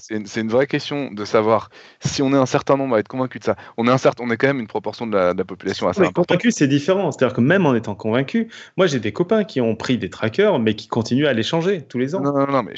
C'est 0.00 0.14
une, 0.16 0.26
une, 0.36 0.48
vraie 0.48 0.66
question 0.66 1.12
de 1.12 1.24
savoir 1.24 1.70
si 2.00 2.22
on 2.22 2.32
est 2.32 2.36
un 2.36 2.46
certain 2.46 2.76
nombre 2.76 2.96
à 2.96 2.98
être 2.98 3.08
convaincu 3.08 3.38
de 3.38 3.44
ça. 3.44 3.56
On 3.76 3.86
est, 3.86 3.90
un 3.90 3.98
certain, 3.98 4.24
on 4.24 4.30
est 4.30 4.36
quand 4.36 4.48
même 4.48 4.60
une 4.60 4.66
proportion 4.66 5.06
de 5.06 5.16
la, 5.16 5.32
de 5.32 5.38
la 5.38 5.44
population 5.44 5.88
assez 5.88 6.00
importante. 6.00 6.26
Convaincu, 6.26 6.50
c'est 6.50 6.66
différent. 6.66 7.10
C'est-à-dire 7.12 7.34
que 7.34 7.40
même 7.40 7.66
en 7.66 7.74
étant 7.74 7.94
convaincu, 7.94 8.48
moi 8.76 8.86
j'ai 8.86 8.98
des 8.98 9.12
copains 9.12 9.44
qui 9.44 9.60
ont 9.60 9.76
pris 9.76 9.96
des 9.96 10.10
trackers, 10.10 10.58
mais 10.58 10.74
qui 10.74 10.88
continuent 10.88 11.26
à 11.26 11.32
les 11.32 11.42
changer 11.42 11.82
tous 11.82 11.98
les 11.98 12.14
ans. 12.14 12.20
Non, 12.20 12.32
non, 12.32 12.46
non, 12.46 12.62
mais 12.64 12.74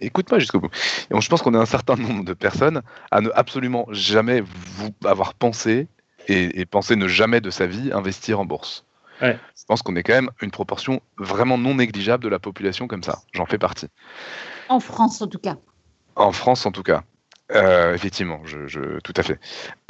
écoute-moi 0.00 0.38
jusqu'au 0.38 0.60
bout. 0.60 0.70
Et 1.10 1.20
je 1.20 1.28
pense 1.28 1.42
qu'on 1.42 1.54
est 1.54 1.58
un 1.58 1.66
certain 1.66 1.96
nombre 1.96 2.24
de 2.24 2.34
personnes 2.34 2.82
à 3.10 3.20
ne 3.20 3.30
absolument 3.34 3.86
jamais 3.90 4.42
vous 4.42 4.90
avoir 5.04 5.34
pensé 5.34 5.88
et, 6.26 6.60
et 6.60 6.66
penser 6.66 6.96
ne 6.96 7.08
jamais 7.08 7.40
de 7.40 7.50
sa 7.50 7.66
vie 7.66 7.92
investir 7.92 8.40
en 8.40 8.44
bourse. 8.44 8.84
Ouais. 9.22 9.38
Je 9.58 9.64
pense 9.64 9.82
qu'on 9.82 9.96
est 9.96 10.02
quand 10.02 10.14
même 10.14 10.30
une 10.42 10.50
proportion 10.50 11.00
vraiment 11.16 11.58
non 11.58 11.74
négligeable 11.74 12.22
de 12.22 12.28
la 12.28 12.38
population 12.38 12.86
comme 12.86 13.02
ça. 13.02 13.20
J'en 13.32 13.46
fais 13.46 13.58
partie. 13.58 13.88
En 14.68 14.80
France, 14.80 15.22
en 15.22 15.26
tout 15.26 15.38
cas. 15.38 15.56
En 16.16 16.32
France, 16.32 16.66
en 16.66 16.72
tout 16.72 16.82
cas. 16.82 17.02
Euh, 17.52 17.94
effectivement, 17.94 18.40
je, 18.44 18.66
je, 18.66 18.98
tout 19.00 19.14
à 19.16 19.22
fait. 19.22 19.38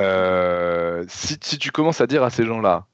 Euh, 0.00 1.04
si, 1.08 1.38
si, 1.40 1.58
tu 1.58 1.70
commences 1.70 2.00
à 2.00 2.06
dire 2.06 2.22
à 2.22 2.30
ces 2.30 2.44
gens-là, 2.44 2.86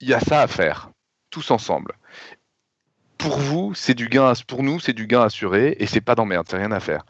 il 0.00 0.08
y 0.08 0.14
a 0.14 0.20
ça 0.20 0.42
à 0.42 0.46
faire, 0.46 0.90
tous 1.30 1.50
ensemble. 1.50 1.94
Pour 3.16 3.38
vous, 3.38 3.74
c'est 3.74 3.94
du 3.94 4.08
gain, 4.08 4.32
pour 4.46 4.62
nous, 4.62 4.78
c'est 4.78 4.92
du 4.92 5.06
gain 5.06 5.22
assuré 5.22 5.76
et 5.80 5.86
c'est 5.86 6.00
pas 6.00 6.14
d'emmerde, 6.14 6.46
c'est 6.48 6.58
rien 6.58 6.72
à 6.72 6.80
faire. 6.80 7.04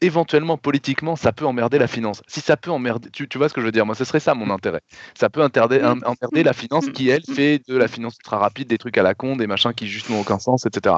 Éventuellement 0.00 0.58
politiquement 0.58 1.16
ça 1.16 1.32
peut 1.32 1.46
emmerder 1.46 1.78
la 1.78 1.86
finance. 1.86 2.22
Si 2.26 2.40
ça 2.40 2.56
peut 2.56 2.70
emmerder, 2.70 3.10
tu, 3.10 3.28
tu 3.28 3.38
vois 3.38 3.48
ce 3.48 3.54
que 3.54 3.60
je 3.60 3.66
veux 3.66 3.72
dire? 3.72 3.86
Moi, 3.86 3.94
ce 3.94 4.04
serait 4.04 4.20
ça 4.20 4.34
mon 4.34 4.50
intérêt. 4.50 4.80
Ça 5.14 5.30
peut 5.30 5.42
emmerder, 5.42 5.82
emmerder 5.82 6.42
la 6.42 6.52
finance 6.52 6.86
qui 6.90 7.08
elle 7.08 7.22
fait 7.22 7.60
de 7.68 7.76
la 7.76 7.88
finance 7.88 8.16
ultra 8.16 8.38
rapide, 8.38 8.68
des 8.68 8.78
trucs 8.78 8.98
à 8.98 9.02
la 9.02 9.14
con, 9.14 9.36
des 9.36 9.46
machins 9.46 9.72
qui 9.72 9.86
juste 9.88 10.10
n'ont 10.10 10.20
aucun 10.20 10.38
sens, 10.38 10.66
etc. 10.66 10.96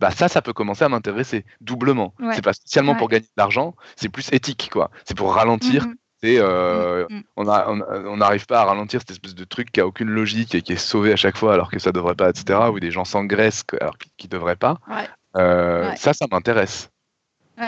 Bah 0.00 0.10
ça, 0.10 0.28
ça 0.28 0.42
peut 0.42 0.52
commencer 0.52 0.84
à 0.84 0.88
m'intéresser 0.88 1.44
doublement. 1.60 2.14
Ouais. 2.20 2.34
C'est 2.34 2.44
pas 2.44 2.52
spécialement 2.52 2.92
ouais. 2.92 2.98
pour 2.98 3.08
gagner 3.08 3.26
de 3.26 3.30
l'argent, 3.36 3.74
c'est 3.96 4.08
plus 4.08 4.28
éthique 4.32 4.68
quoi. 4.72 4.90
C'est 5.04 5.16
pour 5.16 5.34
ralentir. 5.34 5.86
Mm 5.86 5.90
-hmm. 5.90 5.96
Et 6.22 6.38
euh, 6.40 7.06
mm 7.10 7.22
-hmm. 7.36 8.06
on 8.12 8.16
n'arrive 8.16 8.46
pas 8.46 8.60
à 8.62 8.64
ralentir 8.64 9.00
cette 9.00 9.10
espèce 9.10 9.34
de 9.34 9.44
truc 9.44 9.70
qui 9.72 9.80
a 9.80 9.86
aucune 9.86 10.08
logique 10.08 10.54
et 10.54 10.62
qui 10.62 10.72
est 10.72 10.84
sauvé 10.92 11.12
à 11.12 11.16
chaque 11.16 11.36
fois 11.36 11.52
alors 11.52 11.70
que 11.70 11.78
ça 11.78 11.92
devrait 11.92 12.16
pas, 12.16 12.30
etc. 12.30 12.44
Où 12.72 12.80
des 12.80 12.90
gens 12.90 13.04
s'engraissent 13.04 13.64
alors 13.80 13.96
qu'ils 13.98 14.30
ne 14.30 14.36
devraient 14.38 14.60
pas. 14.66 14.74
Ouais. 14.88 15.08
Euh, 15.36 15.94
ça, 15.96 16.12
ça 16.14 16.26
m'intéresse. 16.32 16.88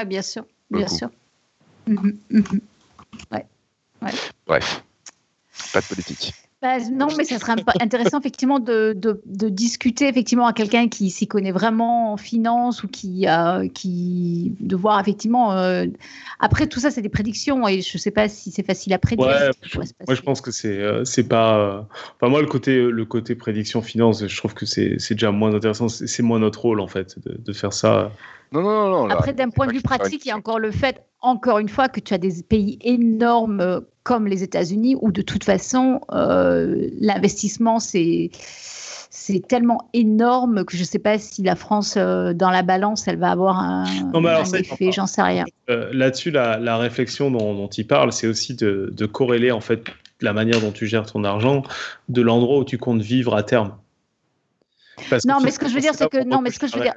Bien 0.06 0.22
sûr. 0.22 0.44
Bien 0.70 0.88
sûr. 0.88 1.10
Mmh, 1.86 2.10
mmh. 2.30 2.42
Ouais. 3.32 3.46
Ouais. 4.02 4.10
Bref, 4.46 4.84
pas 5.72 5.80
de 5.80 5.86
politique. 5.86 6.34
Bah, 6.60 6.78
non, 6.90 7.06
mais 7.16 7.22
ça 7.22 7.38
serait 7.38 7.54
intéressant 7.80 8.18
effectivement 8.18 8.58
de, 8.58 8.92
de, 8.92 9.20
de, 9.26 9.48
discuter 9.48 10.08
effectivement 10.08 10.46
à 10.46 10.52
quelqu'un 10.52 10.88
qui 10.88 11.08
s'y 11.10 11.28
connaît 11.28 11.52
vraiment 11.52 12.12
en 12.12 12.16
finance 12.16 12.82
ou 12.82 12.88
qui, 12.88 13.28
euh, 13.28 13.68
qui 13.68 14.56
de 14.58 14.74
voir 14.74 14.98
effectivement. 14.98 15.52
Euh, 15.52 15.86
après 16.40 16.66
tout 16.66 16.80
ça, 16.80 16.90
c'est 16.90 17.00
des 17.00 17.08
prédictions 17.08 17.68
et 17.68 17.80
je 17.80 17.92
ne 17.94 17.98
sais 17.98 18.10
pas 18.10 18.28
si 18.28 18.50
c'est 18.50 18.66
facile 18.66 18.92
à 18.92 18.98
prédire. 18.98 19.26
Ouais, 19.26 19.50
je, 19.62 19.78
moi, 19.78 20.14
je 20.16 20.20
pense 20.20 20.40
que 20.40 20.50
c'est 20.50 20.78
euh, 20.78 21.04
c'est 21.04 21.28
pas. 21.28 21.86
Enfin, 22.16 22.28
moi, 22.28 22.40
le 22.40 22.48
côté 22.48 22.82
le 22.82 23.04
côté 23.04 23.36
prédiction 23.36 23.80
finance, 23.80 24.26
je 24.26 24.36
trouve 24.36 24.54
que 24.54 24.66
c'est 24.66 24.96
déjà 25.10 25.30
moins 25.30 25.54
intéressant. 25.54 25.88
C'est 25.88 26.22
moins 26.24 26.40
notre 26.40 26.62
rôle 26.62 26.80
en 26.80 26.88
fait 26.88 27.20
de, 27.24 27.38
de 27.38 27.52
faire 27.52 27.72
ça. 27.72 28.10
Non, 28.52 28.62
non, 28.62 28.88
non. 28.88 29.10
Après, 29.10 29.32
d'un 29.32 29.50
point 29.50 29.66
de 29.66 29.72
vue 29.72 29.82
pratique, 29.82 30.24
il 30.24 30.28
y 30.28 30.32
a 30.32 30.36
encore 30.36 30.58
le 30.58 30.70
fait, 30.70 31.02
encore 31.20 31.58
une 31.58 31.68
fois, 31.68 31.88
que 31.88 32.00
tu 32.00 32.14
as 32.14 32.18
des 32.18 32.42
pays 32.42 32.78
énormes 32.82 33.82
comme 34.02 34.26
les 34.26 34.42
États-Unis 34.42 34.96
où 35.00 35.12
de 35.12 35.20
toute 35.20 35.44
façon, 35.44 36.00
euh, 36.12 36.88
l'investissement, 36.98 37.78
c'est 37.78 38.30
c'est 39.10 39.46
tellement 39.46 39.90
énorme 39.92 40.64
que 40.64 40.76
je 40.76 40.82
ne 40.82 40.86
sais 40.86 40.98
pas 40.98 41.18
si 41.18 41.42
la 41.42 41.56
France, 41.56 41.96
euh, 41.96 42.32
dans 42.32 42.50
la 42.50 42.62
balance, 42.62 43.08
elle 43.08 43.18
va 43.18 43.30
avoir 43.30 43.58
un, 43.58 43.84
effet, 44.54 44.92
j'en 44.92 45.06
sais 45.06 45.22
rien. 45.22 45.44
Euh, 45.68 45.90
là-dessus, 45.92 46.30
la, 46.30 46.76
réflexion 46.78 47.30
dont, 47.30 47.66
il 47.68 47.86
parle, 47.86 48.12
c'est 48.12 48.26
aussi 48.26 48.54
de, 48.54 49.06
corréler 49.06 49.50
en 49.50 49.60
fait 49.60 49.84
la 50.20 50.32
manière 50.32 50.60
dont 50.60 50.72
tu 50.72 50.86
gères 50.86 51.04
ton 51.04 51.24
argent 51.24 51.62
de 52.08 52.22
l'endroit 52.22 52.58
où 52.58 52.64
tu 52.64 52.78
comptes 52.78 53.02
vivre 53.02 53.34
à 53.34 53.42
terme. 53.42 53.76
non, 55.26 55.40
mais 55.42 55.50
ce 55.50 55.58
que 55.58 55.68
je 55.68 55.74
veux 55.74 55.80
dire, 55.80 55.94
c'est 55.94 56.08
que 56.08 56.24
non, 56.24 56.40
mais 56.40 56.50
ce 56.50 56.58
que 56.58 56.66
je 56.66 56.76
veux 56.76 56.82
dire, 56.82 56.94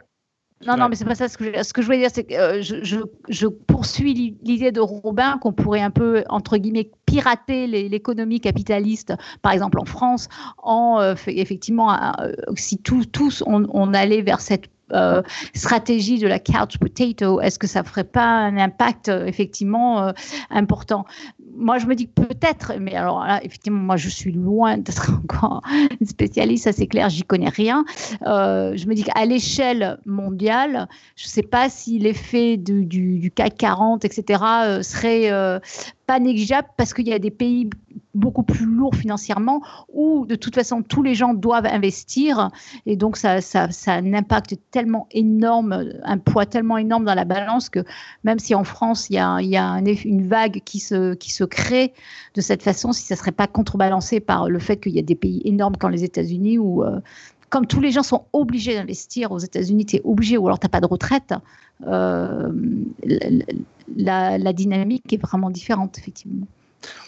non, 0.65 0.77
non, 0.77 0.89
mais 0.89 0.95
c'est 0.95 1.05
pas 1.05 1.15
ça. 1.15 1.27
Ce 1.27 1.37
que 1.37 1.45
je, 1.45 1.63
ce 1.63 1.73
que 1.73 1.81
je 1.81 1.85
voulais 1.87 1.99
dire, 1.99 2.09
c'est 2.13 2.23
que 2.23 2.33
euh, 2.33 2.61
je, 2.61 2.97
je, 3.29 3.47
poursuis 3.47 4.37
l'idée 4.43 4.71
de 4.71 4.79
Robin 4.79 5.37
qu'on 5.39 5.53
pourrait 5.53 5.81
un 5.81 5.91
peu, 5.91 6.23
entre 6.29 6.57
guillemets, 6.57 6.89
pirater 7.05 7.67
l'économie 7.67 8.39
capitaliste, 8.39 9.13
par 9.41 9.51
exemple 9.51 9.79
en 9.79 9.85
France, 9.85 10.27
en 10.57 10.99
euh, 10.99 11.15
effectivement, 11.27 11.93
euh, 11.93 12.31
si 12.55 12.77
tous, 12.77 13.05
tous 13.11 13.43
on, 13.45 13.65
on, 13.73 13.93
allait 13.93 14.21
vers 14.21 14.39
cette 14.39 14.69
stratégie 15.53 16.19
de 16.19 16.27
la 16.27 16.37
couch 16.37 16.77
potato, 16.77 17.39
est-ce 17.39 17.57
que 17.57 17.65
ça 17.65 17.81
ferait 17.81 18.03
pas 18.03 18.25
un 18.25 18.57
impact 18.57 19.07
effectivement 19.07 20.11
important? 20.49 21.05
Moi, 21.55 21.77
je 21.77 21.85
me 21.85 21.95
dis 21.95 22.07
peut-être, 22.07 22.73
mais 22.79 22.95
alors 22.95 23.23
là, 23.25 23.43
effectivement, 23.43 23.79
moi, 23.79 23.97
je 23.97 24.09
suis 24.09 24.31
loin 24.31 24.77
d'être 24.77 25.11
encore 25.23 25.61
une 25.99 26.07
spécialiste, 26.07 26.65
ça 26.65 26.71
c'est 26.71 26.87
clair, 26.87 27.09
j'y 27.09 27.23
connais 27.23 27.49
rien. 27.49 27.85
Euh, 28.25 28.73
je 28.75 28.87
me 28.87 28.93
dis 28.93 29.03
qu'à 29.03 29.25
l'échelle 29.25 29.99
mondiale, 30.05 30.87
je 31.15 31.25
ne 31.25 31.29
sais 31.29 31.43
pas 31.43 31.69
si 31.69 31.99
l'effet 31.99 32.57
du, 32.57 33.31
CAC 33.35 33.57
40, 33.57 34.05
etc., 34.05 34.43
euh, 34.65 34.83
serait 34.83 35.31
euh, 35.31 35.59
pas 36.11 36.19
négligeable 36.19 36.67
parce 36.75 36.93
qu'il 36.93 37.07
y 37.07 37.13
a 37.13 37.19
des 37.19 37.31
pays 37.31 37.69
beaucoup 38.13 38.43
plus 38.43 38.65
lourds 38.65 38.95
financièrement 38.95 39.61
où 39.93 40.25
de 40.25 40.35
toute 40.35 40.55
façon 40.55 40.83
tous 40.83 41.03
les 41.03 41.15
gens 41.15 41.33
doivent 41.33 41.67
investir. 41.67 42.51
Et 42.85 42.97
donc 42.97 43.15
ça, 43.15 43.39
ça, 43.39 43.71
ça 43.71 43.93
a 43.93 43.95
un 43.95 44.13
impact 44.13 44.57
tellement 44.71 45.07
énorme, 45.11 45.85
un 46.03 46.17
poids 46.17 46.45
tellement 46.45 46.77
énorme 46.77 47.05
dans 47.05 47.15
la 47.15 47.23
balance 47.23 47.69
que 47.69 47.79
même 48.25 48.39
si 48.39 48.53
en 48.55 48.65
France 48.65 49.09
il 49.09 49.13
y 49.13 49.19
a, 49.19 49.39
il 49.39 49.47
y 49.47 49.55
a 49.55 49.65
un, 49.65 49.85
une 49.85 50.27
vague 50.27 50.59
qui 50.65 50.81
se, 50.81 51.13
qui 51.13 51.31
se 51.31 51.45
crée 51.45 51.93
de 52.35 52.41
cette 52.41 52.61
façon, 52.61 52.91
si 52.91 53.03
ça 53.03 53.15
ne 53.15 53.19
serait 53.19 53.31
pas 53.31 53.47
contrebalancé 53.47 54.19
par 54.19 54.49
le 54.49 54.59
fait 54.59 54.81
qu'il 54.81 54.91
y 54.91 54.99
a 54.99 55.03
des 55.03 55.15
pays 55.15 55.41
énormes 55.45 55.77
comme 55.77 55.91
les 55.91 56.03
États-Unis 56.03 56.57
où 56.57 56.83
comme 57.51 57.67
tous 57.67 57.81
les 57.81 57.91
gens 57.91 58.01
sont 58.01 58.25
obligés 58.33 58.73
d'investir 58.73 59.31
aux 59.31 59.37
États-Unis, 59.37 59.85
tu 59.85 59.97
es 59.97 60.01
obligé 60.03 60.37
ou 60.37 60.47
alors 60.47 60.57
tu 60.57 60.65
n'as 60.65 60.69
pas 60.69 60.79
de 60.79 60.87
retraite, 60.87 61.33
euh, 61.85 62.49
la, 63.95 64.53
dynamique 64.53 65.11
est 65.11 65.21
vraiment 65.21 65.49
différente, 65.49 65.97
effectivement. 65.99 66.47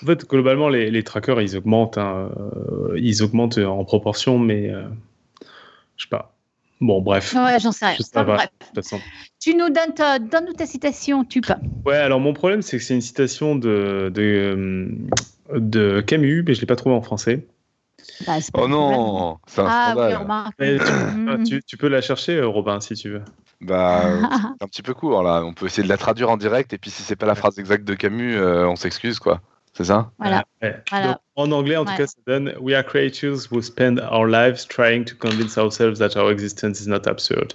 En 0.04 0.06
fait, 0.06 0.28
globalement, 0.28 0.68
les, 0.70 1.04
trackers, 1.04 1.42
ils 1.42 1.56
augmentent, 1.56 1.98
hein, 1.98 2.30
euh, 2.38 2.94
ils 3.00 3.24
augmentent 3.24 3.58
en 3.58 3.84
proportion, 3.86 4.38
mais 4.38 4.70
euh, 4.70 4.84
je 5.96 6.04
sais 6.04 6.10
pas. 6.10 6.36
Bon, 6.82 7.02
bref. 7.02 7.34
Ouais, 7.34 7.60
j'en 7.62 7.72
sais 7.72 7.86
rien. 7.86 7.98
Tu 9.40 9.56
nous 9.56 9.70
donnes 9.70 9.94
ta, 9.96 10.20
donne 10.20 10.54
ta 10.54 10.66
citation, 10.66 11.24
tu 11.24 11.40
peux. 11.40 11.54
Ouais, 11.86 11.96
alors 11.96 12.20
mon 12.20 12.34
problème, 12.34 12.62
c'est 12.62 12.78
que 12.78 12.84
c'est 12.84 12.96
une 12.96 13.02
citation 13.02 13.56
de, 13.56 14.12
de, 14.14 14.90
de 15.56 16.02
Camus, 16.02 16.44
mais 16.46 16.54
je 16.54 16.60
ne 16.60 16.62
l'ai 16.62 16.68
pas 16.68 16.76
trouvé 16.76 16.96
en 16.96 17.02
français. 17.02 17.48
Bah, 18.28 18.38
oh 18.56 18.68
non, 18.68 19.40
c'est 19.48 19.62
un 19.62 19.66
ah, 19.68 20.50
tu, 21.46 21.64
tu, 21.64 21.78
peux 21.78 21.88
la 21.88 22.02
chercher, 22.02 22.42
Robin, 22.42 22.80
si 22.80 22.96
tu 22.96 23.10
veux. 23.10 23.24
Bah, 23.62 24.04
c'est 24.60 24.64
un 24.64 24.68
petit 24.68 24.82
peu 24.82 24.94
court 24.94 25.24
là. 25.24 25.44
On 25.44 25.54
peut 25.54 25.66
essayer 25.66 25.84
de 25.84 25.90
la 25.90 25.98
traduire 25.98 26.30
en 26.30 26.38
direct 26.38 26.74
et 26.74 26.78
puis 26.78 26.92
si 26.92 27.04
c'est 27.04 27.16
pas 27.16 27.26
la 27.26 27.36
phrase 27.36 27.60
exacte 27.60 27.86
de 27.86 27.96
Camus, 27.96 28.36
euh, 28.36 28.68
on 28.68 28.76
s'excuse 28.76 29.20
quoi. 29.20 29.42
C'est 29.74 29.86
ça? 29.86 30.12
Voilà. 30.20 30.46
en 31.36 31.52
anglais, 31.52 31.78
en 31.78 31.86
tout 31.86 31.96
cas, 31.96 32.06
ça 32.06 32.20
donne 32.28 32.54
We 32.60 32.76
are 32.76 32.84
creatures 32.84 33.48
who 33.52 33.62
spend 33.62 34.00
our 34.00 34.28
lives 34.28 34.68
trying 34.68 35.04
to 35.06 35.16
convince 35.16 35.58
ourselves 35.58 35.98
that 35.98 36.16
our 36.16 36.32
existence 36.32 36.80
is 36.80 36.88
not 36.88 37.08
absurd. 37.08 37.54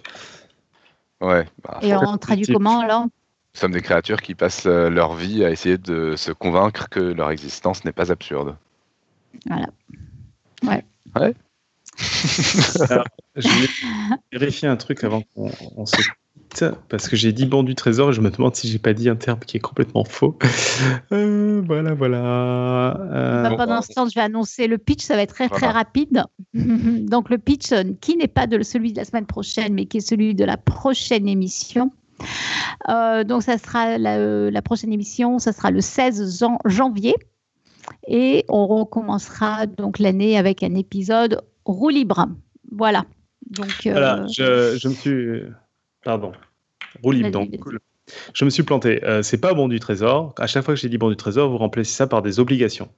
Ouais. 1.21 1.47
Bah, 1.63 1.79
et 1.83 1.95
on 1.95 2.17
traduit 2.19 2.47
comment 2.47 2.81
alors? 2.81 3.05
Nous 3.05 3.61
sommes 3.61 3.73
des 3.73 3.83
créatures 3.83 4.21
qui 4.21 4.35
passent 4.35 4.67
euh, 4.67 4.91
leur 4.91 5.15
vie 5.15 5.45
à 5.45 5.51
essayer 5.51 5.79
de 5.79 6.17
se 6.17 6.33
convaincre 6.33 6.89
que 6.89 7.01
leur 7.01 7.31
existence 7.31 7.85
n'est 7.85 7.93
pas 7.93 8.11
absurde. 8.11 8.57
Voilà. 9.47 9.69
Ouais. 10.63 10.85
Ouais. 11.17 11.35
je 13.37 13.49
vais 13.49 14.39
vérifier 14.39 14.69
un 14.69 14.77
truc 14.77 15.03
avant 15.05 15.23
qu'on 15.35 15.87
se 15.87 15.97
quitte, 15.97 16.65
parce 16.89 17.09
que 17.09 17.17
j'ai 17.17 17.33
dit 17.33 17.47
bon 17.47 17.63
du 17.63 17.75
trésor 17.75 18.11
et 18.11 18.13
je 18.13 18.21
me 18.21 18.31
demande 18.31 18.55
si 18.55 18.69
j'ai 18.69 18.79
pas 18.79 18.93
dit 18.93 19.09
un 19.09 19.17
terme 19.17 19.41
qui 19.41 19.57
est 19.57 19.61
complètement 19.61 20.05
faux. 20.05 20.39
Euh, 21.11 21.63
voilà, 21.67 21.95
voilà. 21.95 22.97
Euh, 23.11 23.57
pendant 23.57 23.83
ce 23.83 23.93
temps, 23.93 24.09
je 24.09 24.15
vais 24.15 24.21
annoncer 24.21 24.67
le 24.67 24.79
pitch, 24.79 25.03
ça 25.03 25.17
va 25.17 25.23
être 25.23 25.35
très 25.35 25.49
très 25.49 25.69
rapide. 25.69 26.23
Donc 26.55 27.31
le 27.31 27.39
pitch 27.39 27.73
euh, 27.73 27.83
qui 28.01 28.17
n'est 28.17 28.29
pas 28.29 28.47
de 28.47 28.63
celui 28.63 28.93
de 28.93 28.99
la 28.99 29.05
semaine 29.05 29.27
prochaine, 29.27 29.75
mais 29.75 29.87
qui 29.87 29.99
est 29.99 30.07
celui 30.07 30.35
de 30.35 30.45
la 30.45 30.57
prochaine 30.57 31.27
émission. 31.27 31.91
donc 32.87 33.43
ça 33.43 33.59
sera 33.59 33.99
la, 33.99 34.51
la, 34.51 34.63
prochaine 34.63 34.93
émission, 34.93 35.39
ça 35.39 35.53
sera 35.53 35.71
le 35.71 35.81
16 35.81 36.45
janvier. 36.67 37.15
Et 38.07 38.45
on 38.49 38.67
recommencera 38.67 39.67
donc 39.67 39.99
l'année 39.99 40.39
avec 40.39 40.63
un 40.63 40.75
épisode 40.75 41.43
roue 41.65 41.89
libre. 41.89 42.27
Voilà. 42.71 43.05
Donc, 43.51 43.87
euh, 43.87 43.93
voilà, 43.93 44.27
je, 44.29 44.89
me 44.89 44.95
suis. 44.95 45.43
Pardon. 46.05 46.33
Roue 47.03 47.13
libre. 47.13 47.31
Donc, 47.31 47.51
Je 48.35 48.45
me 48.45 48.51
suis 48.51 48.63
planté. 48.63 49.03
Euh, 49.05 49.23
c'est 49.23 49.39
pas 49.39 49.55
bon 49.55 49.69
du 49.69 49.81
trésor. 49.81 50.35
À 50.39 50.47
chaque 50.47 50.65
fois 50.65 50.75
que 50.75 50.81
j'ai 50.81 50.89
dit 50.89 50.99
bon 50.99 51.11
du 51.11 51.17
trésor, 51.17 51.51
vous 51.51 51.59
remplacez 51.59 51.93
ça 51.93 52.07
par 52.07 52.23
des 52.23 52.41
obligations. 52.41 52.89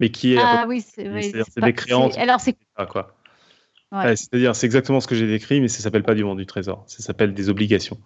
Mais 0.00 0.10
qui 0.10 0.34
est. 0.34 0.38
Ah 0.40 0.66
oui, 0.68 0.80
c'est 0.80 1.08
vrai. 1.08 1.22
C'est 1.22 1.60
des 1.60 1.72
créances. 1.72 2.18
Alors, 2.18 2.40
c'est. 2.40 2.56
quoi. 2.88 3.14
C'est-à-dire, 3.92 4.56
c'est 4.56 4.66
exactement 4.66 5.00
ce 5.00 5.06
que 5.06 5.14
j'ai 5.14 5.28
décrit, 5.28 5.60
mais 5.60 5.68
ça 5.68 5.80
s'appelle 5.80 6.02
pas 6.02 6.14
du 6.14 6.24
bon 6.24 6.34
du 6.34 6.46
trésor. 6.46 6.82
Ça 6.86 7.02
s'appelle 7.02 7.32
des 7.32 7.48
obligations. 7.48 7.98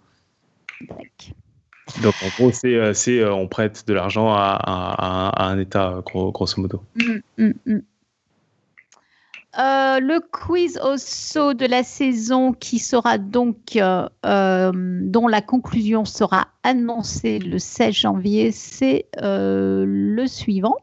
Donc, 2.01 2.13
en 2.23 2.27
gros, 2.37 2.51
c'est, 2.51 2.75
euh, 2.75 3.33
on 3.33 3.47
prête 3.47 3.87
de 3.87 3.93
l'argent 3.93 4.33
à, 4.33 5.33
un 5.37 5.59
État, 5.59 6.01
grosso 6.05 6.61
modo. 6.61 6.81
Mmh, 7.37 7.51
mmh. 7.65 7.79
Euh, 9.57 9.99
le 9.99 10.19
quiz 10.19 10.79
au 10.83 10.97
saut 10.97 11.55
de 11.55 11.65
la 11.65 11.83
saison 11.83 12.53
qui 12.53 12.77
sera 12.77 13.17
donc, 13.17 13.75
euh, 13.75 14.07
euh, 14.25 14.71
dont 14.73 15.27
la 15.27 15.41
conclusion 15.41 16.05
sera 16.05 16.49
annoncée 16.61 17.39
le 17.39 17.57
16 17.57 17.93
janvier, 17.93 18.51
c'est 18.51 19.07
le 19.21 20.27
suivant. 20.27 20.75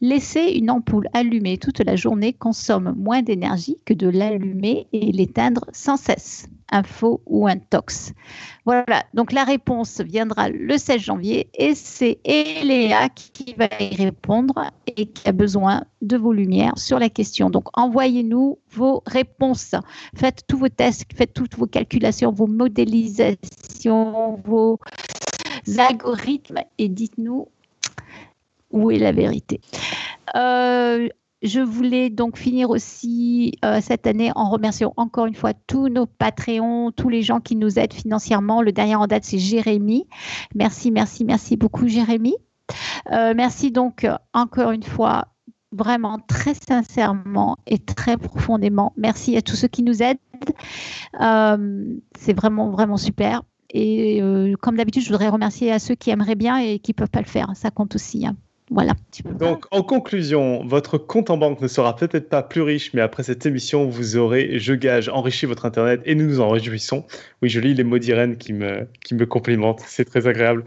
Laisser 0.00 0.52
une 0.54 0.70
ampoule 0.70 1.08
allumée 1.12 1.58
toute 1.58 1.80
la 1.80 1.96
journée 1.96 2.32
consomme 2.32 2.94
moins 2.96 3.22
d'énergie 3.22 3.76
que 3.84 3.94
de 3.94 4.08
l'allumer 4.08 4.86
et 4.92 5.12
l'éteindre 5.12 5.66
sans 5.72 5.96
cesse 5.96 6.46
un 6.70 6.82
faux 6.82 7.20
ou 7.26 7.46
un 7.46 7.58
tox 7.58 8.12
Voilà, 8.64 9.04
donc 9.14 9.32
la 9.32 9.44
réponse 9.44 10.00
viendra 10.00 10.48
le 10.48 10.76
16 10.76 11.00
janvier 11.00 11.48
et 11.54 11.74
c'est 11.74 12.18
Eléa 12.24 13.08
qui 13.08 13.54
va 13.54 13.68
y 13.80 13.94
répondre 13.96 14.70
et 14.96 15.06
qui 15.06 15.28
a 15.28 15.32
besoin 15.32 15.84
de 16.02 16.16
vos 16.16 16.32
lumières 16.32 16.78
sur 16.78 16.98
la 16.98 17.08
question. 17.08 17.50
Donc 17.50 17.68
envoyez-nous 17.74 18.58
vos 18.70 19.02
réponses, 19.06 19.74
faites 20.16 20.44
tous 20.46 20.58
vos 20.58 20.68
tests, 20.68 21.04
faites 21.14 21.34
toutes 21.34 21.56
vos 21.56 21.66
calculations, 21.66 22.32
vos 22.32 22.46
modélisations, 22.46 24.40
vos 24.44 24.78
algorithmes 25.78 26.60
et 26.78 26.88
dites-nous 26.88 27.48
où 28.70 28.90
est 28.90 28.98
la 28.98 29.12
vérité. 29.12 29.60
Euh, 30.34 31.08
je 31.44 31.60
voulais 31.60 32.08
donc 32.08 32.38
finir 32.38 32.70
aussi 32.70 33.52
euh, 33.64 33.80
cette 33.82 34.06
année 34.06 34.32
en 34.34 34.48
remerciant 34.48 34.94
encore 34.96 35.26
une 35.26 35.34
fois 35.34 35.52
tous 35.66 35.88
nos 35.88 36.06
Patreons, 36.06 36.90
tous 36.90 37.10
les 37.10 37.22
gens 37.22 37.40
qui 37.40 37.54
nous 37.54 37.78
aident 37.78 37.92
financièrement. 37.92 38.62
Le 38.62 38.72
dernier 38.72 38.96
en 38.96 39.06
date, 39.06 39.24
c'est 39.24 39.38
Jérémy. 39.38 40.08
Merci, 40.54 40.90
merci, 40.90 41.24
merci 41.24 41.56
beaucoup, 41.56 41.86
Jérémy. 41.86 42.34
Euh, 43.12 43.34
merci 43.36 43.70
donc 43.70 44.06
encore 44.32 44.70
une 44.70 44.82
fois, 44.82 45.26
vraiment 45.70 46.18
très 46.18 46.54
sincèrement 46.54 47.58
et 47.66 47.78
très 47.78 48.16
profondément. 48.16 48.94
Merci 48.96 49.36
à 49.36 49.42
tous 49.42 49.56
ceux 49.56 49.68
qui 49.68 49.82
nous 49.82 50.02
aident. 50.02 50.18
Euh, 51.20 51.94
c'est 52.18 52.32
vraiment, 52.32 52.70
vraiment 52.70 52.96
super. 52.96 53.42
Et 53.70 54.20
comme 54.60 54.76
d'habitude, 54.76 55.02
je 55.02 55.08
voudrais 55.08 55.28
remercier 55.28 55.70
à 55.72 55.78
ceux 55.78 55.94
qui 55.94 56.10
aimeraient 56.10 56.34
bien 56.36 56.58
et 56.58 56.78
qui 56.78 56.92
ne 56.92 56.94
peuvent 56.94 57.10
pas 57.10 57.20
le 57.20 57.26
faire. 57.26 57.50
Ça 57.54 57.70
compte 57.70 57.94
aussi. 57.94 58.26
Hein. 58.26 58.36
Voilà. 58.70 58.94
Donc, 59.38 59.66
en 59.72 59.82
conclusion, 59.82 60.64
votre 60.64 60.96
compte 60.96 61.28
en 61.28 61.36
banque 61.36 61.60
ne 61.60 61.68
sera 61.68 61.94
peut-être 61.96 62.30
pas 62.30 62.42
plus 62.42 62.62
riche, 62.62 62.94
mais 62.94 63.02
après 63.02 63.22
cette 63.22 63.44
émission, 63.44 63.84
vous 63.84 64.16
aurez, 64.16 64.58
je 64.58 64.72
gage, 64.72 65.10
enrichi 65.10 65.44
votre 65.44 65.66
Internet 65.66 66.00
et 66.06 66.14
nous 66.14 66.24
nous 66.24 66.40
en 66.40 66.48
réjouissons. 66.48 67.04
Oui, 67.42 67.50
je 67.50 67.60
lis 67.60 67.74
les 67.74 67.84
mots 67.84 67.98
d'Irène 67.98 68.38
qui 68.38 68.54
me, 68.54 68.88
qui 69.04 69.14
me 69.14 69.26
complimentent, 69.26 69.82
c'est 69.86 70.06
très 70.06 70.26
agréable. 70.26 70.64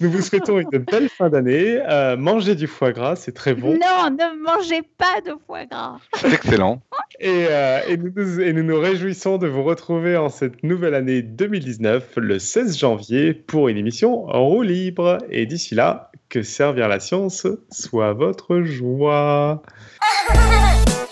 Nous 0.00 0.10
vous 0.10 0.22
souhaitons 0.22 0.60
une 0.60 0.78
belle 0.78 1.08
fin 1.08 1.28
d'année. 1.28 1.80
Euh, 1.88 2.16
mangez 2.16 2.54
du 2.54 2.68
foie 2.68 2.92
gras, 2.92 3.16
c'est 3.16 3.32
très 3.32 3.54
bon. 3.54 3.72
Non, 3.72 4.10
ne 4.10 4.42
mangez 4.42 4.82
pas 4.96 5.20
de 5.26 5.32
foie 5.44 5.66
gras. 5.66 5.98
C'est 6.14 6.32
excellent. 6.32 6.80
et, 7.18 7.46
euh, 7.50 7.80
et, 7.88 7.96
nous, 7.96 8.40
et 8.40 8.52
nous 8.52 8.62
nous 8.62 8.78
réjouissons 8.78 9.38
de 9.38 9.48
vous 9.48 9.64
retrouver 9.64 10.16
en 10.16 10.28
cette 10.28 10.62
nouvelle 10.62 10.94
année 10.94 11.22
2019, 11.22 12.12
le 12.16 12.38
16 12.38 12.78
janvier, 12.78 13.34
pour 13.34 13.68
une 13.68 13.76
émission 13.76 14.28
en 14.28 14.46
roue 14.46 14.62
libre. 14.62 15.18
Et 15.30 15.46
d'ici 15.46 15.74
là, 15.74 16.09
que 16.30 16.42
servir 16.42 16.88
la 16.88 17.00
science 17.00 17.46
soit 17.70 18.14
votre 18.14 18.62
joie. 18.62 19.62